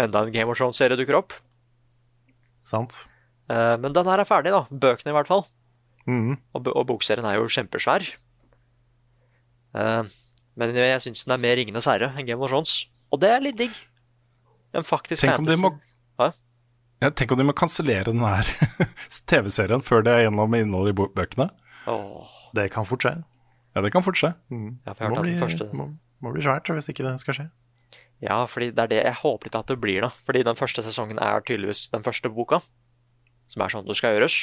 enda 0.00 0.24
en 0.24 0.32
Game 0.34 0.50
of 0.50 0.58
Thrones-serie 0.58 0.98
dukker 0.98 1.18
opp. 1.20 1.36
Sant? 2.66 3.04
Uh, 3.50 3.76
men 3.80 3.92
den 3.94 4.08
her 4.08 4.22
er 4.22 4.28
ferdig, 4.28 4.54
da. 4.54 4.64
Bøkene, 4.70 5.12
i 5.12 5.16
hvert 5.18 5.30
fall. 5.30 5.44
Mhm. 6.08 6.36
Og, 6.56 6.68
og 6.72 6.86
bokserien 6.88 7.26
er 7.28 7.38
jo 7.38 7.48
kjempesvær. 7.48 8.06
Uh, 9.74 10.04
men 10.60 10.76
jeg 10.76 11.02
syns 11.02 11.24
den 11.26 11.34
er 11.36 11.42
mer 11.42 11.56
Ringenes 11.58 11.88
herre 11.90 12.12
enn 12.14 12.28
Game 12.28 12.42
of 12.44 12.52
Thrones. 12.52 12.84
Og 13.12 13.20
det 13.22 13.30
er 13.34 13.42
litt 13.44 13.58
digg. 13.58 13.76
En 14.74 14.86
faktisk 14.86 15.22
Tenk 15.22 15.38
om 15.40 15.46
de 15.46 15.54
fantasy. 15.54 15.62
må 15.62 16.22
Hæ? 16.22 16.30
Ja, 17.04 17.10
Tenk 17.12 17.34
om 17.34 17.40
de 17.40 17.46
må 17.46 17.54
kansellere 17.56 18.10
den 18.10 18.24
her 18.24 18.48
TV-serien 19.30 19.84
før 19.84 20.04
det 20.06 20.14
er 20.14 20.26
gjennom 20.26 20.56
innholdet 20.56 20.94
i 20.94 21.08
bøkene. 21.18 21.50
Oh. 21.90 22.24
Det 22.56 22.70
kan 22.72 22.88
fort 22.88 23.04
skje. 23.04 23.18
Ja, 23.74 23.82
det 23.84 23.90
kan 23.92 24.04
fort 24.06 24.18
skje. 24.18 24.32
Mm. 24.54 24.78
ja, 24.86 24.94
for 24.94 25.12
Må 25.12 25.24
bli, 25.26 25.36
første 25.40 25.68
må, 25.76 25.90
må 26.24 26.32
bli 26.34 26.44
svært 26.46 26.70
hvis 26.70 26.88
ikke 26.92 27.06
det 27.06 27.18
skal 27.22 27.38
skje. 27.38 27.46
Ja, 28.24 28.44
fordi 28.48 28.70
det 28.72 28.84
er 28.84 28.92
det 28.92 29.00
jeg 29.02 29.18
håper 29.20 29.48
litt 29.48 29.58
at 29.58 29.68
det 29.68 29.80
blir, 29.82 30.06
da. 30.06 30.12
Fordi 30.24 30.44
den 30.46 30.58
første 30.58 30.84
sesongen 30.86 31.18
er 31.20 31.42
tydeligvis 31.44 31.88
den 31.92 32.06
første 32.06 32.30
boka. 32.32 32.62
Som 33.50 33.64
er 33.64 33.74
sånn 33.74 33.84
du 33.84 33.92
skal 33.96 34.14
gjøres. 34.14 34.38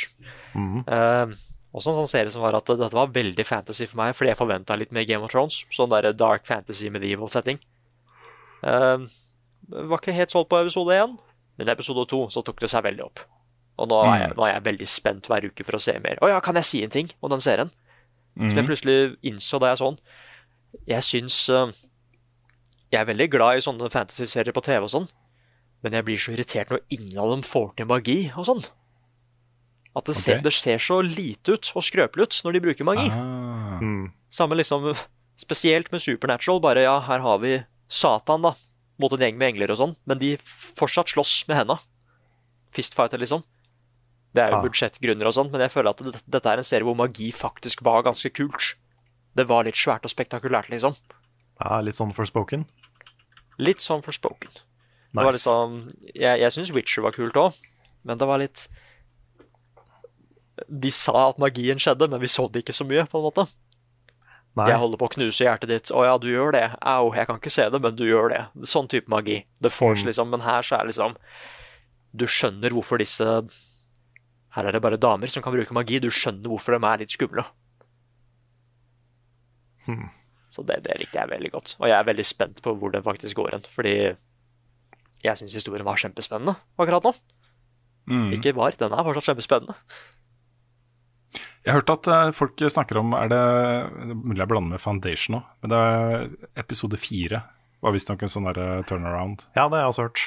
Mm. 0.54 0.84
Uh, 0.86 1.34
også 1.72 1.94
en 1.94 2.02
sånn 2.04 2.12
serie 2.12 2.34
som 2.34 2.44
var 2.44 2.58
at 2.60 2.68
dette 2.68 2.92
var 2.94 3.14
veldig 3.16 3.46
fantasy 3.48 3.88
for 3.88 4.04
meg, 4.04 4.14
fordi 4.18 4.34
jeg 4.34 4.40
forventa 4.42 4.78
litt 4.78 4.92
mer 4.94 5.08
Game 5.10 5.26
of 5.26 5.34
Thrones. 5.34 5.64
Sånn 5.74 5.90
der 5.94 6.12
dark 6.14 6.46
fantasy 6.50 6.92
medieval 6.94 7.32
setting. 7.32 7.58
Uh, 8.62 9.08
var 9.72 9.98
ikke 9.98 10.14
helt 10.14 10.34
solgt 10.34 10.52
på 10.52 10.60
episode 10.62 11.00
én, 11.00 11.16
men 11.62 11.70
i 11.70 11.76
episode 11.76 12.08
to 12.10 12.24
så 12.34 12.42
tok 12.42 12.58
det 12.64 12.72
seg 12.72 12.82
veldig 12.88 13.06
opp. 13.06 13.22
Og 13.82 13.90
nå 13.90 14.02
er, 14.08 14.18
jeg, 14.24 14.34
nå 14.38 14.46
er 14.48 14.56
jeg 14.56 14.66
veldig 14.66 14.88
spent 14.90 15.30
hver 15.30 15.46
uke 15.46 15.66
for 15.66 15.78
å 15.78 15.82
se 15.82 15.94
mer. 16.02 16.18
Å 16.22 16.34
ja, 16.34 16.42
kan 16.42 16.58
jeg 16.58 16.68
si 16.68 16.82
en 16.82 16.94
ting 16.94 17.10
om 17.22 17.30
den 17.30 17.44
serien? 17.44 17.70
Som 18.34 18.58
jeg 18.58 18.68
plutselig 18.68 18.98
innså 19.28 19.60
da 19.62 19.72
jeg 19.72 19.82
så 19.82 19.92
den. 19.92 20.00
Jeg 20.88 21.04
syns 21.04 21.38
uh, 21.52 21.68
Jeg 22.92 23.02
er 23.02 23.10
veldig 23.10 23.28
glad 23.34 23.60
i 23.60 23.64
sånne 23.66 23.90
fantasy-serier 23.92 24.56
på 24.56 24.64
TV 24.64 24.86
og 24.88 24.92
sånn, 24.94 25.10
men 25.84 25.98
jeg 25.98 26.08
blir 26.08 26.22
så 26.22 26.34
irritert 26.34 26.72
når 26.72 26.82
ingen 26.96 27.20
av 27.20 27.34
dem 27.34 27.44
får 27.44 27.74
til 27.78 27.90
magi 27.92 28.20
og 28.32 28.48
sånn. 28.48 28.64
At 29.92 30.08
det, 30.08 30.16
ser, 30.16 30.40
okay. 30.40 30.46
det 30.48 30.54
ser 30.56 30.80
så 30.80 31.02
lite 31.04 31.58
ut 31.58 31.72
og 31.76 31.84
skrøpelig 31.84 32.30
ut 32.30 32.42
når 32.48 32.56
de 32.56 32.64
bruker 32.68 32.88
magi. 32.88 33.08
Ah. 33.12 33.78
Mhm. 33.82 34.12
Samme 34.32 34.58
liksom 34.58 34.94
Spesielt 35.42 35.90
med 35.92 36.04
Supernatural. 36.04 36.60
Bare 36.62 36.84
ja, 36.86 37.00
her 37.02 37.24
har 37.24 37.40
vi 37.42 37.56
Satan, 37.90 38.44
da. 38.46 38.52
Mot 39.02 39.14
en 39.18 39.24
gjeng 39.26 39.38
med 39.42 39.56
engler 39.56 39.74
og 39.74 39.80
sånn. 39.82 39.96
Men 40.06 40.20
de 40.22 40.36
fortsatt 40.46 41.10
slåss 41.10 41.48
med 41.50 41.58
henda. 41.58 41.80
Fistfighter, 42.76 43.18
liksom. 43.22 43.42
Det 44.34 44.44
er 44.46 44.52
jo 44.54 44.60
Ah. 44.62 44.64
budsjettgrunner 44.64 45.28
og 45.28 45.34
sånn, 45.36 45.50
men 45.52 45.60
jeg 45.66 45.72
føler 45.74 45.90
at 45.92 45.98
det, 46.06 46.22
dette 46.30 46.46
er 46.54 46.58
en 46.62 46.64
serie 46.68 46.86
hvor 46.88 46.96
magi 46.96 47.32
faktisk 47.36 47.82
var 47.84 48.04
ganske 48.06 48.30
kult. 48.32 48.76
Det 49.36 49.48
var 49.48 49.66
litt 49.66 49.76
svært 49.76 50.06
og 50.08 50.12
spektakulært, 50.14 50.70
liksom. 50.72 50.96
Ja, 51.60 51.82
litt 51.82 51.96
sånn 51.96 52.14
forspoken. 52.16 52.66
Litt 53.60 53.80
sånn 53.84 54.02
forspoken. 54.06 54.52
Det 55.14 55.20
var 55.20 55.32
Nice. 55.34 55.44
Sånn, 55.44 55.90
jeg 56.16 56.40
jeg 56.40 56.52
syns 56.56 56.72
Witcher 56.72 57.02
var 57.04 57.12
kult 57.12 57.34
òg, 57.36 57.54
men 58.06 58.18
det 58.18 58.28
var 58.28 58.38
litt 58.40 58.68
De 60.70 60.92
sa 60.92 61.30
at 61.30 61.40
magien 61.40 61.78
skjedde, 61.82 62.08
men 62.10 62.20
vi 62.22 62.28
så 62.28 62.46
det 62.52 62.64
ikke 62.64 62.76
så 62.76 62.86
mye, 62.86 63.08
på 63.10 63.18
en 63.18 63.26
måte. 63.26 63.48
Nei. 64.60 64.66
Jeg 64.68 64.82
holder 64.82 65.00
på 65.00 65.08
å 65.08 65.14
knuse 65.14 65.46
hjertet 65.46 65.70
ditt. 65.72 65.92
Å 65.96 66.02
ja, 66.04 66.18
du 66.20 66.28
gjør 66.28 66.52
det. 66.52 66.66
Au, 66.84 67.14
jeg 67.16 67.26
kan 67.30 67.38
ikke 67.40 67.54
se 67.56 67.70
det, 67.72 67.80
men 67.82 67.96
du 67.96 68.04
gjør 68.04 68.34
det. 68.34 68.42
Sånn 68.68 68.90
type 68.92 69.08
magi. 69.08 69.46
The 69.64 69.70
Force, 69.72 70.04
Mm. 70.04 70.08
liksom. 70.10 70.30
Men 70.34 70.42
her 70.44 70.62
så 70.62 70.76
er 70.76 70.84
det 70.86 70.92
liksom 70.96 71.16
Du 72.14 72.26
skjønner 72.28 72.70
hvorfor 72.76 72.98
disse 73.00 73.24
Her 74.52 74.66
er 74.68 74.72
det 74.76 74.82
bare 74.84 74.98
damer 75.00 75.28
som 75.32 75.42
kan 75.42 75.54
bruke 75.56 75.72
magi. 75.72 76.00
Du 76.04 76.10
skjønner 76.12 76.50
hvorfor 76.52 76.76
de 76.76 76.86
er 76.86 76.98
litt 77.00 77.14
skumle. 77.16 77.46
Hmm. 79.86 80.10
Så 80.52 80.66
det, 80.68 80.82
det 80.84 80.98
likte 81.00 81.22
jeg 81.22 81.32
veldig 81.32 81.52
godt. 81.54 81.76
Og 81.80 81.88
jeg 81.88 81.96
er 81.98 82.08
veldig 82.10 82.26
spent 82.28 82.60
på 82.62 82.74
hvor 82.78 82.92
det 82.92 83.04
faktisk 83.06 83.38
går 83.40 83.54
hen. 83.56 83.64
Fordi 83.72 83.94
jeg 85.24 85.38
syns 85.40 85.56
historien 85.56 85.86
var 85.88 85.96
kjempespennende 86.02 86.58
akkurat 86.78 87.08
nå. 87.08 87.14
Mm. 88.12 88.32
Ikke 88.36 88.52
var, 88.58 88.76
den 88.76 88.92
er 88.92 89.06
fortsatt 89.08 89.30
kjempespennende. 89.32 89.76
Jeg 91.62 91.74
har 91.74 91.82
hørt 91.82 91.92
at 91.94 92.08
eh, 92.10 92.32
folk 92.34 92.58
snakker 92.74 92.98
om 92.98 93.12
Er 93.14 93.28
det, 93.30 93.38
det 93.38 94.14
er 94.16 94.18
mulig 94.18 94.42
jeg 94.42 94.50
blander 94.50 94.74
med 94.74 94.82
Foundation 94.82 95.36
nå, 95.38 95.42
men 95.62 95.74
det 95.74 95.82
er 95.82 96.24
episode 96.64 96.98
fire 96.98 97.44
var 97.82 97.94
visstnok 97.96 98.22
en 98.26 98.30
sånn 98.30 98.46
der 98.50 98.58
eh, 98.62 98.84
turnaround. 98.90 99.44
Ja, 99.58 99.64
det 99.70 99.78
har 99.80 99.88
jeg 99.88 99.92
også 99.94 100.04
hørt. 100.06 100.24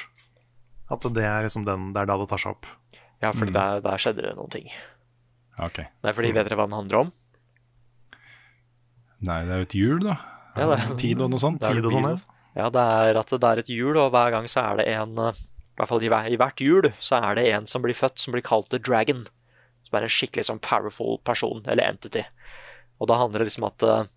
At 0.91 1.05
det 1.15 1.23
er 1.23 1.45
liksom 1.47 1.63
den, 1.67 1.89
det 1.95 2.01
er 2.03 2.09
da 2.11 2.17
det 2.19 2.27
tar 2.31 2.41
seg 2.43 2.51
opp. 2.55 2.65
Ja, 3.23 3.31
for 3.31 3.47
Mm. 3.47 3.53
der, 3.55 3.79
der 3.85 3.97
skjedde 4.03 4.25
det 4.25 4.33
noen 4.35 4.51
ting. 4.51 4.67
Ok 5.55 5.77
Det 5.79 5.87
Nei, 6.03 6.11
fordi 6.11 6.33
vet 6.35 6.49
dere 6.49 6.57
hva 6.59 6.65
den 6.67 6.75
handler 6.75 6.99
om? 7.05 7.11
Nei, 9.25 9.37
det 9.47 9.53
er 9.55 9.61
jo 9.61 9.67
et 9.69 9.75
hjul, 9.79 9.99
da. 10.03 10.15
Ja, 10.55 10.67
det- 10.75 10.97
Tid 10.99 11.21
og 11.23 11.31
noe 11.31 11.39
sånt. 11.39 11.59
Det 11.61 11.69
er 11.69 11.79
Tid 11.79 11.85
og 11.87 11.91
sånn, 11.95 12.09
ja. 12.11 12.17
Ja, 12.55 12.69
det 12.69 12.83
er 12.83 13.17
at 13.19 13.27
det 13.31 13.43
er 13.43 13.59
et 13.63 13.67
hjul, 13.71 13.97
og 13.99 14.11
hver 14.11 14.31
gang 14.31 14.45
så 14.47 14.61
er 14.63 14.77
det 14.79 14.87
en 14.95 15.17
eh, 15.19 15.31
I 15.31 15.77
hvert 15.79 15.87
fall 15.89 16.03
i, 16.03 16.07
i 16.31 16.37
hvert 16.39 16.61
hjul 16.63 16.91
så 17.03 17.19
er 17.23 17.35
det 17.35 17.47
en 17.51 17.65
som 17.67 17.81
blir 17.83 17.95
født 17.95 18.19
som 18.19 18.31
blir 18.35 18.43
kalt 18.43 18.69
The 18.69 18.79
Dragon. 18.79 19.25
Som 19.95 20.01
er 20.01 20.09
en 20.09 20.11
skikkelig 20.11 20.43
sånn 20.49 20.59
powerful 20.59 21.21
person, 21.23 21.61
eller 21.71 21.87
entity. 21.87 22.25
Og 22.99 23.07
da 23.07 23.15
handler 23.21 23.39
det 23.39 23.47
liksom 23.47 23.67
at 23.69 23.85
uh, 23.87 24.07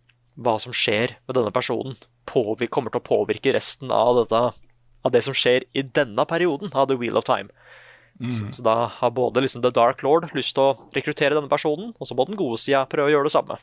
hva 0.42 0.56
som 0.58 0.74
skjer 0.74 1.14
med 1.28 1.36
denne 1.38 1.52
personen, 1.54 1.94
kommer 2.26 2.90
til 2.90 2.98
å 2.98 3.06
påvirke 3.06 3.54
resten 3.54 3.92
av 3.94 4.18
dette 4.18 4.40
av 5.06 5.12
det 5.14 5.22
som 5.22 5.36
skjer 5.36 5.68
i 5.78 5.84
denne 5.86 6.24
perioden 6.26 6.74
av 6.74 6.88
The 6.90 6.96
Wheel 6.98 7.16
of 7.16 7.28
Time. 7.28 7.54
Så, 8.34 8.48
så 8.58 8.64
da 8.66 8.74
har 8.90 9.14
både 9.14 9.44
liksom 9.44 9.62
The 9.62 9.70
Dark 9.70 10.02
Lord 10.02 10.26
lyst 10.34 10.56
til 10.58 10.64
å 10.66 10.88
rekruttere 10.96 11.38
denne 11.38 11.50
personen, 11.50 11.92
og 11.94 12.10
så 12.10 12.16
må 12.18 12.26
den 12.26 12.38
gode 12.40 12.58
sida 12.58 12.82
prøve 12.90 13.12
å 13.12 13.14
gjøre 13.14 13.30
det 13.30 13.34
samme. 13.36 13.60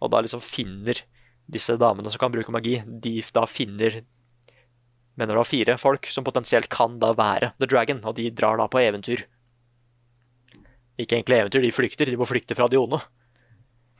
Og 0.00 0.10
da 0.14 0.22
liksom 0.24 0.40
finner 0.40 1.04
disse 1.52 1.76
damene 1.76 2.08
som 2.10 2.22
kan 2.22 2.32
bruke 2.32 2.54
magi, 2.54 2.78
de 2.88 3.18
da 3.36 3.44
finner 3.44 4.00
mener 5.12 5.34
det 5.34 5.42
var 5.42 5.48
fire 5.48 5.76
folk 5.76 6.08
som 6.08 6.24
potensielt 6.24 6.70
kan 6.72 6.96
da 7.02 7.12
være 7.16 7.52
The 7.60 7.68
Dragon, 7.68 8.00
og 8.08 8.16
de 8.16 8.30
drar 8.32 8.56
da 8.56 8.68
på 8.72 8.80
eventyr. 8.80 9.26
Ikke 11.00 11.16
egentlig 11.18 11.40
eventyr, 11.40 11.64
de 11.64 11.72
flykter. 11.72 12.10
De 12.10 12.18
må 12.20 12.28
flykte 12.28 12.56
fra 12.58 12.68
de 12.68 12.80
onde. 12.80 13.00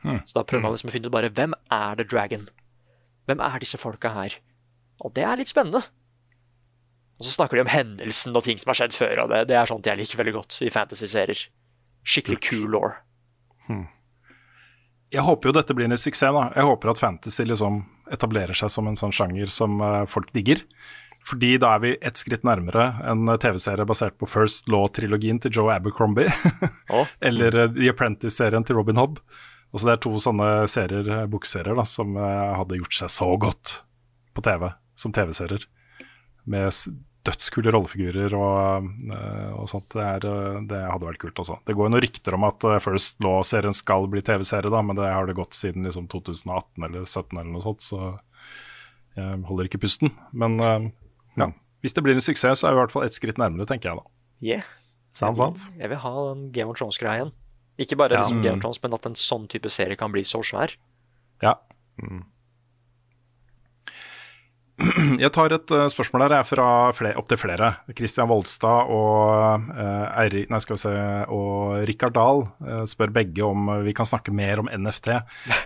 Hmm. 0.03 0.21
Så 0.27 0.37
da 0.37 0.43
prøver 0.45 0.65
man 0.65 0.75
liksom 0.75 0.91
å 0.91 0.93
finne 0.93 1.09
ut 1.09 1.15
bare 1.15 1.31
hvem 1.33 1.55
er 1.71 1.99
The 1.99 2.05
Dragon? 2.05 2.47
Hvem 3.29 3.43
er 3.43 3.61
disse 3.63 3.79
folka 3.79 4.11
her? 4.13 4.35
Og 5.03 5.13
det 5.15 5.23
er 5.25 5.39
litt 5.39 5.51
spennende. 5.51 5.81
Og 7.19 7.27
så 7.27 7.33
snakker 7.37 7.57
de 7.57 7.63
om 7.63 7.71
hendelsen 7.71 8.35
og 8.35 8.43
ting 8.45 8.59
som 8.59 8.73
har 8.73 8.81
skjedd 8.81 8.95
før, 8.97 9.23
og 9.23 9.31
det, 9.31 9.45
det 9.51 9.55
er 9.55 9.69
sånt 9.69 9.87
jeg 9.87 9.99
liker 9.99 10.19
veldig 10.19 10.33
godt 10.35 10.59
i 10.65 10.71
fantasy-serier. 10.73 11.45
Skikkelig 12.03 12.39
cool 12.49 12.71
law. 12.73 12.95
Jeg 15.13 15.23
håper 15.23 15.49
jo 15.49 15.55
dette 15.55 15.75
blir 15.77 15.87
en 15.87 15.99
suksess. 15.99 16.33
da. 16.33 16.47
Jeg 16.57 16.67
håper 16.67 16.89
at 16.89 16.99
fantasy 16.99 17.45
liksom 17.45 17.83
etablerer 18.11 18.57
seg 18.57 18.71
som 18.73 18.87
en 18.89 18.97
sånn 18.99 19.13
sjanger 19.13 19.51
som 19.53 19.77
eh, 19.81 20.05
folk 20.09 20.33
digger. 20.33 20.63
Fordi 21.23 21.55
da 21.61 21.75
er 21.75 21.83
vi 21.83 21.93
ett 22.03 22.19
skritt 22.19 22.43
nærmere 22.43 22.89
en 23.07 23.29
TV-serie 23.39 23.87
basert 23.87 24.17
på 24.19 24.27
First 24.27 24.67
Law-trilogien 24.71 25.39
til 25.43 25.53
Joe 25.55 25.71
Abercrombie. 25.71 26.31
Eller 27.27 27.55
eh, 27.55 27.71
The 27.71 27.93
Apprentice-serien 27.93 28.65
til 28.67 28.79
Robin 28.79 28.99
Hobb. 28.99 29.21
Og 29.71 29.79
så 29.79 29.87
Det 29.87 29.93
er 29.95 30.03
to 30.03 30.11
sånne 30.21 30.49
serier, 30.69 31.07
eh, 31.07 31.29
bokserier 31.31 31.79
da, 31.79 31.85
som 31.87 32.17
eh, 32.19 32.51
hadde 32.59 32.81
gjort 32.81 32.99
seg 32.99 33.13
så 33.13 33.29
godt 33.39 33.77
på 34.35 34.43
TV 34.43 34.67
som 34.99 35.15
TV-serier. 35.15 35.63
Med 36.43 36.75
dødskule 37.23 37.71
rollefigurer 37.71 38.33
og, 38.35 38.89
og 39.55 39.67
sånt. 39.71 39.93
Det, 39.93 40.03
er, 40.03 40.25
det 40.67 40.81
hadde 40.83 41.07
vært 41.07 41.21
kult 41.21 41.39
også. 41.39 41.55
Det 41.63 41.71
går 41.71 41.87
jo 41.87 41.93
noen 41.93 42.03
rykter 42.03 42.35
om 42.35 42.43
at 42.49 42.65
First 42.83 43.23
Law-serien 43.23 43.71
skal 43.77 44.09
bli 44.11 44.19
TV-serie, 44.27 44.67
da, 44.67 44.81
men 44.83 44.99
det 44.99 45.07
har 45.07 45.29
det 45.29 45.37
gått 45.37 45.55
siden 45.55 45.87
liksom 45.87 46.09
2018 46.11 46.83
eller 46.83 47.07
2017 47.07 47.39
eller 47.39 47.53
noe 47.53 47.63
sånt, 47.63 47.85
så 47.85 48.01
jeg 49.15 49.39
holder 49.47 49.69
ikke 49.69 49.79
pusten. 49.85 50.11
Men 50.35 50.59
ja, 51.37 51.47
hvis 51.81 51.93
det 51.93 52.03
blir 52.03 52.15
en 52.15 52.21
suksess, 52.21 52.59
så 52.61 52.67
er 52.69 52.73
vi 52.75 52.79
i 52.79 52.83
hvert 52.83 52.91
fall 52.91 53.05
ett 53.07 53.15
skritt 53.17 53.37
nærmere, 53.41 53.65
tenker 53.69 53.89
jeg 53.91 53.99
da. 53.99 54.03
Yeah. 54.43 54.63
Sant, 55.13 55.37
sant. 55.37 55.67
Jeg 55.77 55.89
vil 55.91 55.97
ha 56.01 56.13
den 56.33 56.47
Game 56.51 56.69
of 56.71 56.77
Thrones-greia 56.79 57.19
igjen. 57.21 57.31
Ikke 57.79 57.97
bare 57.97 58.13
Ja. 58.13 58.19
liksom 58.21 58.41
Game 58.43 58.55
Mm. 58.55 58.57
of 58.57 58.61
Thrones, 58.63 58.81
men 58.83 58.93
at 58.93 59.05
en 59.05 59.15
sånn 59.15 59.47
type 59.49 59.69
serie 59.69 59.95
kan 59.97 60.11
bli 60.11 60.21
så 60.23 60.41
svær. 60.43 60.75
Ja. 61.41 61.55
Jeg 65.21 65.29
tar 65.35 65.53
et 65.53 65.69
uh, 65.71 65.85
spørsmål 65.91 66.23
her 66.25 66.33
jeg 66.33 66.41
er 66.41 66.47
fra 66.49 66.65
flere, 66.97 67.15
opp 67.21 67.27
til 67.29 67.37
flere. 67.37 67.67
Kristian 67.95 68.27
Volstad 68.27 68.89
og, 68.91 69.67
uh, 69.69 70.07
Eirik, 70.19 70.49
nei, 70.49 70.59
skal 70.63 70.75
vi 70.75 70.81
se, 70.81 70.93
og 71.29 71.83
Rikard 71.87 72.15
Dahl 72.17 72.41
uh, 72.65 72.81
spør 72.89 73.13
begge 73.13 73.45
om 73.45 73.69
uh, 73.69 73.77
vi 73.85 73.93
kan 73.95 74.09
snakke 74.09 74.33
mer 74.33 74.59
om 74.63 74.67
NFT. 74.73 75.11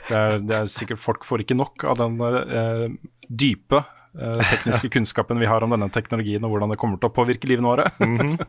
Det 0.10 0.18
er, 0.19 0.38
det 0.44 0.57
er 0.60 0.68
sikkert 0.69 0.99
Folk 1.02 1.23
får 1.26 1.45
ikke 1.45 1.56
nok 1.57 1.88
av 1.88 1.98
den 2.03 2.19
dype 3.31 3.80
tekniske 4.18 4.89
kunnskapen 4.95 5.39
vi 5.41 5.49
har 5.49 5.64
om 5.64 5.76
denne 5.76 5.89
teknologien 5.94 6.44
og 6.44 6.56
hvordan 6.56 6.73
det 6.73 6.80
kommer 6.81 7.02
til 7.02 7.11
å 7.11 7.15
påvirke 7.15 7.49
livene 7.49 7.69
våre. 7.69 7.89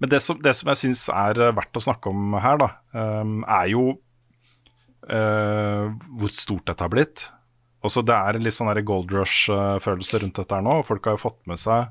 Men 0.00 0.08
det 0.08 0.22
som, 0.24 0.38
det 0.40 0.54
som 0.56 0.70
jeg 0.72 0.80
syns 0.80 1.04
er 1.12 1.38
eh, 1.38 1.52
verdt 1.56 1.76
å 1.76 1.84
snakke 1.84 2.12
om 2.12 2.38
her, 2.40 2.56
da, 2.60 2.70
eh, 2.96 3.34
er 3.60 3.68
jo 3.74 3.84
eh, 5.12 5.90
hvor 6.16 6.32
stort 6.32 6.70
dette 6.70 6.86
har 6.86 6.92
blitt. 6.92 7.26
Også 7.84 8.02
det 8.04 8.16
er 8.16 8.36
en 8.36 8.44
litt 8.44 8.56
sånn 8.56 8.72
gold 8.84 9.12
rush-følelse 9.12 10.22
rundt 10.22 10.40
dette 10.40 10.56
her 10.56 10.64
nå. 10.64 10.80
og 10.80 10.86
Folk 10.88 11.08
har 11.08 11.16
jo 11.16 11.24
fått 11.26 11.40
med 11.48 11.60
seg 11.60 11.88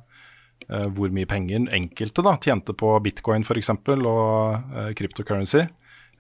eh, 0.69 0.87
hvor 0.95 1.13
mye 1.13 1.29
penger 1.29 1.69
enkelte 1.75 2.25
da, 2.25 2.35
tjente 2.41 2.75
på 2.77 2.95
bitcoin 3.05 3.45
f.eks. 3.45 3.73
og 3.73 3.93
uh, 4.09 4.89
cryptocurrency. 4.97 5.65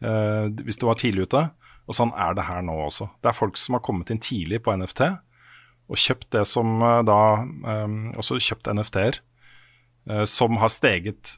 eh, 0.01 0.45
hvis 0.65 0.77
du 0.77 0.87
var 0.89 1.01
tidlig 1.01 1.29
ute. 1.29 1.47
Og 1.89 1.97
sånn 1.97 2.13
er 2.13 2.37
det 2.37 2.45
her 2.45 2.61
nå 2.65 2.75
også. 2.85 3.09
Det 3.17 3.31
er 3.31 3.37
folk 3.37 3.57
som 3.57 3.77
har 3.77 3.85
kommet 3.85 4.11
inn 4.13 4.21
tidlig 4.21 4.61
på 4.61 4.75
NFT 4.77 5.07
og 5.89 5.97
kjøpt 5.97 6.29
det 6.35 6.45
som 6.47 6.79
eh, 6.85 7.01
da 7.07 7.19
eh, 7.41 7.93
Også 8.19 8.39
kjøpt 8.41 8.69
NFT-er 8.71 9.19
eh, 10.09 10.25
som 10.29 10.59
har 10.61 10.71
steget 10.73 11.37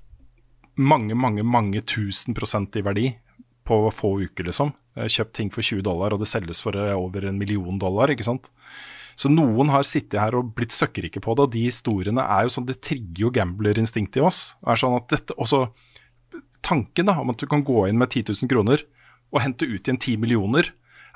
mange, 0.79 1.15
mange, 1.15 1.43
mange 1.43 1.81
tusen 1.83 2.35
prosent 2.35 2.75
i 2.79 2.83
verdi 2.83 3.09
på 3.67 3.83
få 3.93 4.15
uker, 4.23 4.47
liksom. 4.47 4.71
Kjøpt 4.95 5.35
ting 5.37 5.51
for 5.53 5.63
20 5.63 5.83
dollar, 5.85 6.13
og 6.15 6.23
det 6.23 6.29
selges 6.31 6.63
for 6.63 6.75
eh, 6.75 6.95
over 6.97 7.27
en 7.27 7.37
million 7.39 7.77
dollar, 7.79 8.11
ikke 8.11 8.25
sant. 8.27 8.49
Så 9.19 9.29
noen 9.31 9.69
har 9.71 9.85
sittet 9.87 10.19
her 10.19 10.35
og 10.39 10.53
blitt 10.55 10.73
søkkrike 10.73 11.21
på 11.23 11.35
det, 11.35 11.45
og 11.45 11.53
de 11.53 11.65
historiene 11.67 12.23
er 12.23 12.47
jo 12.47 12.55
sånn, 12.55 12.67
det 12.67 12.79
trigger 12.83 13.27
jo 13.27 13.33
gamblerinstinktet 13.35 14.21
i 14.21 14.25
oss. 14.25 14.41
Det 14.59 14.73
er 14.73 14.81
sånn 14.83 14.97
at 14.97 15.07
dette, 15.13 15.37
også 15.37 15.67
Tanken 16.61 17.07
da, 17.09 17.15
om 17.17 17.31
at 17.33 17.41
du 17.41 17.47
kan 17.49 17.63
gå 17.65 17.87
inn 17.89 17.97
med 17.97 18.11
10 18.13 18.35
000 18.43 18.49
kroner 18.51 18.83
og 19.33 19.39
hente 19.41 19.65
ut 19.65 19.81
igjen 19.81 19.97
10 19.97 20.19
millioner, 20.21 20.67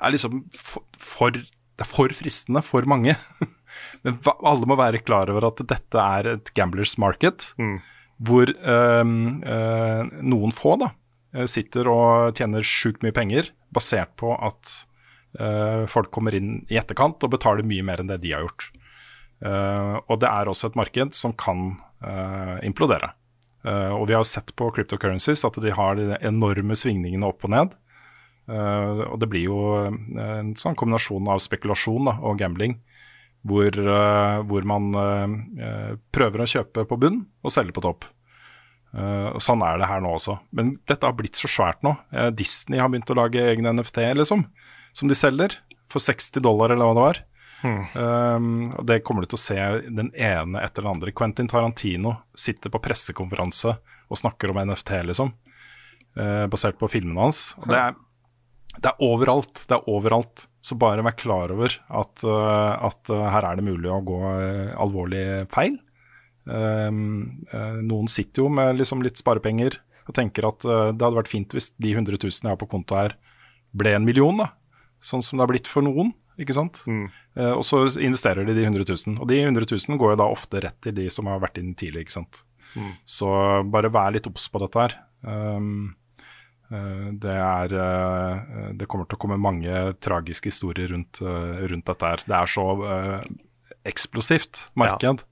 er 0.02 0.10
liksom 0.10 0.40
for, 0.50 0.82
for 0.98 1.38
det 1.76 1.84
er 1.84 1.90
for 1.90 2.12
fristende 2.16 2.62
for 2.64 2.86
mange. 2.88 3.14
Men 4.04 4.16
alle 4.24 4.68
må 4.68 4.78
være 4.80 5.02
klar 5.04 5.28
over 5.32 5.50
at 5.50 5.60
dette 5.68 6.00
er 6.00 6.30
et 6.36 6.52
gamblers 6.56 6.96
market, 7.02 7.50
hvor 8.16 8.48
øhm, 8.48 9.42
øh, 9.44 10.14
noen 10.24 10.54
få 10.56 10.78
da, 10.80 10.88
øh, 11.36 11.44
sitter 11.50 11.90
og 11.92 12.32
tjener 12.38 12.64
sjukt 12.64 13.04
mye 13.04 13.12
penger, 13.12 13.50
basert 13.76 14.14
på 14.16 14.32
at 14.32 14.72
øh, 15.36 15.84
folk 15.92 16.08
kommer 16.14 16.36
inn 16.38 16.62
i 16.72 16.80
etterkant 16.80 17.20
og 17.20 17.34
betaler 17.36 17.66
mye 17.66 17.84
mer 17.84 18.00
enn 18.00 18.08
det 18.08 18.22
de 18.24 18.32
har 18.32 18.46
gjort. 18.46 18.70
Uh, 19.44 20.00
og 20.08 20.20
det 20.22 20.30
er 20.30 20.48
også 20.48 20.70
et 20.70 20.78
marked 20.80 21.12
som 21.12 21.34
kan 21.36 21.74
uh, 22.00 22.56
implodere. 22.64 23.10
Uh, 23.66 23.92
og 23.98 24.06
vi 24.08 24.14
har 24.16 24.24
sett 24.24 24.54
på 24.56 24.70
cryptocurrencies 24.72 25.44
at 25.44 25.58
de 25.60 25.74
har 25.76 25.98
de 25.98 26.16
enorme 26.24 26.76
svingningene 26.78 27.28
opp 27.28 27.44
og 27.44 27.52
ned. 27.52 27.74
Eh, 28.46 29.00
og 29.10 29.18
det 29.18 29.28
blir 29.30 29.48
jo 29.48 29.60
eh, 29.80 29.94
en 30.38 30.52
sånn 30.58 30.76
kombinasjon 30.78 31.32
av 31.32 31.42
spekulasjon 31.42 32.10
da, 32.10 32.16
og 32.22 32.38
gambling, 32.38 32.78
hvor, 33.46 33.70
eh, 33.70 34.36
hvor 34.46 34.66
man 34.66 34.92
prøver 36.14 36.42
å 36.42 36.50
kjøpe 36.50 36.86
på 36.86 37.00
bunn 37.00 37.24
og 37.42 37.54
selge 37.54 37.74
på 37.76 37.84
topp. 37.86 38.06
Uh, 38.96 39.34
sånn 39.42 39.60
er 39.66 39.76
det 39.76 39.88
her 39.90 40.00
nå 40.00 40.14
også. 40.16 40.38
Men 40.56 40.76
dette 40.88 41.04
har 41.04 41.16
blitt 41.18 41.36
så 41.36 41.50
svært 41.50 41.82
nå. 41.84 41.92
Uh, 42.14 42.30
Disney 42.32 42.80
har 42.80 42.88
begynt 42.88 43.10
å 43.12 43.16
lage 43.18 43.42
egne 43.42 43.74
NFT, 43.76 43.98
liksom, 44.16 44.46
som 44.96 45.10
de 45.10 45.18
selger 45.18 45.58
for 45.92 46.00
60 46.00 46.40
dollar, 46.40 46.72
eller 46.72 46.88
hva 46.88 46.94
det 46.96 47.04
var. 47.04 47.20
Um, 47.66 48.70
og 48.78 48.86
Det 48.88 49.00
kommer 49.04 49.24
du 49.24 49.32
til 49.32 49.36
å 49.36 49.42
se 49.42 49.58
den 49.90 50.08
ene 50.14 50.62
etter 50.62 50.80
den 50.86 50.94
andre. 50.94 51.12
Quentin 51.12 51.50
Tarantino 51.50 52.14
sitter 52.38 52.72
på 52.72 52.80
pressekonferanse 52.84 53.74
og 54.06 54.20
snakker 54.22 54.54
om 54.54 54.62
NFT, 54.70 54.94
liksom. 55.10 55.34
basert 56.48 56.78
på 56.80 56.88
filmene 56.88 57.26
hans. 57.26 57.50
Og 57.60 57.66
det 57.68 57.80
er, 57.82 57.96
det 58.82 58.92
er 58.92 59.02
overalt. 59.04 59.64
Det 59.68 59.76
er 59.78 59.88
overalt. 59.92 60.46
Så 60.66 60.76
bare 60.80 61.04
vær 61.06 61.16
klar 61.18 61.52
over 61.54 61.70
at, 61.70 62.24
eh, 62.26 62.86
at 62.88 63.12
eh, 63.14 63.26
her 63.32 63.46
er 63.46 63.58
det 63.58 63.66
mulig 63.66 63.90
å 63.92 64.02
gå 64.04 64.20
eh, 64.34 64.72
alvorlig 64.82 65.26
feil. 65.54 65.78
Um, 66.46 67.42
eh, 67.50 67.78
noen 67.82 68.06
sitter 68.10 68.44
jo 68.44 68.50
med 68.54 68.76
liksom 68.78 69.00
litt 69.02 69.18
sparepenger 69.18 69.80
og 70.06 70.14
tenker 70.14 70.46
at 70.46 70.62
det 70.62 71.02
hadde 71.02 71.16
vært 71.16 71.30
fint 71.32 71.54
hvis 71.56 71.72
de 71.82 71.90
100 71.90 72.20
000 72.22 72.30
jeg 72.30 72.46
har 72.52 72.58
på 72.60 72.68
konto 72.70 72.94
her, 72.94 73.16
ble 73.74 73.96
en 73.96 74.06
million, 74.06 74.38
da. 74.38 74.52
Sånn 75.02 75.24
som 75.24 75.36
det 75.36 75.42
har 75.42 75.50
blitt 75.50 75.70
for 75.70 75.82
noen, 75.82 76.12
ikke 76.40 76.56
sant. 76.56 76.82
Eh, 77.36 77.52
og 77.52 77.64
så 77.66 77.84
investerer 78.02 78.46
de 78.46 78.54
de 78.56 78.66
100 78.66 78.84
000. 78.86 79.18
Og 79.20 79.28
de 79.30 79.40
100 79.42 79.68
000 79.72 80.00
går 80.00 80.14
jo 80.14 80.20
da 80.20 80.28
ofte 80.32 80.62
rett 80.64 80.78
til 80.84 80.96
de 80.96 81.08
som 81.12 81.28
har 81.30 81.42
vært 81.42 81.60
inn 81.60 81.74
tidlig, 81.78 82.06
ikke 82.06 82.18
sant. 82.18 82.42
Mm. 82.76 82.92
Så 83.08 83.28
bare 83.72 83.92
vær 83.92 84.14
litt 84.14 84.28
obs 84.28 84.48
på 84.52 84.60
dette 84.62 84.82
her. 84.82 84.96
Um, 85.26 85.96
det 86.68 87.30
er 87.30 87.72
eh, 87.78 88.70
Det 88.74 88.88
kommer 88.90 89.06
til 89.06 89.18
å 89.18 89.22
komme 89.22 89.38
mange 89.38 89.94
tragiske 90.02 90.50
historier 90.50 90.90
rundt, 90.90 91.20
eh, 91.22 91.66
rundt 91.70 91.86
dette 91.86 92.10
her. 92.10 92.24
Det 92.26 92.36
er 92.36 92.50
så 92.50 92.66
eh, 92.90 93.28
eksplosivt 93.86 94.66
marked. 94.74 95.22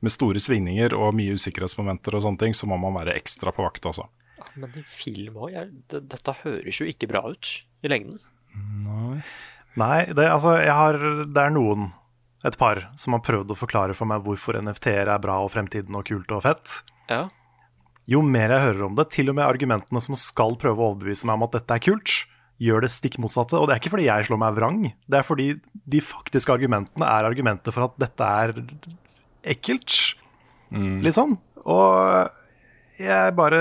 Med 0.00 0.12
store 0.12 0.40
svingninger 0.40 0.94
og 0.96 1.14
mye 1.16 1.36
usikkerhetsmomenter 1.36 2.16
og 2.16 2.24
sånne 2.24 2.40
ting, 2.40 2.56
så 2.56 2.68
må 2.68 2.78
man 2.80 2.96
være 2.96 3.16
ekstra 3.20 3.52
på 3.52 3.64
vakt 3.64 3.88
også. 3.88 4.06
Men 4.56 4.72
i 4.80 4.84
film 4.88 5.36
òg 5.44 5.56
Dette 5.92 6.36
høres 6.42 6.80
jo 6.80 6.88
ikke 6.88 7.08
bra 7.10 7.20
ut 7.28 7.50
i 7.84 7.90
lengden. 7.92 8.20
Nei, 9.78 9.98
det, 10.08 10.24
altså, 10.26 10.56
jeg 10.58 10.72
har, 10.74 10.96
det 11.28 11.42
er 11.42 11.52
noen, 11.54 11.90
et 12.44 12.56
par, 12.58 12.86
som 12.98 13.14
har 13.14 13.24
prøvd 13.24 13.52
å 13.52 13.58
forklare 13.58 13.94
for 13.96 14.08
meg 14.08 14.24
hvorfor 14.24 14.56
NFT-er 14.60 15.12
er 15.12 15.20
bra 15.22 15.36
og 15.44 15.52
fremtiden 15.52 15.96
og 15.96 16.08
kult 16.08 16.32
og 16.32 16.42
fett. 16.46 16.80
Ja. 17.12 17.26
Jo 18.10 18.20
mer 18.26 18.50
jeg 18.50 18.64
hører 18.64 18.86
om 18.88 18.96
det, 18.98 19.06
til 19.14 19.30
og 19.30 19.36
med 19.38 19.46
argumentene 19.46 20.02
som 20.02 20.16
skal 20.18 20.56
prøve 20.58 20.82
å 20.82 20.90
overbevise 20.92 21.28
meg 21.28 21.38
om 21.38 21.46
at 21.46 21.54
dette 21.60 21.76
er 21.76 21.84
kult, 21.84 22.14
gjør 22.60 22.84
det 22.84 22.90
stikk 22.92 23.20
motsatte. 23.22 23.56
Og 23.56 23.68
det 23.68 23.76
er 23.76 23.82
ikke 23.82 23.92
fordi 23.94 24.08
jeg 24.08 24.26
slår 24.28 24.40
meg 24.42 24.56
vrang, 24.58 24.80
det 25.06 25.20
er 25.20 25.26
fordi 25.26 25.46
de 25.94 26.02
faktiske 26.04 26.52
argumentene 26.52 27.06
er 27.06 27.28
argumenter 27.28 27.74
for 27.74 27.86
at 27.86 27.94
dette 28.02 28.32
er 28.42 28.52
ekkelt, 29.54 29.96
liksom. 31.06 31.38
Og 31.70 33.00
jeg 33.00 33.32
bare 33.36 33.58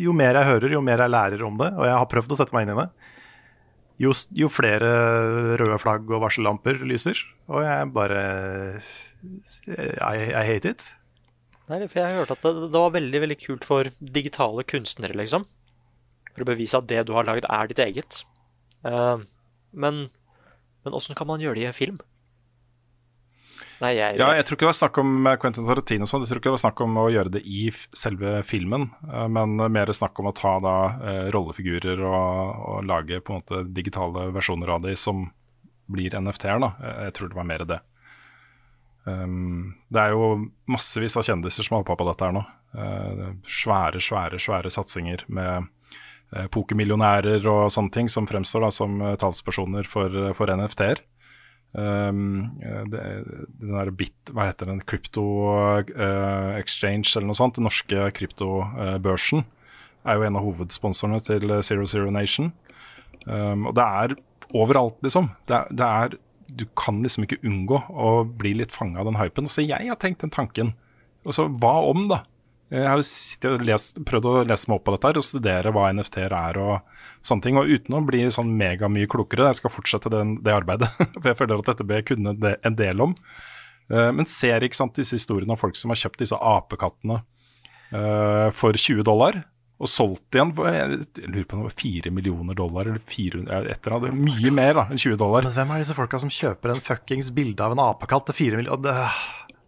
Jo 0.00 0.12
mer 0.16 0.38
jeg 0.38 0.48
hører, 0.48 0.72
jo 0.72 0.80
mer 0.84 1.02
jeg 1.04 1.12
lærer 1.12 1.44
om 1.44 1.58
det, 1.60 1.68
og 1.76 1.84
jeg 1.84 1.98
har 1.98 2.08
prøvd 2.10 2.32
å 2.32 2.38
sette 2.40 2.56
meg 2.56 2.64
inn 2.64 2.72
i 2.74 2.80
det, 2.80 2.88
jo, 4.02 4.14
jo 4.34 4.48
flere 4.50 4.88
røde 5.60 5.78
flagg 5.82 6.08
og 6.10 6.24
varsellamper 6.24 6.80
lyser. 6.86 7.20
Og 7.50 7.62
jeg 7.62 7.90
bare 7.94 8.22
I, 9.68 10.30
I 10.34 10.44
hate 10.48 10.72
it. 10.74 10.88
Nei, 11.70 11.80
for 11.88 12.00
jeg 12.00 12.16
hørte 12.18 12.36
at 12.36 12.42
det, 12.44 12.70
det 12.74 12.80
var 12.80 12.92
veldig 12.92 13.20
veldig 13.24 13.36
kult 13.40 13.64
for 13.64 13.88
digitale 13.98 14.64
kunstnere, 14.68 15.16
liksom. 15.16 15.46
For 16.34 16.44
å 16.44 16.48
bevise 16.50 16.80
at 16.80 16.88
det 16.90 17.04
du 17.08 17.14
har 17.16 17.26
lagd, 17.28 17.46
er 17.48 17.70
ditt 17.70 17.80
eget. 17.80 18.24
Uh, 18.84 19.22
men 19.72 20.04
åssen 20.84 21.16
kan 21.16 21.30
man 21.30 21.40
gjøre 21.40 21.56
det 21.56 21.64
i 21.64 21.70
en 21.70 21.76
film? 21.76 22.02
Nei, 23.80 23.94
jeg, 23.96 24.18
Ja, 24.20 24.28
jeg 24.36 24.44
tror 24.46 24.58
ikke 24.58 24.66
det 24.66 24.70
var 24.70 24.76
snakk 24.78 24.98
om 25.00 25.14
eh, 25.26 25.38
Quentin 25.40 25.66
Tarantino, 25.66 26.06
sånn. 26.06 26.22
jeg 26.22 26.30
tror 26.30 26.40
ikke 26.40 26.50
det 26.50 26.56
var 26.58 26.62
snakk 26.62 26.82
om 26.84 26.98
å 27.00 27.06
gjøre 27.10 27.32
det 27.36 27.42
i 27.42 27.64
selve 27.96 28.36
filmen, 28.46 28.86
eh, 29.08 29.24
men 29.32 29.56
mer 29.72 29.90
snakk 29.96 30.20
om 30.20 30.28
å 30.30 30.34
ta 30.36 30.52
da 30.62 30.76
rollefigurer 31.34 32.04
og, 32.06 32.60
og 32.70 32.86
lage 32.90 33.18
på 33.24 33.34
en 33.34 33.40
måte 33.40 33.64
digitale 33.74 34.28
versjoner 34.36 34.76
av 34.76 34.84
de 34.84 34.94
som 34.98 35.26
blir 35.90 36.14
NFT-er. 36.16 36.62
da. 36.62 36.70
Jeg 37.08 37.16
tror 37.16 37.32
det 37.32 37.40
var 37.40 37.48
mer 37.48 37.66
det. 37.68 37.80
Um, 39.04 39.74
det 39.92 40.00
er 40.00 40.14
jo 40.14 40.28
massevis 40.70 41.16
av 41.20 41.26
kjendiser 41.26 41.66
som 41.66 41.76
har 41.76 41.84
hoppa 41.84 41.98
på 42.00 42.08
dette 42.08 42.28
her 42.28 42.36
nå. 42.36 42.44
Uh, 42.74 43.34
svære, 43.46 44.00
svære, 44.02 44.40
svære 44.42 44.72
satsinger 44.72 45.26
med 45.28 45.68
uh, 46.34 46.46
pokermillionærer 46.54 47.44
og 47.50 47.68
sånne 47.74 47.94
ting 47.94 48.08
som 48.12 48.28
fremstår 48.30 48.66
da 48.66 48.70
som 48.74 48.96
uh, 49.02 49.14
talspersoner 49.20 49.90
for, 49.90 50.32
for 50.38 50.54
NFT-er. 50.54 51.04
Um, 51.74 52.54
eh, 52.62 52.84
det, 52.86 53.00
den 53.58 53.72
der 53.74 53.90
bit, 53.90 54.30
hva 54.30 54.46
heter 54.46 54.68
den, 54.70 54.78
Crypto 54.86 55.24
eh, 55.82 56.52
Exchange 56.60 57.10
eller 57.16 57.32
noe 57.32 57.38
sånt, 57.38 57.56
den 57.58 57.66
norske 57.66 58.04
kryptobørsen, 58.14 59.42
er 60.06 60.20
jo 60.20 60.26
en 60.28 60.38
av 60.38 60.46
hovedsponsorene 60.46 61.18
til 61.26 61.50
Zero 61.66 61.88
Zero 61.90 62.12
Nation. 62.14 62.52
Um, 63.26 63.66
og 63.70 63.74
det 63.74 63.88
er 64.04 64.14
overalt, 64.54 65.00
liksom. 65.02 65.32
Det 65.50 65.64
det 65.74 65.88
er, 65.88 66.14
du 66.54 66.64
kan 66.78 67.02
liksom 67.02 67.26
ikke 67.26 67.40
unngå 67.46 67.80
å 67.90 68.12
bli 68.24 68.54
litt 68.60 68.74
fanga 68.74 69.02
av 69.02 69.10
den 69.10 69.18
hypen. 69.18 69.48
Så 69.50 69.64
jeg 69.64 69.90
har 69.90 69.98
tenkt 70.00 70.22
den 70.24 70.32
tanken. 70.34 70.74
Og 71.24 71.36
så 71.36 71.48
hva 71.48 71.76
om, 71.88 72.06
da? 72.10 72.22
Jeg 72.74 72.86
har 72.88 72.98
jo 72.98 73.54
lest, 73.62 73.98
prøvd 74.08 74.26
å 74.26 74.34
lese 74.48 74.70
meg 74.70 74.78
opp 74.78 74.86
på 74.86 74.94
dette 74.94 75.10
her 75.10 75.18
og 75.20 75.26
studere 75.26 75.72
hva 75.74 75.90
NFT-er 75.94 76.32
er 76.34 76.58
og 76.62 77.02
sånne 77.26 77.44
ting. 77.44 77.58
Og 77.60 77.70
uten 77.70 77.98
å 77.98 78.04
bli 78.06 78.24
sånn 78.34 78.54
megamye 78.58 79.10
klokere, 79.10 79.50
jeg 79.50 79.60
skal 79.60 79.74
fortsette 79.74 80.12
den, 80.12 80.38
det 80.44 80.54
arbeidet. 80.54 80.90
For 81.20 81.30
jeg 81.30 81.38
føler 81.38 81.60
at 81.60 81.70
dette 81.72 81.86
bør 81.86 82.00
jeg 82.00 82.08
kunne 82.12 82.54
en 82.54 82.78
del 82.78 83.04
om. 83.04 83.14
Eh, 83.92 84.10
men 84.16 84.30
ser 84.30 84.64
ikke 84.64 84.80
sant 84.80 84.96
disse 84.96 85.18
historiene 85.18 85.54
om 85.54 85.60
folk 85.60 85.76
som 85.76 85.92
har 85.92 86.00
kjøpt 86.00 86.22
disse 86.24 86.38
apekattene 86.38 87.20
eh, 87.92 88.48
for 88.56 88.76
20 88.76 89.04
dollar. 89.06 89.42
Og 89.84 89.90
solgt 89.92 90.32
igjen 90.38 90.50
for 90.56 90.64
jeg 90.72 91.00
lurer 91.28 91.44
på 91.44 91.56
om 91.58 91.64
det 91.64 91.68
var 91.68 91.76
4 91.82 92.10
millioner 92.16 92.56
dollar 92.56 92.88
eller 92.88 93.02
400, 93.04 93.66
et 93.68 93.84
eller 93.84 93.96
annet. 93.98 94.14
Mye 94.30 94.52
mer 94.56 94.78
da 94.78 94.84
enn 94.88 95.00
20 95.02 95.18
dollar. 95.20 95.44
Men 95.44 95.52
hvem 95.58 95.72
er 95.74 95.82
disse 95.84 95.96
folka 95.98 96.20
som 96.22 96.30
kjøper 96.32 96.72
en 96.72 96.80
fuckings 96.86 97.28
bilde 97.36 97.60
av 97.66 97.74
en 97.76 97.82
apekatt 97.84 98.30
til 98.30 98.38
4 98.38 98.60
millioner? 98.62 99.02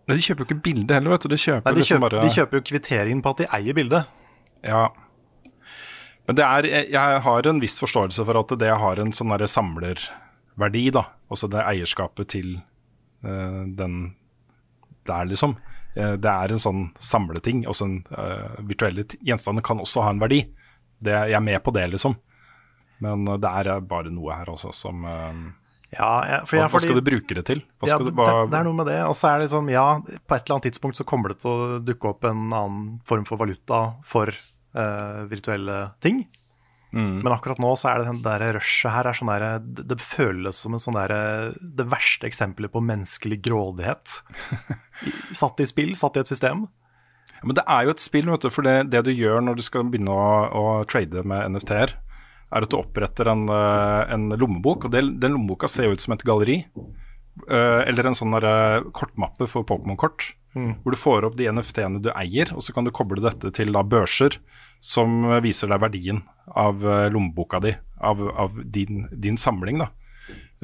Nei, 0.06 0.14
De 0.16 0.22
kjøper 0.24 0.44
jo 0.44 0.48
ikke 0.48 0.62
bilde 0.64 0.94
heller, 0.96 1.12
vet 1.16 1.26
du. 1.26 1.28
De 1.34 1.40
kjøper, 1.42 1.66
Nei, 1.66 1.74
de 1.76 1.82
liksom 1.82 1.98
kjøper, 2.00 2.16
bare 2.16 2.24
de 2.24 2.34
kjøper 2.38 2.56
jo 2.60 2.64
kvitteringen 2.70 3.22
på 3.26 3.34
at 3.34 3.42
de 3.42 3.48
eier 3.58 3.76
bildet. 3.76 4.14
Ja. 4.64 4.84
Men 6.26 6.38
det 6.40 6.44
er, 6.46 6.68
jeg- 6.94 7.20
har 7.22 7.46
en 7.52 7.60
viss 7.62 7.76
forståelse 7.82 8.24
for 8.24 8.38
at 8.40 8.56
det 8.58 8.70
har 8.82 8.98
en 9.02 9.12
sånn 9.12 9.36
samlerverdi, 9.46 10.86
da. 10.96 11.04
Altså 11.30 11.50
det 11.50 11.60
eierskapet 11.60 12.28
til 12.32 12.54
eh, 13.24 13.62
den 13.76 14.14
der, 15.06 15.24
liksom. 15.28 15.56
Eh, 15.96 16.12
det 16.20 16.30
er 16.30 16.52
en 16.52 16.60
sånn 16.62 16.82
samleting. 17.00 17.64
Også 17.70 17.88
en 17.88 18.00
uh, 18.12 18.56
virtuelle 18.68 19.06
gjenstander 19.24 19.64
kan 19.64 19.80
også 19.80 20.04
ha 20.04 20.12
en 20.12 20.20
verdi. 20.20 20.42
Det, 21.00 21.12
jeg 21.12 21.38
er 21.38 21.44
med 21.44 21.62
på 21.64 21.72
det, 21.76 21.86
liksom. 21.94 22.18
Men 23.04 23.24
uh, 23.28 23.36
det 23.40 23.52
er 23.62 23.86
bare 23.88 24.12
noe 24.12 24.36
her 24.36 24.50
også 24.52 24.74
som 24.76 25.06
uh, 25.08 25.32
Ja, 25.94 26.10
ja, 26.28 26.42
for 26.44 26.58
hva, 26.58 26.66
jeg, 26.66 26.74
hva 26.74 26.82
skal 26.84 27.00
du 27.00 27.04
bruke 27.06 27.38
det 27.38 27.46
til? 27.48 27.64
Ja, 27.86 27.96
det, 27.96 28.10
du, 28.10 28.18
hva, 28.18 28.44
det 28.50 28.60
er 28.60 28.68
noe 28.68 28.76
med 28.82 28.90
det. 28.92 29.00
Og 29.08 29.16
så 29.16 29.30
er 29.30 29.40
det 29.40 29.48
liksom, 29.48 29.72
ja, 29.72 29.86
på 30.04 30.36
et 30.36 30.44
eller 30.44 30.58
annet 30.58 30.68
tidspunkt 30.68 31.00
så 31.00 31.08
kommer 31.08 31.32
det 31.32 31.40
til 31.44 31.54
å 31.54 31.80
dukke 31.84 32.12
opp 32.12 32.28
en 32.28 32.44
annen 32.50 32.84
form 33.08 33.24
for 33.28 33.40
valuta 33.40 33.86
for 34.04 34.34
virtuelle 34.76 35.76
ting. 36.04 36.18
Mm. 36.96 37.18
Men 37.20 37.32
akkurat 37.34 37.58
nå 37.60 37.74
så 37.76 37.90
er 37.90 38.00
det 38.00 38.08
den 38.08 38.22
der 38.24 38.44
rushet 38.56 38.92
her 38.94 39.10
er 39.10 39.16
sånn 39.18 39.28
der, 39.28 39.44
det, 39.60 39.84
det 39.90 39.98
føles 40.00 40.56
som 40.64 40.76
en 40.76 40.80
sånn 40.80 40.96
der, 40.96 41.12
det 41.60 41.84
verste 41.92 42.28
eksempelet 42.28 42.72
på 42.72 42.80
menneskelig 42.80 43.40
grådighet. 43.44 44.14
Satt 45.42 45.60
i 45.60 45.68
spill, 45.68 45.92
satt 45.98 46.16
i 46.16 46.22
et 46.24 46.30
system. 46.32 46.64
Ja, 47.36 47.42
Men 47.44 47.58
det 47.58 47.66
er 47.68 47.84
jo 47.84 47.92
et 47.92 48.04
spill, 48.04 48.30
vet 48.32 48.46
du, 48.46 48.50
for 48.54 48.64
det, 48.64 48.76
det 48.94 49.04
du 49.04 49.12
gjør 49.12 49.44
når 49.44 49.58
du 49.58 49.64
skal 49.66 49.84
begynne 49.92 50.14
å, 50.14 50.28
å 50.48 50.64
trade 50.88 51.26
med 51.28 51.52
NFT-er, 51.52 51.92
er 52.56 52.64
at 52.64 52.72
du 52.72 52.78
oppretter 52.78 53.28
en, 53.28 53.44
eh, 53.50 54.14
en 54.14 54.30
lommebok, 54.38 54.86
og 54.86 54.94
det, 54.94 55.02
den 55.20 55.34
lommeboka 55.36 55.68
ser 55.68 55.90
jo 55.90 55.96
ut 55.98 56.00
som 56.04 56.14
et 56.16 56.24
galleri. 56.24 56.62
Eh, 57.50 57.80
eller 57.90 58.08
en 58.08 58.16
sånn 58.16 58.32
der, 58.38 58.46
eh, 58.48 58.88
kortmappe 58.96 59.50
for 59.50 59.68
Pokémon-kort, 59.68 60.32
Mm. 60.56 60.70
hvor 60.80 60.94
du 60.94 60.96
får 60.96 61.24
opp 61.28 61.34
de 61.36 61.50
NFT-ene 61.52 61.98
du 62.00 62.06
eier, 62.16 62.48
og 62.56 62.62
så 62.64 62.72
kan 62.72 62.86
du 62.86 62.90
koble 62.90 63.20
dette 63.20 63.50
til 63.52 63.74
da 63.76 63.82
børser 63.84 64.38
som 64.80 65.22
viser 65.44 65.70
deg 65.70 65.82
verdien 65.82 66.22
av 66.46 66.82
eh, 66.86 67.06
lommeboka 67.12 67.60
di, 67.62 67.74
av, 68.00 68.22
av 68.28 68.58
din, 68.64 69.06
din 69.12 69.38
samling. 69.40 69.82
da. 69.84 69.92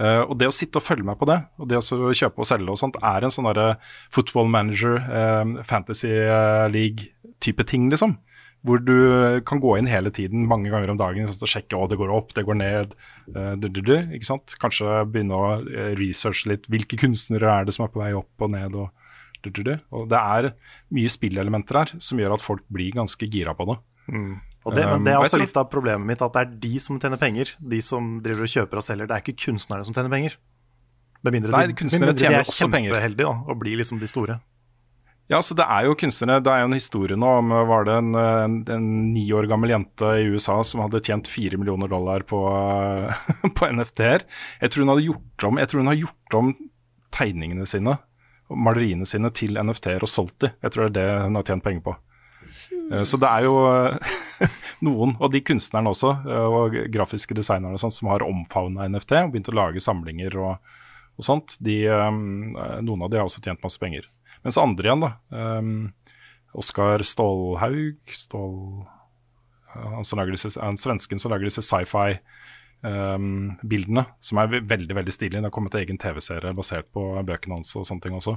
Uh, 0.01 0.25
og 0.25 0.39
det 0.41 0.47
å 0.49 0.55
sitte 0.57 0.81
og 0.81 0.87
følge 0.87 1.05
med 1.05 1.19
på 1.21 1.27
det, 1.29 1.37
og 1.61 1.69
det 1.69 1.77
å 1.77 2.13
kjøpe 2.17 2.41
og 2.41 2.49
selge 2.49 2.73
og 2.73 2.79
sånt, 2.81 2.97
er 3.05 3.27
en 3.27 3.33
sånn 3.33 3.45
derre 3.51 3.75
football 4.15 4.49
manager, 4.49 4.97
uh, 5.05 5.59
fantasy 5.69 6.11
league-type 6.73 7.67
ting, 7.69 7.91
liksom. 7.93 8.17
Hvor 8.63 8.79
du 8.79 8.95
kan 9.45 9.59
gå 9.61 9.75
inn 9.77 9.91
hele 9.91 10.13
tiden, 10.15 10.47
mange 10.49 10.71
ganger 10.73 10.95
om 10.95 10.99
dagen, 11.01 11.27
sånn, 11.29 11.45
og 11.45 11.51
sjekke 11.51 11.77
å 11.77 11.89
det 11.91 11.99
går 12.01 12.15
opp, 12.15 12.33
det 12.33 12.47
går 12.47 12.59
ned. 12.63 12.97
Uh, 13.35 13.53
du, 13.61 13.69
du, 13.69 13.83
du, 13.85 13.95
ikke 14.17 14.31
sant? 14.31 14.57
Kanskje 14.63 15.03
begynne 15.13 15.37
å 15.37 15.95
researche 15.99 16.55
litt. 16.55 16.69
Hvilke 16.73 16.97
kunstnere 17.03 17.53
er 17.53 17.69
det 17.69 17.77
som 17.77 17.85
er 17.85 17.93
på 17.93 18.01
vei 18.01 18.15
opp 18.17 18.49
og 18.49 18.57
ned? 18.57 18.79
og. 18.79 18.91
Og 19.43 20.05
det 20.07 20.19
er 20.19 20.53
mye 20.95 21.11
spillelementer 21.11 21.81
her 21.81 21.93
som 21.99 22.21
gjør 22.21 22.37
at 22.37 22.45
folk 22.45 22.63
blir 22.71 22.95
ganske 22.95 23.27
gira 23.27 23.51
på 23.59 23.67
det. 23.73 23.75
Og 24.63 24.77
det, 24.77 24.85
men 24.87 25.01
Um, 25.01 25.05
det 25.07 25.13
er 25.13 25.19
også 25.19 25.41
litt 25.41 25.57
av 25.59 25.67
problemet 25.73 26.07
mitt, 26.07 26.23
at 26.23 26.35
det 26.37 26.43
er 26.45 26.55
de 26.63 26.79
som 26.83 26.99
tjener 27.03 27.19
penger. 27.19 27.51
De 27.59 27.81
som 27.83 28.17
driver 28.23 28.47
og 28.47 28.53
kjøper 28.53 28.79
og 28.79 28.87
selger. 28.87 29.11
Det 29.11 29.17
er 29.17 29.25
ikke 29.25 29.49
kunstnerne 29.49 29.87
som 29.87 29.97
tjener 29.97 30.13
penger. 30.13 30.39
Med 31.23 31.37
mindre 31.37 31.55
Nei, 31.55 31.67
de, 31.71 31.77
kunstnere 31.79 32.15
de 32.15 32.23
tjener 32.25 32.41
er 32.41 32.47
også 32.47 32.69
penger. 32.71 32.91
kjempeheldige 32.91 33.29
da, 33.29 33.35
og 33.47 33.59
blir 33.63 33.79
liksom 33.79 33.99
de 34.03 34.11
store. 34.11 34.39
Ja, 35.31 35.39
så 35.43 35.55
det 35.57 35.65
er 35.65 35.87
jo 35.87 35.97
kunstnere. 35.99 36.43
Det 36.45 36.53
er 36.53 36.63
jo 36.63 36.69
en 36.71 36.77
historie 36.77 37.19
nå 37.19 37.33
om 37.41 37.53
var 37.71 37.87
det 37.89 37.99
en, 38.03 38.15
en, 38.19 38.57
en 38.75 38.89
ni 39.15 39.25
år 39.35 39.47
gammel 39.51 39.73
jente 39.73 40.15
i 40.21 40.29
USA 40.35 40.59
som 40.67 40.83
hadde 40.85 41.03
tjent 41.03 41.31
fire 41.31 41.59
millioner 41.59 41.91
dollar 41.91 42.27
på, 42.29 42.41
på 43.59 43.71
NFT-er. 43.71 44.27
Jeg 44.61 44.75
tror 44.75 44.85
hun 44.85 44.95
hadde 44.95 45.07
gjort 45.09 45.49
om, 45.49 45.61
jeg 45.63 45.71
tror 45.71 45.83
hun 45.83 45.93
har 45.93 46.01
gjort 46.03 46.39
om 46.39 46.55
tegningene 47.15 47.67
sine 47.69 47.99
maleriene 48.53 49.07
sine 49.09 49.31
til 49.35 49.57
NFT-er 49.59 50.05
og 50.05 50.11
solgt 50.11 50.43
de. 50.45 50.53
Jeg 50.63 50.75
tror 50.75 50.89
det 50.89 50.91
er 50.91 50.97
det 50.99 51.27
hun 51.27 51.39
har 51.39 51.47
tjent 51.49 51.65
penger 51.65 51.87
på. 51.87 51.95
Eh, 52.93 53.05
Så 53.09 53.17
det 53.21 53.29
er 53.29 53.43
jo 53.47 53.55
eh, 53.71 53.93
noen, 54.87 55.11
og 55.19 55.29
de 55.33 55.41
kunstnerne 55.45 55.91
også, 55.93 56.11
eh, 56.29 56.49
og 56.59 56.67
grafiske 56.93 57.35
designerne 57.39 57.77
og 57.77 57.83
sånt, 57.83 57.97
som 57.97 58.07
har 58.13 58.27
omfavna 58.27 58.81
NFT 58.91 59.13
og 59.23 59.33
begynt 59.35 59.53
å 59.53 59.59
lage 59.59 59.81
samlinger 59.83 60.33
og, 60.41 60.53
og 61.17 61.23
sånt. 61.27 61.49
De, 61.63 61.77
noen 61.89 63.03
av 63.03 63.09
de 63.13 63.19
har 63.21 63.27
også 63.29 63.45
tjent 63.45 63.65
masse 63.65 63.81
penger. 63.81 64.05
Mens 64.43 64.59
andre 64.59 64.87
igjen, 64.89 65.05
da. 65.07 65.11
Oskar 66.59 66.99
Stålhaug, 67.07 68.01
Stål, 68.13 68.57
han, 69.73 70.05
som 70.05 70.19
lager 70.19 70.33
disse, 70.35 70.61
han 70.61 70.77
svensken 70.81 71.19
som 71.23 71.31
lager 71.33 71.47
disse 71.49 71.63
sci-fi-bildene, 71.65 74.05
som 74.21 74.39
er 74.43 74.61
veldig 74.61 74.95
veldig 74.99 75.15
stilige. 75.15 75.41
Det 75.41 75.49
har 75.49 75.55
kommet 75.55 75.75
en 75.79 75.85
egen 75.85 76.01
TV-serie 76.03 76.59
basert 76.59 76.87
på 76.93 77.03
bøkene 77.29 77.55
hans 77.61 77.71
og 77.79 77.87
sånne 77.89 78.03
ting 78.05 78.15
også. 78.19 78.35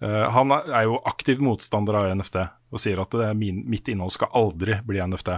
Eh, 0.00 0.24
han 0.30 0.52
er, 0.52 0.82
jo 0.84 1.00
aktiv 1.08 1.40
motstander 1.44 1.96
av 1.96 2.10
NFT 2.18 2.42
og 2.74 2.82
sier 2.82 3.00
at 3.00 3.14
min, 3.38 3.62
mitt 3.68 3.88
innhold 3.88 4.12
skal 4.14 4.32
aldri 4.36 4.80
bli 4.84 5.00
NFT. 5.00 5.32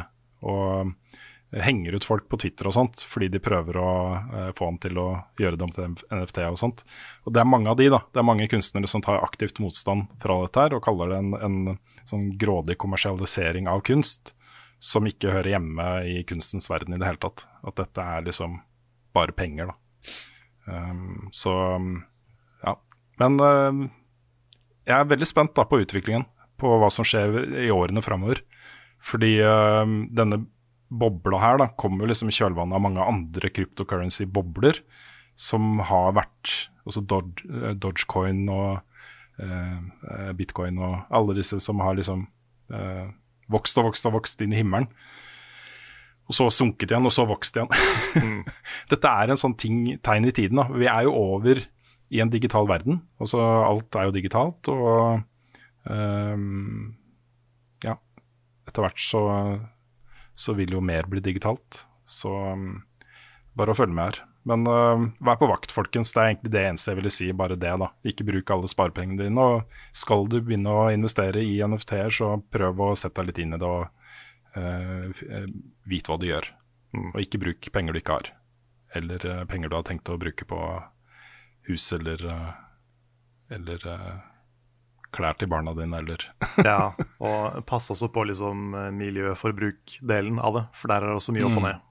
Og 0.49 0.65
eh, 0.81 1.19
henger 1.65 1.97
ut 1.97 2.05
folk 2.05 2.27
på 2.29 2.37
Twitter 2.43 2.69
og 2.69 2.75
sånt 2.77 3.03
fordi 3.09 3.31
de 3.33 3.41
prøver 3.41 3.79
å 3.81 3.91
eh, 4.17 4.49
få 4.59 4.69
han 4.69 4.81
til 4.83 4.99
å 5.01 5.07
gjøre 5.41 5.59
det 5.59 5.67
om 5.69 5.75
til 5.75 5.95
NFT 6.19 6.43
og 6.49 6.59
sånt. 6.61 6.83
Og 7.25 7.35
det 7.35 7.43
er 7.43 7.49
mange 7.49 7.71
av 7.71 7.79
de, 7.81 7.89
da. 7.93 8.03
Det 8.13 8.23
er 8.23 8.29
mange 8.29 8.49
kunstnere 8.51 8.91
som 8.91 9.05
tar 9.05 9.23
aktivt 9.23 9.63
motstand 9.63 10.11
fra 10.23 10.41
dette 10.45 10.67
her 10.67 10.77
og 10.77 10.85
kaller 10.85 11.15
det 11.15 11.23
en, 11.23 11.37
en 11.39 11.79
sånn 12.09 12.33
grådig 12.41 12.79
kommersialisering 12.81 13.71
av 13.71 13.85
kunst 13.87 14.35
som 14.79 15.07
ikke 15.09 15.33
hører 15.35 15.57
hjemme 15.57 15.87
i 16.07 16.21
kunstens 16.27 16.69
verden 16.71 16.95
i 16.95 17.01
det 17.01 17.09
hele 17.09 17.23
tatt. 17.23 17.47
At 17.67 17.79
dette 17.81 18.03
er 18.03 18.27
liksom 18.29 18.61
bare 19.17 19.35
penger, 19.35 19.73
da. 19.73 19.79
Um, 20.69 21.31
så 21.33 21.53
ja. 22.63 22.75
Men 23.19 23.41
um, 23.41 23.81
jeg 24.89 24.97
er 24.97 25.11
veldig 25.11 25.29
spent 25.29 25.55
da 25.57 25.67
på 25.69 25.83
utviklingen, 25.83 26.27
på 26.59 26.79
hva 26.81 26.89
som 26.91 27.07
skjer 27.07 27.37
i 27.67 27.69
årene 27.71 28.03
framover. 28.03 28.41
Fordi 29.05 29.37
uh, 29.45 29.85
denne 30.11 30.43
bobla 30.89 31.41
her 31.43 31.61
da, 31.61 31.69
kommer 31.79 32.05
jo 32.05 32.11
liksom 32.13 32.33
i 32.33 32.35
kjølvannet 32.35 32.79
av 32.79 32.83
mange 32.83 33.05
andre 33.05 33.51
cryptocurrency-bobler 33.53 34.81
som 35.39 35.79
har 35.87 36.17
vært 36.19 36.57
Altså 36.89 37.03
Dodge, 37.05 37.45
eh, 37.45 37.75
Dogecoin 37.77 38.47
og 38.49 38.79
eh, 39.45 40.31
bitcoin 40.39 40.79
og 40.81 41.11
alle 41.13 41.35
disse 41.37 41.59
som 41.61 41.83
har 41.85 41.99
liksom 41.99 42.23
uh, 42.73 43.11
vokst 43.53 43.77
og 43.77 43.91
vokst 43.91 44.09
og 44.09 44.15
vokst 44.15 44.41
inn 44.41 44.55
i 44.55 44.63
himmelen. 44.63 44.87
Og 46.29 46.37
så 46.39 46.47
sunket 46.49 46.95
igjen, 46.95 47.05
og 47.05 47.13
så 47.13 47.27
vokst 47.29 47.57
igjen. 47.59 47.69
Dette 48.91 49.13
er 49.21 49.29
en 49.29 49.41
sånn 49.41 49.59
ting, 49.61 49.83
tegn 50.01 50.29
i 50.29 50.33
tiden. 50.33 50.63
da. 50.63 50.65
Vi 50.73 50.89
er 50.89 51.05
jo 51.05 51.13
over 51.13 51.61
i 52.09 52.23
en 52.23 52.31
digital 52.33 52.69
verden. 52.69 53.03
Også 53.23 53.41
alt 53.41 53.97
er 53.99 54.09
jo 54.09 54.15
digitalt, 54.17 54.71
og 54.73 55.21
ehm, 55.91 56.95
ja, 57.85 57.99
etter 58.69 58.85
hvert 58.85 59.03
så, 59.03 59.23
så 60.39 60.57
vil 60.57 60.77
jo 60.77 60.85
mer 60.85 61.09
bli 61.11 61.23
digitalt. 61.25 61.85
Så 62.09 62.33
um, 62.33 62.81
bare 63.59 63.75
å 63.75 63.79
følge 63.79 63.97
med 63.97 64.11
her. 64.11 64.23
Men 64.49 64.65
uh, 64.65 65.09
vær 65.25 65.41
på 65.41 65.49
vakt, 65.51 65.73
folkens. 65.75 66.15
Det 66.15 66.23
er 66.23 66.31
egentlig 66.33 66.53
det 66.55 66.65
eneste 66.65 66.93
jeg 66.93 67.01
ville 67.03 67.13
si. 67.13 67.29
Bare 67.37 67.59
det, 67.61 67.75
da. 67.83 67.91
Ikke 68.09 68.27
bruk 68.29 68.53
alle 68.55 68.71
sparepengene 68.71 69.27
dine. 69.27 69.45
Og 69.45 69.97
skal 69.97 70.25
du 70.31 70.39
begynne 70.41 70.73
å 70.73 70.89
investere 70.95 71.45
i 71.45 71.59
NFT-er, 71.61 72.15
så 72.15 72.37
prøv 72.53 72.81
å 72.87 72.95
sette 72.97 73.21
deg 73.21 73.33
litt 73.33 73.43
inn 73.45 73.57
i 73.57 73.61
det 73.61 73.69
og 73.69 73.89
uh, 74.57 75.27
vit 75.89 76.09
hva 76.09 76.17
du 76.21 76.29
gjør. 76.31 76.49
Og 77.13 77.21
ikke 77.21 77.43
bruk 77.43 77.69
penger 77.75 77.93
du 77.93 78.01
ikke 78.01 78.21
har. 78.21 78.31
Eller 78.97 79.29
uh, 79.29 79.45
penger 79.51 79.69
du 79.69 79.77
har 79.77 79.85
tenkt 79.85 80.09
å 80.09 80.21
bruke 80.21 80.49
på 80.49 80.63
hus 81.69 81.87
eller, 81.93 82.25
uh, 82.27 82.53
eller 83.55 83.85
uh, 83.87 84.19
klær 85.15 85.39
til 85.41 85.49
barna 85.49 85.73
dine, 85.77 85.97
eller 86.03 86.25
Ja, 86.69 86.91
og 87.21 87.61
pass 87.69 87.91
også 87.95 88.11
på 88.13 88.27
liksom 88.29 88.75
eh, 88.77 88.91
miljøforbruk-delen 88.93 90.41
av 90.45 90.59
det, 90.59 90.65
for 90.77 90.89
der 90.93 91.05
er 91.07 91.13
det 91.15 91.21
også 91.21 91.33
mye 91.37 91.47
opp 91.49 91.57
og 91.57 91.63
Mm. 91.63 91.69
ned. 91.69 91.85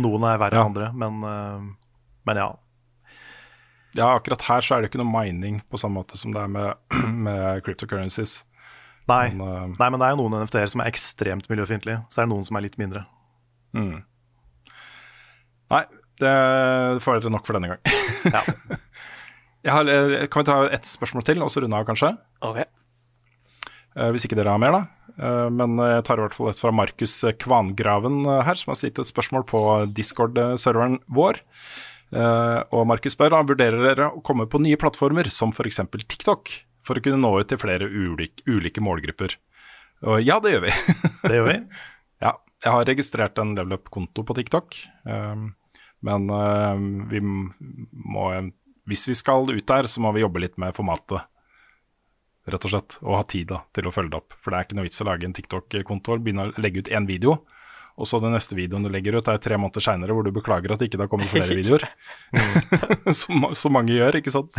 Noen 0.00 0.24
er 0.24 0.38
verre 0.40 0.56
Ja. 0.56 0.62
enn 0.64 0.70
andre, 0.72 0.86
men, 0.96 1.18
eh, 1.28 1.96
men 2.30 2.36
ja. 2.40 2.46
Ja, 3.94 4.06
akkurat 4.16 4.40
her 4.48 4.60
så 4.64 4.76
er 4.78 4.80
det 4.80 4.88
ikke 4.90 5.02
noe 5.02 5.12
mining 5.12 5.58
på 5.68 5.76
samme 5.76 6.00
måte 6.00 6.16
som 6.16 6.32
det 6.32 6.40
er 6.40 6.48
med, 6.48 6.74
med 7.26 7.60
cryptocurrencies. 7.66 8.38
Nei, 9.10 9.28
Men, 9.34 9.40
uh, 9.42 9.66
nei, 9.76 9.88
men 9.90 9.98
det 10.00 10.06
er 10.06 10.14
jo 10.14 10.22
noen 10.22 10.38
NFT-er 10.46 10.70
som 10.72 10.80
er 10.80 10.88
ekstremt 10.88 11.48
miljøfiendtlige, 11.50 12.04
så 12.08 12.22
er 12.22 12.24
det 12.24 12.32
noen 12.32 12.44
som 12.48 12.56
er 12.56 12.62
litt 12.64 12.78
mindre. 12.80 13.04
mm. 13.76 13.98
Nei, 15.72 15.84
det 16.22 17.02
får 17.04 17.20
dere 17.20 17.34
nok 17.34 17.48
for 17.48 17.58
denne 17.58 17.74
gang. 17.74 17.82
Ja. 18.32 18.44
Har, 19.70 19.86
eh, 19.86 20.26
kan 20.26 20.42
vi 20.42 20.48
ta 20.48 20.56
ett 20.74 20.88
spørsmål 20.88 21.22
til, 21.26 21.42
og 21.42 21.50
så 21.52 21.62
runde 21.62 21.78
av, 21.78 21.86
kanskje? 21.86 22.16
Okay. 22.42 22.66
Uh, 23.92 24.08
hvis 24.14 24.24
ikke 24.26 24.38
dere 24.38 24.54
har 24.54 24.60
mer, 24.60 24.74
da. 24.74 25.12
Uh, 25.20 25.48
men 25.52 25.76
jeg 25.76 26.04
tar 26.08 26.18
i 26.18 26.24
hvert 26.24 26.34
fall 26.34 26.50
et 26.50 26.62
fra 26.62 26.72
Markus 26.74 27.14
Kvangraven 27.42 28.22
uh, 28.26 28.40
her, 28.46 28.58
som 28.58 28.72
har 28.72 28.80
stilt 28.80 28.98
et 28.98 29.08
spørsmål 29.08 29.44
på 29.46 29.62
Discord-serveren 29.94 30.98
vår. 31.12 31.42
Og 32.12 32.82
Markus 32.84 33.14
spør 33.14 33.30
da, 33.32 33.38
vurderer 33.48 33.78
dere 33.86 34.10
å 34.12 34.18
komme 34.20 34.44
på 34.50 34.58
nye 34.60 34.76
plattformer, 34.76 35.30
som 35.32 35.48
f.eks. 35.54 35.78
TikTok, 36.12 36.50
for 36.84 36.98
å 36.98 37.02
kunne 37.04 37.22
nå 37.22 37.30
ut 37.40 37.48
til 37.48 37.56
flere 37.56 37.86
ulike, 37.88 38.44
ulike 38.44 38.84
målgrupper. 38.84 39.38
Og 40.04 40.20
ja, 40.20 40.36
det 40.42 40.52
gjør 40.52 40.66
vi. 40.66 40.74
Det 41.22 41.38
gjør 41.38 41.48
vi. 41.48 41.56
Ja, 42.22 42.36
jeg 42.62 42.70
har 42.70 42.84
registrert 42.86 43.40
en 43.42 43.56
level 43.56 43.74
up-konto 43.80 44.22
på 44.22 44.36
TikTok. 44.36 44.76
Um, 45.08 45.48
men 46.02 46.26
um, 46.30 46.86
vi 47.10 47.20
må 47.22 48.24
Hvis 48.90 49.06
vi 49.06 49.14
skal 49.14 49.46
ut 49.50 49.66
der, 49.68 49.86
så 49.86 50.02
må 50.02 50.10
vi 50.12 50.24
jobbe 50.24 50.42
litt 50.42 50.58
med 50.58 50.74
formatet. 50.74 51.28
Rett 52.50 52.66
og 52.66 52.72
slett. 52.72 52.96
Og 53.06 53.14
ha 53.20 53.22
tid 53.22 53.52
da, 53.52 53.62
til 53.74 53.86
å 53.86 53.94
følge 53.94 54.10
det 54.10 54.18
opp. 54.18 54.34
For 54.42 54.50
det 54.50 54.58
er 54.58 54.66
ikke 54.66 54.78
noe 54.80 54.86
vits 54.88 55.02
å 55.04 55.06
lage 55.06 55.28
en 55.28 55.36
TikTok-konto 55.36 56.16
og 56.16 56.24
begynne 56.24 56.48
å 56.48 56.54
legge 56.62 56.82
ut 56.82 56.90
én 56.90 57.06
video. 57.06 57.38
Og 58.00 58.08
så 58.08 58.18
den 58.22 58.34
neste 58.34 58.56
videoen 58.58 58.86
du 58.86 58.90
legger 58.90 59.18
ut, 59.18 59.28
er 59.28 59.40
tre 59.42 59.58
måneder 59.60 59.84
seinere 59.84 60.16
hvor 60.16 60.26
du 60.26 60.32
beklager 60.34 60.72
at 60.72 60.82
det 60.82 60.88
ikke 60.88 61.04
har 61.04 61.10
kommet 61.12 61.30
flere 61.30 61.54
videoer. 61.54 61.86
som, 63.20 63.50
som 63.58 63.76
mange 63.76 63.94
gjør, 63.94 64.18
ikke 64.18 64.32
sant. 64.34 64.58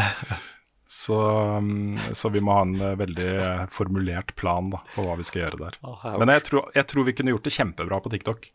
Så, 0.93 1.17
um, 1.57 1.97
så 2.13 2.29
vi 2.29 2.41
må 2.43 2.53
ha 2.53 2.63
en 2.67 2.75
eh, 2.77 2.97
veldig 2.99 3.29
eh, 3.33 3.61
formulert 3.73 4.35
plan 4.37 4.67
da, 4.69 4.83
for 4.93 5.09
hva 5.09 5.15
vi 5.17 5.25
skal 5.25 5.47
gjøre 5.47 5.61
der. 5.63 5.79
Men 6.21 6.31
jeg 6.35 6.43
tror, 6.51 6.67
jeg 6.75 6.85
tror 6.91 7.07
vi 7.07 7.15
kunne 7.17 7.33
gjort 7.33 7.47
det 7.47 7.55
kjempebra 7.55 7.99
på 8.03 8.11
TikTok. 8.13 8.45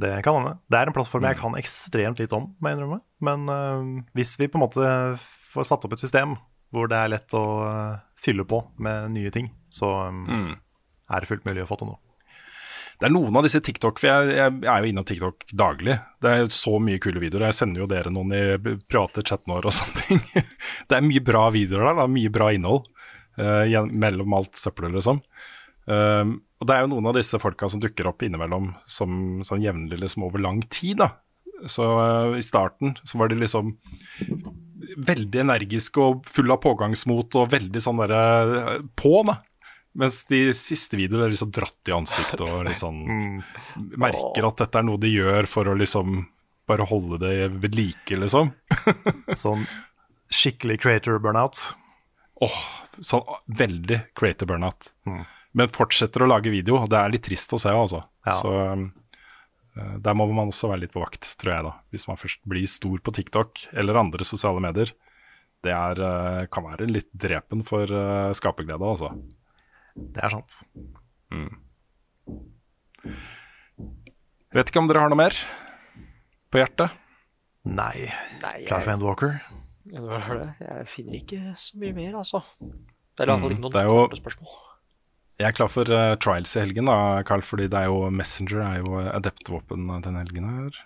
Det 0.00 0.22
kan 0.24 0.34
hende. 0.38 0.54
Det 0.72 0.78
er 0.78 0.86
en 0.88 0.94
plattform 0.96 1.22
Mm. 1.22 1.28
jeg 1.28 1.38
kan 1.42 1.54
ekstremt 1.60 2.18
litt 2.18 2.32
om, 2.32 2.54
må 2.60 2.68
jeg 2.70 2.78
innrømme. 2.78 3.00
Men 3.20 3.44
uh, 3.48 4.02
hvis 4.16 4.36
vi 4.40 4.48
på 4.48 4.58
en 4.58 4.64
måte 4.64 4.86
får 5.52 5.64
satt 5.68 5.84
opp 5.84 5.92
et 5.92 6.00
system 6.02 6.36
hvor 6.72 6.88
det 6.88 6.96
er 6.96 7.10
lett 7.12 7.34
å 7.36 7.42
øh, 7.68 7.98
fylle 8.16 8.46
på 8.48 8.62
med 8.80 9.10
nye 9.12 9.28
ting, 9.30 9.50
så 9.68 10.08
um, 10.08 10.22
Mm. 10.24 10.54
er 11.12 11.20
det 11.20 11.28
fullt 11.28 11.44
mulig 11.44 11.62
å 11.66 11.68
få 11.68 11.76
til 11.76 11.90
noe. 11.90 11.98
Det 12.96 13.10
er 13.10 13.12
noen 13.12 13.36
av 13.36 13.42
disse 13.44 13.60
TikTok, 13.60 13.98
for 14.00 14.08
jeg, 14.08 14.30
jeg 14.38 14.70
er 14.72 14.80
jo 14.80 14.88
innom 14.88 15.04
TikTok 15.04 15.44
daglig. 15.52 15.98
Det 16.22 16.30
er 16.32 16.46
så 16.54 16.78
mye 16.80 16.98
kule 17.02 17.20
videoer. 17.20 17.44
Jeg 17.50 17.58
sender 17.58 17.82
jo 17.82 17.88
dere 17.90 18.08
noen 18.14 18.32
i 18.32 18.42
private 18.88 19.20
chatten 19.26 19.52
vår 19.52 19.68
og 19.68 19.74
sånne 19.78 20.06
ting. 20.06 20.22
Det 20.88 20.96
er 20.96 21.04
mye 21.04 21.20
bra 21.26 21.44
videoer 21.52 21.84
der, 21.90 21.98
da, 22.00 22.06
mye 22.08 22.32
bra 22.32 22.48
innhold 22.56 22.86
uh, 23.36 23.84
mellom 23.92 24.32
alt 24.38 24.56
søppelet, 24.56 24.94
liksom. 24.96 25.20
Um, 25.86 26.40
og 26.62 26.68
det 26.68 26.74
er 26.76 26.84
jo 26.84 26.92
noen 26.92 27.08
av 27.10 27.16
disse 27.16 27.38
folka 27.42 27.68
som 27.70 27.80
dukker 27.82 28.06
opp 28.06 28.22
innimellom 28.22 28.70
som 28.86 29.42
sånn 29.46 29.64
jevnlig 29.64 29.98
liksom 30.02 30.26
over 30.28 30.42
lang 30.42 30.62
tid, 30.70 31.02
da. 31.02 31.10
Så 31.66 31.86
uh, 31.86 32.36
i 32.38 32.44
starten 32.44 32.96
så 33.06 33.18
var 33.18 33.30
de 33.30 33.40
liksom 33.40 33.74
veldig 34.98 35.42
energiske 35.44 36.02
og 36.02 36.26
fulle 36.28 36.54
av 36.54 36.62
pågangsmot 36.62 37.38
og 37.40 37.50
veldig 37.52 37.82
sånn 37.82 38.02
derre 38.02 38.22
eh, 38.60 38.84
på, 38.98 39.14
da. 39.26 39.38
Mens 39.98 40.22
de 40.28 40.46
siste 40.56 40.96
videoene 40.96 41.26
er 41.28 41.34
liksom 41.34 41.52
dratt 41.52 41.90
i 41.90 41.94
ansiktet 41.94 42.40
og 42.46 42.64
liksom 42.68 43.02
merker 44.04 44.48
at 44.48 44.62
dette 44.62 44.80
er 44.80 44.86
noe 44.88 45.00
de 45.00 45.10
gjør 45.12 45.48
for 45.50 45.68
å 45.68 45.76
liksom 45.78 46.22
bare 46.70 46.86
holde 46.88 47.18
det 47.20 47.36
ved 47.62 47.76
like, 47.76 48.16
liksom. 48.16 48.52
Sånn 49.44 49.66
skikkelig 50.32 50.78
creator 50.80 51.18
burnout. 51.20 51.58
Åh, 52.42 52.58
sånn 53.04 53.26
veldig 53.46 53.98
creator 54.18 54.48
burnout. 54.48 54.88
Men 55.58 55.68
fortsetter 55.74 56.24
å 56.24 56.28
lage 56.30 56.52
video, 56.52 56.78
det 56.88 56.96
er 56.98 57.12
litt 57.12 57.24
trist 57.26 57.52
å 57.52 57.60
se, 57.60 57.68
altså. 57.76 58.00
Ja. 58.24 58.34
Så 58.38 58.52
eh, 58.56 59.96
der 60.04 60.16
må 60.16 60.26
man 60.32 60.48
også 60.52 60.70
være 60.70 60.84
litt 60.86 60.94
på 60.94 61.02
vakt, 61.02 61.34
tror 61.40 61.52
jeg, 61.54 61.66
da. 61.68 61.72
Hvis 61.92 62.08
man 62.08 62.20
først 62.20 62.40
blir 62.48 62.68
stor 62.70 63.02
på 63.04 63.14
TikTok 63.18 63.66
eller 63.76 64.00
andre 64.00 64.24
sosiale 64.28 64.62
medier. 64.64 64.94
Det 65.62 65.70
er, 65.70 66.00
uh, 66.02 66.40
kan 66.50 66.64
være 66.66 66.88
litt 66.90 67.06
drepen 67.14 67.60
for 67.62 67.86
uh, 67.86 68.32
skaperglede, 68.34 68.82
altså. 68.82 69.12
Det 69.94 70.24
er 70.24 70.32
sant. 70.34 70.56
Mm. 71.30 71.52
vet 74.52 74.72
ikke 74.72 74.82
om 74.82 74.88
dere 74.90 75.04
har 75.04 75.12
noe 75.12 75.20
mer 75.20 75.36
på 76.52 76.60
hjertet? 76.60 76.98
Nei. 77.62 78.08
Nei, 78.42 78.56
jeg, 78.64 78.66
det 79.86 80.02
var 80.02 80.34
det. 80.40 80.48
jeg 80.66 80.90
finner 80.90 81.20
ikke 81.20 81.40
så 81.62 81.78
mye 81.78 81.94
mer, 81.96 82.18
altså. 82.24 82.42
er 83.22 83.30
i 83.30 83.32
hvert 83.32 83.44
fall 83.44 83.54
ikke 83.54 83.60
Mm, 83.60 83.64
noen 83.68 83.76
det 83.76 83.80
er 83.84 83.88
jo- 83.90 84.18
spørsmål. 84.18 84.58
Jeg 85.40 85.48
er 85.48 85.56
klar 85.56 85.70
for 85.72 85.88
uh, 85.88 86.14
trials 86.22 86.52
i 86.56 86.60
helgen, 86.62 86.86
da, 86.90 87.22
Carl, 87.26 87.42
fordi 87.46 87.68
det 87.72 87.78
er 87.80 87.88
jo 87.90 88.10
Messenger 88.12 88.60
er 88.66 88.82
jo 88.82 89.00
adept-våpen 89.10 89.88
denne 90.04 90.20
helgen 90.22 90.50
her. 90.50 90.78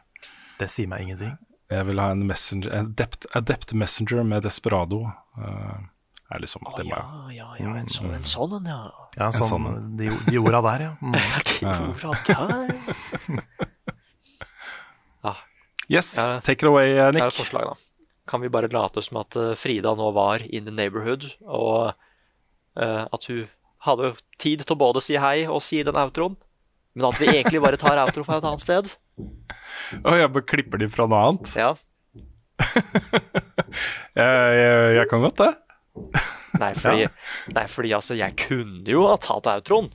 Det 0.61 0.71
sier 0.73 0.89
meg 0.89 1.05
ingenting. 1.05 1.35
Jeg 1.73 1.87
vil 1.89 1.99
ha 1.99 2.13
en 2.15 2.23
messenger, 2.29 2.71
adept, 2.79 3.27
adept 3.35 3.75
messenger 3.75 4.23
med 4.25 4.47
Desperado. 4.47 5.03
Uh, 5.37 5.83
er 6.31 6.43
liksom, 6.43 6.65
oh, 6.67 6.75
det 6.79 6.87
ja, 6.89 7.03
ja, 7.35 7.49
ja, 7.61 7.73
en 7.79 7.91
sånn 7.91 8.15
en, 8.15 8.25
sånn 8.27 8.57
en, 8.59 8.71
ja. 8.71 8.79
Ja, 9.15 9.29
En 9.29 9.35
sånn, 9.37 9.51
sånn, 9.67 9.93
de, 9.99 10.09
de 10.27 10.41
orda 10.43 10.63
der, 10.65 10.87
ja. 10.89 10.93
Mm. 11.03 11.15
De 11.61 12.11
orda 12.11 12.47
der. 12.51 13.45
Yes, 15.89 16.17
Ja. 16.19 16.41
take 16.41 16.65
it 16.65 16.69
away, 16.69 16.89
Nick. 16.89 17.15
Jeg 17.15 17.23
er 17.23 17.29
et 17.29 17.37
forslag, 17.37 17.63
da. 17.63 17.75
Kan 18.27 18.43
vi 18.43 18.49
bare 18.51 18.67
late 18.73 19.03
som 19.07 19.21
at 19.21 19.37
eh, 19.39 19.53
Frida 19.55 19.93
nå 19.95 20.09
var 20.17 20.43
in 20.43 20.67
the 20.67 20.75
neighborhood, 20.75 21.29
og 21.47 21.93
uh, 22.75 23.05
at 23.07 23.29
hun 23.31 23.45
hadde 23.87 24.13
tid 24.43 24.63
til 24.67 24.75
å 24.77 24.79
både 24.81 25.03
si 25.05 25.17
hei 25.21 25.47
og 25.47 25.63
si 25.65 25.81
den 25.87 25.97
outroen, 26.01 26.37
men 26.97 27.09
at 27.11 27.19
vi 27.21 27.29
egentlig 27.33 27.61
bare 27.65 27.79
tar 27.81 27.99
outro 28.03 28.25
fra 28.27 28.39
et 28.41 28.47
annet 28.49 28.65
sted? 28.65 28.95
Å, 30.03 30.15
jeg 30.19 30.31
bare 30.35 30.47
klipper 30.49 30.81
de 30.83 30.89
fra 30.93 31.07
noe 31.11 31.23
annet. 31.31 31.53
Ja. 31.57 31.73
Jeg, 34.17 34.57
jeg, 34.57 34.95
jeg 34.97 35.09
kan 35.11 35.21
godt 35.27 35.41
det. 35.43 35.51
Nei, 36.63 36.71
fordi, 36.79 37.03
nei, 37.53 37.65
fordi 37.69 37.91
altså, 37.93 38.15
jeg 38.17 38.33
kunne 38.41 38.89
jo 38.89 39.03
ha 39.11 39.17
tatt 39.21 39.45
outroen. 39.53 39.91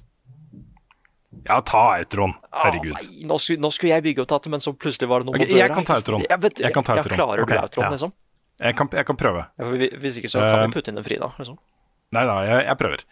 Ja, 1.48 1.58
ta 1.66 1.82
outroen. 1.98 2.36
Herregud. 2.54 2.94
Ah, 2.94 3.02
nei, 3.08 3.24
nå, 3.26 3.38
skulle, 3.42 3.64
nå 3.64 3.72
skulle 3.74 3.96
jeg 3.96 4.06
bygge 4.06 4.22
opp 4.22 4.30
tatt 4.30 4.46
det, 4.46 4.52
men 4.54 4.62
så 4.62 4.74
plutselig 4.78 5.10
var 5.10 5.24
det 5.24 5.30
noe 5.32 5.40
okay, 5.40 5.48
mot 5.48 5.54
døra. 5.56 5.62
jeg 5.64 5.74
kan 5.74 5.88
ta 5.90 5.98
outroen. 5.98 6.26
Jeg, 6.30 6.42
vet, 6.44 6.62
Jeg 6.68 6.76
kan 6.76 6.86
ta 6.86 6.98
outroen. 7.00 7.18
klarer 7.18 7.42
du 7.42 7.46
Ok, 7.48 7.54
outroen, 7.64 7.88
ja. 7.88 7.92
liksom? 7.96 8.14
Jeg 8.62 8.78
kan, 8.78 8.92
jeg 9.00 9.08
kan 9.10 9.20
prøve. 9.24 9.46
Hvis 10.04 10.20
ikke 10.22 10.30
så 10.36 10.44
kan 10.44 10.60
Eh, 10.60 10.66
vi 10.68 10.76
putte 10.78 10.94
inn 10.94 11.02
en 11.02 11.08
Frida. 11.08 11.32
liksom. 11.40 11.58
Nei 12.14 12.26
da, 12.30 12.36
jeg 12.68 12.78
prøver. 12.84 13.06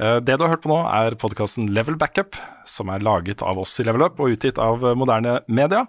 Eh, 0.00 0.18
Det 0.24 0.36
du 0.38 0.44
har 0.44 0.54
hørt 0.54 0.62
på 0.64 0.70
nå, 0.72 0.80
er 0.88 1.16
podkasten 1.20 1.68
Level 1.74 1.96
Backup, 2.00 2.36
som 2.68 2.88
er 2.92 3.02
laget 3.04 3.42
av 3.44 3.58
oss 3.60 3.74
i 3.80 3.84
Level 3.84 4.06
Up 4.06 4.20
og 4.20 4.32
utgitt 4.32 4.58
av 4.62 4.80
moderne 4.96 5.40
media. 5.48 5.86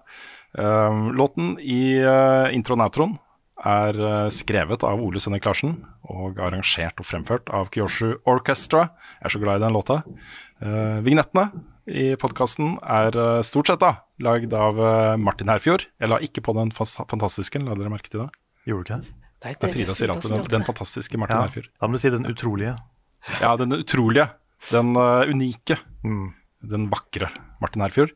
Eh, 0.58 1.02
Låten 1.16 1.54
i 1.60 1.96
eh, 2.02 2.52
introen 2.56 2.82
og 2.84 2.90
outroen 2.92 3.20
er 3.62 3.94
skrevet 4.34 4.82
av 4.84 4.98
Ole 5.06 5.20
Sønne 5.22 5.38
Klarsen 5.40 5.76
og 6.10 6.40
arrangert 6.42 6.98
og 6.98 7.06
fremført 7.06 7.52
av 7.54 7.68
Kyoshu 7.70 8.16
Orchestra. 8.26 8.88
Jeg 9.20 9.28
er 9.30 9.34
så 9.36 9.42
glad 9.44 9.62
i 9.62 9.66
den 9.68 9.76
låta. 9.76 10.00
Eh, 10.66 10.98
vignettene 11.06 11.52
i 11.86 12.08
podkasten 12.18 12.80
er 12.82 13.14
stort 13.46 13.70
sett 13.70 13.80
da 13.84 13.92
lagd 14.22 14.54
av 14.54 14.82
Martin 15.22 15.50
Herfjord. 15.50 15.86
Jeg 16.02 16.10
la 16.10 16.18
ikke 16.26 16.42
på 16.46 16.56
den 16.58 16.72
fantastiske, 16.74 17.62
la 17.62 17.78
dere 17.78 17.94
merke 17.94 18.10
til 18.10 18.24
det? 18.24 18.30
Gjorde 18.70 18.82
du 18.82 18.90
ikke 18.90 18.98
det? 19.02 19.14
Nei, 19.46 19.54
Det 19.58 19.70
er 19.70 19.74
Frida 19.74 19.94
sier 19.98 20.14
alltid 20.14 20.32
den, 20.36 20.44
den 20.58 20.66
fantastiske 20.66 21.18
Martin 21.22 21.38
Ja, 21.38 21.46
Herfjord. 21.48 21.70
da 21.82 21.88
må 21.90 21.98
du 21.98 22.02
si 22.02 22.10
den 22.14 22.26
utrolige. 22.30 22.76
Ja, 23.42 23.56
den 23.60 23.76
utrolige, 23.78 24.30
den 24.72 24.96
uh, 24.98 25.22
unike, 25.30 25.78
Mm. 26.04 26.34
den 26.66 26.90
vakre 26.90 27.30
Martin 27.62 27.84
Herfjord. 27.86 28.16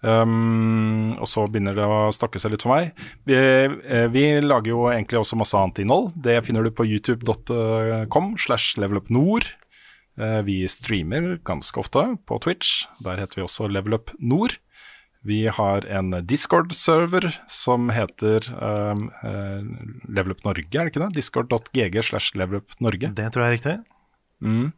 Um, 0.00 1.16
og 1.20 1.28
så 1.28 1.44
begynner 1.48 1.76
det 1.76 1.84
å 1.84 2.08
stakke 2.12 2.40
seg 2.40 2.54
litt 2.54 2.64
for 2.64 2.72
meg. 2.72 2.94
Vi, 3.28 3.36
eh, 3.36 4.06
vi 4.12 4.40
lager 4.40 4.72
jo 4.72 4.86
egentlig 4.88 5.20
også 5.20 5.36
masse 5.36 5.56
annet 5.56 5.82
innhold. 5.82 6.14
Det 6.16 6.38
finner 6.46 6.64
du 6.64 6.70
på 6.72 6.86
youtube.com 6.88 8.30
slash 8.40 8.78
levelupnord. 8.80 9.50
Uh, 10.20 10.40
vi 10.44 10.62
streamer 10.68 11.38
ganske 11.44 11.80
ofte 11.80 12.16
på 12.28 12.40
Twitch. 12.40 12.86
Der 13.04 13.20
heter 13.20 13.40
vi 13.40 13.46
også 13.46 13.68
levelupnord. 13.72 14.56
Vi 15.24 15.42
har 15.52 15.84
en 15.84 16.14
Discord-server 16.24 17.26
som 17.48 17.90
heter 17.92 18.46
um, 18.56 19.10
uh, 19.20 19.60
Levelup 20.08 20.40
Norge, 20.46 20.64
er 20.72 20.88
det 20.88 20.94
ikke 20.94 21.02
det? 21.04 21.12
Discord.gg 21.18 22.00
slash 22.08 22.32
Levelup 22.40 22.72
Norge. 22.80 23.12
Det 23.12 23.28
tror 23.32 23.44
jeg 23.44 23.50
er 23.50 23.58
riktig. 23.58 23.74
Mm. 24.40 24.72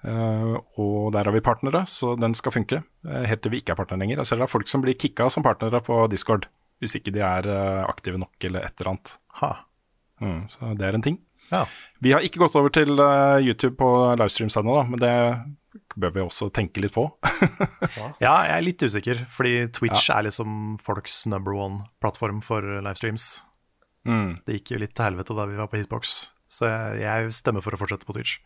Eh, 0.00 0.54
og 0.80 1.10
der 1.12 1.28
har 1.28 1.34
vi 1.34 1.42
partnere, 1.44 1.84
så 1.88 2.14
den 2.20 2.34
skal 2.34 2.54
funke. 2.54 2.82
eh, 3.06 3.24
helt 3.28 3.42
til 3.42 3.52
vi 3.52 3.60
ikke 3.60 3.74
er 3.74 3.80
partnere 3.80 4.00
lenger. 4.00 4.22
Jeg 4.22 4.26
ser 4.30 4.40
det 4.40 4.46
er 4.48 4.54
folk 4.54 4.68
som 4.68 4.82
blir 4.84 4.96
kicka 4.98 5.28
som 5.30 5.44
partnere 5.44 5.82
på 5.84 6.08
Discord, 6.10 6.46
hvis 6.80 6.96
ikke 6.96 7.12
de 7.12 7.20
er 7.20 7.48
eh, 7.48 7.84
aktive 7.88 8.18
nok 8.18 8.32
eller 8.44 8.64
et 8.64 8.74
eller 8.80 8.94
annet. 8.94 9.16
Ha. 9.40 9.52
Mm, 10.20 10.48
så 10.52 10.74
det 10.76 10.86
er 10.86 10.94
en 10.94 11.02
ting. 11.04 11.18
Ja. 11.50 11.64
Vi 12.00 12.12
har 12.12 12.20
ikke 12.24 12.40
gått 12.40 12.56
over 12.56 12.70
til 12.70 12.92
YouTube 13.42 13.76
på 13.76 13.88
livestreams 14.16 14.56
ennå, 14.60 14.76
men 14.88 15.00
det 15.00 15.14
bør 15.96 16.12
vi 16.14 16.20
også 16.22 16.50
tenke 16.54 16.80
litt 16.80 16.94
på. 16.94 17.06
Ja, 18.20 18.34
jeg 18.46 18.56
er 18.56 18.62
litt 18.64 18.82
usikker, 18.82 19.24
fordi 19.34 19.66
Twitch 19.74 20.10
er 20.12 20.22
liksom 20.28 20.78
folks 20.84 21.24
number 21.26 21.56
one-plattform 21.56 22.40
for 22.44 22.62
livestreams. 22.62 23.42
Mm. 24.06 24.38
Det 24.46 24.60
gikk 24.60 24.76
jo 24.76 24.80
litt 24.84 24.94
til 24.94 25.08
helvete 25.08 25.34
da 25.36 25.48
vi 25.50 25.58
var 25.58 25.68
på 25.72 25.80
Hitbox, 25.80 26.30
så 26.48 26.70
jeg, 26.70 27.02
jeg 27.02 27.34
stemmer 27.36 27.64
for 27.64 27.74
å 27.74 27.80
fortsette 27.80 28.06
på 28.08 28.14
Twitch. 28.16 28.38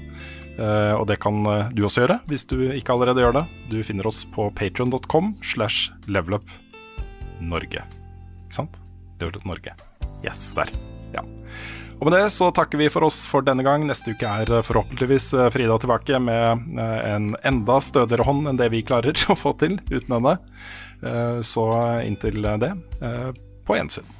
Eh, 0.60 0.94
og 0.96 1.06
det 1.08 1.20
kan 1.22 1.40
eh, 1.48 1.68
du 1.72 1.84
også 1.86 2.04
gjøre, 2.04 2.18
hvis 2.28 2.46
du 2.50 2.58
ikke 2.74 2.94
allerede 2.94 3.22
gjør 3.22 3.38
det. 3.38 3.44
Du 3.70 3.78
finner 3.86 4.08
oss 4.10 4.22
på 4.28 4.50
patron.com 4.56 5.34
slash 5.46 5.92
levelupnorge. 6.10 7.84
Ikke 7.84 8.58
sant? 8.58 8.80
Levelup 9.20 9.46
Norge. 9.48 9.76
Yes. 10.24 10.50
Der. 10.56 10.72
Ja. 11.14 11.24
Og 12.00 12.08
med 12.08 12.16
det 12.16 12.30
så 12.32 12.48
takker 12.56 12.80
vi 12.80 12.88
for 12.92 13.04
oss 13.04 13.22
for 13.28 13.44
denne 13.44 13.64
gang. 13.64 13.84
Neste 13.88 14.16
uke 14.16 14.28
er 14.28 14.52
eh, 14.52 14.64
forhåpentligvis 14.66 15.32
Frida 15.54 15.80
tilbake 15.80 16.20
med 16.20 16.80
en 16.80 17.34
enda 17.44 17.80
stødigere 17.84 18.28
hånd 18.28 18.48
enn 18.50 18.60
det 18.60 18.72
vi 18.74 18.84
klarer 18.84 19.16
å 19.32 19.38
få 19.38 19.54
til 19.60 19.78
uten 19.92 20.16
henne. 20.18 20.38
Så 21.40 21.62
inntil 22.04 22.44
det, 22.60 22.74
på 23.64 23.78
gjensyn. 23.78 24.19